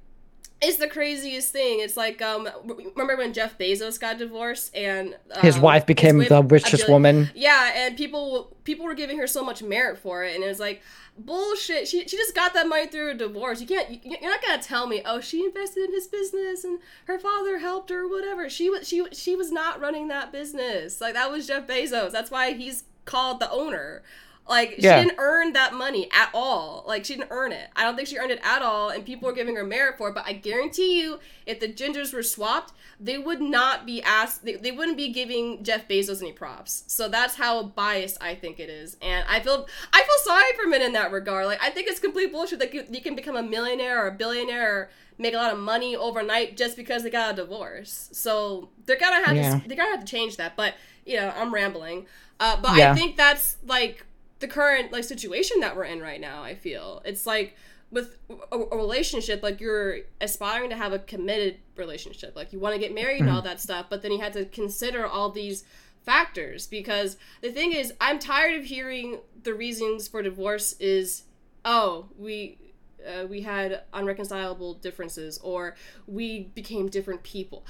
it's 0.62 0.78
the 0.78 0.88
craziest 0.88 1.52
thing. 1.52 1.80
It's 1.80 1.96
like, 1.96 2.22
um, 2.22 2.48
remember 2.64 3.16
when 3.16 3.32
Jeff 3.34 3.58
Bezos 3.58 4.00
got 4.00 4.18
divorced 4.18 4.74
and 4.74 5.14
um, 5.34 5.42
His 5.42 5.58
wife 5.58 5.84
became 5.84 6.18
wife- 6.18 6.28
the 6.28 6.42
richest 6.42 6.88
woman. 6.88 7.30
Yeah, 7.34 7.72
and 7.74 7.96
people 7.96 8.56
people 8.64 8.86
were 8.86 8.94
giving 8.94 9.18
her 9.18 9.26
so 9.26 9.44
much 9.44 9.62
merit 9.62 9.98
for 9.98 10.24
it, 10.24 10.34
and 10.34 10.42
it 10.42 10.48
was 10.48 10.58
like 10.60 10.82
bullshit. 11.18 11.88
She 11.88 12.06
she 12.08 12.16
just 12.16 12.34
got 12.34 12.54
that 12.54 12.68
money 12.68 12.86
through 12.86 13.10
a 13.10 13.14
divorce. 13.14 13.60
You 13.60 13.66
can't. 13.66 13.90
You, 13.90 14.16
you're 14.20 14.30
not 14.30 14.42
gonna 14.42 14.62
tell 14.62 14.86
me, 14.86 15.02
oh, 15.04 15.20
she 15.20 15.44
invested 15.44 15.84
in 15.88 15.92
his 15.92 16.06
business 16.06 16.64
and 16.64 16.78
her 17.06 17.18
father 17.18 17.58
helped 17.58 17.90
her, 17.90 18.08
whatever. 18.08 18.48
She 18.48 18.70
was 18.70 18.88
she 18.88 19.04
she 19.12 19.36
was 19.36 19.52
not 19.52 19.80
running 19.80 20.08
that 20.08 20.32
business. 20.32 21.00
Like 21.00 21.14
that 21.14 21.30
was 21.30 21.46
Jeff 21.46 21.66
Bezos. 21.66 22.12
That's 22.12 22.30
why 22.30 22.52
he's 22.54 22.84
called 23.04 23.40
the 23.40 23.50
owner. 23.50 24.02
Like 24.48 24.76
Yeah. 24.78 25.00
she 25.00 25.06
didn't 25.08 25.18
earn 25.18 25.52
that 25.54 25.74
money 25.74 26.08
at 26.12 26.30
all. 26.32 26.84
Like 26.86 27.04
she 27.04 27.14
didn't 27.16 27.30
earn 27.30 27.50
it. 27.52 27.68
I 27.74 27.82
don't 27.82 27.96
think 27.96 28.06
she 28.08 28.16
earned 28.16 28.30
it 28.30 28.40
at 28.44 28.62
all, 28.62 28.90
and 28.90 29.04
people 29.04 29.28
are 29.28 29.32
giving 29.32 29.56
her 29.56 29.64
merit 29.64 29.98
for 29.98 30.08
it. 30.10 30.14
But 30.14 30.24
I 30.26 30.34
guarantee 30.34 31.00
you, 31.00 31.18
if 31.46 31.58
the 31.60 31.68
gingers 31.68 32.12
were 32.14 32.22
swapped, 32.22 32.72
they 33.00 33.18
would 33.18 33.40
not 33.40 33.84
be 33.86 34.00
asked. 34.02 34.44
They, 34.44 34.54
they 34.54 34.70
wouldn't 34.70 34.96
be 34.96 35.08
giving 35.12 35.64
Jeff 35.64 35.88
Bezos 35.88 36.20
any 36.22 36.32
props. 36.32 36.84
So 36.86 37.08
that's 37.08 37.34
how 37.34 37.64
biased 37.64 38.18
I 38.22 38.34
think 38.36 38.60
it 38.60 38.70
is, 38.70 38.96
and 39.02 39.24
I 39.28 39.40
feel 39.40 39.66
I 39.92 40.00
feel 40.02 40.18
sorry 40.24 40.44
for 40.60 40.68
men 40.68 40.82
in 40.82 40.92
that 40.92 41.10
regard. 41.12 41.46
Like 41.46 41.62
I 41.62 41.70
think 41.70 41.88
it's 41.88 41.98
complete 42.00 42.30
bullshit 42.32 42.58
that 42.60 42.72
you, 42.72 42.84
you 42.90 43.00
can 43.00 43.16
become 43.16 43.36
a 43.36 43.42
millionaire 43.42 44.04
or 44.04 44.08
a 44.08 44.12
billionaire 44.12 44.72
or 44.76 44.90
make 45.18 45.34
a 45.34 45.36
lot 45.38 45.52
of 45.52 45.58
money 45.58 45.96
overnight 45.96 46.56
just 46.56 46.76
because 46.76 47.02
they 47.02 47.10
got 47.10 47.32
a 47.32 47.36
divorce. 47.36 48.10
So 48.12 48.68
they're 48.84 48.98
gonna 48.98 49.24
have 49.26 49.36
Yeah. 49.36 49.58
to 49.58 49.68
they're 49.68 49.76
gonna 49.76 49.90
have 49.90 50.04
to 50.04 50.10
change 50.10 50.36
that. 50.36 50.56
But 50.56 50.74
you 51.04 51.16
know, 51.16 51.32
I'm 51.36 51.52
rambling. 51.52 52.06
Uh, 52.38 52.56
but 52.60 52.76
Yeah. 52.76 52.92
I 52.92 52.94
think 52.94 53.16
that's 53.16 53.56
like 53.66 54.04
the 54.46 54.52
current 54.52 54.92
like 54.92 55.04
situation 55.04 55.60
that 55.60 55.76
we're 55.76 55.84
in 55.84 56.00
right 56.00 56.20
now. 56.20 56.42
I 56.42 56.54
feel 56.54 57.02
it's 57.04 57.26
like 57.26 57.56
with 57.90 58.18
a, 58.52 58.56
a 58.56 58.76
relationship, 58.76 59.42
like 59.42 59.60
you're 59.60 59.98
aspiring 60.20 60.70
to 60.70 60.76
have 60.76 60.92
a 60.92 60.98
committed 61.00 61.58
relationship, 61.76 62.34
like 62.36 62.52
you 62.52 62.58
want 62.58 62.74
to 62.74 62.80
get 62.80 62.94
married 62.94 63.20
and 63.20 63.30
all 63.30 63.42
that 63.42 63.60
stuff, 63.60 63.86
but 63.90 64.02
then 64.02 64.12
you 64.12 64.20
had 64.20 64.32
to 64.34 64.44
consider 64.44 65.06
all 65.06 65.30
these 65.30 65.64
factors 66.04 66.66
because 66.66 67.16
the 67.42 67.50
thing 67.50 67.72
is, 67.72 67.92
I'm 68.00 68.18
tired 68.18 68.58
of 68.58 68.64
hearing 68.64 69.20
the 69.42 69.54
reasons 69.54 70.08
for 70.08 70.22
divorce 70.22 70.74
is, 70.78 71.24
oh, 71.64 72.06
we. 72.16 72.58
Uh, 73.06 73.24
we 73.24 73.42
had 73.42 73.82
unreconcilable 73.92 74.74
differences 74.74 75.38
or 75.44 75.76
we 76.08 76.50
became 76.56 76.88
different 76.88 77.22
people 77.22 77.64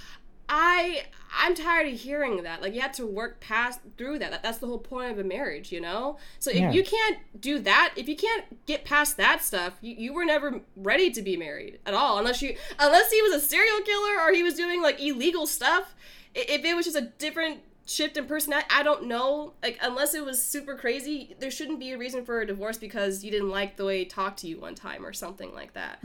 I 0.48 1.04
I'm 1.38 1.54
tired 1.54 1.92
of 1.92 1.98
hearing 2.00 2.42
that. 2.44 2.62
Like 2.62 2.74
you 2.74 2.80
have 2.80 2.92
to 2.92 3.06
work 3.06 3.40
past 3.40 3.80
through 3.98 4.18
that. 4.20 4.30
that 4.30 4.42
that's 4.42 4.58
the 4.58 4.66
whole 4.66 4.78
point 4.78 5.10
of 5.12 5.18
a 5.18 5.24
marriage, 5.24 5.72
you 5.72 5.80
know. 5.80 6.18
So 6.38 6.50
if 6.50 6.56
Yeah. 6.56 6.70
you 6.72 6.82
can't 6.84 7.18
do 7.40 7.58
that, 7.60 7.92
if 7.96 8.08
you 8.08 8.16
can't 8.16 8.64
get 8.66 8.84
past 8.84 9.16
that 9.16 9.42
stuff, 9.42 9.74
you, 9.80 9.94
you 9.98 10.12
were 10.14 10.24
never 10.24 10.60
ready 10.76 11.10
to 11.10 11.22
be 11.22 11.36
married 11.36 11.78
at 11.84 11.94
all, 11.94 12.18
unless 12.18 12.40
you 12.42 12.56
unless 12.78 13.10
he 13.10 13.20
was 13.22 13.34
a 13.34 13.40
serial 13.40 13.80
killer 13.80 14.20
or 14.20 14.32
he 14.32 14.42
was 14.42 14.54
doing 14.54 14.80
like 14.82 15.00
illegal 15.00 15.46
stuff. 15.46 15.94
If 16.34 16.64
it 16.64 16.74
was 16.74 16.84
just 16.84 16.96
a 16.98 17.02
different 17.18 17.60
shift 17.86 18.16
in 18.16 18.26
personality, 18.26 18.66
I 18.70 18.82
don't 18.82 19.04
know. 19.06 19.52
Like 19.62 19.78
unless 19.80 20.14
it 20.14 20.24
was 20.24 20.42
super 20.42 20.74
crazy, 20.74 21.36
there 21.38 21.50
shouldn't 21.50 21.78
be 21.78 21.92
a 21.92 21.98
reason 21.98 22.24
for 22.24 22.40
a 22.40 22.46
divorce 22.46 22.76
because 22.76 23.24
you 23.24 23.30
didn't 23.30 23.50
like 23.50 23.76
the 23.76 23.84
way 23.84 24.00
he 24.00 24.04
talked 24.04 24.40
to 24.40 24.48
you 24.48 24.60
one 24.60 24.74
time 24.74 25.06
or 25.06 25.12
something 25.12 25.54
like 25.54 25.72
that. 25.74 25.98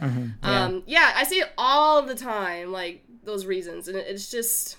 Um, 0.43 0.83
yeah, 0.85 1.13
I 1.15 1.23
see 1.23 1.39
it 1.39 1.51
all 1.57 2.03
the 2.03 2.15
time, 2.15 2.71
like 2.71 3.03
those 3.23 3.45
reasons, 3.45 3.87
and 3.87 3.97
it's 3.97 4.29
just, 4.29 4.77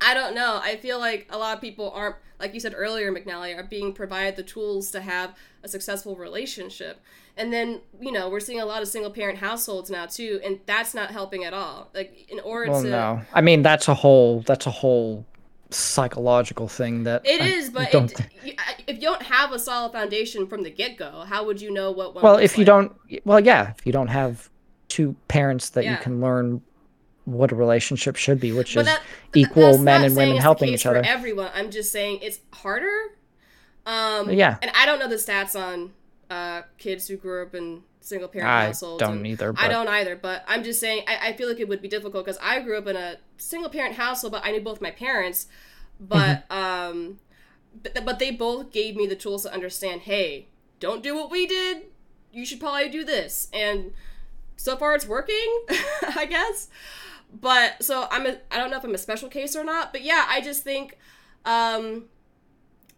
I 0.00 0.14
don't 0.14 0.34
know. 0.34 0.60
I 0.62 0.76
feel 0.76 0.98
like 0.98 1.26
a 1.30 1.38
lot 1.38 1.54
of 1.56 1.60
people 1.60 1.90
aren't, 1.90 2.16
like 2.38 2.54
you 2.54 2.60
said 2.60 2.74
earlier, 2.76 3.12
McNally, 3.12 3.58
are 3.58 3.62
being 3.62 3.92
provided 3.92 4.36
the 4.36 4.42
tools 4.42 4.90
to 4.92 5.00
have 5.00 5.34
a 5.62 5.68
successful 5.68 6.16
relationship. 6.16 7.00
And 7.36 7.52
then, 7.52 7.80
you 7.98 8.12
know, 8.12 8.28
we're 8.28 8.40
seeing 8.40 8.60
a 8.60 8.66
lot 8.66 8.82
of 8.82 8.88
single 8.88 9.10
parent 9.10 9.38
households 9.38 9.88
now 9.90 10.04
too, 10.06 10.40
and 10.44 10.60
that's 10.66 10.94
not 10.94 11.10
helping 11.10 11.44
at 11.44 11.54
all. 11.54 11.88
Like, 11.94 12.26
in 12.30 12.40
order 12.40 12.70
Well, 12.70 12.82
to. 12.82 12.88
no, 12.90 13.22
I 13.32 13.40
mean 13.40 13.62
that's 13.62 13.88
a 13.88 13.94
whole 13.94 14.40
that's 14.40 14.66
a 14.66 14.70
whole 14.70 15.24
psychological 15.74 16.68
thing 16.68 17.04
that 17.04 17.22
It 17.24 17.40
I 17.40 17.46
is, 17.46 17.70
but 17.70 17.90
don't. 17.92 18.10
it, 18.44 18.56
I- 18.58 18.74
if 18.86 18.96
you 18.96 19.02
don't 19.02 19.22
have 19.22 19.52
a 19.52 19.58
solid 19.58 19.92
foundation 19.92 20.46
from 20.46 20.62
the 20.62 20.70
get 20.70 20.96
go, 20.96 21.24
how 21.26 21.44
would 21.46 21.60
you 21.60 21.70
know 21.70 21.90
what 21.90 22.14
one 22.14 22.24
well, 22.24 22.36
if 22.36 22.56
you 22.58 22.62
like? 22.64 22.66
don't, 22.66 23.24
well, 23.24 23.40
yeah, 23.40 23.70
if 23.78 23.86
you 23.86 23.92
don't 23.92 24.08
have 24.08 24.48
two 24.88 25.14
parents 25.28 25.70
that 25.70 25.84
Yeah. 25.84 25.92
you 25.92 25.96
can 25.98 26.20
learn 26.20 26.62
what 27.24 27.52
a 27.52 27.54
relationship 27.54 28.16
should 28.16 28.40
be, 28.40 28.50
which 28.52 28.74
But 28.74 28.80
is 28.80 28.86
that- 28.86 29.02
equal 29.34 29.78
men 29.78 30.02
and 30.04 30.16
women 30.16 30.36
helping 30.38 30.72
each 30.74 30.86
other. 30.86 31.02
Everyone, 31.04 31.50
I'm 31.54 31.70
just 31.70 31.92
saying 31.92 32.18
it's 32.22 32.40
harder. 32.52 32.90
Um, 33.86 34.30
Yeah. 34.30 34.56
And 34.62 34.70
I 34.74 34.86
don't 34.86 34.98
know 34.98 35.08
the 35.08 35.16
stats 35.16 35.54
on 35.58 35.92
uh, 36.28 36.62
kids 36.78 37.08
who 37.08 37.16
grew 37.16 37.42
up 37.42 37.54
in 37.54 37.82
single 38.00 38.28
parent 38.28 38.48
household. 38.48 39.02
I 39.02 39.04
households. 39.06 39.18
don't 39.18 39.26
either, 39.26 39.50
I 39.50 39.52
but- 39.52 39.68
don't 39.68 39.88
either. 39.88 40.16
But 40.16 40.44
I'm 40.48 40.64
just 40.64 40.80
saying 40.80 41.04
I, 41.06 41.28
I 41.28 41.32
feel 41.34 41.48
like 41.48 41.60
it 41.60 41.68
would 41.68 41.82
be 41.82 41.88
difficult 41.88 42.24
because 42.24 42.38
I 42.42 42.60
grew 42.60 42.78
up 42.78 42.86
in 42.86 42.96
a 42.96 43.16
single 43.36 43.70
parent 43.70 43.96
household, 43.96 44.32
but 44.32 44.44
I 44.44 44.50
knew 44.52 44.60
both 44.60 44.80
my 44.80 44.90
parents. 44.90 45.46
But 46.00 46.48
Mm-hmm. 46.48 46.56
um, 46.98 47.18
but, 47.82 48.04
but 48.04 48.18
they 48.18 48.30
both 48.30 48.72
gave 48.72 48.96
me 48.96 49.06
the 49.06 49.14
tools 49.14 49.42
to 49.44 49.52
understand. 49.52 50.02
Hey, 50.02 50.48
don't 50.80 51.02
do 51.02 51.14
what 51.14 51.30
we 51.30 51.46
did. 51.46 51.82
You 52.32 52.44
should 52.46 52.58
probably 52.60 52.88
do 52.88 53.04
this. 53.04 53.48
And 53.52 53.92
so 54.56 54.76
far, 54.76 54.94
it's 54.94 55.06
working. 55.06 55.64
I 56.16 56.26
guess 56.28 56.68
but 57.32 57.80
so 57.80 58.08
I'm 58.10 58.26
a 58.26 58.38
I 58.50 58.56
don't 58.58 58.72
know 58.72 58.76
if 58.76 58.82
I'm 58.82 58.92
a 58.92 58.98
special 58.98 59.28
case 59.28 59.54
or 59.54 59.62
not, 59.62 59.92
but 59.92 60.02
yeah, 60.02 60.26
I 60.28 60.40
just 60.40 60.64
think 60.64 60.98
um 61.44 62.06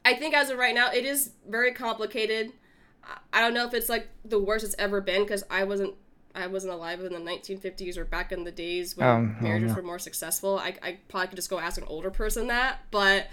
I 0.07 0.15
think 0.15 0.35
as 0.35 0.49
of 0.49 0.57
right 0.57 0.75
now 0.75 0.91
it 0.91 1.05
is 1.05 1.33
very 1.47 1.73
complicated. 1.73 2.53
I- 3.33 3.41
don't 3.41 3.55
know 3.55 3.67
if 3.67 3.75
it's 3.75 3.89
like 3.89 4.09
the 4.25 4.39
worst 4.39 4.65
it's 4.65 4.75
ever 4.79 5.01
been 5.01 5.27
cuz 5.27 5.43
I 5.51 5.65
wasn't 5.65 5.95
I 6.35 6.47
wasn't 6.47 6.73
alive 6.73 7.01
in 7.03 7.13
the 7.13 7.19
1950s 7.19 7.99
or 7.99 8.07
back 8.07 8.33
in 8.33 8.45
the 8.45 8.51
days 8.53 8.97
when 8.97 9.07
Um, 9.07 9.37
oh, 9.39 9.43
marriages 9.43 9.77
were 9.77 9.83
more 9.83 9.99
successful. 9.99 10.59
I, 10.59 10.75
I 10.83 10.99
probably 11.09 11.29
could 11.29 11.37
just 11.37 11.51
go 11.51 11.59
ask 11.59 11.77
an 11.79 11.85
older 11.87 12.11
person 12.11 12.47
that, 12.47 12.79
but 12.91 13.27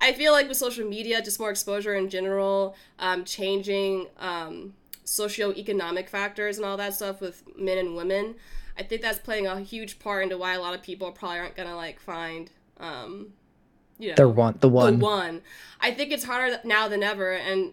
I 0.00 0.12
feel 0.14 0.32
like 0.32 0.48
with 0.48 0.56
social 0.56 0.86
media, 0.88 1.20
just 1.20 1.38
more 1.38 1.50
exposure 1.50 1.94
in 1.94 2.08
general, 2.08 2.74
um, 2.98 3.24
changing 3.26 4.06
um, 4.18 4.72
socioeconomic 5.04 6.08
factors 6.08 6.56
and 6.56 6.64
all 6.66 6.76
that 6.76 6.94
stuff 6.94 7.20
with 7.20 7.42
men 7.58 7.78
and 7.78 7.96
women, 7.96 8.36
I 8.78 8.82
think 8.82 9.02
that's 9.02 9.18
playing 9.18 9.46
a 9.46 9.60
huge 9.60 9.98
part 9.98 10.22
into 10.22 10.36
why 10.38 10.54
a 10.54 10.60
lot 10.60 10.74
of 10.74 10.82
people 10.82 11.10
probably 11.12 11.38
aren't 11.38 11.56
gonna 11.56 11.76
like 11.76 11.98
find, 12.00 12.50
um, 12.78 13.32
you 13.98 14.10
know, 14.10 14.14
The 14.16 14.28
one, 14.28 14.56
the 14.60 14.68
one. 14.68 14.98
the 14.98 15.04
one. 15.04 15.42
I 15.80 15.90
think 15.92 16.12
it's 16.12 16.24
harder 16.24 16.60
now 16.64 16.88
than 16.88 17.02
ever, 17.02 17.32
and 17.32 17.72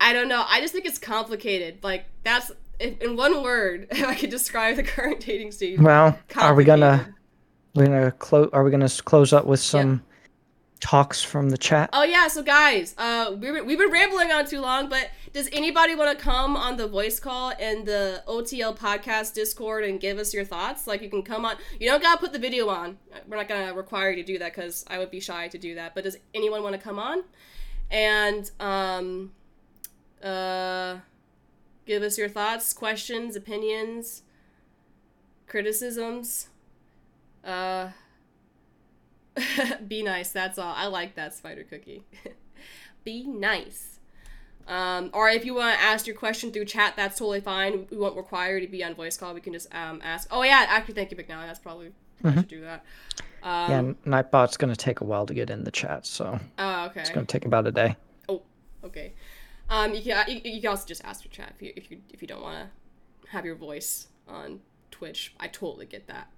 I 0.00 0.14
don't 0.14 0.28
know. 0.28 0.44
I 0.48 0.60
just 0.60 0.72
think 0.72 0.86
it's 0.86 0.98
complicated. 0.98 1.84
Like 1.84 2.06
that's 2.24 2.50
if, 2.80 3.00
in 3.00 3.16
one 3.16 3.42
word, 3.42 3.88
if 3.90 4.04
I 4.04 4.14
could 4.14 4.30
describe 4.30 4.76
the 4.76 4.82
current 4.82 5.20
dating 5.20 5.52
stage. 5.52 5.78
Well, 5.78 6.18
are 6.36 6.54
we 6.54 6.64
gonna 6.64 7.14
we're 7.74 7.86
gonna 7.86 8.10
close? 8.12 8.48
Are 8.52 8.64
we 8.64 8.70
gonna 8.70 8.88
close 8.88 9.32
up 9.32 9.44
with 9.44 9.60
some 9.60 10.02
talks 10.80 11.22
from 11.22 11.50
the 11.50 11.58
chat? 11.58 11.90
Oh 11.92 12.02
yeah, 12.02 12.26
so 12.28 12.42
guys, 12.42 12.94
uh, 12.96 13.36
we 13.38 13.60
we've 13.60 13.78
been 13.78 13.90
rambling 13.90 14.32
on 14.32 14.46
too 14.46 14.60
long, 14.60 14.88
but 14.88 15.10
does 15.34 15.48
anybody 15.52 15.94
want 15.94 16.18
to 16.18 16.24
come 16.24 16.56
on 16.56 16.78
the 16.78 16.88
voice 16.88 17.20
call 17.20 17.50
in 17.50 17.84
the 17.84 18.24
OTL 18.26 18.76
podcast 18.76 19.34
Discord 19.34 19.84
and 19.84 20.00
give 20.00 20.18
us 20.18 20.32
your 20.32 20.44
thoughts? 20.44 20.86
Like 20.86 21.02
you 21.02 21.10
can 21.10 21.22
come 21.22 21.44
on. 21.44 21.56
You 21.78 21.90
don't 21.90 22.02
gotta 22.02 22.18
put 22.18 22.32
the 22.32 22.38
video 22.38 22.70
on. 22.70 22.96
We're 23.28 23.36
not 23.36 23.48
gonna 23.48 23.74
require 23.74 24.10
you 24.10 24.16
to 24.16 24.22
do 24.22 24.38
that 24.38 24.54
because 24.54 24.86
I 24.88 24.98
would 24.98 25.10
be 25.10 25.20
shy 25.20 25.48
to 25.48 25.58
do 25.58 25.74
that. 25.74 25.94
But 25.94 26.04
does 26.04 26.16
anyone 26.34 26.62
want 26.62 26.74
to 26.74 26.80
come 26.80 26.98
on 26.98 27.24
and 27.90 28.50
um, 28.60 29.32
uh, 30.22 30.98
give 31.86 32.02
us 32.02 32.18
your 32.18 32.28
thoughts, 32.28 32.72
questions, 32.72 33.36
opinions, 33.36 34.22
criticisms? 35.46 36.48
Uh. 37.44 37.90
Be 39.86 40.02
nice, 40.02 40.32
that's 40.32 40.58
all. 40.58 40.74
I 40.76 40.86
like 40.86 41.14
that 41.14 41.34
spider 41.34 41.64
cookie. 41.64 42.04
Be 43.04 43.24
nice. 43.24 43.98
Um, 44.68 45.10
or 45.12 45.28
if 45.28 45.44
you 45.44 45.54
want 45.54 45.76
to 45.78 45.84
ask 45.84 46.06
your 46.06 46.16
question 46.16 46.52
through 46.52 46.66
chat, 46.66 46.94
that's 46.96 47.18
totally 47.18 47.40
fine. 47.40 47.86
We 47.90 47.96
won't 47.96 48.16
require 48.16 48.58
you 48.58 48.66
to 48.66 48.70
be 48.70 48.84
on 48.84 48.94
voice 48.94 49.16
call. 49.16 49.34
We 49.34 49.40
can 49.40 49.52
just 49.52 49.72
um, 49.74 50.00
ask. 50.04 50.28
Oh 50.30 50.42
yeah, 50.42 50.66
actually, 50.68 50.94
thank 50.94 51.10
you, 51.10 51.16
McNally. 51.16 51.46
That's 51.46 51.58
probably 51.58 51.92
I 52.22 52.34
should 52.34 52.48
do 52.48 52.60
that. 52.60 52.84
Um, 53.42 53.96
yeah, 54.06 54.20
Nightbot's 54.22 54.56
gonna 54.56 54.76
take 54.76 55.00
a 55.00 55.04
while 55.04 55.26
to 55.26 55.34
get 55.34 55.50
in 55.50 55.64
the 55.64 55.70
chat, 55.70 56.06
so 56.06 56.38
Oh, 56.58 56.84
okay. 56.86 57.00
it's 57.00 57.10
gonna 57.10 57.26
take 57.26 57.46
about 57.46 57.66
a 57.66 57.72
day. 57.72 57.96
Oh, 58.28 58.42
okay. 58.84 59.12
Um, 59.70 59.94
you 59.94 60.02
can 60.02 60.24
you, 60.28 60.40
you 60.44 60.60
can 60.60 60.70
also 60.70 60.86
just 60.86 61.04
ask 61.04 61.22
for 61.22 61.28
chat 61.28 61.52
if 61.54 61.62
you 61.62 61.72
if 61.76 61.90
you 61.90 61.98
if 62.12 62.20
you 62.20 62.28
don't 62.28 62.42
want 62.42 62.58
to 63.24 63.30
have 63.30 63.44
your 63.46 63.54
voice 63.54 64.08
on 64.28 64.60
Twitch. 64.90 65.32
I 65.38 65.46
totally 65.48 65.86
get 65.86 66.06
that. 66.08 66.28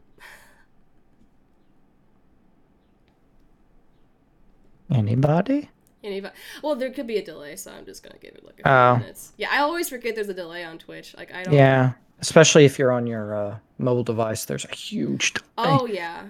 Anybody? 4.90 5.70
Anybody? 6.04 6.34
Well, 6.62 6.74
there 6.74 6.90
could 6.90 7.06
be 7.06 7.16
a 7.16 7.24
delay, 7.24 7.56
so 7.56 7.70
I'm 7.72 7.86
just 7.86 8.02
gonna 8.02 8.18
give 8.20 8.34
it 8.34 8.44
like 8.44 8.60
a 8.60 8.62
few 8.62 8.70
Oh. 8.70 8.96
minutes. 8.98 9.32
Yeah, 9.38 9.48
I 9.50 9.58
always 9.58 9.88
forget 9.88 10.14
there's 10.14 10.28
a 10.28 10.34
delay 10.34 10.64
on 10.64 10.78
Twitch. 10.78 11.14
Like 11.16 11.32
I 11.32 11.44
don't. 11.44 11.54
Yeah, 11.54 11.92
especially 12.20 12.64
if 12.64 12.78
you're 12.78 12.92
on 12.92 13.06
your 13.06 13.34
uh, 13.34 13.58
mobile 13.78 14.02
device. 14.02 14.44
There's 14.44 14.64
a 14.64 14.74
huge. 14.74 15.32
delay. 15.34 15.46
Oh 15.58 15.86
yeah. 15.86 16.24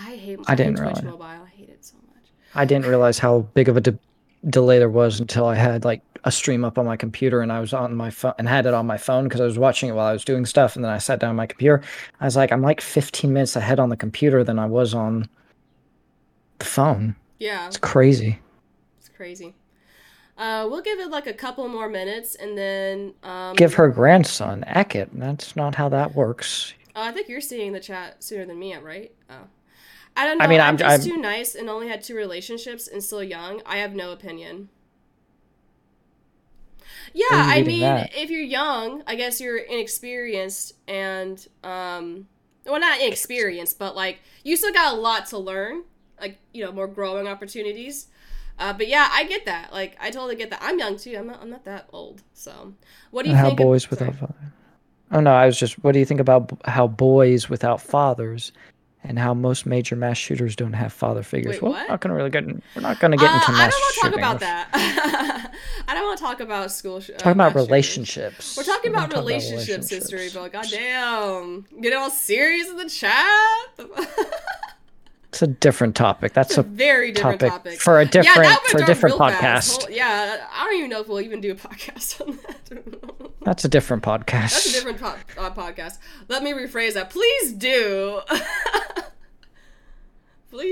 I 0.00 0.16
hate. 0.16 0.38
I 0.46 0.54
didn't 0.54 0.78
hate 0.78 0.84
Twitch 0.84 0.96
realize. 0.98 1.04
mobile. 1.04 1.24
I 1.24 1.46
hate 1.56 1.70
it 1.70 1.84
so 1.84 1.96
much. 2.14 2.24
I 2.54 2.64
didn't 2.66 2.86
realize 2.86 3.18
how 3.18 3.40
big 3.54 3.68
of 3.68 3.76
a 3.76 3.80
de- 3.80 3.98
delay 4.48 4.78
there 4.78 4.88
was 4.88 5.20
until 5.20 5.46
I 5.46 5.54
had 5.54 5.84
like 5.84 6.02
a 6.24 6.30
stream 6.32 6.64
up 6.64 6.78
on 6.78 6.84
my 6.86 6.96
computer 6.96 7.40
and 7.40 7.52
I 7.52 7.60
was 7.60 7.72
on 7.72 7.94
my 7.94 8.10
phone 8.10 8.34
and 8.38 8.48
had 8.48 8.66
it 8.66 8.74
on 8.74 8.86
my 8.86 8.96
phone 8.96 9.24
because 9.24 9.40
I 9.40 9.44
was 9.44 9.58
watching 9.58 9.88
it 9.88 9.92
while 9.92 10.06
I 10.06 10.12
was 10.12 10.24
doing 10.24 10.46
stuff. 10.46 10.76
And 10.76 10.84
then 10.84 10.92
I 10.92 10.98
sat 10.98 11.20
down 11.20 11.30
on 11.30 11.36
my 11.36 11.46
computer. 11.46 11.82
I 12.20 12.24
was 12.24 12.36
like, 12.36 12.52
I'm 12.52 12.62
like 12.62 12.80
15 12.80 13.32
minutes 13.32 13.56
ahead 13.56 13.78
on 13.80 13.88
the 13.88 13.96
computer 13.96 14.42
than 14.44 14.58
I 14.58 14.66
was 14.66 14.94
on 14.94 15.28
the 16.58 16.64
phone. 16.64 17.14
Yeah, 17.38 17.66
It's 17.68 17.76
crazy. 17.76 18.38
it's 18.98 19.08
crazy. 19.08 19.54
Uh, 20.36 20.66
we'll 20.70 20.82
give 20.82 20.98
it 21.00 21.10
like 21.10 21.26
a 21.26 21.32
couple 21.32 21.66
more 21.68 21.88
minutes, 21.88 22.36
and 22.36 22.56
then 22.56 23.12
um, 23.24 23.56
Give 23.56 23.74
her 23.74 23.88
grandson 23.88 24.64
Ekit. 24.68 25.08
That's 25.12 25.56
not 25.56 25.74
how 25.74 25.88
that 25.88 26.14
works. 26.14 26.74
Oh, 26.94 27.02
I 27.02 27.10
think 27.10 27.28
you're 27.28 27.40
seeing 27.40 27.72
the 27.72 27.80
chat 27.80 28.22
sooner 28.22 28.46
than 28.46 28.56
me, 28.58 28.74
right? 28.76 29.10
Oh. 29.30 29.34
I 30.18 30.26
don't 30.26 30.38
know. 30.38 30.44
I 30.44 30.48
mean, 30.48 30.60
I'm, 30.60 30.66
I'm- 30.66 30.76
just 30.78 30.90
I'm- 30.90 31.00
too 31.00 31.16
nice 31.16 31.54
and 31.54 31.70
only 31.70 31.88
had 31.88 32.02
two 32.02 32.14
relationships 32.16 32.88
and 32.88 33.02
still 33.02 33.22
young. 33.22 33.62
I 33.64 33.78
have 33.78 33.94
no 33.94 34.12
opinion. 34.12 34.68
Yeah, 37.14 37.24
Where 37.30 37.40
are 37.40 37.44
you 37.44 37.50
I 37.50 37.62
mean, 37.62 37.80
that? 37.80 38.10
if 38.14 38.30
you're 38.30 38.40
young, 38.42 39.02
I 39.06 39.14
guess 39.14 39.40
you're 39.40 39.56
inexperienced 39.58 40.74
and 40.86 41.44
um 41.64 42.26
well 42.66 42.80
not 42.80 43.00
inexperienced, 43.00 43.78
but 43.78 43.96
like 43.96 44.20
you 44.44 44.56
still 44.56 44.72
got 44.72 44.94
a 44.94 44.96
lot 44.96 45.26
to 45.26 45.38
learn. 45.38 45.84
Like, 46.20 46.38
you 46.52 46.64
know, 46.64 46.72
more 46.72 46.88
growing 46.88 47.28
opportunities. 47.28 48.08
Uh, 48.58 48.72
but 48.72 48.88
yeah, 48.88 49.08
I 49.12 49.22
get 49.24 49.44
that. 49.44 49.72
Like, 49.72 49.96
I 50.00 50.10
totally 50.10 50.34
get 50.34 50.50
that. 50.50 50.58
I'm 50.60 50.76
young 50.78 50.96
too. 50.96 51.16
I'm 51.16 51.28
not. 51.28 51.40
I'm 51.40 51.48
not 51.50 51.64
that 51.64 51.88
old. 51.92 52.22
So, 52.34 52.74
what 53.12 53.22
do 53.24 53.30
you 53.30 53.36
how 53.36 53.46
think? 53.46 53.60
of- 53.60 53.64
boys 53.66 53.82
sorry. 53.84 53.90
without 53.90 54.16
fathers. 54.16 54.50
Oh 55.12 55.20
no, 55.20 55.30
I 55.32 55.46
was 55.46 55.56
just. 55.58 55.82
What 55.84 55.92
do 55.92 56.00
you 56.00 56.04
think 56.04 56.18
about 56.20 56.50
how 56.64 56.88
boys 56.88 57.48
without 57.48 57.80
fathers, 57.80 58.50
and 59.08 59.18
how 59.18 59.34
most 59.34 59.66
major 59.66 59.96
mass 59.96 60.16
shooters 60.18 60.54
don't 60.54 60.74
have 60.74 60.92
father 60.92 61.22
figures? 61.22 61.54
Wait, 61.56 61.62
well, 61.62 61.72
what? 61.72 61.82
we're 61.82 61.88
not 61.88 62.00
gonna 62.00 62.14
really 62.14 62.30
get. 62.30 62.44
In, 62.44 62.62
we're 62.76 62.82
not 62.82 63.00
gonna 63.00 63.16
get 63.16 63.30
Uh, 63.30 63.34
into 63.34 63.52
mass 63.52 63.60
I 63.60 63.70
don't 63.70 63.80
want 63.80 63.94
to 63.94 64.00
talk 64.00 64.14
about 64.14 64.40
that. 64.40 65.50
I 65.88 65.94
don't 65.94 66.04
want 66.04 66.18
to 66.18 66.24
talk 66.24 66.40
about 66.40 66.70
school. 66.70 67.00
Sh- 67.00 67.10
uh, 67.10 67.14
Talking 67.14 67.32
about 67.32 67.54
relationships. 67.54 68.56
We're 68.56 68.62
talking 68.64 68.92
gonna 68.92 69.06
about 69.06 69.16
relationships, 69.18 69.88
history, 69.90 70.18
relationships. 70.28 70.52
but 70.52 70.52
goddamn, 70.52 71.66
get 71.80 71.94
all 71.94 72.10
serious 72.10 72.68
in 72.68 72.76
the 72.76 72.88
chat. 72.88 73.68
It's 75.30 75.42
a 75.42 75.46
different 75.46 75.94
topic. 75.94 76.32
That's 76.32 76.56
a 76.56 76.62
Very 76.62 77.12
different 77.12 77.40
topic 77.40 77.52
topic 77.52 77.80
for 77.82 78.00
a 78.00 78.04
yeah, 78.04 78.10
different 78.10 78.48
went 78.48 78.60
for 78.62 78.78
a 78.82 78.86
different 78.86 79.16
podcast. 79.16 79.82
Hold- 79.82 79.90
yeah, 79.94 80.46
I 80.50 80.64
don't 80.64 80.76
even 80.78 80.88
know 80.90 81.00
if 81.02 81.08
we'll 81.08 81.20
even 81.20 81.42
do 81.42 81.52
a 81.52 81.54
podcast 81.68 82.26
on 82.26 82.38
that. 82.46 83.30
That's 83.42 83.62
a 83.64 83.68
different 83.68 84.02
podcast. 84.02 84.24
That's 84.54 84.66
a 84.70 84.72
different 84.72 84.98
po- 84.98 85.14
uh, 85.36 85.50
podcast. 85.50 85.98
Let 86.28 86.42
me 86.42 86.52
rephrase 86.52 86.94
that. 86.94 87.10
Please 87.10 87.52
do. 87.52 88.20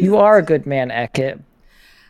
You 0.00 0.16
are 0.16 0.38
a 0.38 0.42
good 0.42 0.66
man, 0.66 0.90
Ekit. 0.90 1.40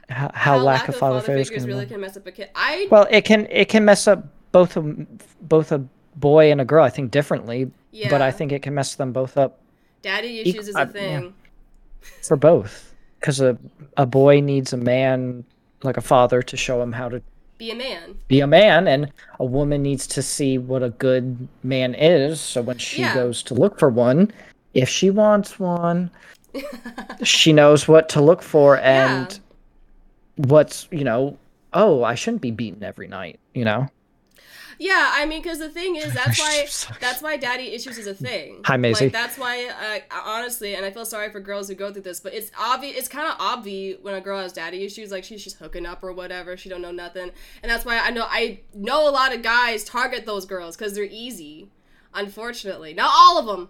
How, 0.08 0.30
how 0.34 0.58
lack, 0.58 0.88
of 0.88 0.96
father, 0.96 1.20
figures, 1.20 1.50
can 1.50 1.64
really 1.64 1.86
can 1.86 2.00
mess 2.00 2.16
up 2.16 2.26
a 2.26 2.30
kid. 2.32 2.50
I 2.54 2.86
Well, 2.90 3.08
it 3.10 3.24
can 3.24 3.46
it 3.50 3.68
can 3.68 3.84
mess 3.84 4.06
up 4.06 4.24
both 4.52 4.76
a 4.76 4.82
both 5.42 5.72
a 5.72 5.78
boy 6.14 6.52
and 6.52 6.60
a 6.60 6.64
girl. 6.64 6.84
I 6.84 6.90
think 6.90 7.10
differently, 7.10 7.70
but 8.10 8.22
I 8.22 8.30
think 8.30 8.52
it 8.52 8.62
can 8.62 8.74
mess 8.74 8.94
them 8.94 9.12
both 9.12 9.36
up 9.36 9.60
daddy 10.02 10.40
issues 10.40 10.68
is 10.68 10.76
a 10.76 10.80
uh, 10.80 10.84
yeah. 10.84 10.92
thing. 10.92 11.34
for 12.22 12.36
both. 12.36 12.94
Because 13.18 13.40
a 13.40 13.58
a 13.96 14.06
boy 14.06 14.40
needs 14.40 14.72
a 14.72 14.76
man 14.76 15.44
like 15.82 15.96
a 15.96 16.00
father 16.02 16.42
to 16.42 16.56
show 16.56 16.80
him 16.80 16.92
how 16.92 17.08
to 17.08 17.20
Be 17.58 17.70
a 17.70 17.74
man. 17.74 18.16
be 18.28 18.40
a 18.40 18.46
man, 18.46 18.86
and 18.86 19.12
a 19.40 19.44
woman 19.44 19.82
needs 19.82 20.06
to 20.08 20.22
see 20.22 20.58
what 20.58 20.82
a 20.82 20.90
good 20.90 21.48
man 21.62 21.94
is. 21.94 22.40
So 22.40 22.62
when 22.62 22.78
she 22.78 23.02
Yeah. 23.02 23.14
goes 23.14 23.42
to 23.44 23.54
look 23.54 23.78
for 23.78 23.88
one, 23.88 24.30
if 24.74 24.88
she 24.88 25.10
wants 25.10 25.58
one, 25.58 26.10
she 27.22 27.52
knows 27.52 27.88
what 27.88 28.08
to 28.10 28.20
look 28.20 28.42
for 28.42 28.78
and 28.78 29.38
what's 30.36 30.88
you 30.90 31.04
know. 31.04 31.38
Oh, 31.72 32.02
I 32.04 32.14
shouldn't 32.14 32.42
be 32.42 32.50
beaten 32.50 32.82
every 32.82 33.08
night. 33.08 33.40
You 33.54 33.64
know. 33.64 33.88
Yeah, 34.78 35.12
I 35.14 35.24
mean, 35.24 35.42
because 35.42 35.58
the 35.58 35.70
thing 35.70 35.96
is, 35.96 36.12
that's 36.14 36.38
why 36.38 36.66
that's 37.00 37.22
why 37.22 37.36
daddy 37.36 37.68
issues 37.72 37.98
is 37.98 38.06
a 38.06 38.14
thing. 38.14 38.60
Hi, 38.64 38.76
Maisie. 38.76 39.06
Like 39.06 39.12
that's 39.12 39.38
why, 39.38 39.66
uh, 39.66 40.20
honestly, 40.24 40.74
and 40.74 40.84
I 40.84 40.90
feel 40.90 41.06
sorry 41.06 41.30
for 41.30 41.40
girls 41.40 41.68
who 41.68 41.74
go 41.74 41.92
through 41.92 42.02
this, 42.02 42.20
but 42.20 42.34
it's 42.34 42.50
obvious. 42.58 42.96
It's 42.96 43.08
kind 43.08 43.28
of 43.28 43.36
obvious 43.38 43.98
when 44.02 44.14
a 44.14 44.20
girl 44.20 44.40
has 44.40 44.52
daddy 44.52 44.84
issues, 44.84 45.10
like 45.10 45.24
she's 45.24 45.42
just 45.42 45.56
hooking 45.58 45.86
up 45.86 46.02
or 46.02 46.12
whatever. 46.12 46.56
She 46.56 46.68
don't 46.68 46.82
know 46.82 46.92
nothing, 46.92 47.30
and 47.62 47.70
that's 47.70 47.84
why 47.84 47.98
I 47.98 48.10
know 48.10 48.26
I 48.28 48.60
know 48.74 49.08
a 49.08 49.10
lot 49.10 49.34
of 49.34 49.42
guys 49.42 49.84
target 49.84 50.26
those 50.26 50.44
girls 50.44 50.76
because 50.76 50.94
they're 50.94 51.04
easy. 51.04 51.70
Unfortunately, 52.14 52.94
not 52.94 53.10
all 53.14 53.38
of 53.38 53.46
them, 53.46 53.68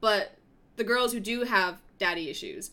but 0.00 0.36
the 0.76 0.84
girls 0.84 1.12
who 1.12 1.20
do 1.20 1.42
have 1.44 1.80
daddy 1.98 2.30
issues. 2.30 2.70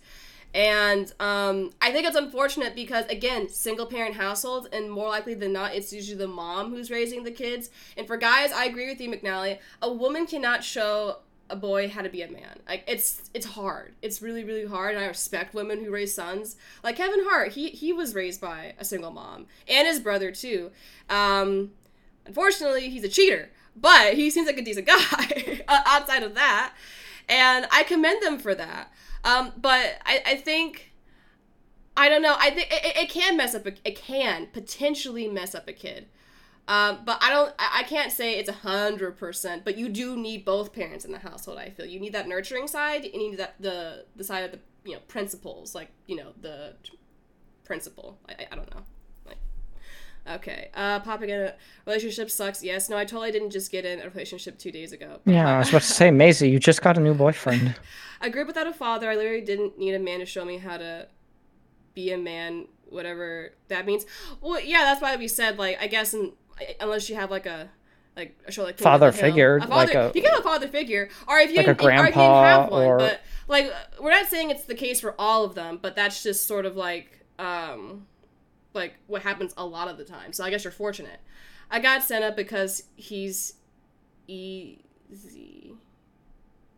And 0.54 1.12
um, 1.20 1.72
I 1.82 1.92
think 1.92 2.06
it's 2.06 2.16
unfortunate 2.16 2.76
because, 2.76 3.06
again, 3.08 3.50
single 3.50 3.88
parent 3.88 4.16
households, 4.16 4.68
and 4.72 4.92
more 4.92 5.10
likely 5.10 5.34
than 5.34 5.52
not, 5.52 5.74
it's 5.74 5.92
usually 5.92 6.18
the 6.18 6.28
mom 6.28 6.70
who's 6.70 6.92
raising 6.92 7.24
the 7.24 7.32
kids. 7.32 7.72
And 7.98 8.06
for 8.06 8.18
guys, 8.18 8.52
I 8.52 8.66
agree 8.66 8.88
with 8.88 9.02
you, 9.02 9.10
McNally. 9.10 9.58
A 9.82 9.92
woman 9.92 10.28
cannot 10.28 10.64
show 10.64 11.18
a 11.50 11.56
boy 11.56 11.90
how 11.90 12.02
to 12.02 12.10
be 12.10 12.22
a 12.22 12.32
man. 12.32 12.60
Like 12.68 12.84
it's 12.88 13.30
it's 13.34 13.46
hard. 13.46 13.94
It's 14.02 14.22
really 14.22 14.44
really 14.44 14.66
hard. 14.66 14.96
And 14.96 15.04
I 15.04 15.08
respect 15.08 15.54
women 15.54 15.84
who 15.84 15.92
raise 15.92 16.14
sons. 16.14 16.56
Like 16.84 16.96
Kevin 16.96 17.24
Hart, 17.26 17.52
he 17.52 17.70
he 17.70 17.94
was 17.94 18.16
raised 18.16 18.42
by 18.42 18.74
a 18.80 18.86
single 18.86 19.12
mom 19.12 19.48
and 19.68 19.88
his 19.88 20.00
brother 20.00 20.32
too. 20.32 20.72
Um, 21.10 21.72
unfortunately, 22.26 22.90
he's 22.90 23.04
a 23.04 23.10
cheater, 23.10 23.50
but 23.76 24.16
he 24.16 24.30
seems 24.30 24.48
like 24.48 24.58
a 24.58 24.64
decent 24.64 24.88
guy 24.88 25.64
outside 25.68 26.24
of 26.24 26.34
that, 26.36 26.74
and 27.30 27.68
I 27.72 27.84
commend 27.84 28.24
them 28.24 28.40
for 28.40 28.56
that. 28.56 28.92
Um, 29.24 29.54
but 29.58 29.98
I, 30.06 30.22
I 30.26 30.36
think 30.38 30.92
I 31.96 32.10
don't 32.10 32.22
know. 32.22 32.36
I 32.40 32.50
think 32.50 32.68
it, 32.72 32.98
it- 33.04 33.10
can 33.10 33.38
mess 33.38 33.54
up. 33.56 33.66
A, 33.66 33.74
it 33.86 33.96
can 33.96 34.48
potentially 34.52 35.28
mess 35.28 35.54
up 35.56 35.68
a 35.68 35.74
kid. 35.74 36.08
Um, 36.68 37.00
but 37.06 37.18
I 37.22 37.30
don't. 37.30 37.54
I, 37.60 37.80
I 37.82 37.84
can't 37.84 38.12
say 38.12 38.40
it's 38.40 38.50
a 38.50 38.54
hundred 38.54 39.18
percent. 39.18 39.64
But 39.66 39.78
you 39.78 39.90
do 39.90 40.16
need 40.18 40.46
both 40.46 40.74
parents 40.74 41.06
in 41.06 41.12
the 41.12 41.20
household. 41.20 41.58
I 41.60 41.70
feel 41.70 41.86
you 41.86 42.00
need 42.00 42.14
that 42.14 42.28
nurturing 42.28 42.68
side, 42.68 43.04
and 43.06 43.14
you 43.22 43.32
need 43.32 43.38
that 43.40 43.56
the 43.60 44.06
the 44.16 44.24
side 44.24 44.44
of 44.46 44.52
the 44.52 44.60
you 44.90 44.96
know 44.96 45.02
principles, 45.08 45.76
like 45.76 45.90
you 46.08 46.16
know 46.16 46.34
the 46.42 46.74
principle. 47.64 48.20
I, 48.30 48.48
I 48.52 48.56
don't 48.56 48.74
know. 48.74 48.84
Okay. 50.30 50.70
Uh, 50.74 51.00
popping 51.02 51.30
in 51.30 51.40
a 51.42 51.54
relationship 51.86 52.32
sucks. 52.32 52.64
Yes. 52.64 52.90
No. 52.90 52.98
I 52.98 53.04
totally 53.06 53.32
didn't 53.32 53.50
just 53.52 53.72
get 53.72 53.86
in 53.86 54.00
a 54.00 54.10
relationship 54.10 54.58
two 54.58 54.72
days 54.72 54.94
ago. 54.94 55.20
Yeah, 55.26 55.56
I 55.56 55.60
was 55.60 55.70
about 55.70 55.82
to 55.82 55.88
say, 55.88 56.12
Maisie, 56.12 56.50
you 56.50 56.60
just 56.60 56.82
got 56.82 56.98
a 56.98 57.02
new 57.02 57.14
boyfriend. 57.14 57.76
I 58.22 58.30
grew 58.30 58.42
up 58.42 58.48
without 58.48 58.68
a 58.68 58.74
father. 58.74 59.10
I 59.10 59.16
literally 59.16 59.42
didn't 59.42 59.78
need 59.78 59.94
a 59.96 60.00
man 60.00 60.20
to 60.20 60.26
show 60.26 60.46
me 60.46 60.58
how 60.58 60.78
to 60.78 61.08
be 61.94 62.12
a 62.14 62.18
man, 62.18 62.68
whatever 62.90 63.52
that 63.68 63.86
means. 63.86 64.06
Well, 64.40 64.62
yeah, 64.62 64.84
that's 64.84 65.02
why 65.02 65.16
we 65.18 65.28
said 65.28 65.58
like 65.60 65.78
I 65.82 65.88
guess 65.88 66.14
in, 66.14 66.32
unless 66.80 67.10
you 67.10 67.16
have 67.16 67.30
like 67.30 67.46
a 67.46 67.70
like 68.16 68.40
a 68.48 68.52
show 68.52 68.64
like 68.64 68.78
Father 68.80 69.12
figure, 69.12 69.58
a 69.58 69.62
father, 69.62 69.74
like 69.76 69.94
a- 69.94 70.12
you 70.16 70.22
can 70.22 70.32
have 70.32 70.40
a 70.40 70.44
father 70.44 70.68
figure, 70.70 71.10
or 71.28 71.38
if 71.40 71.50
you 71.52 71.58
like 71.58 71.68
a 71.68 71.72
or 71.72 71.74
if 71.74 71.80
you 71.80 71.84
grandpa 72.14 72.44
have 72.44 72.72
one, 72.72 72.84
or- 72.86 72.98
but 72.98 73.22
like 73.50 73.72
we're 74.00 74.12
not 74.12 74.28
saying 74.28 74.52
it's 74.52 74.64
the 74.64 74.76
case 74.76 75.02
for 75.02 75.16
all 75.20 75.44
of 75.44 75.54
them, 75.56 75.80
but 75.82 75.96
that's 75.96 76.24
just 76.24 76.48
sort 76.48 76.66
of 76.66 76.76
like 76.78 77.26
um 77.40 78.06
like 78.74 78.96
what 79.08 79.22
happens 79.22 79.54
a 79.58 79.66
lot 79.66 79.88
of 79.88 79.98
the 79.98 80.04
time. 80.04 80.34
So 80.34 80.44
I 80.44 80.50
guess 80.50 80.64
you're 80.64 80.72
fortunate. 80.72 81.20
I 81.70 81.80
got 81.80 82.04
sent 82.04 82.24
up 82.24 82.36
because 82.36 82.84
he's 82.96 83.54
easy. 84.28 85.74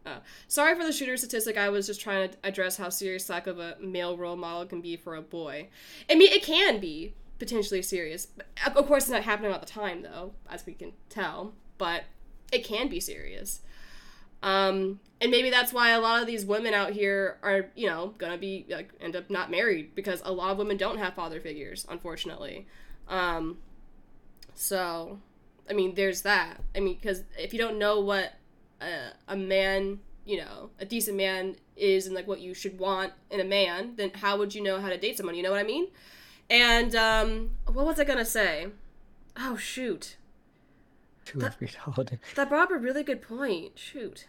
Uh, 0.05 0.19
sorry 0.47 0.75
for 0.75 0.83
the 0.83 0.91
shooter 0.91 1.17
statistic. 1.17 1.57
I 1.57 1.69
was 1.69 1.87
just 1.87 1.99
trying 1.99 2.29
to 2.29 2.37
address 2.43 2.77
how 2.77 2.89
serious 2.89 3.27
lack 3.29 3.47
of 3.47 3.59
a 3.59 3.75
male 3.81 4.17
role 4.17 4.35
model 4.35 4.65
can 4.65 4.81
be 4.81 4.95
for 4.95 5.15
a 5.15 5.21
boy. 5.21 5.69
I 6.09 6.15
mean, 6.15 6.31
it 6.31 6.43
can 6.43 6.79
be 6.79 7.15
potentially 7.39 7.81
serious. 7.81 8.27
Of 8.65 8.85
course, 8.85 9.03
it's 9.03 9.11
not 9.11 9.23
happening 9.23 9.51
all 9.51 9.59
the 9.59 9.65
time, 9.65 10.03
though, 10.03 10.33
as 10.49 10.65
we 10.65 10.73
can 10.73 10.93
tell. 11.09 11.53
But 11.77 12.03
it 12.51 12.63
can 12.63 12.87
be 12.87 12.99
serious. 12.99 13.61
Um, 14.45 14.99
and 15.19 15.31
maybe 15.31 15.49
that's 15.49 15.73
why 15.73 15.89
a 15.89 15.99
lot 15.99 16.21
of 16.21 16.27
these 16.27 16.45
women 16.45 16.73
out 16.73 16.91
here 16.93 17.37
are, 17.41 17.65
you 17.75 17.87
know, 17.87 18.13
gonna 18.17 18.37
be 18.37 18.65
like 18.69 18.91
end 19.01 19.15
up 19.15 19.29
not 19.29 19.49
married 19.49 19.95
because 19.95 20.21
a 20.23 20.31
lot 20.31 20.51
of 20.51 20.57
women 20.57 20.77
don't 20.77 20.99
have 20.99 21.15
father 21.15 21.39
figures, 21.41 21.85
unfortunately. 21.89 22.67
Um, 23.07 23.57
So, 24.53 25.19
I 25.69 25.73
mean, 25.73 25.95
there's 25.95 26.21
that. 26.21 26.61
I 26.75 26.79
mean, 26.79 26.95
because 26.95 27.23
if 27.37 27.53
you 27.53 27.59
don't 27.59 27.77
know 27.79 27.99
what 27.99 28.33
a, 28.81 29.09
a 29.27 29.35
man, 29.35 29.99
you 30.25 30.37
know, 30.37 30.69
a 30.79 30.85
decent 30.85 31.17
man 31.17 31.55
is 31.75 32.05
and 32.05 32.15
like 32.15 32.27
what 32.27 32.39
you 32.39 32.53
should 32.53 32.77
want 32.79 33.13
in 33.31 33.39
a 33.39 33.43
man, 33.43 33.95
then 33.95 34.11
how 34.13 34.37
would 34.37 34.53
you 34.55 34.61
know 34.63 34.79
how 34.79 34.89
to 34.89 34.97
date 34.97 35.17
someone? 35.17 35.35
You 35.35 35.43
know 35.43 35.51
what 35.51 35.59
I 35.59 35.63
mean? 35.63 35.87
And 36.49 36.95
um, 36.95 37.51
what 37.65 37.85
was 37.85 37.99
I 37.99 38.03
gonna 38.03 38.25
say? 38.25 38.67
Oh 39.37 39.57
shoot, 39.57 40.17
To 41.25 41.41
every 41.41 41.67
holiday. 41.79 42.19
that 42.35 42.47
brought 42.49 42.63
up 42.65 42.71
a 42.71 42.77
really 42.77 43.03
good 43.03 43.21
point. 43.21 43.77
Shoot. 43.79 44.25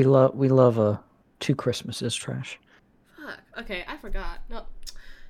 We 0.00 0.06
love 0.06 0.34
we 0.34 0.48
love 0.48 0.78
a 0.78 0.98
two 1.40 1.54
Christmases 1.54 2.14
trash. 2.14 2.58
Fuck. 3.18 3.38
Okay, 3.58 3.84
I 3.86 3.98
forgot. 3.98 4.38
No. 4.48 4.64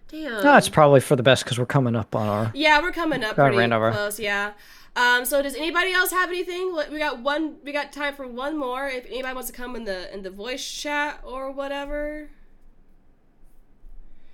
Damn. 0.06 0.44
No, 0.44 0.56
it's 0.56 0.68
probably 0.68 1.00
for 1.00 1.16
the 1.16 1.24
best 1.24 1.42
because 1.42 1.58
we're 1.58 1.66
coming 1.66 1.96
up 1.96 2.14
on 2.14 2.28
our. 2.28 2.52
Yeah, 2.54 2.80
we're 2.80 2.92
coming 2.92 3.24
up 3.24 3.34
pretty 3.34 3.66
close. 3.68 4.20
Yeah. 4.20 4.52
Um, 4.94 5.24
so 5.24 5.42
does 5.42 5.56
anybody 5.56 5.92
else 5.92 6.12
have 6.12 6.28
anything? 6.28 6.72
We 6.92 6.98
got 7.00 7.18
one. 7.20 7.56
We 7.64 7.72
got 7.72 7.92
time 7.92 8.14
for 8.14 8.28
one 8.28 8.56
more. 8.56 8.86
If 8.86 9.06
anybody 9.06 9.34
wants 9.34 9.50
to 9.50 9.56
come 9.56 9.74
in 9.74 9.82
the 9.86 10.12
in 10.14 10.22
the 10.22 10.30
voice 10.30 10.64
chat 10.64 11.18
or 11.24 11.50
whatever, 11.50 12.30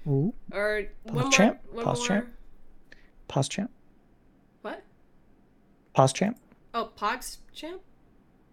Ooh, 0.06 0.34
or 0.52 0.82
one 1.04 1.24
more. 1.24 1.32
champ? 1.32 1.60
One 1.72 1.82
Pause 1.86 1.98
more. 2.00 2.06
champ? 2.08 2.28
pause 3.28 3.48
champ. 3.48 3.70
What? 4.60 4.82
Pause 5.94 6.12
champ. 6.12 6.38
Oh, 6.74 6.90
Pogs 6.94 7.38
champ. 7.54 7.80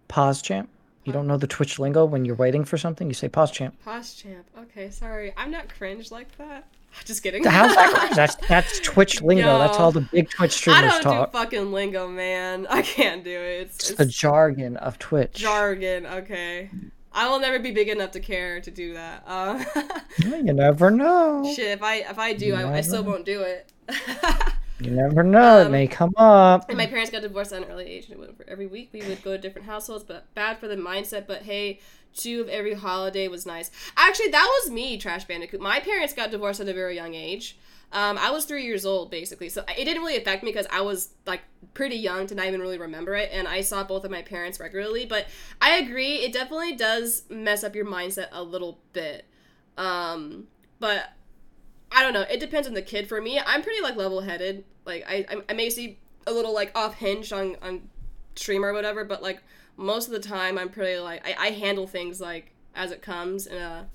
Pause 0.08 0.42
champ. 0.42 0.70
You 1.06 1.12
don't 1.14 1.28
know 1.28 1.38
the 1.38 1.48
Twitch 1.48 1.80
lingo 1.80 2.06
when 2.06 2.24
you're 2.26 2.36
waiting 2.36 2.64
for 2.66 2.78
something. 2.78 3.08
You 3.08 3.14
say 3.14 3.28
pause 3.30 3.52
champ. 3.52 3.76
Pause 3.84 4.14
champ. 4.16 4.46
Okay, 4.58 4.90
sorry. 4.90 5.34
I'm 5.36 5.52
not 5.52 5.68
cringe 5.76 6.12
like 6.12 6.36
that. 6.38 6.66
Just 7.06 7.24
kidding. 7.24 7.44
How's 7.44 7.74
that? 7.76 8.12
That's 8.16 8.36
that's 8.48 8.80
Twitch 8.82 9.22
lingo. 9.22 9.58
That's 9.58 9.78
all 9.80 9.92
the 9.92 10.02
big 10.02 10.30
Twitch 10.30 10.52
streamers 10.52 10.84
I 10.84 10.88
don't 10.88 11.02
talk. 11.02 11.32
do 11.32 11.38
fucking 11.40 11.72
lingo, 11.72 12.08
man. 12.08 12.68
I 12.70 12.84
can't 12.84 13.24
do 13.24 13.32
it. 13.32 13.62
It's, 13.62 13.76
It's 13.80 13.90
it's 13.90 13.98
the 13.98 14.06
jargon 14.06 14.78
of 14.78 15.00
Twitch. 15.00 15.34
jargon. 15.34 16.06
Okay. 16.06 16.70
I 17.12 17.30
will 17.30 17.40
never 17.40 17.60
be 17.60 17.72
big 17.72 17.90
enough 17.90 18.12
to 18.12 18.20
care 18.20 18.60
to 18.62 18.72
do 18.72 18.94
that. 18.94 19.24
Uh, 19.28 19.64
you 20.18 20.42
never 20.42 20.90
know. 20.92 21.44
shit, 21.56 21.68
if 21.68 21.84
I 21.84 21.96
if 21.98 22.18
I 22.18 22.34
do, 22.34 22.56
I, 22.56 22.78
I 22.78 22.82
still 22.82 23.04
won't 23.04 23.26
do 23.26 23.42
it. 23.42 23.72
You 24.84 24.92
never 24.92 25.24
know. 25.24 25.60
it 25.60 25.66
Um, 25.68 25.72
may 25.72 25.88
come 25.88 26.14
up. 26.18 26.68
And 26.70 26.78
my 26.78 26.88
parents 26.88 27.10
got 27.12 27.22
divorced 27.22 27.54
at 27.54 27.64
an 27.64 27.70
early 27.72 27.86
age, 27.86 28.10
and 28.10 28.20
went 28.20 28.38
for 28.38 28.46
every 28.50 28.68
week 28.68 28.90
we 28.92 29.02
would 29.04 29.24
go 29.24 29.32
to 29.32 29.38
different 29.38 29.68
households, 29.68 30.04
but 30.04 30.34
bad 30.36 30.60
for 30.60 30.68
the 30.68 30.76
mindset. 30.76 31.26
But 31.28 31.44
hey, 31.44 31.80
two 32.14 32.42
of 32.42 32.50
every 32.50 32.74
holiday 32.74 33.28
was 33.28 33.46
nice. 33.46 33.72
Actually, 33.96 34.30
that 34.30 34.48
was 34.62 34.72
me, 34.72 34.98
Trash 34.98 35.26
Bandicoot. 35.26 35.62
My 35.62 35.80
parents 35.80 36.14
got 36.14 36.32
divorced 36.32 36.60
at 36.60 36.68
a 36.68 36.74
very 36.74 36.96
young 36.96 37.14
age. 37.14 37.58
Um, 37.92 38.18
I 38.18 38.32
was 38.32 38.46
three 38.46 38.66
years 38.66 38.86
old, 38.88 39.12
basically, 39.12 39.50
so 39.50 39.64
it 39.78 39.86
didn't 39.86 40.02
really 40.02 40.18
affect 40.18 40.44
me 40.44 40.52
because 40.52 40.66
I 40.72 40.82
was 40.82 41.10
like 41.28 41.42
pretty 41.76 41.96
young 41.96 42.26
to 42.28 42.34
not 42.36 42.48
even 42.48 42.60
really 42.60 42.80
remember 42.80 43.14
it, 43.16 43.30
and 43.32 43.48
I 43.48 43.62
saw 43.62 43.84
both 43.84 44.04
of 44.04 44.10
my 44.12 44.24
parents 44.24 44.60
regularly. 44.60 45.06
But 45.06 45.28
I 45.62 45.78
agree, 45.78 46.16
it 46.16 46.34
definitely 46.34 46.76
does 46.76 47.24
mess 47.30 47.64
up 47.64 47.76
your 47.76 47.86
mindset 47.86 48.28
a 48.32 48.42
little 48.42 48.80
bit. 48.94 49.26
Um, 49.78 50.48
but 50.80 51.12
I 51.94 52.02
don't 52.02 52.14
know. 52.14 52.22
It 52.22 52.40
depends 52.40 52.68
on 52.68 52.74
the 52.74 52.82
kid. 52.82 53.08
For 53.08 53.22
me, 53.22 53.40
I'm 53.40 53.62
pretty 53.62 53.82
like 53.82 53.96
level 53.96 54.22
headed. 54.22 54.66
Like 54.86 55.06
I, 55.08 55.26
I, 55.50 55.54
may 55.54 55.70
see 55.70 56.00
a 56.28 56.32
little 56.32 56.54
like 56.54 56.76
off 56.78 56.96
hinge 56.96 57.32
on 57.32 57.56
on 57.62 57.90
stream 58.36 58.66
or 58.66 58.74
whatever, 58.74 59.06
but 59.06 59.22
like 59.22 59.42
most 59.78 60.08
of 60.08 60.14
the 60.14 60.20
time, 60.20 60.58
I'm 60.58 60.70
pretty 60.70 61.00
like 61.00 61.26
I, 61.26 61.48
I 61.48 61.50
handle 61.52 61.88
things 61.88 62.20
like 62.20 62.52
as 62.76 62.92
it 62.92 63.02
comes 63.02 63.48
in 63.48 63.58
a 63.58 63.88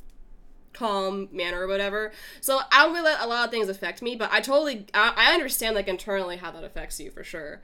calm 0.72 1.28
manner 1.32 1.60
or 1.60 1.66
whatever. 1.66 2.12
So 2.40 2.60
I 2.72 2.84
don't 2.84 2.92
really 2.92 3.04
let 3.04 3.20
a 3.20 3.26
lot 3.26 3.44
of 3.44 3.50
things 3.50 3.68
affect 3.68 4.00
me, 4.00 4.16
but 4.16 4.32
I 4.32 4.40
totally 4.40 4.86
I, 4.94 5.12
I 5.16 5.34
understand 5.34 5.74
like 5.74 5.88
internally 5.88 6.36
how 6.36 6.50
that 6.52 6.64
affects 6.64 7.00
you 7.00 7.10
for 7.10 7.24
sure. 7.24 7.62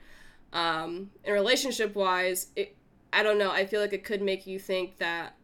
Um, 0.53 1.11
and 1.23 1.33
relationship 1.33 1.95
wise, 1.95 2.47
it 2.55 2.75
I 3.11 3.23
don't 3.23 3.37
know. 3.37 3.51
I 3.51 3.65
feel 3.65 3.79
like 3.79 3.93
it 3.93 4.03
could 4.03 4.21
make 4.21 4.45
you 4.45 4.59
think 4.59 4.97
that 4.97 5.35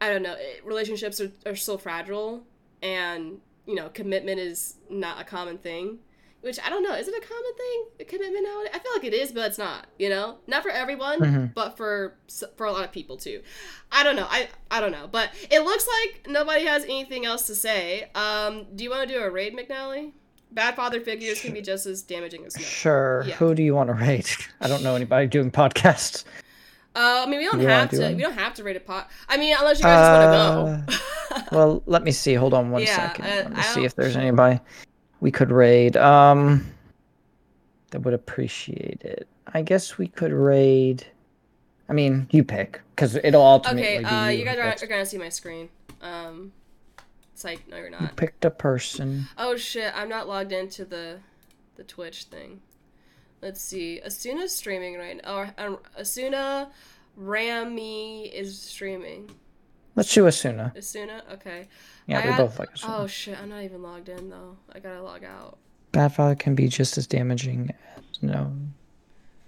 I 0.00 0.08
don't 0.10 0.22
know. 0.22 0.34
It, 0.36 0.64
relationships 0.64 1.20
are, 1.20 1.30
are 1.46 1.56
so 1.56 1.78
fragile, 1.78 2.44
and 2.82 3.40
you 3.68 3.74
know, 3.74 3.90
commitment 3.90 4.40
is 4.40 4.76
not 4.90 5.20
a 5.20 5.24
common 5.24 5.58
thing. 5.58 5.98
Which 6.40 6.58
I 6.64 6.70
don't 6.70 6.84
know. 6.84 6.94
Is 6.94 7.08
it 7.08 7.14
a 7.14 7.26
common 7.26 7.54
thing? 7.56 7.84
A 8.00 8.04
commitment 8.04 8.46
nowadays? 8.46 8.70
I 8.72 8.78
feel 8.78 8.92
like 8.94 9.04
it 9.04 9.12
is, 9.12 9.32
but 9.32 9.46
it's 9.48 9.58
not. 9.58 9.88
You 9.98 10.08
know, 10.08 10.38
not 10.46 10.62
for 10.62 10.70
everyone, 10.70 11.50
but 11.54 11.76
for 11.76 12.16
for 12.56 12.64
a 12.66 12.72
lot 12.72 12.84
of 12.84 12.92
people 12.92 13.16
too. 13.16 13.42
I 13.90 14.04
don't 14.04 14.14
know. 14.14 14.26
I 14.30 14.48
I 14.70 14.80
don't 14.80 14.92
know. 14.92 15.08
But 15.10 15.30
it 15.50 15.64
looks 15.64 15.86
like 15.86 16.28
nobody 16.28 16.64
has 16.64 16.84
anything 16.84 17.26
else 17.26 17.48
to 17.48 17.56
say. 17.56 18.08
Um, 18.14 18.66
do 18.76 18.84
you 18.84 18.90
want 18.90 19.08
to 19.08 19.12
do 19.12 19.20
a 19.20 19.28
raid, 19.28 19.56
McNally? 19.56 20.12
Bad 20.52 20.76
father 20.76 21.00
figures 21.00 21.40
can 21.42 21.52
be 21.52 21.60
just 21.60 21.86
as 21.86 22.02
damaging 22.02 22.46
as 22.46 22.56
no. 22.56 22.62
Sure. 22.62 23.24
Yeah. 23.26 23.34
Who 23.34 23.54
do 23.54 23.62
you 23.64 23.74
want 23.74 23.88
to 23.88 23.94
rate? 23.94 24.48
I 24.60 24.68
don't 24.68 24.84
know 24.84 24.94
anybody 24.94 25.26
doing 25.26 25.50
podcasts. 25.50 26.24
Uh, 26.94 27.22
I 27.24 27.26
mean, 27.26 27.38
we 27.38 27.44
don't 27.44 27.60
You 27.60 27.68
have 27.68 27.90
do 27.90 27.98
to. 27.98 28.02
one? 28.04 28.16
We 28.16 28.22
don't 28.22 28.32
have 28.34 28.54
to 28.54 28.64
rate 28.64 28.76
a 28.76 28.80
pot. 28.80 29.08
I 29.28 29.36
mean, 29.36 29.54
unless 29.56 29.78
you 29.78 29.84
guys 29.84 30.00
just 30.08 30.60
want 30.60 30.88
to 30.88 30.94
go. 31.50 31.56
well, 31.56 31.82
let 31.86 32.02
me 32.02 32.10
see. 32.10 32.34
Hold 32.34 32.54
on 32.54 32.70
one 32.70 32.82
Yeah, 32.82 32.96
second. 32.96 33.24
uh, 33.24 33.28
Let 33.28 33.52
me 33.56 33.62
see 33.62 33.84
if 33.84 33.94
there's 33.94 34.16
anybody 34.16 34.58
we 35.20 35.30
could 35.30 35.50
raid. 35.52 35.96
Um, 35.96 36.66
that 37.90 38.00
would 38.00 38.14
appreciate 38.14 39.02
it. 39.02 39.28
I 39.54 39.62
guess 39.62 39.96
we 39.96 40.08
could 40.08 40.32
raid. 40.32 41.06
I 41.88 41.92
mean, 41.92 42.26
you 42.30 42.42
pick 42.44 42.80
because 42.94 43.14
it'll 43.16 43.42
ultimately 43.42 43.98
Okay, 43.98 44.04
uh, 44.04 44.28
you. 44.28 44.40
you 44.40 44.44
guys 44.44 44.58
are, 44.58 44.84
are 44.84 44.88
gonna 44.88 45.06
see 45.06 45.16
my 45.18 45.28
screen. 45.30 45.68
Um, 46.02 46.52
it's 47.32 47.44
like 47.44 47.66
no, 47.68 47.76
you're 47.78 47.88
not. 47.90 48.00
You 48.00 48.06
not. 48.08 48.16
picked 48.16 48.44
a 48.44 48.50
person. 48.50 49.26
Oh 49.38 49.56
shit, 49.56 49.92
I'm 49.96 50.08
not 50.08 50.28
logged 50.28 50.52
into 50.52 50.84
the 50.84 51.20
the 51.76 51.84
Twitch 51.84 52.24
thing. 52.24 52.60
Let's 53.40 53.60
see. 53.60 54.00
Asuna's 54.04 54.54
streaming 54.54 54.96
right 54.98 55.20
now. 55.22 55.36
Or 55.36 55.54
um, 55.58 55.78
Asuna 55.98 56.68
Rami 57.16 58.26
is 58.26 58.58
streaming. 58.60 59.30
Let's 59.96 60.12
do 60.14 60.24
Asuna. 60.24 60.74
Asuna, 60.76 61.22
okay. 61.34 61.66
Yeah, 62.06 62.20
I 62.20 62.24
we 62.24 62.28
had- 62.32 62.38
both 62.38 62.58
like 62.58 62.74
Asuna. 62.74 63.00
Oh 63.00 63.06
shit, 63.06 63.38
I'm 63.40 63.48
not 63.48 63.62
even 63.62 63.82
logged 63.82 64.08
in 64.08 64.30
though. 64.30 64.56
I 64.72 64.78
gotta 64.78 65.02
log 65.02 65.24
out. 65.24 65.58
Bad 65.92 66.08
father 66.14 66.34
can 66.34 66.54
be 66.54 66.68
just 66.68 66.98
as 66.98 67.06
damaging 67.06 67.70
as 67.96 68.22
no. 68.22 68.52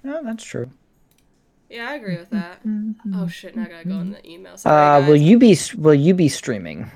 No, 0.02 0.22
that's 0.24 0.42
true. 0.44 0.70
Yeah, 1.68 1.88
I 1.90 1.94
agree 1.94 2.16
with 2.16 2.30
that. 2.30 2.60
Oh 3.14 3.28
shit, 3.28 3.54
now 3.56 3.64
I 3.64 3.68
gotta 3.68 3.88
go 3.88 3.98
in 4.00 4.10
the 4.12 4.28
email. 4.28 4.56
Sorry, 4.56 4.74
Uh, 4.74 5.00
guys. 5.00 5.08
will 5.08 5.16
you 5.16 5.38
be 5.38 5.56
will 5.76 5.94
you 5.94 6.14
be 6.14 6.28
streaming 6.28 6.90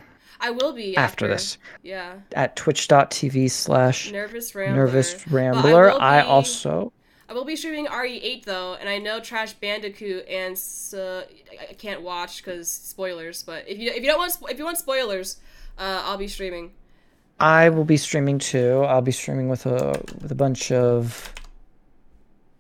I 0.45 0.51
will 0.51 0.73
be 0.73 0.97
after 0.97 1.27
this 1.27 1.57
Yeah. 1.83 2.15
at 2.35 2.55
twitch.tv 2.57 3.51
slash 3.51 4.13
Nervous 4.13 4.55
Rambler. 4.55 4.77
nervous 4.85 5.15
But 5.25 5.33
I 5.33 5.35
rambler? 5.35 5.87
will 5.93 6.01
I 6.01 6.21
also 6.21 6.93
I 7.27 7.33
will 7.33 7.47
be 7.47 7.57
streaming 7.57 7.87
RE8 7.87 8.45
though, 8.45 8.75
and 8.75 8.87
I 8.87 8.99
know 8.99 9.19
Trash 9.19 9.55
Bandicoot 9.55 10.29
and 10.29 10.61
uh, 10.95 11.23
I 11.71 11.73
can't 11.73 12.03
watch 12.03 12.45
because 12.45 12.71
spoilers. 12.71 13.43
But 13.43 13.67
if 13.67 13.79
you 13.79 13.91
if 13.91 14.03
you 14.03 14.07
don't 14.07 14.19
want 14.19 14.37
if 14.51 14.59
you 14.59 14.65
want 14.67 14.77
spoilers, 14.77 15.39
uh, 15.79 16.03
I'll 16.05 16.19
be 16.19 16.29
streaming. 16.29 16.73
I 17.41 17.71
will 17.71 17.87
be 17.87 17.97
streaming 17.97 18.39
too. 18.39 18.83
I'll 18.87 19.01
be 19.01 19.11
streaming 19.13 19.49
with 19.49 19.65
a 19.65 19.99
with 20.21 20.31
a 20.31 20.35
bunch 20.35 20.71
of 20.71 21.33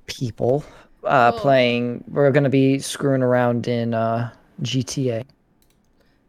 people 0.06 0.64
uh 1.04 1.30
Cool. 1.32 1.40
playing. 1.40 2.04
We're 2.08 2.30
going 2.30 2.44
to 2.44 2.50
be 2.50 2.78
screwing 2.78 3.22
around 3.22 3.68
in 3.68 3.92
uh 3.92 4.30
GTA 4.62 5.24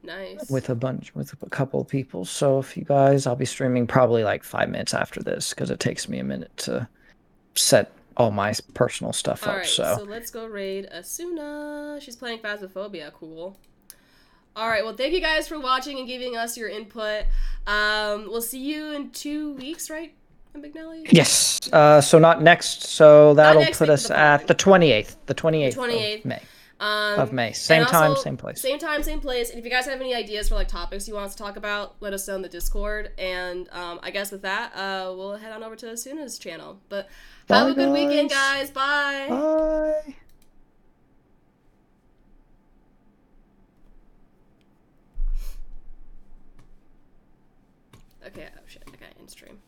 Nice. 0.05 0.49
with 0.49 0.69
a 0.69 0.75
bunch 0.75 1.13
with 1.15 1.33
a 1.41 1.49
couple 1.49 1.81
of 1.81 1.87
people. 1.87 2.25
So 2.25 2.59
if 2.59 2.75
you 2.77 2.83
guys, 2.83 3.25
I'll 3.27 3.35
be 3.35 3.45
streaming 3.45 3.87
probably 3.87 4.23
like 4.23 4.43
5 4.43 4.69
minutes 4.69 4.93
after 4.93 5.21
this 5.23 5.53
cuz 5.53 5.69
it 5.69 5.79
takes 5.79 6.07
me 6.09 6.19
a 6.19 6.23
minute 6.23 6.55
to 6.57 6.87
set 7.55 7.91
all 8.17 8.31
my 8.31 8.53
personal 8.73 9.11
stuff 9.11 9.43
All 9.45 9.51
up. 9.51 9.57
right, 9.59 9.65
so 9.67 9.95
so 9.97 10.03
let's 10.03 10.31
go 10.31 10.45
raid 10.45 10.87
Asuna. 10.95 11.99
She's 12.01 12.15
playing 12.15 12.39
Phasmophobia. 12.39 13.11
Cool. 13.13 13.57
All 14.55 14.69
right, 14.69 14.85
well, 14.85 14.95
thank 14.95 15.13
you 15.13 15.19
guys 15.19 15.49
for 15.49 15.59
watching 15.59 15.97
and 15.99 16.07
giving 16.07 16.37
us 16.37 16.55
your 16.57 16.69
input. 16.69 17.25
Um, 17.67 18.27
we'll 18.29 18.41
see 18.41 18.59
you 18.59 18.93
in 18.93 19.09
two 19.11 19.53
weeks, 19.55 19.89
right, 19.89 20.13
McNally? 20.55 21.07
Yes. 21.11 21.59
Uh, 21.73 21.99
so 21.99 22.19
not 22.19 22.41
next. 22.41 22.83
So 22.83 23.33
that'll 23.33 23.61
next 23.61 23.79
put 23.79 23.89
week, 23.89 23.93
us 23.95 24.07
the 24.07 24.17
at 24.17 24.47
the 24.47 24.55
28th. 24.55 25.15
The 25.25 25.35
28th, 25.35 25.75
28th. 25.75 26.19
of 26.19 26.25
May. 26.25 26.41
Um, 26.77 27.19
Of 27.19 27.31
May. 27.31 27.53
Same 27.53 27.85
time, 27.85 28.11
also, 28.11 28.23
same 28.23 28.35
place. 28.37 28.61
Same 28.61 28.77
time, 28.79 29.01
same 29.01 29.21
place. 29.21 29.49
And 29.49 29.57
if 29.59 29.63
you 29.65 29.71
guys 29.71 29.85
have 29.85 30.01
any 30.01 30.13
ideas 30.13 30.49
for 30.49 30.55
like 30.55 30.67
topics 30.67 31.07
you 31.07 31.13
want 31.13 31.27
us 31.27 31.35
to 31.35 31.41
talk 31.41 31.55
about, 31.55 31.95
let 32.01 32.11
us 32.13 32.27
know 32.27 32.35
in 32.35 32.41
the 32.41 32.49
Discord. 32.49 33.11
And 33.17 33.69
um, 33.71 33.99
I 34.03 34.11
guess 34.11 34.31
with 34.31 34.41
that, 34.41 34.75
uh, 34.75 35.13
we'll 35.15 35.37
head 35.37 35.53
on 35.53 35.63
over 35.63 35.77
to 35.77 35.85
Asuna's 35.85 36.37
channel. 36.37 36.79
But 36.89 37.07
have 37.49 37.67
Bye, 37.67 37.71
a 37.71 37.73
good 37.75 37.93
weekend, 37.93 38.29
guys. 38.29 38.69
guys. 38.69 38.71
Bye. 38.71 39.27
Bye. 39.29 40.15
Okay. 48.27 48.47
Oh 48.57 48.61
shit. 48.67 48.83
I 48.87 48.91
got 48.97 49.17
in 49.19 49.27
stream. 49.27 49.59